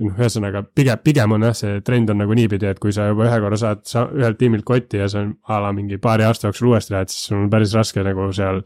noh, 0.03 0.16
ühesõnaga 0.16 0.62
pigem, 0.74 1.00
pigem 1.05 1.34
on 1.36 1.42
jah, 1.48 1.57
see 1.57 1.80
trend 1.84 2.11
on 2.12 2.22
nagu 2.22 2.32
niipidi, 2.36 2.68
et 2.68 2.78
kui 2.80 2.92
sa 2.96 3.11
juba 3.11 3.26
ühe 3.28 3.40
korra 3.44 3.59
saad 3.61 3.82
sa 3.88 4.07
ühelt 4.09 4.38
tiimilt 4.40 4.64
kotti 4.64 5.03
ja 5.03 5.09
sa 5.12 5.26
a 5.26 5.59
la 5.61 5.72
mingi 5.76 5.98
paari 6.00 6.24
aasta 6.24 6.48
jooksul 6.48 6.70
uuesti 6.70 6.94
lähed, 6.94 7.12
siis 7.12 7.28
sul 7.28 7.42
on 7.42 7.50
päris 7.53 7.74
raske 7.76 8.05
nagu 8.05 8.30
seal 8.32 8.62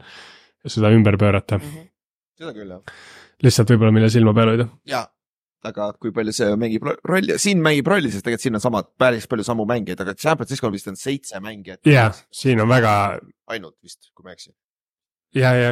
seda 0.67 0.91
ümber 0.95 1.17
pöörata 1.19 1.57
mm. 1.57 1.67
-hmm. 1.67 1.89
seda 2.39 2.53
küll 2.55 2.71
jah. 2.71 2.81
lihtsalt 3.43 3.73
võib-olla 3.73 3.91
mille 3.91 4.09
silma 4.09 4.33
peal 4.33 4.53
hoida. 4.53 4.67
jaa, 4.87 5.03
aga 5.65 5.89
kui 6.01 6.13
palju 6.13 6.33
see 6.35 6.53
mängib 6.59 6.85
rolli, 6.85 7.37
siin 7.41 7.61
mängib 7.63 7.89
rolli, 7.89 8.11
sest 8.13 8.25
tegelikult 8.25 8.45
siin 8.45 8.59
on 8.59 8.63
samad, 8.63 8.89
päris 8.99 9.27
palju 9.29 9.45
samu 9.47 9.65
mängijaid, 9.69 10.03
aga 10.03 10.15
San 10.21 10.37
Francisco'l 10.39 10.73
vist 10.73 10.89
on 10.91 10.99
seitse 10.99 11.41
mängijat. 11.43 11.81
jah, 11.87 12.15
siin 12.31 12.61
on 12.61 12.69
väga. 12.69 12.93
ainult 13.47 13.77
vist, 13.83 14.11
kui 14.13 14.25
ma 14.25 14.33
ei 14.33 14.37
eksi. 14.37 14.53
ja, 15.35 15.53
ja, 15.57 15.71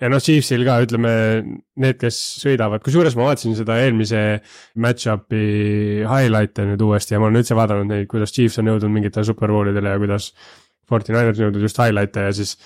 ja 0.00 0.10
noh, 0.12 0.22
Chiefsil 0.24 0.64
ka 0.66 0.78
ütleme 0.86 1.14
need, 1.44 2.00
kes 2.00 2.20
sõidavad, 2.42 2.82
kusjuures 2.84 3.16
ma 3.18 3.28
vaatasin 3.28 3.56
seda 3.58 3.78
eelmise 3.84 4.24
match-up'i 4.80 5.44
highlight'e 6.08 6.68
nüüd 6.72 6.84
uuesti 6.88 7.16
ja 7.16 7.22
ma 7.22 7.28
olen 7.28 7.42
üldse 7.42 7.58
vaadanud 7.58 7.90
neid, 7.92 8.08
kuidas 8.10 8.32
Chiefs 8.34 8.60
on 8.62 8.72
jõudnud 8.72 8.96
mingitele 8.96 9.26
superbowlidele 9.30 9.96
ja 9.96 10.02
kuidas. 10.02 10.32
Forty 10.84 11.14
Niners 11.14 11.38
on 11.38 11.46
jõudnud 11.46 11.62
just 11.64 11.78
highlight'e 11.80 12.26
ja 12.26 12.32
siis 12.36 12.58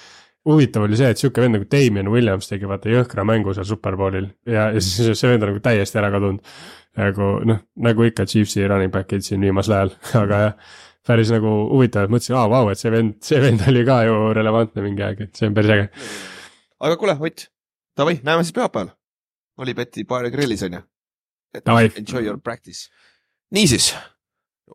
huvitav 0.49 0.87
oli 0.87 0.99
see, 0.99 1.11
et 1.13 1.21
sihuke 1.21 1.43
vend 1.43 1.59
nagu 1.59 1.67
Damien 1.71 2.11
Williams 2.13 2.49
tegi 2.51 2.69
vaata 2.69 2.91
jõhkra 2.93 3.25
mängu 3.27 3.55
seal 3.57 3.67
Superbowlil 3.69 4.29
ja, 4.47 4.69
ja 4.75 4.83
siis 4.83 5.19
see 5.19 5.31
vend 5.33 5.45
on 5.45 5.53
nagu 5.53 5.63
täiesti 5.65 6.01
ära 6.01 6.11
kadunud. 6.15 6.43
nagu 6.99 7.31
noh, 7.47 7.61
nagu 7.85 8.07
ikka 8.09 8.27
Chiefsi 8.27 8.67
running 8.67 8.93
back'id 8.95 9.23
siin 9.27 9.45
viimasel 9.45 9.77
ajal, 9.77 9.93
aga 10.23 10.41
jah, 10.45 10.75
päris 11.07 11.31
nagu 11.33 11.53
huvitav, 11.71 12.09
et 12.09 12.15
mõtlesin, 12.15 12.37
aa 12.39 12.49
vau, 12.51 12.73
et 12.73 12.81
see 12.81 12.93
vend, 12.93 13.17
see 13.25 13.41
vend 13.43 13.63
oli 13.71 13.85
ka 13.87 14.01
ju 14.09 14.19
relevantne 14.37 14.85
mingi 14.85 15.05
aeg, 15.07 15.25
et 15.29 15.39
see 15.39 15.51
on 15.51 15.57
päris 15.57 15.75
äge. 15.77 15.89
aga 16.81 17.01
kuule, 17.01 17.17
Ott, 17.29 17.49
davai, 17.99 18.19
näeme 18.27 18.47
siis 18.47 18.57
pühapäeval. 18.57 18.95
Olipeti 19.59 20.05
baari 20.07 20.31
grillis 20.31 20.63
on 20.67 20.79
ju? 20.79 20.85
Enjoy 21.99 22.23
your 22.23 22.39
practice. 22.43 22.91
niisiis 23.51 23.95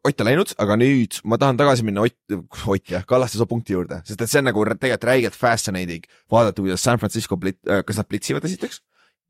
Ott 0.03 0.21
on 0.21 0.27
läinud, 0.27 0.53
aga 0.63 0.75
nüüd 0.79 1.19
ma 1.29 1.37
tahan 1.37 1.59
tagasi 1.59 1.85
minna 1.85 2.03
Ott, 2.07 2.37
Ott 2.67 2.89
jah, 2.89 3.05
Kallastasoo 3.07 3.45
punkti 3.49 3.75
juurde, 3.75 4.01
sest 4.07 4.21
et 4.23 4.31
see 4.31 4.41
on 4.41 4.49
nagu 4.49 4.65
tegelikult 4.71 5.05
räigelt 5.09 5.37
fascinating 5.37 6.07
vaadata, 6.31 6.63
kuidas 6.63 6.83
San 6.83 7.01
Francisco 7.01 7.37
plit-, 7.37 7.61
äh, 7.69 7.83
kas 7.85 7.99
nad 8.01 8.09
plitsivad 8.09 8.45
esiteks 8.47 8.81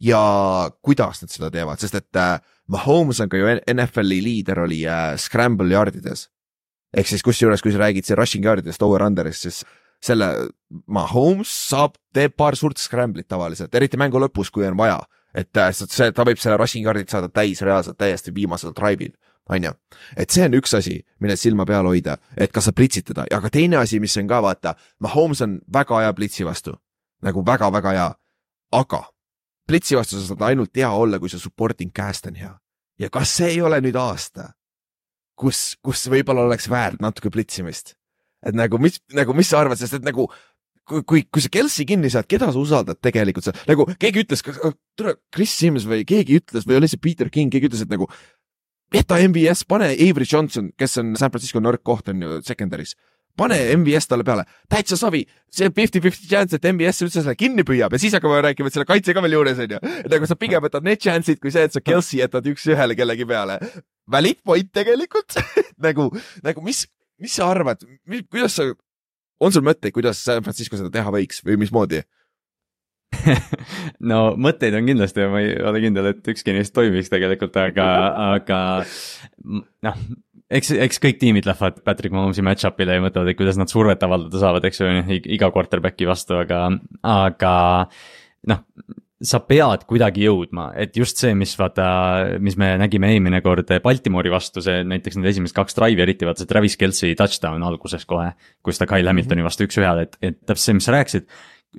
ja 0.04 0.72
kuidas 0.82 1.22
nad 1.24 1.32
seda 1.32 1.50
teevad, 1.54 1.82
sest 1.82 1.98
et 2.00 2.20
äh, 2.20 2.38
Mahomes 2.72 3.20
on 3.24 3.32
ka 3.32 3.40
ju 3.40 3.50
NFL-i 3.74 4.20
liider 4.24 4.64
oli 4.64 4.84
äh, 4.88 5.14
scramble 5.20 5.74
yardides. 5.74 6.30
ehk 6.94 7.10
siis 7.10 7.24
kusjuures, 7.26 7.62
kui 7.62 7.74
sa 7.74 7.82
räägid 7.82 8.06
siin 8.06 8.18
rushing 8.20 8.46
yardidest, 8.46 8.82
over-under'ist, 8.86 9.48
siis 9.48 9.64
selle 10.04 10.28
Mahomes 10.88 11.50
saab, 11.70 11.98
teeb 12.14 12.36
paar 12.38 12.56
suurt 12.60 12.78
scramble'it 12.78 13.28
tavaliselt, 13.28 13.74
eriti 13.76 13.98
mängu 13.98 14.22
lõpus, 14.22 14.52
kui 14.54 14.68
on 14.68 14.78
vaja. 14.78 15.02
et 15.34 15.58
äh, 15.58 15.72
see, 15.74 16.12
ta 16.14 16.26
võib 16.28 16.38
selle 16.38 16.58
rushing 16.62 16.86
yard'id 16.86 17.10
saada 17.10 17.30
täis 17.30 17.62
reaalselt 17.62 17.98
täiesti 17.98 18.34
viimasel 18.36 18.76
drive'il 18.78 19.16
on 19.50 19.64
ju. 19.64 19.72
et 20.18 20.32
see 20.32 20.46
on 20.46 20.56
üks 20.58 20.74
asi, 20.78 21.00
millel 21.20 21.38
silma 21.38 21.66
peal 21.66 21.88
hoida, 21.88 22.18
et 22.38 22.52
kas 22.54 22.70
sa 22.70 22.74
plitsid 22.76 23.10
teda 23.12 23.26
ja 23.32 23.42
ka 23.44 23.52
teine 23.54 23.78
asi, 23.82 24.00
mis 24.00 24.16
on 24.18 24.28
ka 24.28 24.42
vaata, 24.44 24.76
Mahomes 25.04 25.42
on 25.46 25.60
väga 25.74 26.04
hea 26.06 26.14
plitsi 26.14 26.48
vastu, 26.48 26.76
nagu 27.24 27.44
väga-väga 27.46 27.96
hea, 27.98 28.10
aga 28.80 29.04
plitsi 29.68 29.98
vastu 30.00 30.20
sa 30.20 30.32
saad 30.32 30.46
ainult 30.50 30.76
hea 30.76 30.90
olla, 30.90 31.20
kui 31.20 31.32
su 31.32 31.40
supporting 31.40 31.92
cast 31.96 32.28
on 32.28 32.40
hea. 32.40 32.54
ja 33.00 33.10
kas 33.10 33.36
see 33.38 33.56
ei 33.56 33.62
ole 33.62 33.82
nüüd 33.82 33.98
aasta, 34.00 34.54
kus, 35.36 35.76
kus 35.84 36.08
võib-olla 36.12 36.48
oleks 36.48 36.70
väärt 36.70 37.02
natuke 37.02 37.32
plitsimist? 37.34 37.96
et 38.44 38.56
nagu 38.56 38.80
mis, 38.80 39.00
nagu 39.16 39.36
mis 39.36 39.50
sa 39.50 39.62
arvad, 39.64 39.80
sest 39.80 40.00
et 40.00 40.08
nagu 40.08 40.28
kui, 40.88 41.04
kui, 41.08 41.24
kui 41.32 41.44
sa 41.44 41.52
Kelsi 41.52 41.86
kinni 41.88 42.12
saad, 42.12 42.28
keda 42.28 42.52
sa 42.52 42.60
usaldad 42.60 43.00
tegelikult, 43.04 43.52
nagu 43.70 43.88
keegi 44.00 44.24
ütles, 44.26 44.44
tule, 45.00 45.16
Chris 45.34 45.56
Sims 45.56 45.88
või 45.88 46.04
keegi 46.08 46.40
ütles 46.42 46.68
või 46.68 46.80
oli 46.80 46.90
see 46.92 47.02
Peter 47.02 47.32
King, 47.32 47.52
keegi 47.54 47.72
ütles, 47.72 47.86
et 47.86 47.92
nagu 47.92 48.10
jäta 48.94 49.18
MBS, 49.28 49.66
pane 49.68 49.90
Avery 49.94 50.28
Johnson, 50.32 50.70
kes 50.78 51.00
on 51.02 51.16
San 51.20 51.32
Francisco 51.34 51.62
nõrk 51.64 51.84
koht 51.86 52.10
on 52.12 52.22
ju 52.22 52.40
secondary's. 52.46 52.96
pane 53.38 53.58
MVS 53.74 54.06
talle 54.06 54.22
peale, 54.24 54.44
täitsa 54.70 54.94
savi, 54.94 55.24
see 55.50 55.72
fifty-fifty 55.74 56.28
chance, 56.30 56.54
et 56.54 56.66
MVS 56.70 57.02
üldse 57.02 57.24
selle 57.24 57.34
kinni 57.36 57.66
püüab 57.66 57.96
ja 57.96 58.00
siis 58.02 58.14
hakkame 58.14 58.44
rääkima, 58.46 58.70
et 58.70 58.76
selle 58.78 58.86
kaitse 58.86 59.16
ka 59.18 59.24
veel 59.26 59.34
juures 59.40 59.62
on 59.64 59.74
ju. 59.74 59.80
et 59.82 60.12
nagu 60.14 60.30
sa 60.30 60.38
pigem 60.38 60.62
võtad 60.62 60.86
need 60.86 61.02
chance'id 61.02 61.42
kui 61.42 61.50
see, 61.54 61.66
et 61.66 61.74
sa 61.74 61.82
Kelsey 61.82 62.22
jätad 62.22 62.46
üks-ühele 62.52 62.94
kellegi 63.00 63.26
peale. 63.26 63.58
Valid 64.06 64.44
point 64.46 64.70
tegelikult 64.70 65.40
nagu, 65.86 66.12
nagu 66.46 66.62
mis, 66.62 66.86
mis 67.18 67.34
sa 67.34 67.50
arvad, 67.50 67.82
kuidas 68.30 68.60
sa, 68.60 68.70
on 69.42 69.56
sul 69.56 69.66
mõtteid, 69.66 69.96
kuidas 69.98 70.22
San 70.22 70.46
Francisco 70.46 70.78
seda 70.78 70.94
teha 70.94 71.14
võiks 71.18 71.42
või 71.42 71.58
mismoodi? 71.66 72.04
no 74.12 74.20
mõtteid 74.40 74.76
on 74.78 74.90
kindlasti 74.90 75.24
ja 75.24 75.32
ma 75.32 75.42
ei 75.44 75.56
ole 75.60 75.82
kindel, 75.84 76.12
et 76.14 76.34
ükski 76.34 76.56
neist 76.56 76.76
toimiks 76.76 77.12
tegelikult, 77.14 77.58
aga, 77.60 77.88
aga 78.34 78.60
noh, 79.88 80.02
eks, 80.54 80.74
eks 80.88 81.02
kõik 81.04 81.22
tiimid 81.22 81.48
lähevad 81.50 81.82
Patrick 81.86 82.16
Mahomes'i 82.16 82.46
match-up'ile 82.46 82.98
ja 82.98 83.04
mõtlevad, 83.04 83.32
et 83.32 83.40
kuidas 83.40 83.60
nad 83.60 83.72
survet 83.72 84.04
avaldada 84.06 84.42
saavad, 84.42 84.68
eks 84.68 84.84
ju, 84.84 84.92
iga 85.38 85.52
quarterback'i 85.54 86.10
vastu, 86.10 86.38
aga, 86.44 86.66
aga 87.14 87.56
noh, 88.52 88.64
sa 89.24 89.40
pead 89.48 89.86
kuidagi 89.88 90.26
jõudma, 90.26 90.68
et 90.80 90.98
just 91.00 91.22
see, 91.22 91.32
mis 91.38 91.54
vaata, 91.60 91.86
mis 92.44 92.58
me 92.60 92.74
nägime 92.82 93.14
eelmine 93.14 93.40
kord 93.46 93.72
Baltimori 93.84 94.32
vastu, 94.34 94.62
see 94.64 94.84
näiteks 94.88 95.18
need 95.20 95.32
esimesed 95.32 95.56
kaks 95.56 95.78
drive'i, 95.78 96.04
eriti 96.04 96.28
vaata 96.28 96.44
see 96.44 96.50
Travis 96.50 96.76
Kelci 96.80 97.14
touchdown 97.20 97.64
alguses 97.64 98.04
kohe, 98.10 98.34
kus 98.66 98.82
ta 98.82 98.88
Kyle 98.90 99.10
Hamiltoni 99.10 99.46
vastu 99.46 99.68
üks-ühele, 99.68 100.10
et, 100.10 100.20
et 100.20 100.40
täpselt 100.44 100.66
see, 100.66 100.78
mis 100.80 100.90
sa 100.90 100.98
rääkisid 100.98 101.30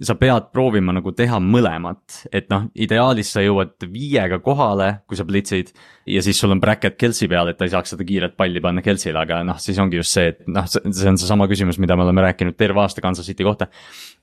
sa 0.03 0.17
pead 0.19 0.49
proovima 0.55 0.95
nagu 0.95 1.13
teha 1.15 1.39
mõlemat, 1.43 2.25
et 2.35 2.49
noh, 2.51 2.67
ideaalis 2.75 3.31
sa 3.35 3.43
jõuad 3.45 3.87
viiega 3.91 4.41
kohale, 4.43 4.89
kui 5.07 5.19
sa 5.19 5.27
blitsid 5.27 5.71
ja 6.11 6.23
siis 6.25 6.39
sul 6.41 6.53
on 6.55 6.61
bracket 6.61 6.97
Kelsi 6.99 7.29
peal, 7.31 7.49
et 7.51 7.59
ta 7.59 7.67
ei 7.67 7.73
saaks 7.73 7.95
seda 7.95 8.07
kiiret 8.07 8.35
palli 8.37 8.63
panna 8.65 8.83
Kelsile, 8.85 9.21
aga 9.23 9.43
noh, 9.47 9.59
siis 9.63 9.79
ongi 9.83 10.01
just 10.01 10.17
see, 10.17 10.33
et 10.33 10.43
noh, 10.51 10.67
see 10.67 11.11
on 11.11 11.19
seesama 11.21 11.47
küsimus, 11.51 11.79
mida 11.83 11.97
me 11.97 12.07
oleme 12.07 12.25
rääkinud 12.27 12.59
terve 12.59 12.83
aasta 12.83 13.05
Kansas 13.05 13.29
City 13.31 13.47
kohta. 13.47 13.69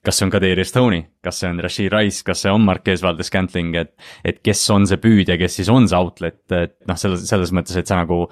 kas 0.03 0.17
see 0.17 0.26
on 0.26 0.32
Kadarius 0.34 0.74
Tony, 0.74 1.03
kas 1.24 1.39
see 1.39 1.49
on 1.49 1.59
Rashid 1.61 1.91
Rice, 1.93 2.24
kas 2.26 2.41
see 2.43 2.51
on 2.51 2.65
Marquez 2.65 3.03
Valdes 3.03 3.30
Scantling, 3.30 3.76
et, 3.78 3.93
et 4.26 4.41
kes 4.43 4.63
on 4.74 4.88
see 4.89 4.97
püüdja, 4.97 5.38
kes 5.39 5.61
siis 5.61 5.69
on 5.69 5.88
see 5.88 5.97
outlet, 5.97 6.41
et 6.51 6.76
noh, 6.89 6.97
selles, 6.97 7.24
selles 7.30 7.53
mõttes, 7.55 7.78
et 7.78 7.88
sa 7.88 7.99
nagu 8.01 8.26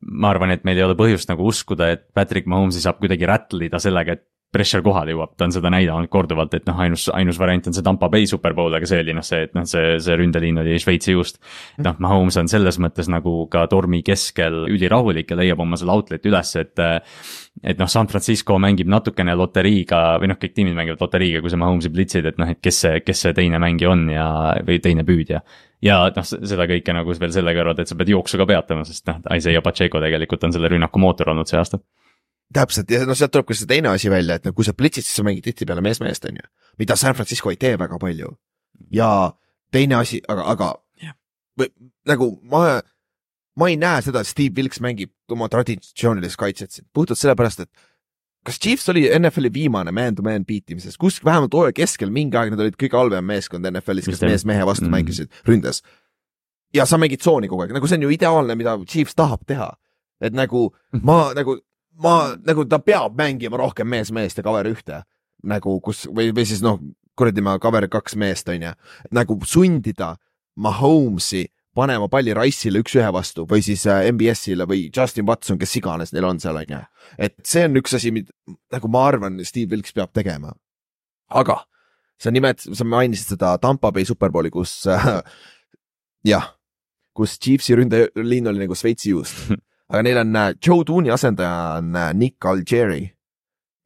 ma 0.00 0.30
arvan, 0.30 0.52
et 0.54 0.64
meil 0.64 0.78
ei 0.78 0.86
ole 0.86 0.96
põhjust 0.98 1.28
nagu 1.30 1.44
uskuda, 1.48 1.90
et 1.92 2.06
Patrick 2.14 2.48
Mahomes'i 2.48 2.82
saab 2.84 3.00
kuidagi 3.02 3.28
rattle 3.28 3.66
ida 3.66 3.80
sellega, 3.82 4.16
et 4.16 4.26
pressure 4.56 4.82
kohale 4.84 5.12
jõuab, 5.12 5.34
ta 5.36 5.46
on 5.46 5.54
seda 5.54 5.70
näidanud 5.72 6.10
korduvalt, 6.12 6.54
et 6.56 6.66
noh, 6.68 6.78
ainus, 6.82 7.06
ainus 7.14 7.38
variant 7.40 7.68
on 7.68 7.76
see 7.76 7.84
Tampa 7.84 8.08
Bay 8.12 8.26
Superbowl, 8.28 8.74
aga 8.78 8.88
see 8.88 9.02
oli 9.04 9.14
noh, 9.16 9.24
see, 9.26 9.44
et 9.46 9.56
noh, 9.56 9.66
see, 9.68 9.96
see 10.02 10.16
ründeliin 10.18 10.62
oli 10.62 10.78
Šveitsi 10.82 11.14
juust. 11.14 11.40
noh, 11.84 11.98
Mahomes 12.02 12.38
on 12.40 12.48
selles 12.50 12.80
mõttes 12.82 13.10
nagu 13.12 13.34
ka 13.52 13.66
tormi 13.72 14.02
keskel 14.06 14.64
ülirahulik 14.72 15.32
ja 15.32 15.40
leiab 15.40 15.60
oma 15.64 15.78
selle 15.80 15.94
outlet'i 15.96 16.32
üles, 16.32 16.54
et 16.62 16.84
et 17.64 17.78
noh, 17.80 17.88
San 17.88 18.08
Francisco 18.08 18.58
mängib 18.60 18.88
natukene 18.92 19.34
loteriiga 19.36 20.00
või 20.20 20.30
noh, 20.32 20.40
kõik 20.40 20.56
tiimid 20.56 20.76
mängivad 20.76 21.04
loteriiga, 21.04 21.40
kui 21.44 21.52
sa 21.52 21.60
Mahomes'i 21.60 21.92
blitsid, 21.92 22.28
et 22.32 22.40
noh, 22.40 22.50
et 22.52 22.60
kes 22.62 22.82
see, 22.84 23.00
kes 23.04 23.24
see 23.26 23.36
teine 23.36 23.60
mängija 23.62 23.92
on 23.92 24.06
ja, 24.12 24.26
või 24.66 24.80
teine 24.84 25.06
püüdja. 25.08 25.42
ja 25.84 26.00
noh, 26.16 26.26
seda 26.26 26.68
kõike 26.68 26.96
nagu 26.96 27.16
veel 27.20 27.32
selle 27.34 27.54
kõrval, 27.56 27.78
et 27.80 27.88
sa 27.88 27.98
pead 27.98 28.12
jooksu 28.12 28.40
ka 28.40 28.48
peatama, 28.48 28.84
sest 28.88 29.06
noh, 29.08 29.22
Isaiah 29.36 29.64
Pacheco 29.64 30.02
tegelikult 30.02 30.44
on 30.44 30.56
selle 30.56 30.72
rünnaku 30.72 31.00
mootor 31.00 31.32
olnud 31.32 31.48
see 31.48 31.60
aasta 31.60 31.80
täpselt 32.54 32.90
ja 32.90 33.04
no 33.06 33.14
sealt 33.18 33.32
tuleb 33.34 33.46
ka 33.48 33.54
see 33.54 33.66
teine 33.70 33.88
asi 33.90 34.10
välja, 34.10 34.36
et 34.38 34.44
no 34.46 34.52
kui 34.52 34.64
sa 34.64 34.74
blitsid, 34.76 35.04
siis 35.04 35.18
sa 35.18 35.24
mängid 35.26 35.44
tihtipeale 35.46 35.82
mees-meest, 35.84 36.28
on 36.28 36.38
ju, 36.40 36.48
mida 36.78 36.96
San 36.96 37.14
Francisco 37.14 37.50
ei 37.50 37.56
tee 37.60 37.76
väga 37.78 37.98
palju. 37.98 38.36
ja 38.92 39.32
teine 39.72 39.94
asi, 39.98 40.20
aga, 40.28 40.44
aga 40.52 40.74
või, 41.58 41.70
nagu 42.06 42.30
ma, 42.52 42.80
ma 43.56 43.68
ei 43.72 43.76
näe 43.80 44.02
seda, 44.04 44.20
et 44.20 44.30
Steve 44.30 44.54
Wilks 44.60 44.80
mängib 44.84 45.10
oma 45.32 45.48
traditsioonilist 45.48 46.36
kaitset 46.40 46.70
siin, 46.72 46.86
puhtalt 46.94 47.18
sellepärast, 47.18 47.64
et 47.64 47.70
kas 48.46 48.60
Chiefs 48.62 48.88
oli 48.92 49.06
NFL-i 49.18 49.50
viimane 49.52 49.90
man-to-man 49.96 50.44
beat 50.46 50.70
imises, 50.70 50.98
kus 51.00 51.18
vähemalt 51.24 51.54
hooaja 51.56 51.74
keskel 51.74 52.12
mingi 52.14 52.36
aeg 52.38 52.52
nad 52.52 52.62
olid 52.62 52.76
kõige 52.78 52.98
halvem 52.98 53.26
meeskond 53.26 53.66
NFL-is, 53.72 54.06
kes 54.12 54.22
mees 54.22 54.44
mehe 54.46 54.66
vastu 54.68 54.86
Mm. 54.86 54.92
mm. 54.92 54.98
mängisid 55.00 55.40
ründes. 55.48 55.82
ja 56.74 56.84
sa 56.86 56.98
mängid 57.00 57.22
tsooni 57.24 57.48
kogu 57.48 57.64
aeg, 57.64 57.72
nagu 57.72 57.88
see 57.88 57.96
on 57.96 58.02
ju 58.06 58.12
ideaalne, 58.12 58.54
mida 58.54 58.76
Chiefs 58.86 59.14
tahab 59.14 59.46
teha. 59.46 59.72
et 60.20 60.32
nagu 60.32 60.74
ma 61.08 61.32
nagu, 61.34 61.58
ma 62.02 62.36
nagu 62.46 62.64
ta 62.68 62.78
peab 62.82 63.16
mängima 63.18 63.58
rohkem 63.60 63.88
mees-meest 63.88 64.38
ja 64.40 64.44
cover 64.46 64.68
ühte 64.70 65.02
nagu 65.46 65.78
kus 65.84 66.06
või, 66.10 66.32
või 66.34 66.46
siis 66.48 66.62
noh, 66.64 66.80
kuradi 67.16 67.44
ma 67.44 67.56
cover 67.62 67.86
kaks 67.88 68.16
meest 68.18 68.48
on 68.52 68.68
ju, 68.68 68.72
nagu 69.14 69.38
sundida 69.46 70.16
Mahomes'i 70.56 71.44
panema 71.76 72.08
palli 72.08 72.32
Rice'ile 72.36 72.80
üks-ühe 72.80 73.08
vastu 73.12 73.44
või 73.48 73.62
siis 73.64 73.84
äh, 73.90 74.08
MBS-ile 74.12 74.66
või 74.68 74.86
Justin 74.88 75.26
Watson, 75.28 75.58
kes 75.60 75.76
iganes 75.80 76.14
neil 76.14 76.24
on 76.28 76.40
seal 76.40 76.56
on 76.56 76.72
ju. 76.72 76.82
et 77.28 77.36
see 77.44 77.66
on 77.68 77.76
üks 77.80 77.96
asi, 77.98 78.12
mida 78.16 78.32
nagu 78.72 78.90
ma 78.92 79.06
arvan, 79.10 79.40
Steve 79.44 79.74
Wilks 79.74 79.92
peab 79.96 80.14
tegema. 80.16 80.54
aga 81.28 81.60
sa 82.20 82.32
nimet-, 82.32 82.64
sa 82.64 82.84
mainisid 82.88 83.34
seda 83.34 83.56
Tampa 83.60 83.92
Bay 83.92 84.08
Superbowli, 84.08 84.50
kus 84.50 84.78
äh, 84.88 85.20
jah, 86.24 86.54
kus 87.16 87.36
Chiefsi 87.38 87.76
ründeliin 87.76 88.48
oli 88.48 88.64
nagu 88.64 88.76
Šveitsi 88.76 89.12
juust, 89.12 89.52
aga 89.88 90.02
neil 90.02 90.22
on 90.22 90.36
äh, 90.36 90.52
Joe 90.66 90.84
Tooney 90.84 91.12
asendaja 91.14 91.78
on 91.78 91.96
äh, 91.96 92.12
Nick 92.14 92.44
Algeri 92.44 93.02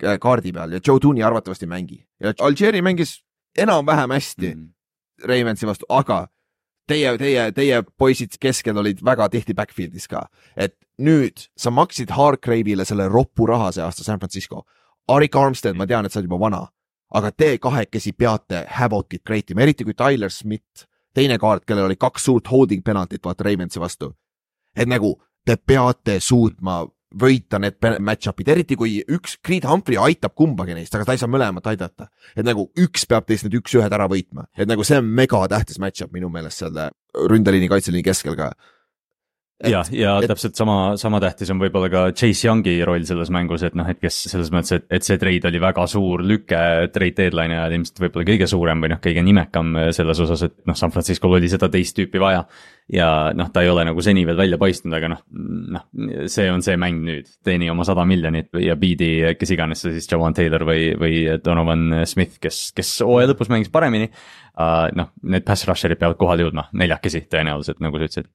äh, 0.04 0.18
kaardi 0.20 0.52
peal 0.52 0.72
ja 0.72 0.80
Joe 0.86 1.00
Tooney 1.00 1.22
arvatavasti 1.22 1.68
ei 1.68 1.74
mängi 1.74 2.02
ja 2.20 2.34
Algeri 2.40 2.82
mängis 2.82 3.20
enam-vähem 3.58 4.10
hästi 4.10 4.54
mm.. 4.54 4.68
Ravensi 5.24 5.66
vastu, 5.66 5.84
aga 5.88 6.26
teie, 6.88 7.12
teie, 7.18 7.46
teie 7.52 7.82
poisid 7.98 8.36
keskel 8.40 8.78
olid 8.80 9.02
väga 9.04 9.28
tihti 9.32 9.54
backfield'is 9.56 10.08
ka, 10.10 10.24
et 10.56 10.76
nüüd 11.00 11.46
sa 11.58 11.72
maksid 11.74 12.12
Hargrave'ile 12.16 12.86
selle 12.88 13.08
ropu 13.10 13.46
raha 13.48 13.70
see 13.74 13.84
aasta 13.84 14.06
San 14.06 14.20
Francisco. 14.20 14.64
Arik 15.10 15.36
Armstead, 15.36 15.76
ma 15.78 15.86
tean, 15.90 16.06
et 16.06 16.12
sa 16.12 16.20
oled 16.20 16.28
juba 16.28 16.38
vana, 16.40 16.60
aga 17.16 17.32
te 17.32 17.56
kahekesi 17.58 18.12
peate 18.12 18.64
Havocit 18.78 19.24
create 19.26 19.54
ima, 19.54 19.64
eriti 19.64 19.86
kui 19.86 19.96
Tyler 19.98 20.30
Smith, 20.30 20.86
teine 21.14 21.38
kaart, 21.42 21.64
kellel 21.66 21.88
oli 21.88 21.98
kaks 21.98 22.28
suurt 22.28 22.50
holding 22.50 22.84
penaltit 22.86 23.24
vaata 23.26 23.46
Ravensi 23.46 23.82
vastu. 23.82 24.14
et 24.76 24.86
nagu 24.86 25.16
te 25.46 25.56
peate 25.56 26.18
suutma 26.20 26.82
võita 27.20 27.58
need 27.58 27.78
match-up'id, 27.98 28.48
eriti 28.52 28.76
kui 28.78 29.00
üks 29.10 29.36
Creed 29.42 29.66
Humphrey 29.66 29.98
aitab 29.98 30.34
kumbagi 30.38 30.76
neist, 30.76 30.94
aga 30.94 31.08
ta 31.08 31.16
ei 31.16 31.22
saa 31.22 31.30
mõlemat 31.30 31.66
aidata. 31.72 32.08
et 32.36 32.46
nagu 32.46 32.68
üks 32.78 33.06
peab 33.10 33.26
teist 33.26 33.46
need 33.46 33.56
üks-ühed 33.58 33.92
ära 33.92 34.06
võitma, 34.10 34.46
et 34.56 34.68
nagu 34.70 34.84
see 34.86 35.00
on 35.00 35.08
megatähtis 35.18 35.80
match-up 35.82 36.12
minu 36.14 36.30
meelest 36.30 36.62
seal 36.62 36.78
ründeliini, 37.14 37.68
kaitseliini 37.68 38.06
keskel 38.06 38.36
ka. 38.38 38.52
ja, 39.68 39.82
ja 39.92 40.16
et- 40.18 40.24
et... 40.24 40.30
täpselt 40.32 40.56
sama, 40.56 40.96
sama 41.00 41.20
tähtis 41.20 41.50
on 41.52 41.60
võib-olla 41.60 41.90
ka 41.92 42.02
Chase 42.16 42.46
Youngi 42.46 42.78
roll 42.86 43.04
selles 43.08 43.30
mängus, 43.34 43.64
et 43.66 43.76
noh, 43.76 43.88
et 43.90 44.00
kes 44.00 44.22
selles 44.30 44.50
mõttes, 44.54 44.72
et, 44.78 44.86
et 44.90 45.06
see 45.06 45.18
trade 45.20 45.48
oli 45.50 45.60
väga 45.62 45.86
suur 45.90 46.24
lüke 46.24 46.60
trade 46.94 47.16
deadline'i 47.18 47.58
ajal 47.58 47.76
ilmselt 47.76 48.02
võib-olla 48.04 48.28
kõige 48.30 48.48
suurem 48.50 48.84
või 48.84 48.92
noh, 48.94 49.00
kõige 49.04 49.24
nimekam 49.26 49.76
selles 49.96 50.22
osas, 50.24 50.46
et 50.48 50.56
noh, 50.68 50.78
San 50.78 50.94
Francisco'l 50.94 51.36
oli 51.40 51.50
seda 51.52 51.68
teist 51.72 51.98
tüüpi 51.98 52.22
vaja. 52.22 52.46
ja 52.90 53.30
noh, 53.36 53.52
ta 53.54 53.62
ei 53.62 53.70
ole 53.70 53.84
nagu 53.86 54.02
seni 54.02 54.24
veel 54.26 54.38
välja 54.40 54.58
paistnud, 54.58 54.96
aga 54.96 55.12
noh, 55.12 55.22
noh, 55.76 55.86
see 56.26 56.48
on 56.50 56.64
see 56.64 56.74
mäng 56.80 57.04
nüüd, 57.06 57.28
teeni 57.46 57.70
oma 57.70 57.84
sada 57.86 58.02
miljonit 58.08 58.50
ja 58.58 58.74
biidi, 58.80 59.12
kes 59.38 59.54
iganes 59.54 59.84
see 59.84 59.94
siis, 59.94 60.08
Jawan 60.10 60.34
Taylor 60.34 60.64
või, 60.66 60.90
või 60.98 61.22
Donovan 61.44 62.02
Smith, 62.10 62.40
kes, 62.42 62.70
kes 62.74 62.96
hooaja 63.06 63.30
lõpus 63.30 63.52
mängis 63.52 63.70
paremini 63.70 64.10
uh,. 64.10 64.88
noh, 64.96 65.12
need 65.22 65.46
pass 65.46 65.68
rusher'id 65.68 66.00
peavad 66.00 66.18
kohale 66.18 66.48
jõudma 66.48 66.70
neljakesi 66.72 67.26
tõenäoliselt, 67.30 67.78
nagu 67.84 68.00
sa 68.00 68.08
ütlesid 68.08 68.32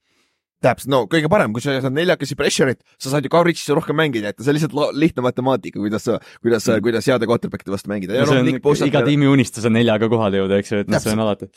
täpselt, 0.66 0.92
no 0.94 1.04
kõige 1.12 1.32
parem, 1.32 1.54
kui 1.56 1.64
sa 1.64 1.78
saad 1.80 1.96
neljakesi 1.96 2.38
pressure'it, 2.40 2.82
sa 3.02 3.14
saad 3.14 3.26
ju 3.26 3.32
coverage'isse 3.34 3.78
rohkem 3.78 3.98
mängida 4.00 4.32
jätta, 4.32 4.46
see 4.46 4.54
on 4.54 4.60
lihtsalt 4.60 5.00
lihtne 5.00 5.26
matemaatika, 5.26 5.82
kuidas 5.82 6.06
kuidas 6.42 6.68
sa, 6.68 6.80
kuidas 6.84 7.10
heade 7.10 7.28
quarterback'ide 7.30 7.74
vastu 7.74 7.92
mängida. 7.92 8.22
on 8.32 8.88
iga 8.88 9.04
tiimi 9.06 9.28
unistus 9.32 9.66
on 9.68 9.76
neljaga 9.78 10.10
kohale 10.12 10.42
jõuda, 10.42 10.62
eks 10.62 10.72
ju, 10.72 10.86
et 10.86 10.92
noh, 10.92 11.02
see 11.02 11.14
on 11.14 11.24
alati. 11.26 11.50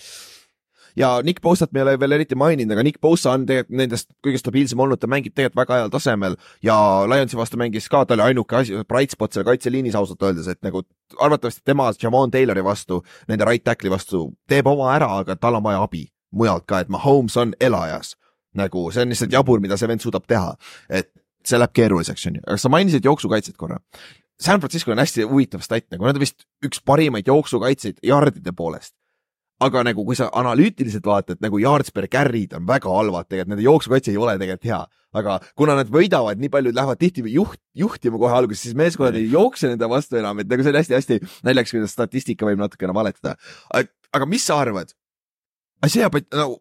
ja 0.99 1.11
Nick 1.23 1.43
Postat 1.45 1.73
me 1.73 1.83
ei 1.83 1.87
ole 1.87 1.97
veel 2.01 2.17
eriti 2.19 2.39
maininud, 2.39 2.75
aga 2.75 2.85
Nick 2.87 3.01
Posta 3.01 3.33
on 3.37 3.47
tegelikult 3.49 3.81
nendest 3.83 4.11
kõige 4.25 4.41
stabiilsem 4.41 4.85
olnud, 4.85 5.01
ta 5.01 5.11
mängib 5.11 5.35
tegelikult 5.37 5.63
väga 5.63 5.81
heal 5.83 5.95
tasemel 5.95 6.39
ja 6.65 6.77
Lionsi 7.11 7.39
vastu 7.39 7.61
mängis 7.61 7.89
ka, 7.93 8.05
ta 8.05 8.17
oli 8.17 8.29
ainuke 8.31 8.61
asi, 8.61 8.79
bright 8.89 9.15
spot 9.15 9.37
seal 9.37 9.47
kaitseliinis 9.49 9.99
ausalt 9.99 10.23
öeldes, 10.23 10.51
et 10.51 10.63
nagu 10.67 10.85
arvatavasti 11.19 11.65
tema 11.65 11.91
Javon 12.03 12.33
Taylori 12.35 12.65
vastu, 12.65 13.03
nende 13.31 13.49
right 13.49 13.65
tackle'i 13.65 13.93
vastu 13.93 14.29
teeb 14.49 14.71
oma 14.71 14.93
ära, 14.97 15.11
aga 15.23 15.37
tal 15.39 15.61
on 15.61 15.67
vaja 15.69 15.83
abi 15.85 16.09
mujalt 16.33 16.67
ka, 16.69 16.83
et 16.83 16.91
Mahomes 16.93 17.37
on 17.41 17.55
elajas. 17.61 18.15
Nagu 18.59 18.89
see 18.95 19.07
on 19.07 19.15
lihtsalt 19.15 19.35
jabur, 19.35 19.63
mida 19.65 19.79
see 19.81 19.91
vend 19.91 20.05
suudab 20.05 20.27
teha, 20.29 20.55
et 20.91 21.11
see 21.47 21.59
läheb 21.59 21.75
keeruliseks, 21.77 22.29
onju, 22.31 22.45
aga 22.47 22.61
sa 22.61 22.73
mainisid 22.73 23.07
jooksukaitset 23.07 23.57
korra. 23.61 23.81
San 24.39 24.61
Francisco 24.63 24.93
on 24.95 25.01
hästi 25.03 25.27
huvitav 25.27 25.65
stat, 25.65 25.89
nagu 25.91 26.07
nad 26.07 26.19
on 26.19 26.23
vist 26.23 26.45
üks 26.63 26.83
parimaid 26.87 27.27
jooksukaitseid 27.27 27.99
jardide 28.07 28.55
poolest 28.55 28.95
aga 29.65 29.83
nagu 29.87 30.05
kui 30.07 30.17
sa 30.19 30.29
analüütiliselt 30.39 31.07
vaatad 31.07 31.41
nagu 31.43 31.59
yards 31.63 31.91
per 31.95 32.07
carry'd 32.11 32.55
on 32.57 32.67
väga 32.69 32.93
halvad 32.93 33.27
tegelikult, 33.27 33.55
nende 33.55 33.67
jooksukaitse 33.67 34.13
ei 34.13 34.21
ole 34.21 34.37
tegelikult 34.39 34.69
hea, 34.71 34.81
aga 35.19 35.39
kuna 35.59 35.75
nad 35.79 35.91
võidavad 35.93 36.39
nii 36.41 36.53
palju, 36.53 36.75
lähevad 36.77 37.01
tihti 37.01 37.25
juht, 37.35 37.61
juhtima 37.79 38.21
kohe 38.23 38.37
alguses, 38.39 38.63
siis 38.67 38.77
meeskonnad 38.79 39.19
ei 39.19 39.27
jookse 39.33 39.71
nende 39.73 39.89
vastu 39.91 40.21
enam, 40.21 40.39
et 40.43 40.51
nagu 40.51 40.65
see 40.65 40.75
on 40.75 40.79
hästi-hästi 40.79 41.19
naljakas, 41.49 41.75
kuidas 41.75 41.97
statistika 41.97 42.47
võib 42.49 42.63
natukene 42.63 42.95
valetada. 42.95 43.35
aga 44.15 44.31
mis 44.31 44.47
sa 44.47 44.61
arvad? 44.63 44.95
see 45.87 46.03
jääb, 46.03 46.23
nagu 46.35 46.61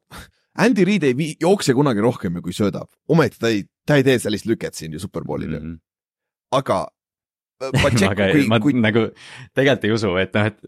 Andy 0.57 0.85
Reid 0.85 1.03
ei 1.03 1.13
vii- 1.13 1.35
jookse 1.41 1.73
kunagi 1.77 2.01
rohkem 2.01 2.35
ju, 2.35 2.41
kui 2.41 2.53
söödab, 2.53 2.87
ometi 3.09 3.37
ta 3.39 3.47
ei, 3.53 3.63
ta 3.85 3.95
ei 3.99 4.03
tee 4.03 4.17
sellist 4.19 4.45
lüket 4.49 4.73
siin 4.75 4.91
ju 4.93 4.99
Superbowlil 4.99 5.53
ju, 5.53 5.59
Mhm. 5.59 5.75
aga 6.57 6.87
Pacheco, 7.83 8.11
aga 8.11 8.31
kui, 8.31 8.47
ma 8.47 8.59
kui 8.59 8.73
nagu 8.73 9.07
tegelikult 9.55 9.85
ei 9.85 9.91
usu, 9.95 10.15
et 10.21 10.33
noh, 10.33 10.45
et 10.45 10.59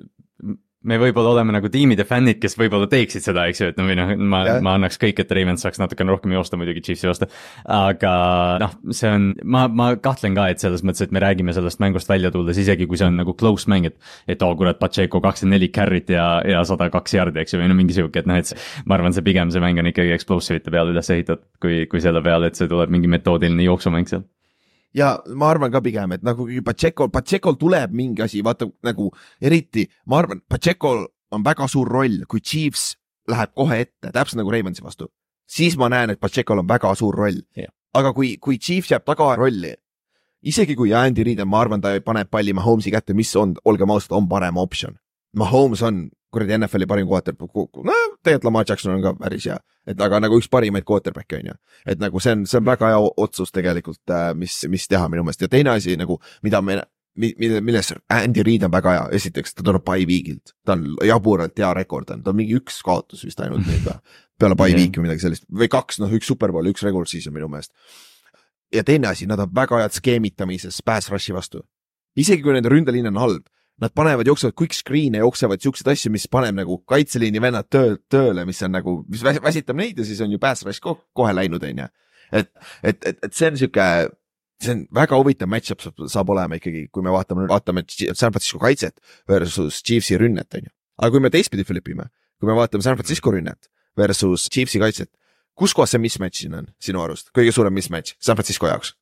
me 0.87 0.95
võib-olla 0.99 1.33
oleme 1.33 1.51
nagu 1.51 1.67
tiimide 1.71 2.05
fännid, 2.07 2.37
kes 2.39 2.55
võib-olla 2.59 2.87
teeksid 2.87 3.23
seda, 3.25 3.43
eks 3.51 3.59
ju, 3.59 3.67
et 3.73 3.79
no 3.79 3.83
või 3.87 3.97
noh, 3.99 4.13
ma, 4.31 4.39
ma 4.63 4.75
annaks 4.77 4.99
kõik, 5.01 5.19
et 5.19 5.33
Ravens 5.35 5.65
saaks 5.65 5.81
natukene 5.81 6.13
rohkem 6.13 6.31
joosta 6.37 6.59
muidugi 6.59 6.83
Chiefsi 6.85 7.09
vastu. 7.09 7.27
aga 7.75 8.13
noh, 8.63 8.77
see 8.95 9.11
on, 9.11 9.27
ma, 9.43 9.65
ma 9.67 9.89
kahtlen 9.99 10.37
ka, 10.37 10.47
et 10.53 10.63
selles 10.63 10.85
mõttes, 10.87 11.03
et 11.03 11.15
me 11.15 11.23
räägime 11.23 11.55
sellest 11.55 11.83
mängust 11.83 12.11
välja 12.11 12.31
tulles, 12.31 12.61
isegi 12.63 12.87
kui 12.87 12.99
see 12.99 13.09
on 13.11 13.19
nagu 13.19 13.35
close 13.39 13.67
mäng, 13.71 13.91
et. 13.91 13.99
et 14.29 14.39
oo 14.45 14.53
oh, 14.53 14.57
kurat, 14.59 14.79
Pacheco 14.79 15.19
kakskümmend 15.23 15.57
neli 15.57 15.71
carry't 15.75 16.13
ja, 16.13 16.29
ja 16.47 16.63
sada 16.67 16.87
kaks 16.93 17.17
jardi, 17.17 17.43
eks 17.43 17.57
ju, 17.57 17.59
või 17.59 17.71
no 17.73 17.75
mingi 17.75 17.97
sihuke, 17.97 18.23
et 18.23 18.29
noh, 18.29 18.39
et 18.39 18.47
see, 18.47 18.59
ma 18.87 18.95
arvan, 18.95 19.15
see 19.15 19.25
pigem 19.25 19.51
see 19.51 19.63
mäng 19.63 19.83
on 19.83 19.91
ikkagi 19.91 20.15
explosive 20.15 20.61
ite 20.61 20.71
peale 20.71 20.95
üles 20.95 21.11
ehitatud, 21.11 21.49
kui, 21.59 21.83
kui 21.91 22.03
selle 22.03 22.23
peale, 22.23 22.53
et 22.53 22.59
see 22.59 22.71
tuleb 22.71 22.93
mingi 22.93 23.11
metoodiline 23.11 23.67
jooksumäng 23.67 24.07
seal 24.07 24.23
ja 24.95 25.17
ma 25.35 25.49
arvan 25.51 25.71
ka 25.71 25.81
pigem, 25.85 26.15
et 26.15 26.23
nagu 26.25 26.47
Pacheco, 26.65 27.09
Pachecol 27.09 27.57
tuleb 27.59 27.93
mingi 27.95 28.23
asi, 28.25 28.41
vaata 28.45 28.69
nagu 28.85 29.09
eriti, 29.41 29.87
ma 30.07 30.21
arvan, 30.23 30.41
Pachecol 30.49 31.05
on 31.31 31.43
väga 31.45 31.67
suur 31.69 31.89
roll, 31.89 32.23
kui 32.27 32.41
Chiefs 32.41 32.95
läheb 33.29 33.53
kohe 33.55 33.81
ette, 33.85 34.11
täpselt 34.11 34.41
nagu 34.41 34.51
Ravensi 34.53 34.83
vastu, 34.83 35.09
siis 35.49 35.77
ma 35.77 35.89
näen, 35.89 36.15
et 36.15 36.19
Pachecol 36.21 36.63
on 36.63 36.69
väga 36.69 36.95
suur 36.97 37.15
roll 37.15 37.43
yeah.. 37.57 37.71
aga 37.93 38.13
kui, 38.13 38.37
kui 38.41 38.57
Chiefs 38.57 38.91
jääb 38.93 39.05
tagarolli, 39.05 39.75
isegi 40.41 40.75
kui 40.75 40.93
Andy 40.95 41.25
Reid 41.27 41.43
on, 41.43 41.51
ma 41.51 41.61
arvan, 41.61 41.81
ta 41.81 41.93
paneb 42.05 42.31
palli 42.31 42.55
Mahomes'i 42.57 42.93
kätte, 42.93 43.13
mis 43.13 43.35
on, 43.35 43.55
olgem 43.65 43.91
ausad, 43.91 44.15
on 44.17 44.29
parem 44.29 44.57
optsioon. 44.57 44.97
Mahomes 45.37 45.83
on 45.85 46.07
kuradi 46.33 46.57
NFL-i 46.57 46.87
parim 46.89 47.07
quarterback, 47.09 47.55
no 47.83 47.95
tegelikult 48.23 48.49
Lamar 48.49 48.67
Jackson 48.67 48.93
on 48.93 49.01
ka 49.03 49.13
päris 49.17 49.47
hea, 49.49 49.57
et 49.89 50.01
aga 50.05 50.19
nagu 50.21 50.37
üks 50.39 50.49
parimaid 50.51 50.85
quarterback'e 50.87 51.41
on 51.41 51.51
ju. 51.51 51.57
et 51.85 51.99
nagu 51.99 52.21
see 52.23 52.35
on, 52.37 52.45
see 52.49 52.59
on 52.59 52.67
väga 52.67 52.93
hea 52.93 53.01
otsus 53.25 53.51
tegelikult, 53.55 54.03
äh, 54.13 54.31
mis, 54.37 54.61
mis 54.69 54.87
teha 54.87 55.09
minu 55.09 55.23
meelest. 55.25 55.41
Ja 55.45 55.51
teine 55.51 55.73
asi 55.75 55.95
nagu, 55.99 56.19
mida 56.45 56.61
me 56.61 56.81
mille, 57.19 57.61
milles 57.61 57.93
Andy 58.13 58.43
Reid 58.45 58.65
on 58.67 58.73
väga 58.73 58.95
hea, 58.95 59.05
esiteks 59.19 59.55
ta 59.57 59.65
tuleb 59.65 59.83
by 59.85 60.05
week'ilt, 60.07 60.53
ta 60.65 60.75
on 60.77 60.85
jaburalt 61.05 61.57
hea 61.59 61.71
rekord 61.77 62.11
on, 62.13 62.23
ta 62.23 62.33
on 62.33 62.39
mingi 62.39 62.57
üks 62.59 62.81
kaotus 62.85 63.25
vist 63.27 63.41
ainult 63.43 63.65
nüüd 63.67 63.83
või, 63.87 63.97
peale 64.39 64.57
by 64.59 64.75
week'i 64.75 65.01
või 65.01 65.09
midagi 65.09 65.25
sellist. 65.25 65.47
Või 65.49 65.69
kaks, 65.71 65.99
noh 66.03 66.13
üks 66.15 66.29
superbowl, 66.29 66.69
üks 66.71 66.85
regular 66.85 67.09
season 67.09 67.35
minu 67.35 67.49
meelest. 67.51 67.73
ja 68.73 68.83
teine 68.85 69.09
asi, 69.09 69.27
nad 69.29 69.41
on 69.41 69.51
väga 69.55 69.81
head 69.83 69.95
skeemitamises 69.97 70.81
pass 70.85 71.11
rush'i 71.11 71.35
vastu. 71.35 71.63
isegi 72.15 72.43
kui 72.43 72.53
nende 72.53 72.71
ründeliin 72.71 73.09
on 73.11 73.19
halb, 73.21 73.47
nad 73.81 73.93
panevad, 73.95 74.27
jooksevad 74.27 74.55
quick 74.59 74.75
screen'e, 74.75 75.21
jooksevad 75.23 75.61
siukseid 75.63 75.91
asju, 75.93 76.11
mis 76.13 76.27
paneb 76.31 76.57
nagu 76.57 76.79
kaitseliini 76.89 77.41
vennad 77.43 77.67
töö, 77.71 77.95
tööle, 78.11 78.45
mis 78.47 78.59
on 78.65 78.73
nagu, 78.75 78.95
mis 79.11 79.23
väsitab 79.23 79.77
neid 79.79 79.99
ja 79.99 80.07
siis 80.07 80.21
on 80.25 80.33
ju 80.33 80.39
pass 80.41 80.65
rush 80.67 80.83
ko 80.83 80.97
kohe 81.15 81.33
läinud, 81.35 81.63
on 81.63 81.83
ju. 81.83 81.89
et, 82.41 82.51
et, 82.83 83.05
et, 83.05 83.21
et 83.25 83.35
see 83.35 83.49
on 83.49 83.59
sihuke, 83.59 83.87
see 84.63 84.75
on 84.75 84.83
väga 84.99 85.19
huvitav 85.19 85.51
match-up 85.51 85.83
saab, 85.85 86.03
saab 86.11 86.33
olema 86.35 86.59
ikkagi, 86.59 86.87
kui 86.93 87.05
me 87.05 87.13
vaatame, 87.15 87.47
vaatame 87.49 87.85
San 87.89 88.33
Francisco 88.33 88.61
kaitset 88.61 88.99
versus 89.29 89.81
Chiefsi 89.83 90.19
rünnet, 90.19 90.51
on 90.59 90.67
ju. 90.67 90.75
aga 90.99 91.15
kui 91.15 91.23
me 91.23 91.31
teistpidi 91.33 91.67
flipime, 91.67 92.09
kui 92.39 92.51
me 92.51 92.57
vaatame 92.59 92.85
San 92.85 92.99
Francisco 92.99 93.33
rünnet 93.35 93.71
versus 93.97 94.49
Chiefsi 94.51 94.81
kaitset, 94.83 95.11
kus 95.59 95.75
kohas 95.75 95.95
see 95.95 96.03
mismatch 96.03 96.43
siin 96.43 96.55
on 96.59 96.67
sinu 96.83 97.03
arust, 97.03 97.31
kõige 97.35 97.55
suurem 97.55 97.75
mismatch 97.75 98.19
San 98.19 98.39
Francisco 98.39 98.67
jaoks? 98.67 98.93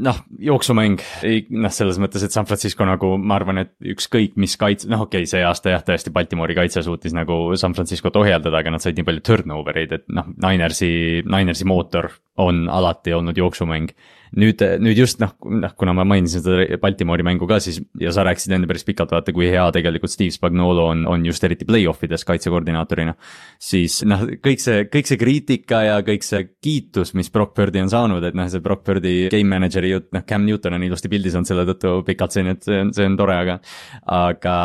Noh, 0.00 0.18
jooksumäng, 0.40 1.02
ei 1.26 1.42
noh, 1.52 1.72
selles 1.72 1.98
mõttes, 2.00 2.24
et 2.24 2.32
San 2.34 2.46
Francisco 2.48 2.86
nagu 2.88 3.12
ma 3.20 3.36
arvan, 3.36 3.60
et 3.62 3.72
ükskõik 3.92 4.38
mis 4.40 4.54
kaitse, 4.60 4.88
noh, 4.90 5.04
okei 5.04 5.24
okay,, 5.24 5.30
see 5.30 5.42
aasta 5.44 5.74
jah, 5.74 5.84
tõesti 5.84 6.12
Baltimori 6.14 6.56
kaitse 6.56 6.84
suutis 6.86 7.14
nagu 7.16 7.56
San 7.60 7.76
Franciscot 7.76 8.16
ohjeldada, 8.20 8.62
aga 8.62 8.72
nad 8.72 8.84
said 8.84 8.96
nii 8.96 9.08
palju 9.08 9.24
turnover 9.28 9.82
eid, 9.82 9.92
et 9.98 10.06
noh, 10.12 10.30
Ninersi, 10.42 10.92
Ninersi 11.28 11.68
mootor 11.68 12.08
on 12.40 12.68
alati 12.72 13.12
olnud 13.12 13.36
jooksumäng 13.36 13.92
nüüd, 14.38 14.62
nüüd 14.82 14.96
just 14.96 15.20
noh, 15.20 15.34
noh, 15.60 15.72
kuna 15.78 15.94
ma 15.96 16.04
mainisin 16.08 16.42
seda 16.42 16.78
Baltimori 16.80 17.24
mängu 17.26 17.46
ka, 17.48 17.58
siis 17.62 17.80
ja 18.00 18.12
sa 18.14 18.24
rääkisid 18.26 18.54
enne 18.56 18.68
päris 18.70 18.84
pikalt, 18.88 19.12
vaata 19.12 19.34
kui 19.34 19.48
hea 19.52 19.64
tegelikult 19.74 20.12
Steve 20.12 20.32
Spagnolo 20.34 20.86
on, 20.92 21.04
on 21.10 21.26
just 21.26 21.44
eriti 21.44 21.66
play-off 21.68 22.04
ides 22.06 22.24
kaitsekoordinaatorina. 22.28 23.14
siis 23.60 24.00
noh, 24.08 24.24
kõik 24.44 24.62
see, 24.62 24.86
kõik 24.92 25.10
see 25.10 25.20
kriitika 25.20 25.82
ja 25.86 25.98
kõik 26.06 26.24
see 26.26 26.46
kiitus, 26.64 27.12
mis 27.18 27.30
Brock 27.32 27.54
Birdi 27.58 27.82
on 27.84 27.92
saanud, 27.92 28.24
et 28.24 28.38
noh, 28.38 28.48
see 28.52 28.64
Brock 28.64 28.86
Birdi 28.88 29.28
game 29.32 29.52
manager'i 29.52 29.92
jutt, 29.92 30.08
noh, 30.16 30.24
Cam 30.28 30.46
Newton 30.48 30.78
on 30.78 30.86
ilusti 30.88 31.12
pildis 31.12 31.36
olnud 31.36 31.50
selle 31.50 31.66
tõttu 31.68 31.98
pikalt 32.06 32.36
siin, 32.36 32.52
et 32.54 32.64
see 32.64 32.80
on, 32.86 32.94
see 32.96 33.08
on 33.08 33.18
tore, 33.20 33.36
aga. 33.36 33.58
aga 34.12 34.56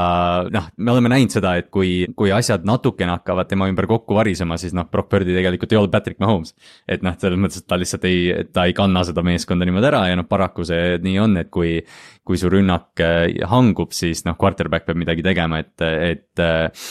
noh, 0.54 0.72
me 0.78 0.96
oleme 0.96 1.12
näinud 1.12 1.34
seda, 1.34 1.58
et 1.60 1.72
kui, 1.74 2.06
kui 2.18 2.32
asjad 2.34 2.66
natukene 2.68 3.18
hakkavad 3.18 3.52
tema 3.52 3.68
ümber 3.70 3.90
kokku 3.90 4.16
varisema, 4.18 4.60
siis 4.62 4.76
noh, 4.78 4.88
Brock 4.92 5.12
Birdi 5.12 5.36
tegelikult 5.36 5.76
ei 5.76 5.82
olnud 5.82 5.94
Patrick 5.94 6.24
Mahomes. 6.24 6.56
et 6.88 7.04
noh, 7.04 7.16
selles 7.20 7.40
mõttes, 7.42 7.60
et 7.60 7.67
ta 7.68 7.80
lihtsalt 7.80 8.08
ei, 8.10 8.46
ta 8.54 8.68
ei 8.68 8.76
kanna 8.78 9.04
seda 9.08 9.24
meeskonda 9.26 9.68
niimoodi 9.68 9.90
ära 9.92 10.06
ja 10.10 10.18
noh, 10.20 10.28
paraku 10.30 10.66
see 10.68 10.98
nii 11.04 11.20
on, 11.24 11.44
et 11.44 11.52
kui. 11.54 11.80
kui 12.28 12.36
su 12.36 12.50
rünnak 12.52 13.00
äh, 13.00 13.38
hangub, 13.48 13.94
siis 13.96 14.26
noh, 14.28 14.36
quarterback 14.36 14.84
peab 14.84 14.98
midagi 15.00 15.24
tegema, 15.24 15.62
et, 15.64 15.80
et 15.80 16.42
äh, 16.44 16.90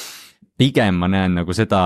pigem 0.56 0.96
ma 0.96 1.10
näen 1.12 1.36
nagu 1.36 1.52
seda 1.52 1.82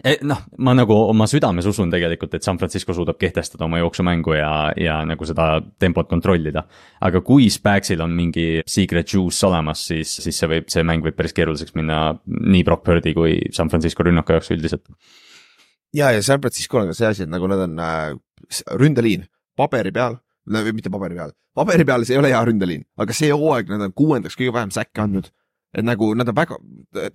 et 0.00 0.22
noh, 0.24 0.38
ma 0.64 0.72
nagu 0.76 0.94
oma 1.10 1.26
südames 1.28 1.66
usun 1.68 1.90
tegelikult, 1.92 2.32
et 2.36 2.46
San 2.46 2.58
Francisco 2.60 2.94
suudab 2.96 3.18
kehtestada 3.20 3.66
oma 3.66 3.80
jooksumängu 3.82 4.36
ja, 4.38 4.52
ja 4.80 5.00
nagu 5.08 5.26
seda 5.28 5.58
tempot 5.80 6.08
kontrollida. 6.08 6.64
aga 7.00 7.20
kui 7.20 7.50
Spagsil 7.52 8.00
on 8.00 8.14
mingi 8.16 8.62
secret 8.66 9.12
juice 9.12 9.46
olemas, 9.46 9.84
siis, 9.90 10.14
siis 10.24 10.38
see 10.38 10.48
võib, 10.48 10.70
see 10.72 10.86
mäng 10.86 11.04
võib 11.04 11.18
päris 11.18 11.36
keeruliseks 11.36 11.76
minna 11.76 12.16
nii 12.24 12.64
Brock 12.64 12.86
Purdy 12.86 13.12
kui 13.16 13.36
San 13.52 13.68
Francisco 13.68 14.06
rünnaku 14.06 14.38
jaoks 14.38 14.52
üldiselt. 14.56 14.88
Ja, 15.96 16.10
ja 16.12 16.22
San 16.22 16.40
Francisco'l 16.40 16.86
on 16.86 16.92
ka 16.92 16.98
see 16.98 17.10
asi, 17.10 17.26
et 17.26 17.32
nagu 17.32 17.48
nad 17.50 17.64
on 17.66 17.78
äh, 17.82 18.16
ründeliin, 18.80 19.26
paberi 19.58 19.92
peal, 19.94 20.18
mitte 20.46 20.90
paberi 20.92 21.18
peal, 21.18 21.34
paberi 21.56 21.86
peal 21.88 22.06
see 22.08 22.16
ei 22.16 22.22
ole 22.22 22.32
hea 22.32 22.42
ründeliin, 22.48 22.84
aga 23.00 23.16
see 23.16 23.30
hooaeg 23.32 23.70
nad 23.72 23.86
on 23.88 23.94
kuuendaks 23.96 24.38
kõige 24.38 24.54
vähem 24.56 24.74
säkke 24.74 25.04
andnud. 25.04 25.30
et 25.72 25.84
nagu 25.84 26.10
nad 26.12 26.28
on 26.28 26.36
väga, 26.36 26.56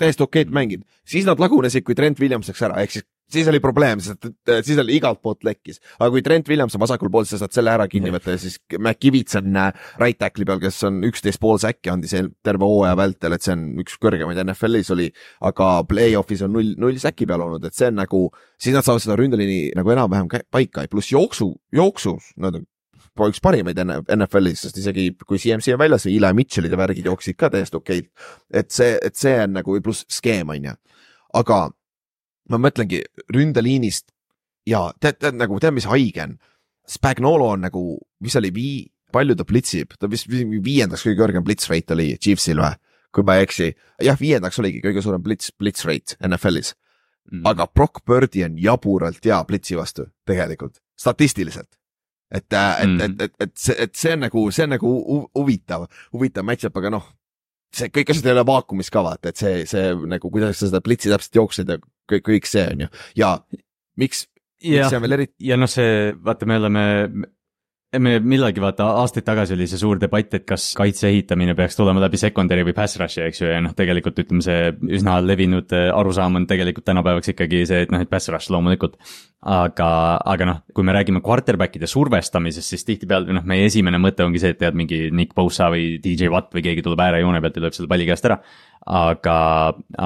täiesti 0.02 0.24
okeid 0.26 0.50
mänginud, 0.50 0.86
siis 1.06 1.28
nad 1.28 1.38
lagunesid, 1.38 1.84
kui 1.86 1.94
Trent 1.94 2.18
Williams 2.20 2.48
läks 2.50 2.64
ära, 2.66 2.80
ehk 2.82 2.96
siis 2.96 3.06
siis 3.32 3.48
oli 3.52 3.60
probleem, 3.64 4.02
sest 4.04 4.28
et 4.30 4.66
siis 4.66 4.80
oli 4.82 4.96
igalt 4.98 5.20
poolt 5.24 5.44
lekkis, 5.48 5.82
aga 5.98 6.10
kui 6.14 6.24
Trent 6.26 6.48
Williams 6.52 6.76
on 6.78 6.84
vasakul 6.84 7.12
pool, 7.14 7.28
sa 7.28 7.40
saad 7.42 7.56
selle 7.56 7.74
ära 7.74 7.88
kinni 7.92 8.12
võtta 8.14 8.36
ja 8.36 8.42
siis 8.42 8.58
McKivits 8.78 9.40
on 9.40 9.60
äh, 9.60 9.90
right 10.02 10.20
tackle'i 10.22 10.48
peal, 10.48 10.62
kes 10.64 10.80
on 10.88 11.02
üksteist 11.08 11.42
pool 11.44 11.60
säkki 11.62 11.92
andis 11.94 12.16
terve 12.46 12.68
hooaja 12.68 12.96
vältel, 13.00 13.36
et 13.36 13.46
see 13.46 13.56
on 13.56 13.68
üks 13.84 14.00
kõrgemaid 14.04 14.40
NFL-is 14.46 14.94
oli. 14.96 15.10
aga 15.48 15.68
play-off'is 15.90 16.46
on 16.48 16.56
null, 16.56 16.74
null 16.80 16.98
säki 17.02 17.28
peal 17.30 17.44
olnud, 17.44 17.68
et 17.68 17.76
see 17.76 17.92
on 17.92 18.00
nagu, 18.00 18.24
siis 18.62 18.76
nad 18.76 18.86
saavad 18.88 19.04
seda 19.04 19.20
ründeliini 19.20 19.76
nagu 19.78 19.94
enam-vähem 19.94 20.32
paika, 20.52 20.88
pluss 20.92 21.12
jooksu, 21.12 21.52
jooksus 21.76 22.34
nad 22.42 22.60
on 22.60 22.68
üks 23.26 23.42
parimaid 23.42 23.80
NFL-is, 23.82 24.62
sest 24.68 24.78
isegi 24.78 25.10
kui 25.26 25.40
CMC 25.42 25.74
on 25.74 25.82
väljas, 25.82 26.06
Eli 26.06 26.30
Mitchell'id 26.38 26.74
ja 26.74 26.78
värgid 26.78 27.08
jooksid 27.10 27.38
ka 27.40 27.50
täiesti 27.50 27.80
okeilt. 27.80 28.12
et 28.54 28.70
see, 28.72 28.98
et 29.02 29.16
see 29.16 29.34
on 29.42 29.58
nagu 29.58 29.80
pluss 29.82 30.06
skeem 30.12 30.54
on 30.54 30.70
ju, 30.70 30.76
aga 31.42 31.64
ma 32.52 32.60
mõtlengi 32.62 33.02
ründeliinist 33.34 34.12
ja 34.68 34.88
tead, 35.02 35.20
tead 35.24 35.40
nagu, 35.40 35.60
tead, 35.64 35.76
mis 35.78 35.90
haige 35.90 36.24
on? 36.24 36.38
Spagnolo 36.88 37.50
on 37.52 37.66
nagu, 37.68 37.82
mis 38.24 38.36
oli 38.40 38.52
vii-, 38.56 38.86
palju 39.12 39.36
ta 39.38 39.46
blitsib, 39.48 39.96
ta 40.00 40.10
vist 40.12 40.28
viiendaks 40.30 41.06
kõige 41.06 41.20
kõrgem 41.22 41.46
blitz 41.46 41.70
rate 41.72 41.96
oli 41.96 42.10
Chiefsil 42.20 42.60
või, 42.62 42.76
kui 43.16 43.26
ma 43.28 43.38
ei 43.38 43.48
eksi. 43.48 43.72
jah, 44.04 44.20
viiendaks 44.20 44.60
oligi 44.62 44.84
kõige 44.84 45.04
suurem 45.04 45.24
blitz, 45.24 45.52
blitz 45.58 45.86
rate 45.88 46.18
NFL-is 46.24 46.74
mm.. 47.32 47.44
aga 47.48 47.68
Brock 47.68 48.04
Birdi 48.08 48.44
on 48.48 48.58
jaburalt 48.62 49.24
hea 49.26 49.40
blitsi 49.48 49.78
vastu 49.80 50.08
tegelikult, 50.28 50.80
statistiliselt. 51.00 51.70
et 52.32 52.52
mm., 52.52 53.00
et, 53.00 53.12
et, 53.12 53.22
et, 53.22 53.36
et 53.48 53.56
see, 53.56 53.76
et 53.88 53.96
see 53.96 54.16
on 54.16 54.26
nagu, 54.28 54.48
see 54.52 54.68
on 54.68 54.76
nagu 54.76 54.94
huvitav, 55.36 55.88
huvitav 56.14 56.48
match-up, 56.48 56.78
aga 56.78 56.92
noh, 56.98 57.08
see 57.76 57.92
kõik 57.94 58.14
asjad 58.14 58.30
ei 58.30 58.36
ole 58.36 58.46
vaakumis 58.48 58.92
ka 58.94 59.04
vaata, 59.06 59.32
et 59.32 59.40
see, 59.40 59.64
see 59.70 59.92
nagu, 60.10 60.32
kuidas 60.34 60.60
sa 60.60 60.70
seda 60.70 60.82
blitsi 60.84 61.12
täpselt 61.12 61.40
jooksed 61.40 61.74
ja 61.74 61.80
kõik, 62.10 62.26
kõik 62.30 62.50
see 62.50 62.66
on 62.72 62.86
ju 62.86 62.90
ja 63.20 63.34
miks, 64.00 64.26
miks 64.64 64.92
see 64.92 65.00
on 65.00 65.06
veel 65.06 65.18
eriti. 65.20 65.36
ja 65.50 65.60
noh, 65.60 65.72
see 65.72 66.14
vaata, 66.24 66.50
me 66.50 66.60
oleme, 66.62 66.86
me 67.96 68.18
millalgi 68.20 68.60
vaata 68.60 68.90
aastaid 69.02 69.24
tagasi 69.28 69.56
oli 69.56 69.68
see 69.70 69.80
suur 69.80 70.00
debatt, 70.02 70.34
et 70.36 70.44
kas 70.48 70.66
kaitse 70.76 71.08
ehitamine 71.08 71.56
peaks 71.56 71.78
tulema 71.80 72.02
läbi 72.04 72.20
secondary 72.20 72.66
või 72.68 72.76
pass 72.76 73.00
rush'i, 73.00 73.24
eks 73.30 73.40
ju, 73.42 73.48
ja 73.48 73.62
noh, 73.64 73.72
tegelikult 73.78 74.20
ütleme, 74.24 74.44
see 74.44 74.74
üsna 74.98 75.18
levinud 75.24 75.72
äh, 75.76 75.88
arusaam 75.96 76.36
on 76.42 76.48
tegelikult 76.50 76.88
tänapäevaks 76.90 77.32
ikkagi 77.32 77.64
see, 77.70 77.86
et 77.86 77.94
noh, 77.94 78.04
et 78.04 78.12
pass 78.12 78.28
rush 78.34 78.52
loomulikult. 78.52 79.00
aga, 79.48 79.90
aga 80.28 80.50
noh, 80.50 80.60
kui 80.76 80.84
me 80.84 80.96
räägime 80.98 81.22
quarterback'ide 81.24 81.88
survestamisest, 81.88 82.74
siis 82.74 82.84
tihtipeale 82.88 83.32
noh, 83.38 83.46
meie 83.48 83.70
esimene 83.70 84.02
mõte 84.02 84.26
ongi 84.26 84.42
see, 84.44 84.52
et 84.56 84.60
tead 84.60 84.76
mingi 84.76 85.08
Nick 85.16 85.38
Bosa 85.38 85.70
või 85.72 86.02
DJ 86.04 86.34
Watt 86.34 86.52
või 86.56 86.66
keegi 86.66 86.84
tuleb 86.84 87.06
äärejoone 87.06 87.40
pealt 87.42 87.56
ja 87.56 87.64
lööb 87.68 87.78
selle 87.78 87.92
palli 87.92 88.10
käest 88.10 88.28
ära 88.28 88.42
aga, 88.88 89.38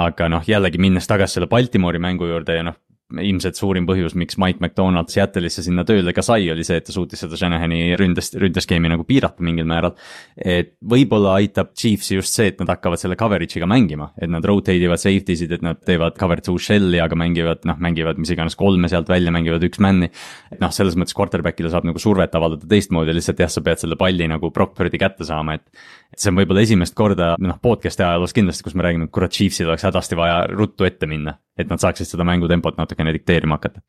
aga 0.06 0.30
noh, 0.30 0.46
jällegi 0.48 0.82
minnes 0.82 1.10
tagasi 1.10 1.40
selle 1.40 1.50
Baltimori 1.50 2.02
mängu 2.02 2.30
juurde 2.30 2.58
ja 2.58 2.66
noh, 2.66 2.78
ilmselt 3.20 3.60
suurim 3.60 3.88
põhjus, 3.90 4.16
miks 4.18 4.38
Mike 4.42 4.62
McDonald 4.64 5.12
Seattle'isse 5.12 5.64
sinna 5.66 5.84
tööle 5.88 6.14
ka 6.16 6.24
sai, 6.26 6.48
oli 6.54 6.64
see, 6.68 6.80
et 6.80 6.88
ta 6.88 6.96
suutis 6.96 7.22
seda 7.24 7.38
Shanahani 7.40 7.96
ründest, 8.00 8.38
ründeskeemi 8.40 8.92
nagu 8.92 9.06
piirata 9.08 9.44
mingil 9.46 9.68
määral. 9.70 9.96
et 10.38 10.76
võib-olla 10.82 11.36
aitab 11.40 11.74
Chiefsi 11.78 12.16
just 12.18 12.36
see, 12.36 12.52
et 12.52 12.60
nad 12.62 12.70
hakkavad 12.72 13.02
selle 13.02 13.18
coverage'iga 13.20 13.68
mängima, 13.70 14.12
et 14.22 14.30
nad 14.32 14.46
rotate 14.48 14.78
ivad 14.80 15.02
safety 15.02 15.36
sid, 15.38 15.52
et 15.58 15.66
nad 15.66 15.80
teevad 15.86 16.18
cover 16.20 16.42
two 16.44 16.60
shell'i, 16.62 17.00
aga 17.04 17.18
mängivad, 17.20 17.66
noh, 17.70 17.80
mängivad 17.82 18.20
mis 18.22 18.32
iganes 18.34 18.58
kolme 18.60 18.90
sealt 18.92 19.10
välja, 19.12 19.34
mängivad 19.34 19.64
üks 19.68 19.82
man'i. 19.84 20.12
et 20.52 20.62
noh, 20.62 20.72
selles 20.74 20.98
mõttes 21.00 21.16
quarterback'ile 21.18 21.72
saab 21.74 21.88
nagu 21.88 22.02
survet 22.02 22.36
avaldada 22.38 22.70
teistmoodi, 22.70 23.16
lihtsalt 23.16 23.42
jah, 23.44 23.52
sa 23.52 23.64
pead 23.66 23.84
selle 23.84 23.98
palli 24.00 24.28
nagu 24.32 24.52
Brock 24.54 24.76
Purdy 24.78 25.02
kätte 25.02 25.28
saama, 25.28 25.58
et. 25.60 25.68
et 26.12 26.20
see 26.20 26.32
on 26.32 26.40
võib-olla 26.42 26.64
esimest 26.66 26.96
korda, 26.98 27.34
noh, 27.40 27.60
podcast'i 27.64 28.06
ajaloos 28.06 28.36
kindlasti, 28.36 28.66
kus 28.68 28.76
me 28.76 28.86
räägime, 28.88 29.08
et 29.08 29.16
kurat, 29.16 29.32
Chiefsil 29.32 29.70
oleks 29.70 29.86
hädasti 29.88 30.18
vaja 30.20 30.44
ruttu 30.52 30.88
ette 30.88 31.08
minna, 31.10 31.38
et 31.60 31.70
nad 31.72 31.82
saaksid 31.82 32.10
seda 32.10 32.28
mängutempot 32.28 32.78
natukene 33.02 33.18
dikteerima 33.18 33.58
hakata. 33.58 33.82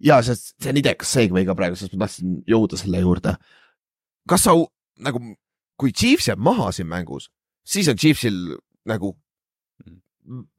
ja 0.00 0.20
sest 0.22 0.54
see 0.62 0.70
on 0.70 0.78
idekas 0.78 1.12
segway 1.12 1.46
ka 1.46 1.56
praegu, 1.58 1.76
sest 1.76 1.94
ma 1.96 2.06
tahtsin 2.06 2.42
jõuda 2.48 2.78
selle 2.78 3.00
juurde. 3.02 3.36
kas 4.28 4.44
sa 4.44 4.54
nagu, 4.98 5.20
kui 5.78 5.92
Chiefs 5.92 6.28
jääb 6.28 6.38
maha 6.38 6.72
siin 6.72 6.88
mängus, 6.88 7.30
siis 7.66 7.88
on 7.88 7.96
Chiefsil 7.96 8.58
nagu 8.86 9.16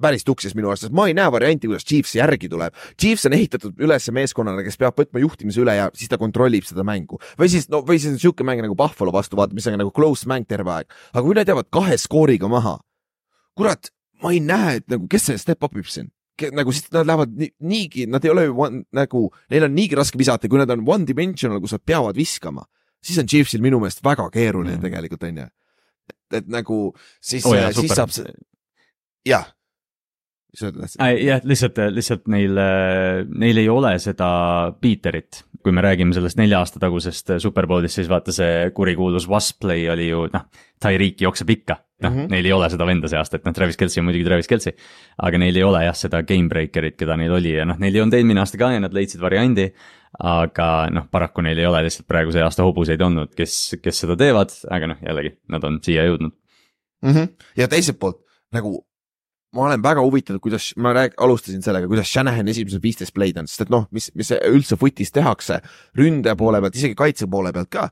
päris 0.02 0.24
tuksis 0.26 0.56
minu 0.58 0.72
arust, 0.72 0.88
sest 0.88 0.94
ma 0.98 1.06
ei 1.08 1.14
näe 1.14 1.30
varianti, 1.32 1.68
kuidas 1.70 1.86
Chiefs 1.86 2.16
järgi 2.16 2.50
tuleb. 2.50 2.74
Chiefs 3.00 3.28
on 3.30 3.36
ehitatud 3.38 3.78
üles 3.78 4.08
meeskonnana, 4.12 4.64
kes 4.66 4.80
peab 4.82 4.98
võtma 4.98 5.22
juhtimise 5.22 5.62
üle 5.62 5.76
ja 5.78 5.92
siis 5.94 6.10
ta 6.10 6.18
kontrollib 6.18 6.66
seda 6.66 6.84
mängu. 6.84 7.20
või 7.38 7.52
siis, 7.54 7.70
no 7.70 7.84
või 7.86 8.00
siis 8.02 8.18
sihuke 8.18 8.44
mäng 8.44 8.64
nagu 8.66 8.76
Buffalo 8.76 9.14
vastu, 9.14 9.38
vaata, 9.38 9.54
mis 9.54 9.68
on 9.70 9.78
nagu 9.78 9.94
close 9.94 10.26
mäng 10.26 10.50
terve 10.50 10.74
aeg. 10.74 10.90
aga 11.14 11.24
kui 11.24 11.38
nad 11.38 11.48
jäävad 11.48 11.70
kahe 11.70 11.98
skooriga 11.98 12.50
maha, 12.50 12.80
kurat, 13.56 13.94
ma 14.24 14.34
ei 14.34 14.42
näe, 14.42 14.82
et 14.82 14.88
nagu, 14.90 15.06
kes 15.08 15.30
see 15.30 15.38
step 15.38 15.64
up 15.64 15.78
ib 15.78 15.86
siin 15.86 16.10
nagu 16.56 16.74
siis 16.76 16.90
nad 16.96 17.08
lähevad 17.08 17.36
ni, 17.40 17.52
niigi, 17.68 18.08
nad 18.10 18.26
ei 18.26 18.34
ole 18.34 18.48
ju 18.48 18.58
one, 18.66 18.84
nagu, 18.96 19.26
neil 19.52 19.68
on 19.68 19.76
niigi 19.76 19.98
raske 20.00 20.20
visata, 20.20 20.50
kui 20.52 20.62
nad 20.62 20.72
on 20.74 20.84
one 20.88 21.08
dimensional, 21.08 21.62
kus 21.64 21.76
nad 21.76 21.86
peavad 21.86 22.18
viskama, 22.18 22.66
siis 23.04 23.22
on 23.22 23.30
Chiefsil 23.30 23.64
minu 23.66 23.82
meelest 23.82 24.04
väga 24.06 24.30
keeruline 24.34 24.78
mm. 24.78 24.84
tegelikult 24.88 25.28
onju. 25.30 25.48
et, 26.10 26.20
et 26.42 26.52
nagu 26.52 26.82
siis 27.22 27.46
oh, 27.48 27.56
siis 27.76 27.96
saab 27.96 28.14
see, 28.16 28.34
jah 29.28 29.50
mis 30.50 30.62
sa 30.64 30.72
tahtsid? 30.74 31.02
jah, 31.26 31.44
lihtsalt, 31.46 31.80
lihtsalt 31.94 32.30
neil, 32.32 32.58
neil 33.30 33.62
ei 33.62 33.70
ole 33.70 33.94
seda 34.02 34.30
Peterit. 34.82 35.44
Kui 35.64 35.74
me 35.76 35.84
räägime 35.84 36.16
sellest 36.16 36.40
nelja 36.40 36.62
aasta 36.64 36.80
tagusest 36.80 37.36
Superbowlist, 37.44 38.00
siis 38.00 38.10
vaata 38.10 38.34
see 38.36 38.70
kurikuulus 38.76 39.28
Wasp 39.30 39.60
play 39.64 39.88
oli 39.92 40.10
ju 40.10 40.26
noh, 40.34 40.48
Tyreek 40.82 41.22
jookseb 41.22 41.50
ikka. 41.56 41.78
noh 42.00 42.12
mm 42.12 42.18
-hmm., 42.18 42.30
neil 42.32 42.46
ei 42.46 42.52
ole 42.56 42.70
seda 42.70 42.86
venda 42.88 43.08
see 43.12 43.20
aasta, 43.20 43.36
et 43.38 43.46
noh, 43.46 43.54
Travis 43.54 43.78
Kelci 43.78 44.00
on 44.00 44.06
muidugi 44.06 44.24
Travis 44.24 44.48
Kelci. 44.48 44.72
aga 45.18 45.38
neil 45.38 45.56
ei 45.56 45.64
ole 45.64 45.84
jah, 45.84 45.96
seda 45.96 46.24
game 46.24 46.50
breaker'it, 46.50 46.96
keda 46.96 47.18
neil 47.18 47.32
oli 47.32 47.54
ja 47.58 47.66
noh, 47.66 47.78
neil 47.80 47.96
ei 47.96 48.02
olnud 48.02 48.14
eelmine 48.14 48.40
aasta 48.40 48.58
ka 48.58 48.72
ja 48.72 48.80
nad 48.80 48.94
leidsid 48.94 49.22
variandi. 49.22 49.74
aga 50.20 50.88
noh, 50.92 51.08
paraku 51.12 51.42
neil 51.42 51.60
ei 51.60 51.66
ole 51.66 51.84
lihtsalt 51.84 52.08
praegu 52.08 52.32
see 52.32 52.42
aasta 52.42 52.64
hobuseid 52.64 53.02
olnud, 53.02 53.36
kes, 53.36 53.76
kes 53.84 54.00
seda 54.00 54.16
teevad, 54.16 54.50
aga 54.70 54.88
noh, 54.88 54.98
jällegi 55.06 55.36
nad 55.50 55.64
on 55.64 55.80
siia 55.84 56.06
jõudnud 56.08 56.32
mm. 57.04 57.12
-hmm. 57.12 57.28
ja 57.58 57.68
teiselt 57.68 58.00
poolt 58.00 58.24
nagu 58.54 58.86
ma 59.56 59.66
olen 59.66 59.82
väga 59.84 60.04
huvitatud, 60.06 60.42
kuidas 60.44 60.72
ma 60.78 60.94
rääg-, 60.94 61.16
alustasin 61.18 61.64
sellega, 61.66 61.90
kuidas 61.90 62.12
Shanahan 62.12 62.48
esimesed 62.52 62.84
viisteist 62.84 63.14
play'd 63.16 63.40
on, 63.42 63.50
sest 63.50 63.66
et 63.66 63.74
noh, 63.74 63.88
mis, 63.96 64.10
mis 64.20 64.30
üldse 64.38 64.78
footis 64.80 65.14
tehakse 65.16 65.60
ründe 65.98 66.36
poole 66.38 66.62
pealt, 66.62 66.78
isegi 66.78 66.98
kaitse 66.98 67.30
poole 67.32 67.54
pealt 67.56 67.72
ka. 67.74 67.90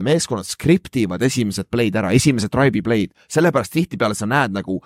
meeskonnad 0.00 0.48
skriptivad 0.48 1.20
esimesed 1.20 1.68
play'd 1.68 1.96
ära, 2.00 2.14
esimesed 2.16 2.48
drive'i 2.48 2.80
play'd, 2.80 3.12
sellepärast 3.28 3.74
tihtipeale 3.74 4.16
sa 4.16 4.24
näed 4.26 4.54
nagu 4.56 4.78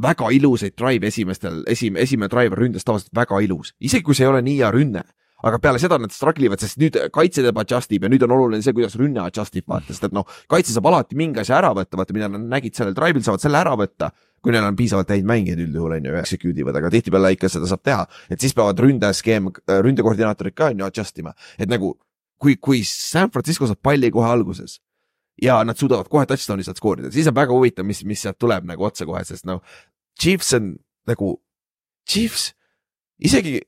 väga 0.00 0.30
ilusaid 0.32 0.72
drive 0.78 1.06
esimestel, 1.06 1.62
esim-, 1.68 1.98
esimene 2.00 2.30
drive 2.32 2.56
on 2.56 2.62
ründes 2.62 2.86
tavaliselt 2.86 3.12
väga 3.12 3.42
ilus, 3.44 3.74
isegi 3.80 4.06
kui 4.06 4.16
see 4.16 4.24
ei 4.24 4.32
ole 4.32 4.40
nii 4.46 4.60
hea 4.62 4.70
rünne 4.72 5.04
aga 5.46 5.58
peale 5.62 5.78
seda 5.78 5.98
nad 6.00 6.10
struggle 6.10 6.48
ivad, 6.48 6.62
sest 6.62 6.80
nüüd 6.82 6.96
kaitse 7.14 7.44
teeb 7.44 7.60
adjust 7.62 7.92
ib 7.94 8.06
ja 8.06 8.10
nüüd 8.10 8.24
on 8.26 8.34
oluline 8.34 8.64
see, 8.64 8.74
kuidas 8.74 8.96
rünne 8.98 9.22
adjust 9.22 9.54
ib, 9.60 9.68
vaata, 9.70 9.92
sest 9.92 10.08
et 10.08 10.16
noh, 10.16 10.26
kaitse 10.50 10.74
saab 10.74 10.88
alati 10.90 11.18
mingi 11.18 11.42
asja 11.44 11.60
ära 11.60 11.70
võtta, 11.76 11.98
vaata, 12.00 12.16
mida 12.16 12.30
nad 12.32 12.48
nägid 12.56 12.74
sellel 12.78 12.96
drive'il, 12.96 13.22
saavad 13.26 13.44
selle 13.44 13.60
ära 13.60 13.76
võtta 13.78 14.10
kui 14.42 14.54
neil 14.54 14.66
on 14.66 14.76
piisavalt 14.78 15.10
häid 15.12 15.26
mängijaid 15.28 15.62
üldjuhul 15.66 15.96
on 15.98 16.10
ju, 16.10 16.16
execute 16.20 16.62
ivad, 16.62 16.76
aga 16.80 16.90
tihtipeale 16.94 17.32
ikka 17.34 17.50
seda 17.52 17.68
saab 17.70 17.82
teha, 17.86 18.04
et 18.30 18.42
siis 18.42 18.54
peavad 18.56 18.78
ründeskeem, 18.84 19.48
ründekoordinaatorid 19.86 20.56
ka 20.58 20.72
on 20.72 20.82
ju 20.82 20.88
adjust 20.88 21.18
ima, 21.22 21.34
et 21.58 21.70
nagu 21.70 21.94
kui, 22.38 22.56
kui 22.62 22.82
San 22.86 23.32
Francisco 23.34 23.68
saab 23.68 23.80
palli 23.82 24.10
kohe 24.14 24.28
alguses 24.30 24.78
ja 25.42 25.58
nad 25.66 25.78
suudavad 25.78 26.10
kohe 26.10 26.26
touchdown'i 26.26 26.66
sealt 26.66 26.80
skoorida, 26.80 27.10
siis 27.14 27.30
on 27.30 27.36
väga 27.36 27.54
huvitav, 27.54 27.86
mis, 27.86 28.04
mis 28.06 28.22
sealt 28.22 28.38
tuleb 28.38 28.66
nagu 28.68 28.86
otsekohe, 28.86 29.24
sest 29.26 29.46
noh, 29.48 29.62
Chiefs 30.18 30.54
on 30.58 30.72
nagu, 31.08 31.34
Chiefs, 32.08 32.52
isegi 33.22 33.60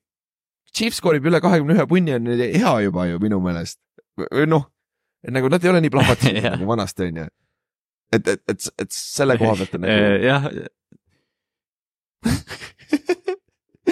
Chiefs 0.74 1.00
skoorib 1.02 1.26
üle 1.26 1.40
kahekümne 1.42 1.74
ühe 1.74 1.86
punni 1.90 2.14
on 2.14 2.30
hea 2.30 2.74
juba 2.84 3.06
ju 3.10 3.18
minu 3.22 3.40
meelest. 3.42 3.80
noh, 4.46 4.66
nagu 5.30 5.50
nad 5.50 5.64
ei 5.64 5.70
ole 5.70 5.82
nii 5.82 5.92
plahvatuslikud 5.92 6.50
nagu 6.54 6.68
vanasti 6.68 7.08
on 7.08 7.22
ju 7.22 7.28
et, 8.12 8.28
et, 8.28 8.42
et, 8.48 8.68
et 8.82 8.92
selle 8.92 9.36
koha 9.38 9.54
pealt 9.60 9.74
on 9.78 9.84
nagu. 9.86 10.24
jah 10.24 10.50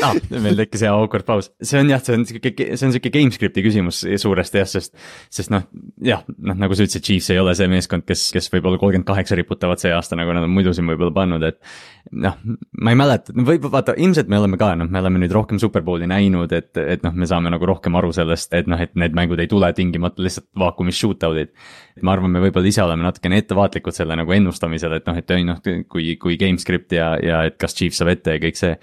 ah, 0.05 0.15
meil 0.45 0.59
tekkis 0.59 0.85
hea 0.87 0.93
awkward 0.95 1.27
paus, 1.29 1.51
see 1.63 1.81
on 1.81 1.91
jah, 1.93 2.03
see 2.05 2.17
on 2.17 2.25
sihuke, 2.29 2.53
see 2.57 2.87
on 2.87 2.95
sihuke 2.95 3.13
gamescript'i 3.15 3.65
küsimus 3.65 4.01
suuresti 4.23 4.61
jah, 4.61 4.69
sest, 4.71 4.95
sest 5.35 5.53
noh, 5.55 5.65
jah, 6.05 6.25
noh 6.39 6.59
nagu 6.59 6.77
sa 6.77 6.87
ütlesid, 6.87 7.05
Chiefs 7.05 7.31
ei 7.35 7.41
ole 7.43 7.55
see 7.59 7.69
meeskond, 7.71 8.07
kes, 8.09 8.29
kes 8.35 8.51
võib-olla 8.53 8.81
kolmkümmend 8.81 9.09
kaheksa 9.09 9.39
riputavad 9.39 9.83
see 9.83 9.93
aasta, 9.95 10.19
nagu 10.19 10.35
nad 10.37 10.47
on 10.47 10.53
muidu 10.55 10.75
siin 10.77 10.89
võib-olla 10.91 11.15
pannud, 11.17 11.47
et. 11.49 11.61
noh, 12.13 12.37
ma 12.81 12.95
ei 12.95 12.99
mäleta, 12.99 13.35
võib 13.49 13.67
vaata, 13.73 13.97
ilmselt 14.01 14.31
me 14.33 14.41
oleme 14.41 14.61
ka, 14.61 14.73
noh, 14.81 14.89
me 14.89 15.03
oleme 15.03 15.23
nüüd 15.25 15.35
rohkem 15.35 15.61
Superbowli 15.63 16.09
näinud, 16.11 16.53
et, 16.57 16.71
et 16.79 17.05
noh, 17.07 17.17
me 17.17 17.29
saame 17.29 17.53
nagu 17.53 17.69
rohkem 17.69 17.99
aru 17.99 18.13
sellest, 18.17 18.55
et 18.57 18.71
noh, 18.71 18.81
et 18.81 18.95
need 18.99 19.17
mängud 19.17 19.41
ei 19.43 19.51
tule 19.51 19.71
tingimata 19.77 20.25
lihtsalt 20.25 20.49
vaakumis 20.59 20.99
shootout'id. 21.01 21.53
ma 22.03 22.15
arvan, 22.15 22.31
me 22.31 22.41
võib-olla 22.47 22.71
ise 22.71 22.85
oleme 22.85 23.05
natukene 23.05 23.41
ettevaatlikud 23.43 23.97
selle 23.97 24.17
nagu 24.19 24.33
ennustamisel, 24.33 24.95
et 25.01 25.09
noh, 25.11 25.19
et 25.19 25.37
noh, 25.49 25.61
kui, 25.91 26.15
kui 26.21 26.39
gamescript 26.41 26.95
ja, 26.97 27.13
ja 27.23 27.43
et 27.49 27.59
kas 27.61 27.77
Chiefs 27.77 28.01
saab 28.01 28.13
ette 28.15 28.37
ja 28.37 28.43
kõik 28.43 28.59
see 28.59 28.77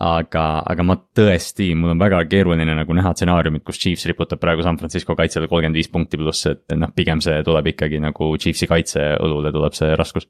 aga, 0.00 0.44
aga 0.72 0.84
ma 0.86 0.96
tõesti, 1.16 1.72
mul 1.78 1.92
on 1.94 2.00
väga 2.00 2.22
keeruline 2.30 2.76
nagu 2.78 2.96
näha 2.96 3.12
stsenaariumit, 3.14 3.64
kus 3.66 3.80
Chiefs 3.82 4.06
riputab 4.08 4.40
praegu 4.42 4.64
San 4.64 4.78
Francisco 4.80 5.16
kaitsele 5.18 5.50
kolmkümmend 5.50 5.76
viis 5.76 5.90
punkti 5.92 6.20
pluss, 6.20 6.46
et 6.48 6.76
noh, 6.78 6.92
pigem 6.96 7.20
see 7.24 7.42
tuleb 7.46 7.72
ikkagi 7.74 8.00
nagu 8.02 8.30
Chiefsi 8.40 8.68
kaitse 8.70 9.12
õlule 9.20 9.52
tuleb 9.54 9.76
see 9.76 9.92
raskus. 9.98 10.28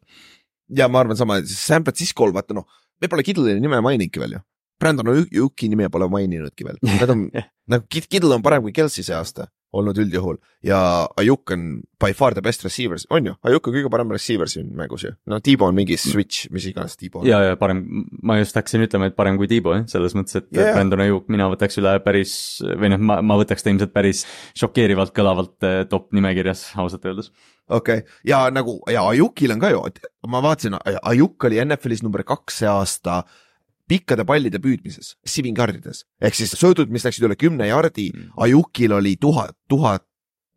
ja 0.72 0.88
ma 0.88 1.02
arvan 1.04 1.18
sama, 1.18 1.40
San 1.46 1.86
Francisco'l 1.86 2.34
vaata 2.34 2.56
noh, 2.58 2.66
me 3.00 3.10
pole 3.10 3.26
Kidlini 3.26 3.62
nime 3.62 3.82
maininudki 3.84 4.22
veel 4.22 4.38
ju. 4.38 4.44
Brandon 4.82 5.14
Yuki 5.30 5.68
nime 5.70 5.86
pole 5.94 6.08
maininudki 6.10 6.66
veel, 6.66 6.78
nad 6.98 7.10
on 7.14 7.28
nagu 7.72 7.86
Kidl 7.86 8.34
on 8.34 8.42
parem 8.42 8.64
kui 8.66 8.74
Kelsey 8.74 9.06
see 9.06 9.14
aasta 9.14 9.46
olnud 9.72 9.98
üldjuhul 10.02 10.38
ja 10.66 10.78
Ajuk 11.20 11.52
on 11.54 11.66
by 12.02 12.12
far 12.16 12.34
the 12.34 12.42
best 12.44 12.64
receivers, 12.66 13.06
on 13.10 13.30
ju, 13.30 13.34
Ajuk 13.48 13.68
on 13.68 13.76
kõige 13.76 13.92
parem 13.92 14.12
receiver 14.14 14.50
siin 14.50 14.72
mängus 14.76 15.06
ju, 15.06 15.12
no 15.30 15.38
Tiibo 15.44 15.68
on 15.68 15.76
mingi 15.76 15.96
switch, 16.00 16.50
mis 16.54 16.66
iganes 16.70 16.98
Tiibo 17.00 17.22
on. 17.22 17.28
ja, 17.28 17.40
ja 17.50 17.60
parem, 17.60 17.84
ma 18.22 18.38
just 18.40 18.56
hakkasin 18.58 18.84
ütlema, 18.86 19.10
et 19.10 19.16
parem 19.18 19.38
kui 19.40 19.50
Tiibo 19.50 19.76
jah, 19.76 19.86
selles 19.90 20.16
mõttes, 20.18 20.40
et 20.42 20.48
yeah. 20.50 20.74
Brandon 20.76 21.04
Ajuk 21.06 21.30
mina 21.32 21.48
võtaks 21.52 21.80
üle 21.82 21.94
päris 22.04 22.34
või 22.62 22.92
noh, 22.94 23.02
ma, 23.12 23.20
ma 23.24 23.38
võtaks 23.40 23.64
ta 23.64 23.72
ilmselt 23.72 23.94
päris 23.94 24.24
šokeerivalt 24.58 25.14
kõlavalt 25.16 25.68
eh, 25.68 25.82
top 25.90 26.10
nimekirjas 26.16 26.70
ausalt 26.82 27.08
öeldes 27.08 27.32
okei 27.68 28.02
okay., 28.02 28.18
ja 28.28 28.44
nagu 28.52 28.78
ja 28.90 29.06
Ajukil 29.08 29.54
on 29.54 29.62
ka 29.62 29.72
ju, 29.72 29.82
ma 30.28 30.42
vaatasin, 30.44 30.76
Ajuk 31.02 31.48
oli 31.48 31.60
NFL-is 31.64 32.04
number 32.04 32.24
kaks 32.26 32.62
see 32.62 32.70
aasta 32.70 33.22
pikkade 33.92 34.24
pallide 34.28 34.60
püüdmises, 34.62 35.16
receiving 35.26 35.58
yardides 35.58 36.04
ehk 36.22 36.38
siis 36.38 36.54
söödud, 36.56 36.92
mis 36.92 37.04
läksid 37.06 37.26
üle 37.28 37.36
kümne 37.38 37.68
jardi 37.68 38.08
mm., 38.12 38.32
Ajukil 38.46 38.94
oli 38.96 39.16
tuhat, 39.20 39.56
tuhat, 39.68 40.06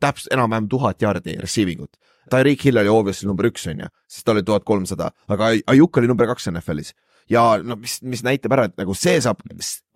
täpselt 0.03 0.33
enam-vähem 0.35 0.69
tuhat 0.71 1.01
jardi 1.01 1.37
receiving 1.41 1.83
ut. 1.85 1.97
Tyreek 2.31 2.63
Hill 2.65 2.81
oli 2.81 2.89
obviously 2.89 3.27
number 3.29 3.47
üks, 3.49 3.67
on 3.69 3.83
ju, 3.83 3.89
sest 4.09 4.25
ta 4.25 4.33
oli 4.33 4.43
tuhat 4.45 4.65
kolmsada, 4.67 5.11
aga 5.31 5.51
Ajuk 5.73 5.99
oli 6.01 6.09
number 6.09 6.29
kaks 6.31 6.49
NFL-is. 6.53 6.93
ja 7.29 7.57
no 7.63 7.77
mis, 7.81 7.99
mis 8.05 8.21
näitab 8.25 8.53
ära, 8.53 8.67
et 8.69 8.77
nagu 8.77 8.93
see 8.97 9.17
saab, 9.21 9.41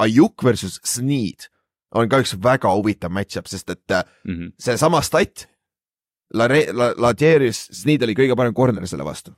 Ajuk 0.06 0.44
versus 0.44 0.80
Sneed 0.86 1.48
on 1.96 2.10
ka 2.10 2.20
üks 2.22 2.36
väga 2.42 2.72
huvitav 2.76 3.14
match-up, 3.14 3.48
sest 3.50 3.70
et 3.70 3.82
mm 3.90 4.36
-hmm. 4.36 4.52
seesama 4.60 5.02
stat, 5.02 5.48
La, 6.34 6.46
La, 6.48 6.94
Ladarius 6.98 7.70
Sneed 7.74 8.04
oli 8.04 8.14
kõige 8.14 8.36
parem 8.38 8.54
corner 8.54 8.86
selle 8.88 9.06
vastu 9.06 9.34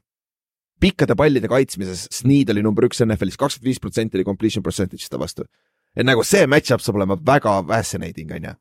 pikkade 0.81 1.15
pallide 1.17 1.49
kaitsmises 1.51 2.07
Sneed 2.13 2.49
oli 2.53 2.63
number 2.65 2.87
üks 2.87 3.03
NFL-is, 3.05 3.37
kakskümmend 3.39 3.69
viis 3.69 3.81
protsenti 3.81 4.19
oli 4.19 4.25
completion 4.27 4.63
percentage 4.65 5.07
ta 5.09 5.19
vastu. 5.21 5.45
et 5.95 6.07
nagu 6.07 6.23
see 6.23 6.47
match-up 6.47 6.81
saab 6.81 6.99
olema 6.99 7.17
väga 7.19 7.61
fascinating, 7.67 8.31
on 8.31 8.49
ju. 8.49 8.53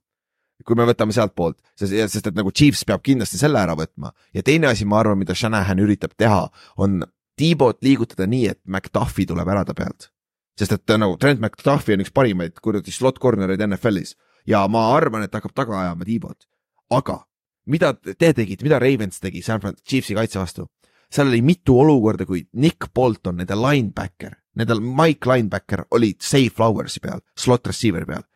kui 0.66 0.76
me 0.76 0.84
võtame 0.84 1.14
sealtpoolt, 1.16 1.56
sest 1.78 2.26
et 2.26 2.36
nagu 2.36 2.52
Chiefs 2.52 2.84
peab 2.84 3.02
kindlasti 3.02 3.38
selle 3.40 3.60
ära 3.62 3.76
võtma 3.78 4.12
ja 4.34 4.42
teine 4.44 4.68
asi, 4.68 4.84
ma 4.84 5.00
arvan, 5.00 5.18
mida 5.18 5.34
Shanahan 5.34 5.80
üritab 5.80 6.12
teha, 6.16 6.48
on 6.76 7.00
T-bot 7.40 7.78
liigutada 7.80 8.26
nii, 8.28 8.50
et 8.52 8.60
McDuffi 8.68 9.24
tuleb 9.26 9.48
ära 9.48 9.64
ta 9.64 9.74
pealt. 9.74 10.10
sest 10.58 10.74
et 10.76 10.92
nagu 11.00 11.16
Trent 11.16 11.40
McDuffi 11.40 11.94
on 11.96 12.04
üks 12.04 12.12
parimaid 12.12 12.60
kuradi 12.60 12.92
slot 12.92 13.18
corner'eid 13.18 13.64
NFL-is 13.64 14.16
ja 14.46 14.66
ma 14.68 14.90
arvan, 14.96 15.24
et 15.24 15.32
hakkab 15.32 15.54
taga 15.56 15.78
ajama 15.80 16.04
T-bot. 16.04 16.44
aga 16.90 17.22
mida 17.66 17.94
te 17.94 18.32
tegite, 18.34 18.64
mida 18.66 18.78
Ravens 18.82 19.20
tegi 19.20 19.42
San 19.42 19.60
Francisco 19.60 19.88
Chiefsi 19.88 20.14
kaitse 20.18 20.38
vastu? 20.42 20.66
Seal 21.10 21.28
oli 21.28 21.42
mitu 21.42 21.78
olukorda, 21.80 22.26
kui 22.26 22.44
Nick 22.52 22.90
Bolton, 22.94 23.40
nende 23.40 23.56
linebacker, 23.58 24.36
nende 24.56 24.76
Mike 24.80 25.30
linebacker 25.30 25.84
oli 25.90 26.14
safe 26.22 26.54
flowers'i 26.56 27.02
peal, 27.02 27.22
slot 27.38 27.66
receiver'i 27.66 28.06
peal. 28.06 28.26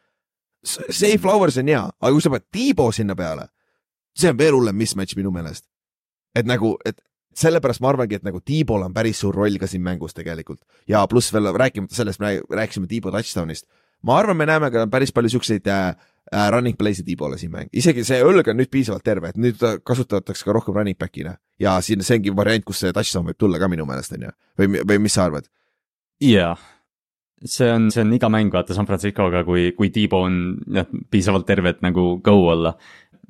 Safe 0.64 1.18
flowers 1.20 1.58
on 1.60 1.68
hea, 1.68 1.82
aga 1.84 2.12
kui 2.12 2.24
sa 2.24 2.32
paned 2.32 2.48
Tiibo 2.52 2.88
sinna 2.92 3.16
peale, 3.18 3.48
see 4.16 4.30
on 4.32 4.38
veel 4.38 4.56
hullem 4.56 4.78
mismatch 4.80 5.16
minu 5.18 5.32
meelest. 5.34 5.66
et 6.34 6.46
nagu, 6.46 6.72
et 6.84 6.98
sellepärast 7.38 7.82
ma 7.82 7.92
arvangi, 7.92 8.18
et 8.18 8.24
nagu 8.26 8.40
Tiibol 8.42 8.82
on 8.82 8.94
päris 8.94 9.20
suur 9.22 9.36
roll 9.36 9.58
ka 9.58 9.68
siin 9.70 9.82
mängus 9.82 10.14
tegelikult 10.14 10.62
ja 10.90 11.04
pluss 11.10 11.32
veel 11.34 11.52
rääkimata 11.54 11.94
sellest, 11.94 12.20
me 12.22 12.40
rääkisime 12.50 12.88
Tiibo 12.90 13.12
touchdown'ist. 13.14 13.66
ma 14.02 14.18
arvan, 14.18 14.36
me 14.36 14.46
näeme 14.46 14.70
ka 14.70 14.86
päris 14.90 15.12
palju 15.12 15.34
siukseid 15.36 15.66
äh, 15.70 15.94
äh, 16.34 16.50
running 16.52 16.76
play'sid 16.78 17.06
Tiibole 17.08 17.38
siin 17.40 17.54
mäng, 17.54 17.70
isegi 17.72 18.04
see 18.06 18.20
õlg 18.26 18.50
on 18.50 18.60
nüüd 18.60 18.72
piisavalt 18.72 19.06
terve, 19.06 19.32
et 19.32 19.40
nüüd 19.40 19.58
ta 19.60 19.76
kasutatakse 19.78 20.46
ka 20.46 20.56
rohkem 20.56 20.76
running 20.76 20.98
back'ina 21.00 21.36
ja 21.62 21.78
siin 21.84 22.04
see 22.04 22.18
ongi 22.18 22.34
variant, 22.36 22.66
kus 22.66 22.84
see 22.84 22.94
touchdown 22.94 23.30
võib 23.30 23.40
tulla 23.40 23.62
ka 23.62 23.70
minu 23.70 23.86
meelest 23.88 24.16
on 24.18 24.28
ju, 24.28 24.36
või, 24.60 24.84
või 24.84 25.02
mis 25.06 25.16
sa 25.16 25.28
arvad? 25.28 25.48
jaa, 26.24 26.54
see 27.44 27.70
on, 27.72 27.88
see 27.92 28.02
on 28.04 28.12
iga 28.16 28.30
mäng 28.32 28.52
vaata 28.52 28.76
San 28.76 28.88
Franciscoga, 28.88 29.44
kui, 29.46 29.70
kui 29.76 29.90
on 30.16 30.38
jah, 30.72 30.88
piisavalt 31.10 31.46
terve, 31.46 31.74
et 31.74 31.82
nagu 31.84 32.20
go 32.24 32.36
olla. 32.50 32.74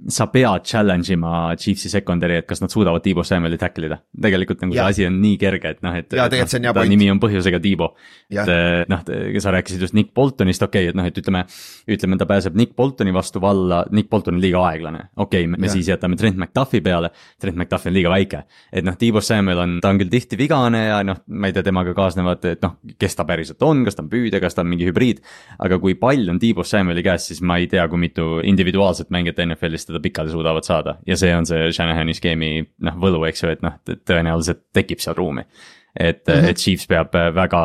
Sa 0.09 0.26
pead 0.28 0.64
challenge 0.68 1.12
ima 1.12 1.55
Chiefsi 1.56 1.89
secondary, 1.89 2.36
et 2.40 2.47
kas 2.48 2.60
nad 2.60 2.72
suudavad 2.72 3.02
Tiibo 3.05 3.24
Samueli 3.24 3.56
tackle 3.60 3.89
ida. 3.89 3.98
tegelikult 4.20 4.60
nagu 4.64 4.74
see 4.76 4.85
asi 4.85 5.06
on 5.09 5.16
nii 5.22 5.39
kerge, 5.40 5.70
et 5.76 5.81
noh, 5.85 5.94
et. 5.97 6.12
On 6.12 6.35
hea 6.36 6.47
ta 6.48 6.72
point. 6.76 6.90
nimi 6.93 7.09
on 7.12 7.20
põhjusega 7.22 7.60
Tiibo. 7.62 7.94
et 8.31 8.90
noh, 8.90 9.05
sa 9.40 9.55
rääkisid 9.55 9.81
just 9.81 9.97
Nick 9.97 10.12
Boltonist, 10.14 10.62
okei 10.62 10.85
okay,, 10.85 10.93
et 10.93 10.98
noh, 10.98 11.06
et 11.09 11.20
ütleme, 11.20 11.44
ütleme, 11.89 12.18
ta 12.20 12.28
pääseb 12.28 12.56
Nick 12.59 12.74
Boltoni 12.76 13.14
vastu 13.14 13.40
valla, 13.40 13.85
Nick 13.93 14.10
Bolton 14.10 14.36
on 14.36 14.43
liiga 14.43 14.64
aeglane, 14.68 15.09
okei 15.16 15.47
okay,, 15.47 15.51
me 15.56 15.66
Jah. 15.66 15.76
siis 15.76 15.89
jätame 15.93 16.18
Trent 16.20 16.36
McDuffi 16.36 16.82
peale, 16.85 17.10
Trent 17.40 17.56
McDuffi 17.56 17.90
on 17.93 17.97
liiga 17.97 18.12
väike. 18.12 18.44
et 18.72 18.85
noh, 18.85 18.98
Tiibo 19.01 19.22
Samuel 19.24 19.62
on, 19.64 19.78
ta 19.81 19.94
on 19.94 20.01
küll 20.02 20.12
tihti 20.12 20.39
vigane 20.40 20.85
ja 20.89 21.01
noh, 21.06 21.22
ma 21.28 21.48
ei 21.48 21.56
tea, 21.56 21.64
temaga 21.64 21.94
kaasnevad, 21.97 22.44
et 22.52 22.64
noh, 22.64 22.76
kes 22.98 23.16
ta 23.16 23.24
päriselt 23.28 23.62
on, 23.64 23.85
kas 23.86 23.97
ta 23.97 24.05
on 24.05 24.12
püüdja, 24.12 24.43
kas 24.43 24.59
ta 24.59 24.64
on 24.64 24.72
mingi 24.72 24.89
hübriid. 24.89 25.24
aga 25.64 25.78
kui 25.81 25.97
pall 25.97 26.28
on 26.28 26.39
Tiibo 26.43 26.64
Samueli 26.66 27.02
käes, 27.06 27.31
siis 27.31 27.40
ma 27.40 27.56
ei 27.62 27.70
tea, 27.70 27.86
kui 27.89 28.01
mitu 28.01 28.40
individuaalset 28.44 29.10
mängijat 29.14 29.40
NFL-is 29.47 29.94
teda 29.95 30.03
pikali 30.03 30.35
suudavad 30.35 30.66
saada 30.66 30.99
ja 31.07 31.16
see 31.21 31.31
on 31.37 31.47
see 31.47 31.71
Shanahani 31.73 32.16
skeemi 32.16 32.51
noh, 32.85 32.99
võlu, 33.01 33.23
eks 33.29 33.45
ju, 33.45 33.55
et 33.55 33.65
noh, 33.65 33.79
tõenäoliselt 33.87 34.66
tekib 34.75 35.03
seal 35.05 35.16
ruumi 35.19 35.47
et 35.95 36.27
mm. 36.27 36.35
-hmm. 36.35 36.51
et 36.51 36.59
Chiefs 36.59 36.87
peab 36.91 37.15
väga 37.35 37.62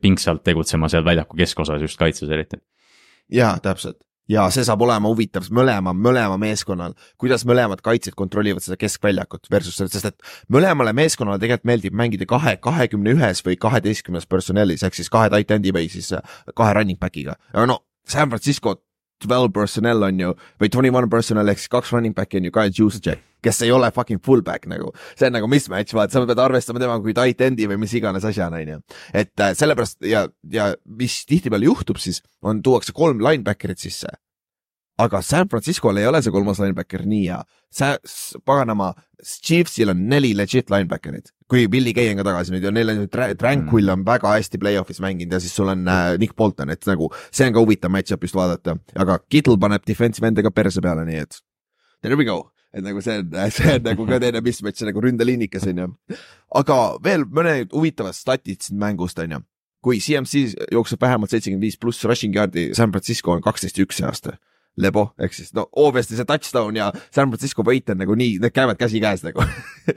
pingsalt 0.00 0.44
tegutsema 0.44 0.88
seal 0.88 1.04
väljaku 1.04 1.36
keskosas 1.36 1.80
just 1.80 1.98
kaitses 1.98 2.28
eriti. 2.28 2.56
ja 3.32 3.58
täpselt 3.62 3.98
ja 4.28 4.46
see 4.50 4.64
saab 4.66 4.82
olema 4.82 5.08
huvitav 5.08 5.46
mõlema, 5.54 5.92
mõlema 5.94 6.38
meeskonnal, 6.40 6.94
kuidas 7.20 7.44
mõlemad 7.46 7.82
kaitsjad 7.84 8.16
kontrollivad 8.18 8.64
seda 8.64 8.78
keskväljakut 8.80 9.50
versus, 9.50 9.78
sest 9.78 10.10
et 10.10 10.16
mõlemale 10.52 10.92
meeskonnale 10.96 11.38
tegelikult 11.42 11.70
meeldib 11.70 11.94
mängida 11.94 12.26
kahe, 12.26 12.56
kahekümne 12.62 13.14
ühes 13.16 13.44
või 13.46 13.58
kaheteistkümnes 13.60 14.26
personelis 14.26 14.82
ehk 14.82 14.98
siis 14.98 15.12
kahe 15.12 15.30
tight 15.30 15.54
end'i 15.54 15.74
või 15.74 15.90
siis 15.92 16.12
äh, 16.16 16.36
kahe 16.54 16.74
running 16.74 17.00
back'iga, 17.00 17.38
aga 17.54 17.66
no 17.70 17.80
San 18.06 18.30
Francisco 18.30 18.76
twelve 19.22 19.52
personnel 19.54 20.04
on 20.08 20.20
ju 20.20 20.34
või 20.60 20.72
twenty 20.72 20.92
one 20.92 21.08
personnel 21.12 21.48
ehk 21.52 21.62
siis 21.62 21.72
kaks 21.72 21.94
running 21.94 22.16
back'i 22.16 22.40
on 22.40 22.48
ju 22.48 22.54
Kyle 22.54 22.74
Juszczyk, 22.74 23.22
kes 23.44 23.62
ei 23.66 23.72
ole 23.74 23.90
fucking 23.94 24.22
fullback 24.24 24.68
nagu, 24.70 24.92
see 25.14 25.28
on 25.28 25.36
nagu 25.38 25.48
mismatch, 25.50 25.94
vaata, 25.96 26.16
sa 26.16 26.24
pead 26.26 26.42
arvestama 26.42 26.82
temaga 26.82 27.04
kui 27.04 27.16
tight 27.16 27.42
end'i 27.46 27.68
või 27.70 27.80
mis 27.84 27.94
iganes 27.96 28.26
asjana, 28.28 28.60
on 28.62 28.76
ju. 28.76 28.82
et 29.14 29.32
äh, 29.40 29.54
sellepärast 29.56 30.02
ja, 30.06 30.26
ja 30.52 30.72
mis 30.84 31.22
tihtipeale 31.28 31.68
juhtub 31.68 32.00
siis, 32.02 32.22
on, 32.42 32.62
tuuakse 32.64 32.96
kolm 32.96 33.22
linebacker'it 33.24 33.82
sisse. 33.82 34.10
Aga 35.02 35.20
San 35.22 35.48
Francisco'l 35.48 36.00
ei 36.00 36.06
ole 36.08 36.22
see 36.24 36.32
kolmas 36.32 36.60
linebacker 36.62 37.04
nii 37.08 37.26
hea. 37.28 37.40
Sa-, 37.76 37.96
paganama, 38.48 38.92
Chiefsil 39.20 39.92
on 39.92 40.02
neli 40.10 40.32
legit 40.36 40.70
linebacker'it, 40.72 41.32
kui 41.50 41.66
Billy 41.72 41.92
Gay 41.96 42.10
on 42.12 42.20
ka 42.20 42.26
tagasi 42.28 42.54
nüüd 42.54 42.64
ja 42.64 42.72
neil 42.74 42.92
on 42.92 43.02
Tra- 43.12 43.32
Tranquil 43.38 43.92
on 43.92 44.04
väga 44.06 44.32
hästi 44.36 44.60
play-off'is 44.62 45.00
mänginud 45.04 45.36
ja 45.36 45.40
siis 45.42 45.56
sul 45.56 45.72
on 45.72 45.86
äh, 45.88 46.14
Nick 46.20 46.36
Bolton, 46.36 46.72
et 46.72 46.84
nagu 46.88 47.10
see 47.28 47.48
on 47.48 47.56
ka 47.56 47.64
huvitav 47.64 47.92
match-up 47.92 48.24
just 48.24 48.36
vaadata, 48.36 48.76
aga 48.96 49.18
Kittle 49.28 49.58
paneb 49.60 49.84
defensive 49.88 50.28
end'i 50.28 50.44
ka 50.46 50.52
perse 50.54 50.84
peale, 50.84 51.04
nii 51.08 51.24
et 51.24 51.40
there 52.04 52.16
we 52.16 52.28
go, 52.28 52.38
et 52.72 52.84
nagu 52.84 53.02
see 53.04 53.20
on, 53.20 53.36
see 53.56 53.76
on 53.76 53.84
nagu 53.88 54.08
ka 54.08 54.20
teine 54.22 54.44
mismatch 54.44 54.86
nagu 54.88 55.04
ründeliinikas 55.04 55.68
on 55.72 55.84
ju. 55.84 55.90
aga 56.62 56.80
veel 57.04 57.28
mõned 57.28 57.72
huvitavad 57.76 58.16
statid 58.16 58.64
siin 58.64 58.80
mängust 58.80 59.20
on 59.24 59.36
ju. 59.36 59.44
kui 59.86 60.00
CMC 60.02 60.66
jookseb 60.72 61.00
vähemalt 61.00 61.30
seitsekümmend 61.30 61.62
viis 61.62 61.76
pluss 61.78 62.04
rushing 62.04 62.34
yard'i, 62.34 62.72
San 62.74 62.90
Francisco 62.90 63.36
on 63.36 63.44
kaksteist 63.44 63.78
ja 63.78 63.84
üks 63.86 64.00
see 64.00 64.08
aasta. 64.08 64.38
Lebo, 64.76 65.08
ehk 65.18 65.32
siis 65.32 65.54
no 65.56 65.68
obviously 65.72 66.18
see 66.18 66.28
touchdown 66.28 66.76
ja 66.76 66.90
San 67.10 67.30
Francisco 67.30 67.64
võit 67.64 67.88
on 67.92 68.02
nagu 68.02 68.14
nii, 68.14 68.38
need 68.42 68.52
käivad 68.52 68.76
käsikäes 68.76 69.22
nagu 69.24 69.44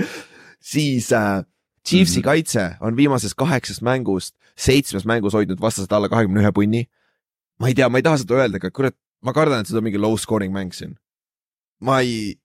siis 0.73 1.11
äh, 1.11 1.43
Chiefsi 1.87 2.19
mm. 2.19 2.21
-hmm. 2.21 2.25
kaitse 2.25 2.63
on 2.79 2.95
viimasest 2.95 3.35
kaheksast 3.35 3.81
mängust 3.81 4.35
seitsmes 4.59 5.05
mängus 5.05 5.33
hoidnud 5.33 5.61
vastased 5.61 5.91
alla 5.91 6.09
kahekümne 6.09 6.43
ühe 6.43 6.51
punni. 6.51 6.85
ma 7.59 7.67
ei 7.67 7.75
tea, 7.75 7.89
ma 7.89 7.99
ei 7.99 8.03
taha 8.03 8.17
seda 8.21 8.39
öelda, 8.39 8.59
aga 8.59 8.71
kurat, 8.71 8.95
ma 9.21 9.33
kardan, 9.35 9.61
et 9.61 9.67
see 9.67 9.77
on 9.77 9.83
mingi 9.83 9.99
low 9.99 10.15
scoring 10.17 10.53
mäng 10.55 10.71
siin. 10.75 10.95
ma 11.83 11.99
ei, 11.99 12.39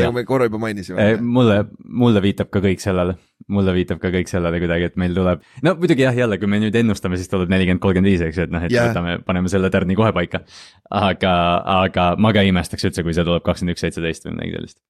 nagu 0.00 0.14
me 0.16 0.24
korra 0.28 0.46
juba 0.48 0.60
mainisime. 0.62 1.06
mulle, 1.20 1.58
mulle 1.84 2.22
viitab 2.24 2.50
ka 2.52 2.62
kõik 2.64 2.82
sellele, 2.82 3.16
mulle 3.52 3.74
viitab 3.76 4.00
ka 4.02 4.12
kõik 4.14 4.30
sellele 4.30 4.60
kuidagi, 4.62 4.88
et 4.90 4.96
meil 5.00 5.16
tuleb, 5.16 5.42
no 5.66 5.74
muidugi 5.80 6.06
jah, 6.06 6.16
jälle, 6.16 6.38
kui 6.40 6.50
me 6.50 6.60
nüüd 6.62 6.76
ennustame, 6.78 7.18
siis 7.20 7.30
tuleb 7.32 7.52
nelikümmend, 7.52 7.82
kolmkümmend 7.82 8.10
viis, 8.10 8.24
eks 8.24 8.40
ju, 8.40 8.46
et 8.48 8.54
noh, 8.54 8.64
et 8.64 8.74
yeah. 8.74 8.90
võtame, 8.90 9.18
paneme 9.26 9.52
selle 9.52 9.70
tärni 9.74 9.98
kohe 9.98 10.12
paika. 10.16 10.42
aga, 11.02 11.34
aga 11.82 12.08
ma 12.20 12.32
ka 12.34 12.44
ei 12.44 12.52
imestaks 12.54 12.88
üldse, 12.88 13.04
kui 13.04 13.16
see 13.16 13.26
tuleb 13.26 13.44
kakskümmend 13.46 13.76
üks, 13.76 13.84
seitseteist 13.86 14.28
või 14.28 14.36
midagi 14.38 14.56
sellist. 14.58 14.80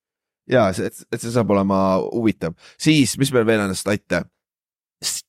ja 0.52 0.68
see, 0.76 0.92
et 0.92 1.18
see 1.18 1.34
saab 1.34 1.50
olema 1.54 1.82
huvitav, 2.06 2.56
siis 2.80 3.16
mis 3.20 3.34
meil 3.34 3.48
veel 3.48 3.66
on 3.66 3.76
statte? 3.78 4.24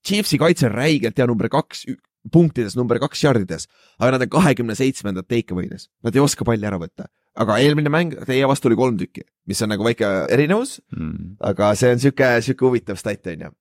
Chiefsi 0.06 0.38
kaitse 0.38 0.68
on 0.68 0.76
räigelt 0.76 1.18
hea 1.18 1.26
number 1.26 1.50
kaks 1.50 1.88
punktides, 2.32 2.78
number 2.80 3.00
kaks 3.02 3.24
jardides, 3.24 3.68
aga 4.00 4.16
nad 4.16 4.26
on 4.28 4.32
kahekümne 4.38 4.76
seitsmendad 4.78 5.28
take 5.28 5.56
away'des, 5.56 5.90
nad 6.06 6.16
ei 6.16 6.24
oska 6.24 6.46
palli 6.48 6.68
ära 6.68 6.80
võtta. 6.82 7.10
Aga 7.36 7.58
eelmine 7.64 7.90
mäng 7.90 8.14
teie 8.28 8.46
vastu 8.48 8.70
oli 8.70 8.76
kolm 8.78 8.98
tükki, 9.00 9.24
mis 9.50 9.62
on 9.66 9.70
nagu 9.74 9.84
väike 9.88 10.06
erinevus, 10.30 10.80
Mm. 10.96 11.36
aga 11.42 11.74
see 11.76 11.92
on 11.96 12.00
sihuke, 12.00 12.28
sihuke 12.46 12.66
huvitav 12.68 12.98
stat 13.00 13.28
on 13.28 13.42
ju. 13.48 13.52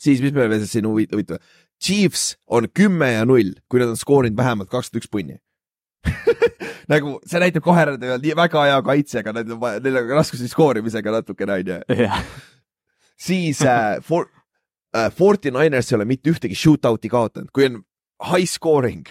siis, 0.00 0.20
mis 0.22 0.32
meil 0.32 0.48
veel 0.48 0.66
siin 0.66 0.84
huvi- 0.86 1.08
huvitav, 1.12 1.38
Chiefs 1.82 2.36
on 2.46 2.68
kümme 2.68 3.08
ja 3.12 3.24
null, 3.24 3.54
kui 3.68 3.80
nad 3.80 3.88
on 3.88 3.96
skoorinud 3.96 4.36
vähemalt 4.36 4.68
kakskümmend 4.70 5.02
üks 5.04 5.10
punni 5.10 5.38
nagu 6.92 7.18
see 7.28 7.40
näitab 7.42 7.62
kohe, 7.64 7.82
et 7.82 8.00
nad 8.00 8.14
on 8.16 8.20
nii 8.24 8.34
väga 8.36 8.62
hea 8.68 8.78
kaitsega, 8.86 9.32
neil 9.36 9.52
on 9.56 9.60
neil 9.84 9.96
on 10.00 10.08
raskusi 10.16 10.48
skoorimisega 10.48 11.12
natukene 11.12 11.52
on 11.58 11.66
ju. 11.72 12.08
siis 13.20 13.60
äh, 13.62 14.00
for, 14.02 14.26
äh, 14.96 15.10
Forty 15.12 15.50
Niners 15.50 15.92
ei 15.92 15.96
ole 15.98 16.04
mitte 16.08 16.30
ühtegi 16.32 16.56
shootout'i 16.56 17.08
kaotanud, 17.12 17.50
kui 17.52 17.66
on 17.68 17.82
high 18.30 18.48
scoring, 18.48 19.04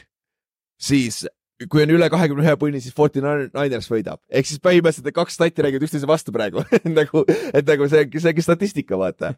siis 0.82 1.26
kui 1.68 1.84
on 1.84 1.92
üle 1.92 2.08
kahekümne 2.12 2.46
ühe 2.46 2.56
punni, 2.60 2.80
siis 2.84 2.96
Forty 2.96 3.24
Niners 3.24 3.90
võidab, 3.92 4.22
ehk 4.32 4.48
siis 4.48 4.62
põhimõtteliselt 4.64 5.10
need 5.10 5.18
kaks 5.18 5.36
stati 5.40 5.66
räägivad 5.66 5.88
üksteise 5.90 6.08
vastu 6.08 6.32
praegu 6.36 6.64
nagu, 7.00 7.26
et 7.52 7.68
nagu 7.68 7.90
see, 7.92 8.06
see 8.16 8.32
ongi 8.32 8.46
statistika, 8.46 9.00
vaata. 9.00 9.34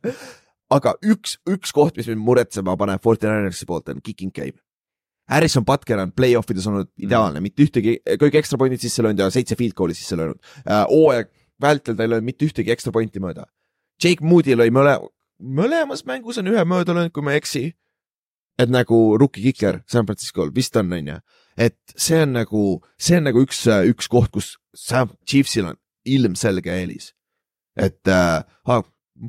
aga 0.72 0.94
üks, 1.02 1.40
üks 1.50 1.74
koht, 1.76 1.98
mis 1.98 2.12
mind 2.12 2.22
muretsema 2.22 2.78
paneb 2.78 3.02
Forty 3.04 3.30
Ninersi 3.30 3.66
poolt 3.70 3.90
on 3.90 4.04
kicking 4.06 4.34
game. 4.36 4.60
Harrison 5.32 5.64
Butker 5.66 6.00
on 6.02 6.12
play-off 6.12 6.50
ides 6.52 6.66
olnud 6.68 6.90
ideaalne, 7.00 7.40
mitte 7.44 7.64
ühtegi, 7.64 8.00
kõik 8.20 8.36
ekstra 8.42 8.60
pointid 8.60 8.84
sisse 8.84 9.04
löönud 9.04 9.22
ja 9.22 9.30
seitse 9.32 9.56
field 9.56 9.78
goal'i 9.78 9.96
sisse 9.96 10.18
löönud. 10.20 10.38
hooaeg 10.68 11.32
vältel 11.62 11.96
ta 11.96 12.04
ei 12.04 12.12
löönud 12.12 12.28
mitte 12.28 12.46
ühtegi 12.46 12.74
ekstra 12.74 12.92
pointi 12.92 13.22
mööda. 13.24 13.46
Jake 14.02 14.26
Moody 14.26 14.58
lõi 14.58 14.72
mõle-, 14.74 14.98
mõlemas 15.42 16.04
mängus 16.10 16.42
on 16.42 16.50
ühe 16.52 16.66
mööda 16.68 16.96
löönud, 16.98 17.14
kui 17.16 17.26
ma 17.26 17.36
ei 17.36 17.42
eksi. 17.42 17.72
et 18.60 18.70
nagu 18.70 19.18
rookie 19.18 19.42
kiker 19.42 19.80
San 19.90 20.06
Francisco'l 20.06 20.52
vist 20.54 20.76
on, 20.76 20.92
on 20.94 21.08
ju. 21.08 21.18
Et 21.58 21.78
see 21.96 22.22
on 22.24 22.36
nagu, 22.40 22.66
see 23.02 23.20
on 23.20 23.28
nagu 23.30 23.44
üks, 23.46 23.66
üks 23.92 24.10
koht, 24.12 24.32
kus 24.34 24.56
Sam 24.78 25.12
Chiefsil 25.28 25.72
on 25.74 25.80
ilmselge 26.08 26.74
eelis. 26.74 27.12
et 27.78 28.08
äh, 28.12 28.44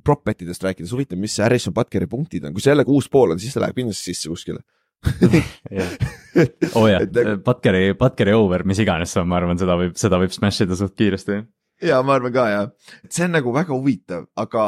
prop 0.04 0.22
betidest 0.24 0.62
rääkides, 0.64 0.92
huvitav, 0.94 1.18
mis 1.20 1.34
see 1.36 1.44
Harrison 1.44 1.74
Butkeri 1.74 2.08
punktid 2.10 2.46
on, 2.46 2.54
kui 2.54 2.64
see 2.64 2.72
jälle 2.72 2.86
kuus 2.88 3.08
pool 3.12 3.34
on, 3.34 3.40
siis 3.42 3.54
ta 3.54 3.62
läheb 3.62 3.76
kindlasti 3.76 4.12
sisse 4.12 4.30
kuskile. 4.32 4.62
oo 6.78 6.86
jah 6.86 7.02
Et 7.04 7.10
nagu-, 7.10 7.40
Butkeri, 7.44 7.82
Butkeri 7.98 8.34
over, 8.38 8.64
mis 8.68 8.80
iganes 8.82 9.12
see 9.12 9.22
on, 9.22 9.28
ma 9.30 9.40
arvan, 9.40 9.58
seda 9.60 9.76
võib, 9.80 9.96
seda 9.98 10.20
võib 10.22 10.32
smash 10.34 10.62
ida 10.64 10.78
suht 10.78 10.94
kiiresti. 10.98 11.42
ja 11.82 12.00
ma 12.06 12.16
arvan 12.16 12.34
ka 12.34 12.46
jah, 12.52 12.70
see 13.10 13.26
on 13.26 13.36
nagu 13.36 13.54
väga 13.54 13.74
huvitav, 13.74 14.28
aga 14.38 14.66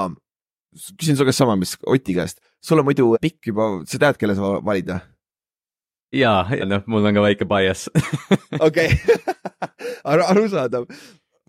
küsin 0.98 1.16
su 1.16 1.26
käest 1.26 1.40
sama, 1.40 1.56
mis 1.56 1.76
Oti 1.86 2.16
käest, 2.18 2.42
sul 2.62 2.82
on 2.82 2.88
muidu 2.88 3.14
pikk 3.22 3.52
juba, 3.52 3.70
sa 3.88 4.00
tead, 4.02 4.18
kelle 4.20 4.36
sa 4.38 4.56
valid 4.66 4.90
või? 6.14 6.60
ja, 6.60 6.68
noh, 6.68 6.86
mul 6.90 7.10
on 7.10 7.18
ka 7.18 7.24
väike 7.24 7.48
bias 7.50 7.88
okei, 8.68 8.88
arusaadav. 10.04 10.86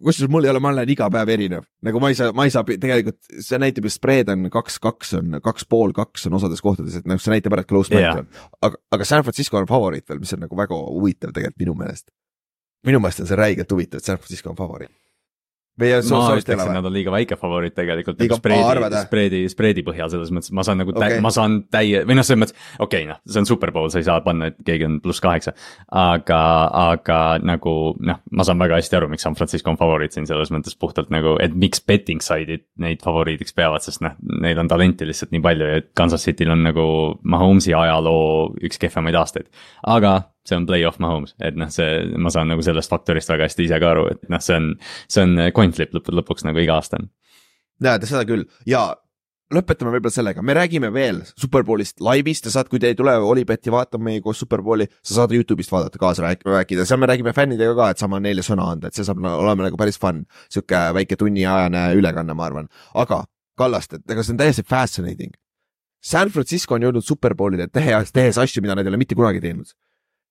kusjuures 0.02 0.32
mul 0.32 0.48
ei 0.48 0.52
ole, 0.54 0.62
ma 0.64 0.74
olen 0.74 0.92
iga 0.96 1.08
päev 1.14 1.32
erinev, 1.36 1.68
nagu 1.86 2.02
ma 2.04 2.12
ei 2.12 2.20
saa, 2.20 2.34
ma 2.36 2.48
ei 2.48 2.54
saa 2.54 2.66
tegelikult, 2.68 3.20
see 3.30 3.62
näitab 3.62 3.88
ju 3.88 3.94
spread 3.94 4.34
on 4.34 4.50
kaks, 4.54 4.80
kaks 4.84 5.16
on 5.22 5.40
kaks 5.46 5.68
pool 5.70 5.96
kaks 5.96 6.28
on 6.30 6.38
osades 6.40 6.64
kohtades, 6.66 7.00
et 7.00 7.10
noh, 7.10 7.22
see 7.22 7.34
näitab 7.36 7.56
ära, 7.58 7.66
et 7.66 7.72
close 7.72 7.94
match 7.94 8.26
on. 8.26 8.30
aga, 8.66 8.82
aga 8.98 9.08
San 9.08 9.26
Francisco 9.28 9.62
on 9.62 9.70
favoriit 9.70 10.08
veel, 10.10 10.22
mis 10.24 10.36
on 10.36 10.46
nagu 10.48 10.60
väga 10.60 10.82
huvitav 10.84 11.36
tegelikult 11.36 11.64
minu 11.64 11.80
meelest. 11.80 12.10
minu 12.86 13.02
meelest 13.04 13.26
on 13.26 13.32
see 13.32 13.40
räigelt 13.40 13.72
huvitav, 13.72 14.04
et 14.04 14.14
San 14.14 14.22
Francisco 14.22 14.52
on 14.52 14.60
favoriit. 14.60 14.94
Või 15.80 15.92
ma 15.92 16.02
sorry, 16.06 16.42
ütleks, 16.44 16.64
et 16.64 16.72
nad 16.72 16.88
on 16.88 16.94
liiga 16.96 17.12
väike 17.12 17.38
favoriit 17.40 17.76
tegelikult 17.76 18.22
Liiga- 18.22 18.38
nagu 18.38 18.40
spreedi 18.40 19.02
spreedi, 19.06 19.42
spreedi 19.52 19.84
põhjal 19.84 20.12
selles 20.14 20.32
mõttes, 20.32 20.54
ma 20.56 20.64
saan 20.64 20.80
nagu 20.80 20.94
okay., 20.96 21.20
ma 21.24 21.32
saan 21.36 21.58
täie, 21.72 22.04
või 22.08 22.16
noh, 22.16 22.26
selles 22.28 22.42
mõttes, 22.46 22.58
okei 22.80 23.04
okay, 23.04 23.10
noh, 23.10 23.20
see 23.28 23.42
on 23.44 23.50
superbowl, 23.50 23.90
sa 23.92 24.00
ei 24.00 24.08
saa 24.08 24.22
panna, 24.26 24.52
et 24.52 24.60
keegi 24.68 24.88
on 24.88 25.00
pluss 25.04 25.24
kaheksa. 25.24 25.56
aga, 25.92 26.42
aga 26.94 27.20
nagu 27.44 27.76
noh, 28.00 28.22
ma 28.32 28.48
saan 28.48 28.62
väga 28.62 28.80
hästi 28.80 29.00
aru, 29.00 29.10
miks 29.12 29.28
San 29.28 29.36
Francisco 29.36 29.74
on 29.74 29.80
favoriit 29.82 30.16
siin 30.16 30.30
selles 30.30 30.52
mõttes 30.54 30.78
puhtalt 30.80 31.12
nagu, 31.14 31.36
et 31.44 31.56
miks 31.56 31.84
betting 31.84 32.24
side'id 32.24 32.66
neid 32.80 33.04
favoriidiks 33.04 33.56
peavad, 33.58 33.84
sest 33.84 34.04
noh, 34.06 34.16
neil 34.42 34.60
on 34.62 34.72
talenti 34.72 35.08
lihtsalt 35.08 35.36
nii 35.36 35.44
palju 35.44 35.74
ja 35.74 35.84
Kansas 35.98 36.24
City'l 36.24 36.56
on 36.56 36.64
nagu 36.70 36.88
Mahomes'i 37.24 37.76
ajaloo 37.76 38.56
üks 38.64 38.80
kehvemaid 38.80 39.20
aastaid. 39.20 39.52
aga 39.84 40.22
see 40.46 40.58
on 40.58 40.68
play-off 40.70 41.00
Mahomes, 41.02 41.36
et 41.44 41.58
noh, 41.58 41.72
see, 41.74 42.04
ma 42.22 42.32
saan 42.34 42.52
nagu 42.54 42.66
sellest 42.66 42.92
faktorist 42.92 43.32
väga 43.32 43.48
hästi 43.50 43.66
ise 43.68 43.80
ka 43.82 43.94
aru, 43.96 44.10
et 44.14 44.30
noh, 44.30 44.44
see 44.44 44.60
on, 44.60 44.74
see 45.08 45.26
on 45.26 45.48
coin 45.56 45.74
flip 45.76 45.96
lõppude 45.96 46.22
lõpuks 46.22 46.46
nagu 46.48 46.62
iga 46.62 46.78
aasta 46.80 47.02
on. 47.02 47.10
näed, 47.84 48.06
seda 48.08 48.24
küll 48.30 48.46
ja 48.70 48.88
lõpetame 49.54 49.92
võib-olla 49.94 50.14
sellega, 50.14 50.42
me 50.42 50.56
räägime 50.58 50.90
veel 50.94 51.22
Superbowlist 51.38 52.02
laivis, 52.02 52.42
sa 52.42 52.54
saad, 52.56 52.70
kui 52.72 52.82
te 52.82 52.90
ei 52.90 52.98
tule 52.98 53.14
Olipeti 53.18 53.74
vaatama 53.74 54.10
meie 54.10 54.24
koos 54.26 54.40
Superbowli, 54.42 54.88
sa 55.06 55.20
saad 55.20 55.36
Youtube'ist 55.38 55.74
vaadata 55.74 56.02
kaasa 56.02 56.26
rääk- 56.26 56.46
rääkida, 56.50 56.86
seal 56.86 57.00
me 57.02 57.10
räägime 57.12 57.34
fännidega 57.34 57.76
ka, 57.78 57.92
et 57.94 58.02
saame 58.02 58.20
neile 58.26 58.46
sõna 58.46 58.66
anda, 58.74 58.90
et 58.90 58.98
see 58.98 59.06
saab 59.06 59.22
olema 59.22 59.68
nagu 59.68 59.78
päris 59.78 60.00
fun. 60.02 60.26
sihuke 60.50 60.82
väike 60.98 61.18
tunniajane 61.22 61.88
ülekanne, 62.00 62.34
ma 62.34 62.46
arvan, 62.50 62.70
aga 62.94 63.26
Kallaste, 63.56 64.02
ega 64.12 64.24
see 64.24 64.34
on 64.34 64.40
täiesti 64.42 64.66
fascinating. 64.68 65.32
San 66.04 66.30
Francisco 66.30 66.76
on 66.76 66.84
jõudnud 66.84 67.06
Superbowlile 67.06 67.70
tehes, 67.72 68.12
tehes 68.12 68.38
asju, 68.38 68.62
mida 68.62 68.76
nad 68.76 68.86
ei 68.86 68.92
ole 68.92 69.00
mitte 69.00 69.16
kunagi 69.16 69.40
teinud. 69.42 69.72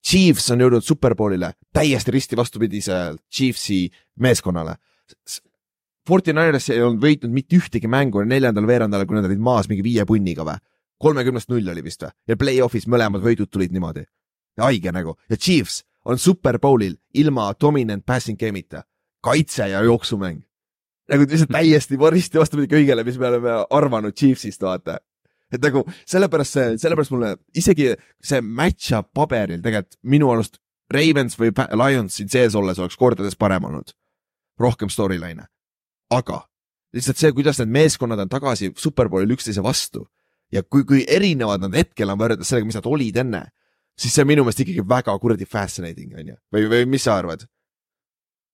Chiefs 0.04 0.50
on 0.52 0.60
jõudnud 0.60 0.84
Superbowlile 0.84 1.54
täiesti 1.72 2.12
risti 2.12 2.36
vastupidise 2.36 3.14
Chiefsi 3.32 3.88
meeskonnale. 4.20 4.76
Fortinaires 6.08 6.68
ei 6.70 6.82
olnud 6.84 7.00
võitnud 7.00 7.32
mitte 7.32 7.56
ühtegi 7.56 7.88
mängu 7.88 8.20
neljandal 8.28 8.66
veerandal, 8.68 9.06
kui 9.08 9.16
nad 9.16 9.24
olid 9.24 9.40
maas 9.40 9.68
mingi 9.70 9.84
viie 9.84 10.04
punniga 10.04 10.44
või. 10.44 10.60
kolmekümnest 11.04 11.48
null 11.50 11.68
oli 11.68 11.82
vist 11.84 12.02
või 12.02 12.12
ja 12.28 12.36
play-off'is 12.36 12.86
mõlemad 12.86 13.20
võidud 13.20 13.50
tulid 13.50 13.72
niimoodi. 13.72 14.04
haige 14.60 14.92
nagu 14.92 15.16
ja 15.30 15.36
Chiefs 15.36 15.84
on 16.04 16.18
Superbowlil 16.18 16.96
ilma 17.14 17.52
dominant 17.60 18.04
passing 18.06 18.38
game'ita, 18.38 18.82
kaitse 19.22 19.68
ja 19.68 19.82
jooksumäng. 19.82 20.42
nagu 21.08 21.22
lihtsalt 21.22 21.50
täiesti 21.50 21.96
risti 22.10 22.38
vastupidi 22.38 22.74
kõigele, 22.76 23.04
mis 23.04 23.18
me 23.18 23.26
oleme 23.26 23.50
arvanud 23.70 24.12
Chiefsist, 24.12 24.62
vaata 24.62 24.98
et 25.52 25.62
nagu 25.62 25.84
sellepärast 26.08 26.56
see, 26.56 26.76
sellepärast 26.82 27.14
mulle 27.14 27.34
isegi 27.56 27.90
see 28.24 28.40
match-up 28.44 29.10
paberil 29.16 29.62
tegelikult 29.64 29.98
minu 30.02 30.30
arust 30.32 30.60
Ravens 30.92 31.38
või 31.40 31.52
Lions 31.80 32.18
siin 32.18 32.30
sees 32.30 32.54
olles 32.58 32.78
oleks 32.78 32.96
kordades 33.00 33.36
parem 33.36 33.64
olnud. 33.64 33.94
rohkem 34.60 34.86
storyline'e, 34.88 35.48
aga 36.14 36.44
lihtsalt 36.94 37.18
see, 37.18 37.32
kuidas 37.34 37.58
need 37.58 37.72
meeskonnad 37.74 38.20
on 38.22 38.28
tagasi 38.30 38.70
Superbowlil 38.78 39.34
üksteise 39.34 39.62
vastu 39.64 40.04
ja 40.54 40.62
kui, 40.62 40.84
kui 40.86 41.02
erinevad 41.10 41.64
nad 41.64 41.74
hetkel 41.74 42.12
on 42.12 42.20
võrreldes 42.20 42.50
sellega, 42.50 42.68
mis 42.68 42.78
nad 42.78 42.86
olid 42.86 43.18
enne, 43.24 43.42
siis 43.98 44.14
see 44.14 44.22
on 44.22 44.30
minu 44.30 44.44
meelest 44.44 44.62
ikkagi 44.62 44.84
väga 44.88 45.16
kuradi 45.18 45.48
fascinating 45.50 46.14
on 46.14 46.30
ju, 46.32 46.38
või, 46.54 46.68
või 46.70 46.86
mis 46.94 47.06
sa 47.08 47.18
arvad? 47.18 47.46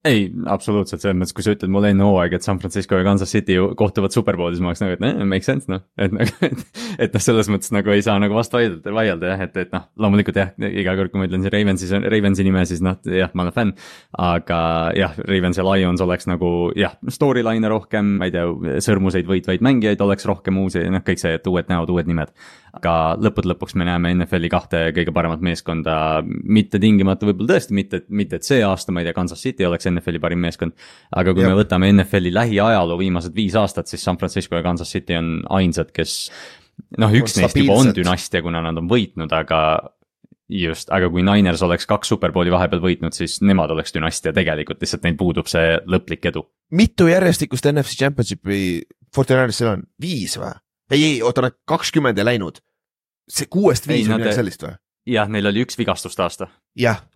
ei, 0.09 0.31
absoluutselt, 0.49 1.03
selles 1.03 1.17
mõttes, 1.19 1.35
kui 1.37 1.45
sa 1.45 1.53
ütled 1.53 1.69
mulle 1.73 1.91
enne 1.93 2.07
hooaega, 2.07 2.39
et 2.39 2.45
San 2.47 2.57
Francisco 2.61 2.97
ja 2.97 3.05
Kansas 3.05 3.29
City 3.35 3.59
kohtuvad 3.77 4.15
superbowlis, 4.15 4.63
ma 4.65 4.71
oleks 4.71 4.81
nagu, 4.81 4.95
et 4.97 5.03
eh, 5.05 5.19
make 5.29 5.45
sense 5.45 5.69
noh, 5.69 5.83
et 6.01 6.15
nagu, 6.17 6.33
et, 6.49 6.63
et 7.05 7.17
noh, 7.17 7.21
selles 7.21 7.51
mõttes 7.53 7.69
nagu 7.77 7.93
ei 7.93 8.01
saa 8.05 8.15
nagu 8.23 8.33
vastu 8.37 8.57
vaielda, 8.57 8.95
vaielda 8.97 9.35
jah, 9.35 9.43
et, 9.45 9.59
et 9.61 9.75
noh, 9.77 9.85
loomulikult 10.01 10.39
jah, 10.41 10.55
iga 10.71 10.95
kord, 10.97 11.13
kui 11.13 11.21
ma 11.21 11.29
ütlen 11.29 11.45
siin 11.45 11.53
Ravensi, 11.53 11.91
Ravensi 12.15 12.47
nime, 12.49 12.63
siis 12.71 12.81
noh, 12.85 12.97
jah, 13.13 13.35
ma 13.37 13.45
olen 13.45 13.57
fänn. 13.59 13.75
aga 14.25 14.61
jah, 14.97 15.21
Ravens 15.29 15.61
ja 15.61 15.67
Lions 15.69 16.01
oleks 16.07 16.31
nagu 16.33 16.71
jah, 16.81 16.97
storyline'e 17.05 17.73
rohkem, 17.75 18.17
ma 18.23 18.31
ei 18.31 18.35
tea, 18.39 18.47
sõrmuseid 18.89 19.29
võitvaid 19.29 19.61
mängijaid 19.69 20.01
oleks 20.01 20.25
rohkem 20.33 20.63
uusi, 20.65 20.87
noh, 20.89 21.05
kõik 21.05 21.21
see, 21.21 21.37
et 21.37 21.53
uued 21.53 21.69
näod, 21.69 21.93
uued 21.93 22.09
nimed. 22.09 22.33
aga 22.71 23.19
lõppude 23.19 23.51
lõpuks 23.51 23.75
me 23.75 23.85
näeme 23.85 24.15
NFL-i 24.15 24.49
kahte 24.49 24.83
kõige 24.95 25.13
paremat 25.13 25.41
meeskonda, 25.43 26.23
mitte 26.25 26.79
tingimata 26.79 27.27
võib-olla 27.27 27.57
tõesti 27.57 27.75
mitte, 27.75 28.05
mitte 28.09 28.39
et 28.39 28.47
see 28.47 28.63
aasta, 28.63 28.95
ma 28.95 29.03
ei 29.03 29.09
tea, 29.09 29.17
Kansas 29.17 29.43
City 29.43 29.67
oleks 29.67 29.90
NFL-i 29.91 30.23
parim 30.23 30.41
meeskond. 30.43 30.75
aga 31.11 31.35
kui. 31.35 31.45
Jab. 31.45 31.53
me 31.53 31.61
võtame 31.63 31.93
NFL-i 31.93 32.33
lähiajaloo 32.37 32.99
viimased 33.01 33.37
viis 33.37 33.57
aastat, 33.59 33.91
siis 33.91 34.05
San 34.07 34.19
Francisco 34.21 34.59
ja 34.59 34.65
Kansas 34.67 34.93
City 34.93 35.19
on 35.19 35.41
ainsad, 35.61 35.93
kes 35.97 36.19
noh, 36.99 37.15
üks 37.21 37.39
neist 37.39 37.59
juba 37.59 37.79
on 37.81 37.95
dünastia, 37.97 38.43
kuna 38.45 38.63
nad 38.65 38.79
on 38.81 38.89
võitnud, 38.91 39.33
aga 39.37 39.61
just, 40.51 40.91
aga 40.95 41.11
kui 41.13 41.25
Niners 41.27 41.63
oleks 41.67 41.87
kaks 41.91 42.11
superbowli 42.13 42.53
vahepeal 42.53 42.83
võitnud, 42.83 43.15
siis 43.17 43.39
nemad 43.47 43.73
oleks 43.75 43.95
dünastia 43.95 44.33
tegelikult, 44.37 44.81
lihtsalt 44.83 45.07
neil 45.07 45.19
puudub 45.21 45.51
see 45.51 45.77
lõplik 45.91 46.27
edu. 46.33 46.45
mitu 46.75 47.09
järjestikust 47.11 47.71
NFC 47.71 48.03
Championshipi 48.03 48.61
Fortinarisel 49.15 49.75
on, 49.75 49.87
viis 50.03 50.37
või? 50.39 50.53
ei, 50.91 51.03
ei, 51.05 51.17
oota, 51.23 51.47
nad 51.47 51.59
kakskümmend 51.69 52.19
ei 52.19 52.27
läinud. 52.33 52.61
see 53.31 53.47
kuuest 53.51 53.87
viis 53.89 54.09
või 54.09 54.19
midagi 54.19 54.39
sellist 54.41 54.67
või? 54.67 54.75
jah, 55.11 55.29
neil 55.29 55.51
oli 55.51 55.65
üks 55.67 55.79
vigastuste 55.79 56.25
aasta, 56.25 56.49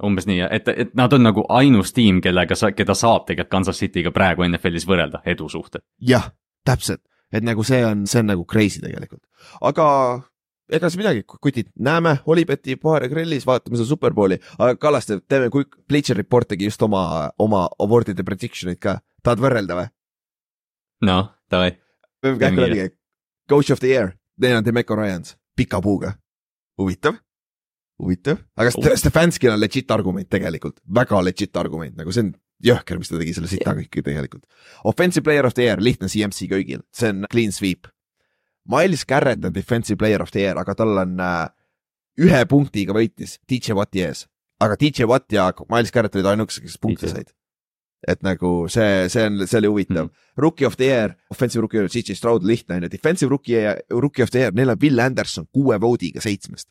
umbes 0.04 0.28
nii, 0.30 0.42
et, 0.50 0.68
et 0.68 0.94
nad 0.98 1.12
on 1.12 1.24
nagu 1.26 1.46
ainus 1.48 1.94
tiim, 1.96 2.20
kellega 2.24 2.56
sa, 2.58 2.72
keda 2.74 2.96
saab 2.98 3.28
tegelikult 3.28 3.52
Kansas 3.54 3.80
City'ga 3.82 4.12
praegu 4.14 4.46
NFL-is 4.48 4.86
võrrelda 4.88 5.22
edu 5.30 5.48
suhtes. 5.52 5.84
jah, 6.00 6.30
täpselt, 6.66 7.02
et 7.32 7.44
nagu 7.46 7.64
see 7.66 7.84
on, 7.86 8.06
see 8.10 8.22
on 8.24 8.32
nagu 8.34 8.46
crazy 8.50 8.82
tegelikult, 8.82 9.22
aga 9.62 9.86
ega 10.72 10.88
siis 10.88 11.00
midagi, 11.00 11.24
kutid, 11.28 11.70
näeme. 11.78 12.16
Olibeti 12.30 12.76
paare 12.80 13.08
grillis, 13.12 13.46
vaatame 13.46 13.78
seda 13.78 13.88
Superbowli, 13.88 14.38
aga 14.58 14.76
Kallaste, 14.80 15.20
teeme, 15.28 15.50
kui 15.52 15.66
Bleacher 15.88 16.16
Report 16.16 16.48
tegi 16.54 16.68
just 16.70 16.82
oma, 16.82 17.30
oma 17.38 17.66
award'ide 17.78 18.24
prediction'id 18.26 18.80
ka, 18.82 18.98
tahad 19.22 19.42
võrrelda 19.44 19.78
või? 19.80 19.90
noh, 21.04 21.26
davai, 21.52 21.74
kähku 22.24 22.64
läbi, 22.64 22.88
Coach 23.50 23.74
of 23.74 23.82
the 23.82 23.90
year, 23.92 24.14
on 24.56 24.64
Demeco 24.64 24.96
Ryans, 24.96 25.36
pika 25.56 25.82
puuga, 25.84 26.14
huvitav, 26.80 27.18
huvitav, 28.02 28.40
aga 28.58 28.72
St- 28.74 28.96
Stefanskil 28.98 29.52
on 29.54 29.60
legit 29.62 29.90
argument 29.94 30.28
tegelikult, 30.32 30.80
väga 30.96 31.20
legit 31.24 31.56
argument, 31.60 31.96
nagu 31.98 32.12
see 32.14 32.26
on 32.26 32.32
jõhker, 32.64 32.98
mis 33.00 33.10
ta 33.10 33.20
tegi 33.20 33.34
selle 33.36 33.50
sita 33.50 33.74
kõik 33.76 34.00
tegelikult. 34.00 34.46
Offensive 34.88 35.24
player 35.26 35.46
of 35.46 35.54
the 35.56 35.68
year, 35.68 35.82
lihtne 35.82 36.08
CMC 36.10 36.48
köögil, 36.50 36.82
see 36.94 37.12
on 37.12 37.28
clean 37.30 37.54
sweep. 37.54 37.90
Miles 38.70 39.04
Garrett 39.04 39.44
on 39.44 39.52
defensive 39.52 39.98
player 40.00 40.22
of 40.24 40.32
the 40.32 40.40
year, 40.46 40.58
aga 40.58 40.74
tal 40.78 40.96
on 41.02 41.18
äh, 41.20 41.48
ühe 42.24 42.44
punktiga 42.50 42.96
võitis 42.96 43.38
DJ 43.50 43.76
Watti 43.76 44.04
ees, 44.06 44.24
aga 44.64 44.78
DJ 44.80 45.08
Watt 45.10 45.32
ja 45.34 45.50
Miles 45.70 45.92
Garrett 45.92 46.16
olid 46.16 46.30
ainukesed, 46.32 46.64
kes 46.64 46.78
punkte 46.80 47.10
said. 47.10 47.34
et 48.04 48.20
nagu 48.20 48.66
see, 48.68 49.06
see 49.08 49.22
on, 49.24 49.46
see 49.48 49.58
oli 49.62 49.68
huvitav 49.72 50.02
mm.. 50.04 50.24
Rookie 50.36 50.66
of 50.68 50.76
the 50.76 50.88
year, 50.90 51.14
offensive 51.32 51.62
rookie 51.64 51.80
of 51.80 51.88
the 51.88 51.98
year, 51.98 52.04
CJ 52.04 52.18
Stroud 52.18 52.44
lihtne 52.44 52.76
on 52.76 52.84
ju, 52.84 52.90
defensive 52.92 53.30
rookie, 53.32 53.62
rookie 53.90 54.24
of 54.24 54.32
the 54.34 54.42
year, 54.42 54.52
neil 54.52 54.74
on 54.74 54.80
Will 54.82 55.00
Anderson 55.00 55.46
kuue 55.52 55.78
vote'iga 55.80 56.20
seitsmest. 56.20 56.68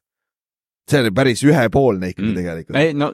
See 0.90 1.04
oli 1.04 1.12
päris 1.16 1.44
ühepoolne 1.48 2.12
ikkagi 2.14 2.30
mm. 2.30 2.36
Tegelikult. 2.40 2.80
ei 2.80 2.94
no 2.98 3.12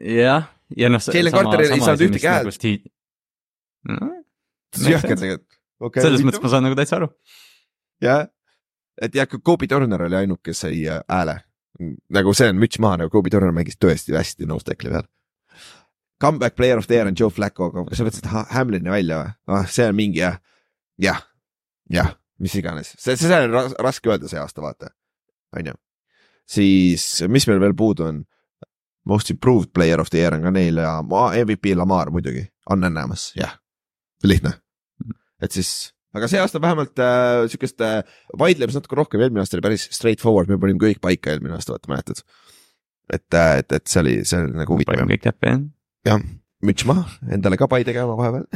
jah, 0.00 0.50
ja 0.76 0.90
noh. 0.92 1.02
Jalen 1.14 1.34
Carter 1.34 1.64
ei 1.64 1.80
saanud 1.80 2.06
ühtegi 2.06 2.30
häält. 2.30 2.88
No, 3.86 4.12
see 4.74 4.86
on 4.86 4.92
jõhker 4.96 5.20
tegelikult 5.20 5.56
selles 6.00 6.24
mõttes 6.24 6.42
ma 6.42 6.52
saan 6.52 6.64
nagu 6.66 6.78
täitsa 6.78 6.98
aru. 7.00 7.10
jah, 8.02 8.26
et 9.02 9.14
jah, 9.14 9.28
Kobe 9.28 9.68
Turner 9.70 10.06
oli 10.08 10.16
ainuke, 10.22 10.50
kes 10.50 10.64
sai 10.64 10.86
äh, 10.88 11.02
hääle. 11.10 11.40
nagu 12.10 12.32
see 12.34 12.48
on 12.50 12.60
müts 12.60 12.80
maha, 12.80 13.02
nagu 13.02 13.12
Kobe 13.12 13.30
Turner 13.32 13.52
mängis 13.54 13.78
tõesti 13.80 14.16
hästi 14.16 14.48
nose 14.48 14.64
tackle'i 14.68 14.94
peal. 14.94 15.08
Comeback 16.20 16.56
player 16.56 16.78
of 16.80 16.86
the 16.88 16.96
year 16.96 17.06
on 17.06 17.16
Joe 17.18 17.28
Flacco, 17.30 17.68
aga 17.68 17.96
sa 17.96 18.04
võtsid 18.06 18.26
Ha- 18.32 18.46
Hamlini 18.54 18.88
välja 18.88 19.18
või? 19.20 19.32
ah, 19.52 19.66
see 19.68 19.84
on 19.90 19.98
mingi 19.98 20.22
jah, 20.22 20.38
jah, 20.96 21.20
jah, 21.92 22.14
mis 22.40 22.54
iganes, 22.56 22.94
see, 22.96 23.18
see 23.20 23.42
on 23.42 23.52
ras 23.52 23.76
raske 23.84 24.08
öelda 24.08 24.30
see 24.32 24.40
aasta, 24.40 24.64
vaata, 24.64 24.94
on 25.56 25.68
ju. 25.72 25.76
siis, 26.46 27.04
mis 27.32 27.46
meil 27.50 27.60
veel 27.62 27.76
puudu 27.78 28.06
on? 28.08 28.24
Most 29.06 29.30
improved 29.30 29.70
player 29.74 30.00
of 30.02 30.10
the 30.10 30.18
year 30.18 30.34
on 30.34 30.42
ka 30.42 30.50
neil 30.50 30.80
ja 30.82 30.96
ma- 31.06 31.30
MVP 31.38 31.76
Lamar 31.78 32.10
muidugi, 32.10 32.42
on 32.74 32.82
ennamas, 32.88 33.28
jah, 33.38 33.52
lihtne. 34.26 34.56
et 35.42 35.54
siis, 35.54 35.92
aga 36.16 36.26
see 36.30 36.40
aasta 36.42 36.58
vähemalt 36.62 36.98
äh, 36.98 37.44
sihukest 37.52 37.84
äh, 37.86 38.00
vaidlemist 38.38 38.80
natuke 38.80 38.98
rohkem, 38.98 39.22
eelmine 39.22 39.44
aasta 39.44 39.58
oli 39.58 39.66
päris 39.68 39.86
straight 39.94 40.24
forward, 40.24 40.50
me 40.50 40.58
panime 40.58 40.82
kõik 40.82 40.98
paika 41.04 41.34
eelmine 41.34 41.54
aasta, 41.54 41.76
vaata 41.76 41.92
mäletad. 41.92 42.24
et, 43.12 43.28
et, 43.30 43.78
et 43.78 43.86
see 43.86 44.02
oli, 44.02 44.18
see 44.26 44.42
oli 44.42 44.58
nagu 44.58 44.74
huvitav 44.74 44.96
panime 44.96 45.14
kõik 45.14 45.26
täppi 45.28 45.52
jah. 45.52 45.64
jah, 46.10 46.28
müts 46.66 46.90
maha, 46.90 47.06
endale 47.30 47.62
ka 47.62 47.70
pai 47.70 47.84
tegema 47.86 48.18
vahepeal. 48.18 48.50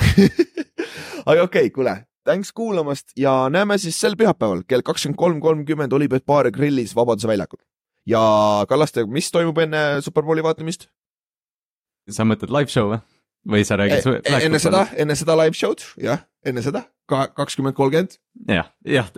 aga 1.31 1.47
okei 1.47 1.69
okay,, 1.69 1.75
kuule, 1.79 1.95
thanks 2.27 2.51
kuulamast 2.53 3.15
ja 3.19 3.45
näeme 3.53 3.79
siis 3.79 3.99
sel 4.01 4.19
pühapäeval 4.19 4.65
kell 4.69 4.83
kakskümmend 4.87 5.19
kolm 5.21 5.41
kolmkümmend 5.45 5.93
Olipet 5.95 6.27
baar 6.27 6.51
grillis 6.55 6.97
Vabaduse 6.97 7.31
väljakul. 7.31 7.63
Ja 8.09 8.23
Kallaste, 8.69 9.05
mis 9.07 9.31
toimub 9.35 9.59
enne 9.65 10.01
Superbowli 10.05 10.45
vaatamist? 10.47 10.89
sa 12.11 12.25
mõtled 12.27 12.51
live 12.51 12.73
show 12.73 12.91
või? 12.91 13.01
või 13.51 13.67
sa 13.67 13.79
räägid? 13.81 14.07
E, 14.07 14.35
enne 14.47 14.61
seda, 14.63 14.87
enne 14.99 15.17
seda 15.19 15.37
live 15.39 15.57
show'd, 15.57 15.85
jah, 16.01 16.25
enne 16.47 16.65
seda, 16.65 16.85
ka 17.09 17.29
kakskümmend 17.37 17.77
kolmkümmend. 17.79 18.19
jah, 18.51 18.73
jah, 18.85 19.13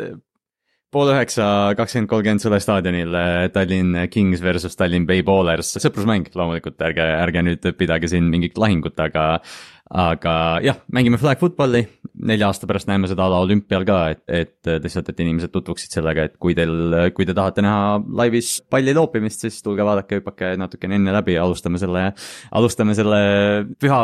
pool 0.93 1.13
üheksa, 1.15 1.45
kakskümmend 1.79 2.11
kolmkümmend 2.11 2.45
Sõle 2.45 2.59
staadionil 2.63 3.15
äh, 3.17 3.47
Tallinn 3.55 3.97
Kings 4.13 4.43
versus 4.45 4.77
Tallinn 4.79 5.09
Bay 5.09 5.25
Ballers, 5.27 5.75
sõprusmäng 5.83 6.29
loomulikult, 6.37 6.81
ärge, 6.85 7.07
ärge 7.23 7.45
nüüd 7.47 7.71
pidage 7.79 8.11
siin 8.13 8.29
mingit 8.33 8.61
lahingut, 8.61 8.99
aga 9.01 9.29
aga 9.93 10.35
jah, 10.65 10.79
mängime 10.93 11.19
flag 11.21 11.41
football'i, 11.41 11.83
nelja 12.25 12.49
aasta 12.49 12.69
pärast 12.69 12.89
näeme 12.89 13.11
seda 13.11 13.27
ala 13.27 13.43
olümpial 13.45 13.85
ka, 13.85 13.99
et, 14.15 14.23
et 14.33 14.71
lihtsalt, 14.81 15.11
et 15.13 15.21
inimesed 15.21 15.53
tutvuksid 15.53 15.93
sellega, 15.93 16.25
et 16.29 16.39
kui 16.41 16.57
teil, 16.57 16.73
kui 17.17 17.29
te 17.29 17.37
tahate 17.37 17.65
näha 17.65 17.99
laivis 18.23 18.55
palli 18.73 18.95
loopimist, 18.97 19.45
siis 19.45 19.61
tulge 19.65 19.85
vaadake, 19.85 20.23
hüpake 20.23 20.55
natukene 20.61 20.97
enne 20.97 21.13
läbi, 21.19 21.37
alustame 21.41 21.81
selle, 21.83 22.09
alustame 22.57 22.97
selle 22.97 23.23
püha, 23.81 24.03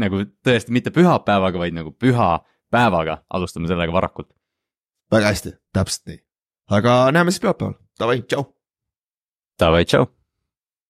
nagu 0.00 0.24
tõesti 0.46 0.72
mitte 0.72 0.94
pühapäevaga, 0.94 1.60
vaid 1.66 1.76
nagu 1.76 1.92
püha 1.92 2.38
päevaga, 2.72 3.20
alustame 3.28 3.68
sellega 3.68 3.92
varakult. 3.92 4.32
väga 5.12 5.34
hästi, 5.34 5.58
täpselt 5.76 6.08
nii. 6.08 6.25
Aga 6.70 6.98
näeme 7.12 7.30
siis 7.30 7.42
pühapäeval, 7.44 7.78
davai, 7.98 8.20
tšau. 8.22 8.44
Davai, 9.60 9.84
tšau. 9.84 10.15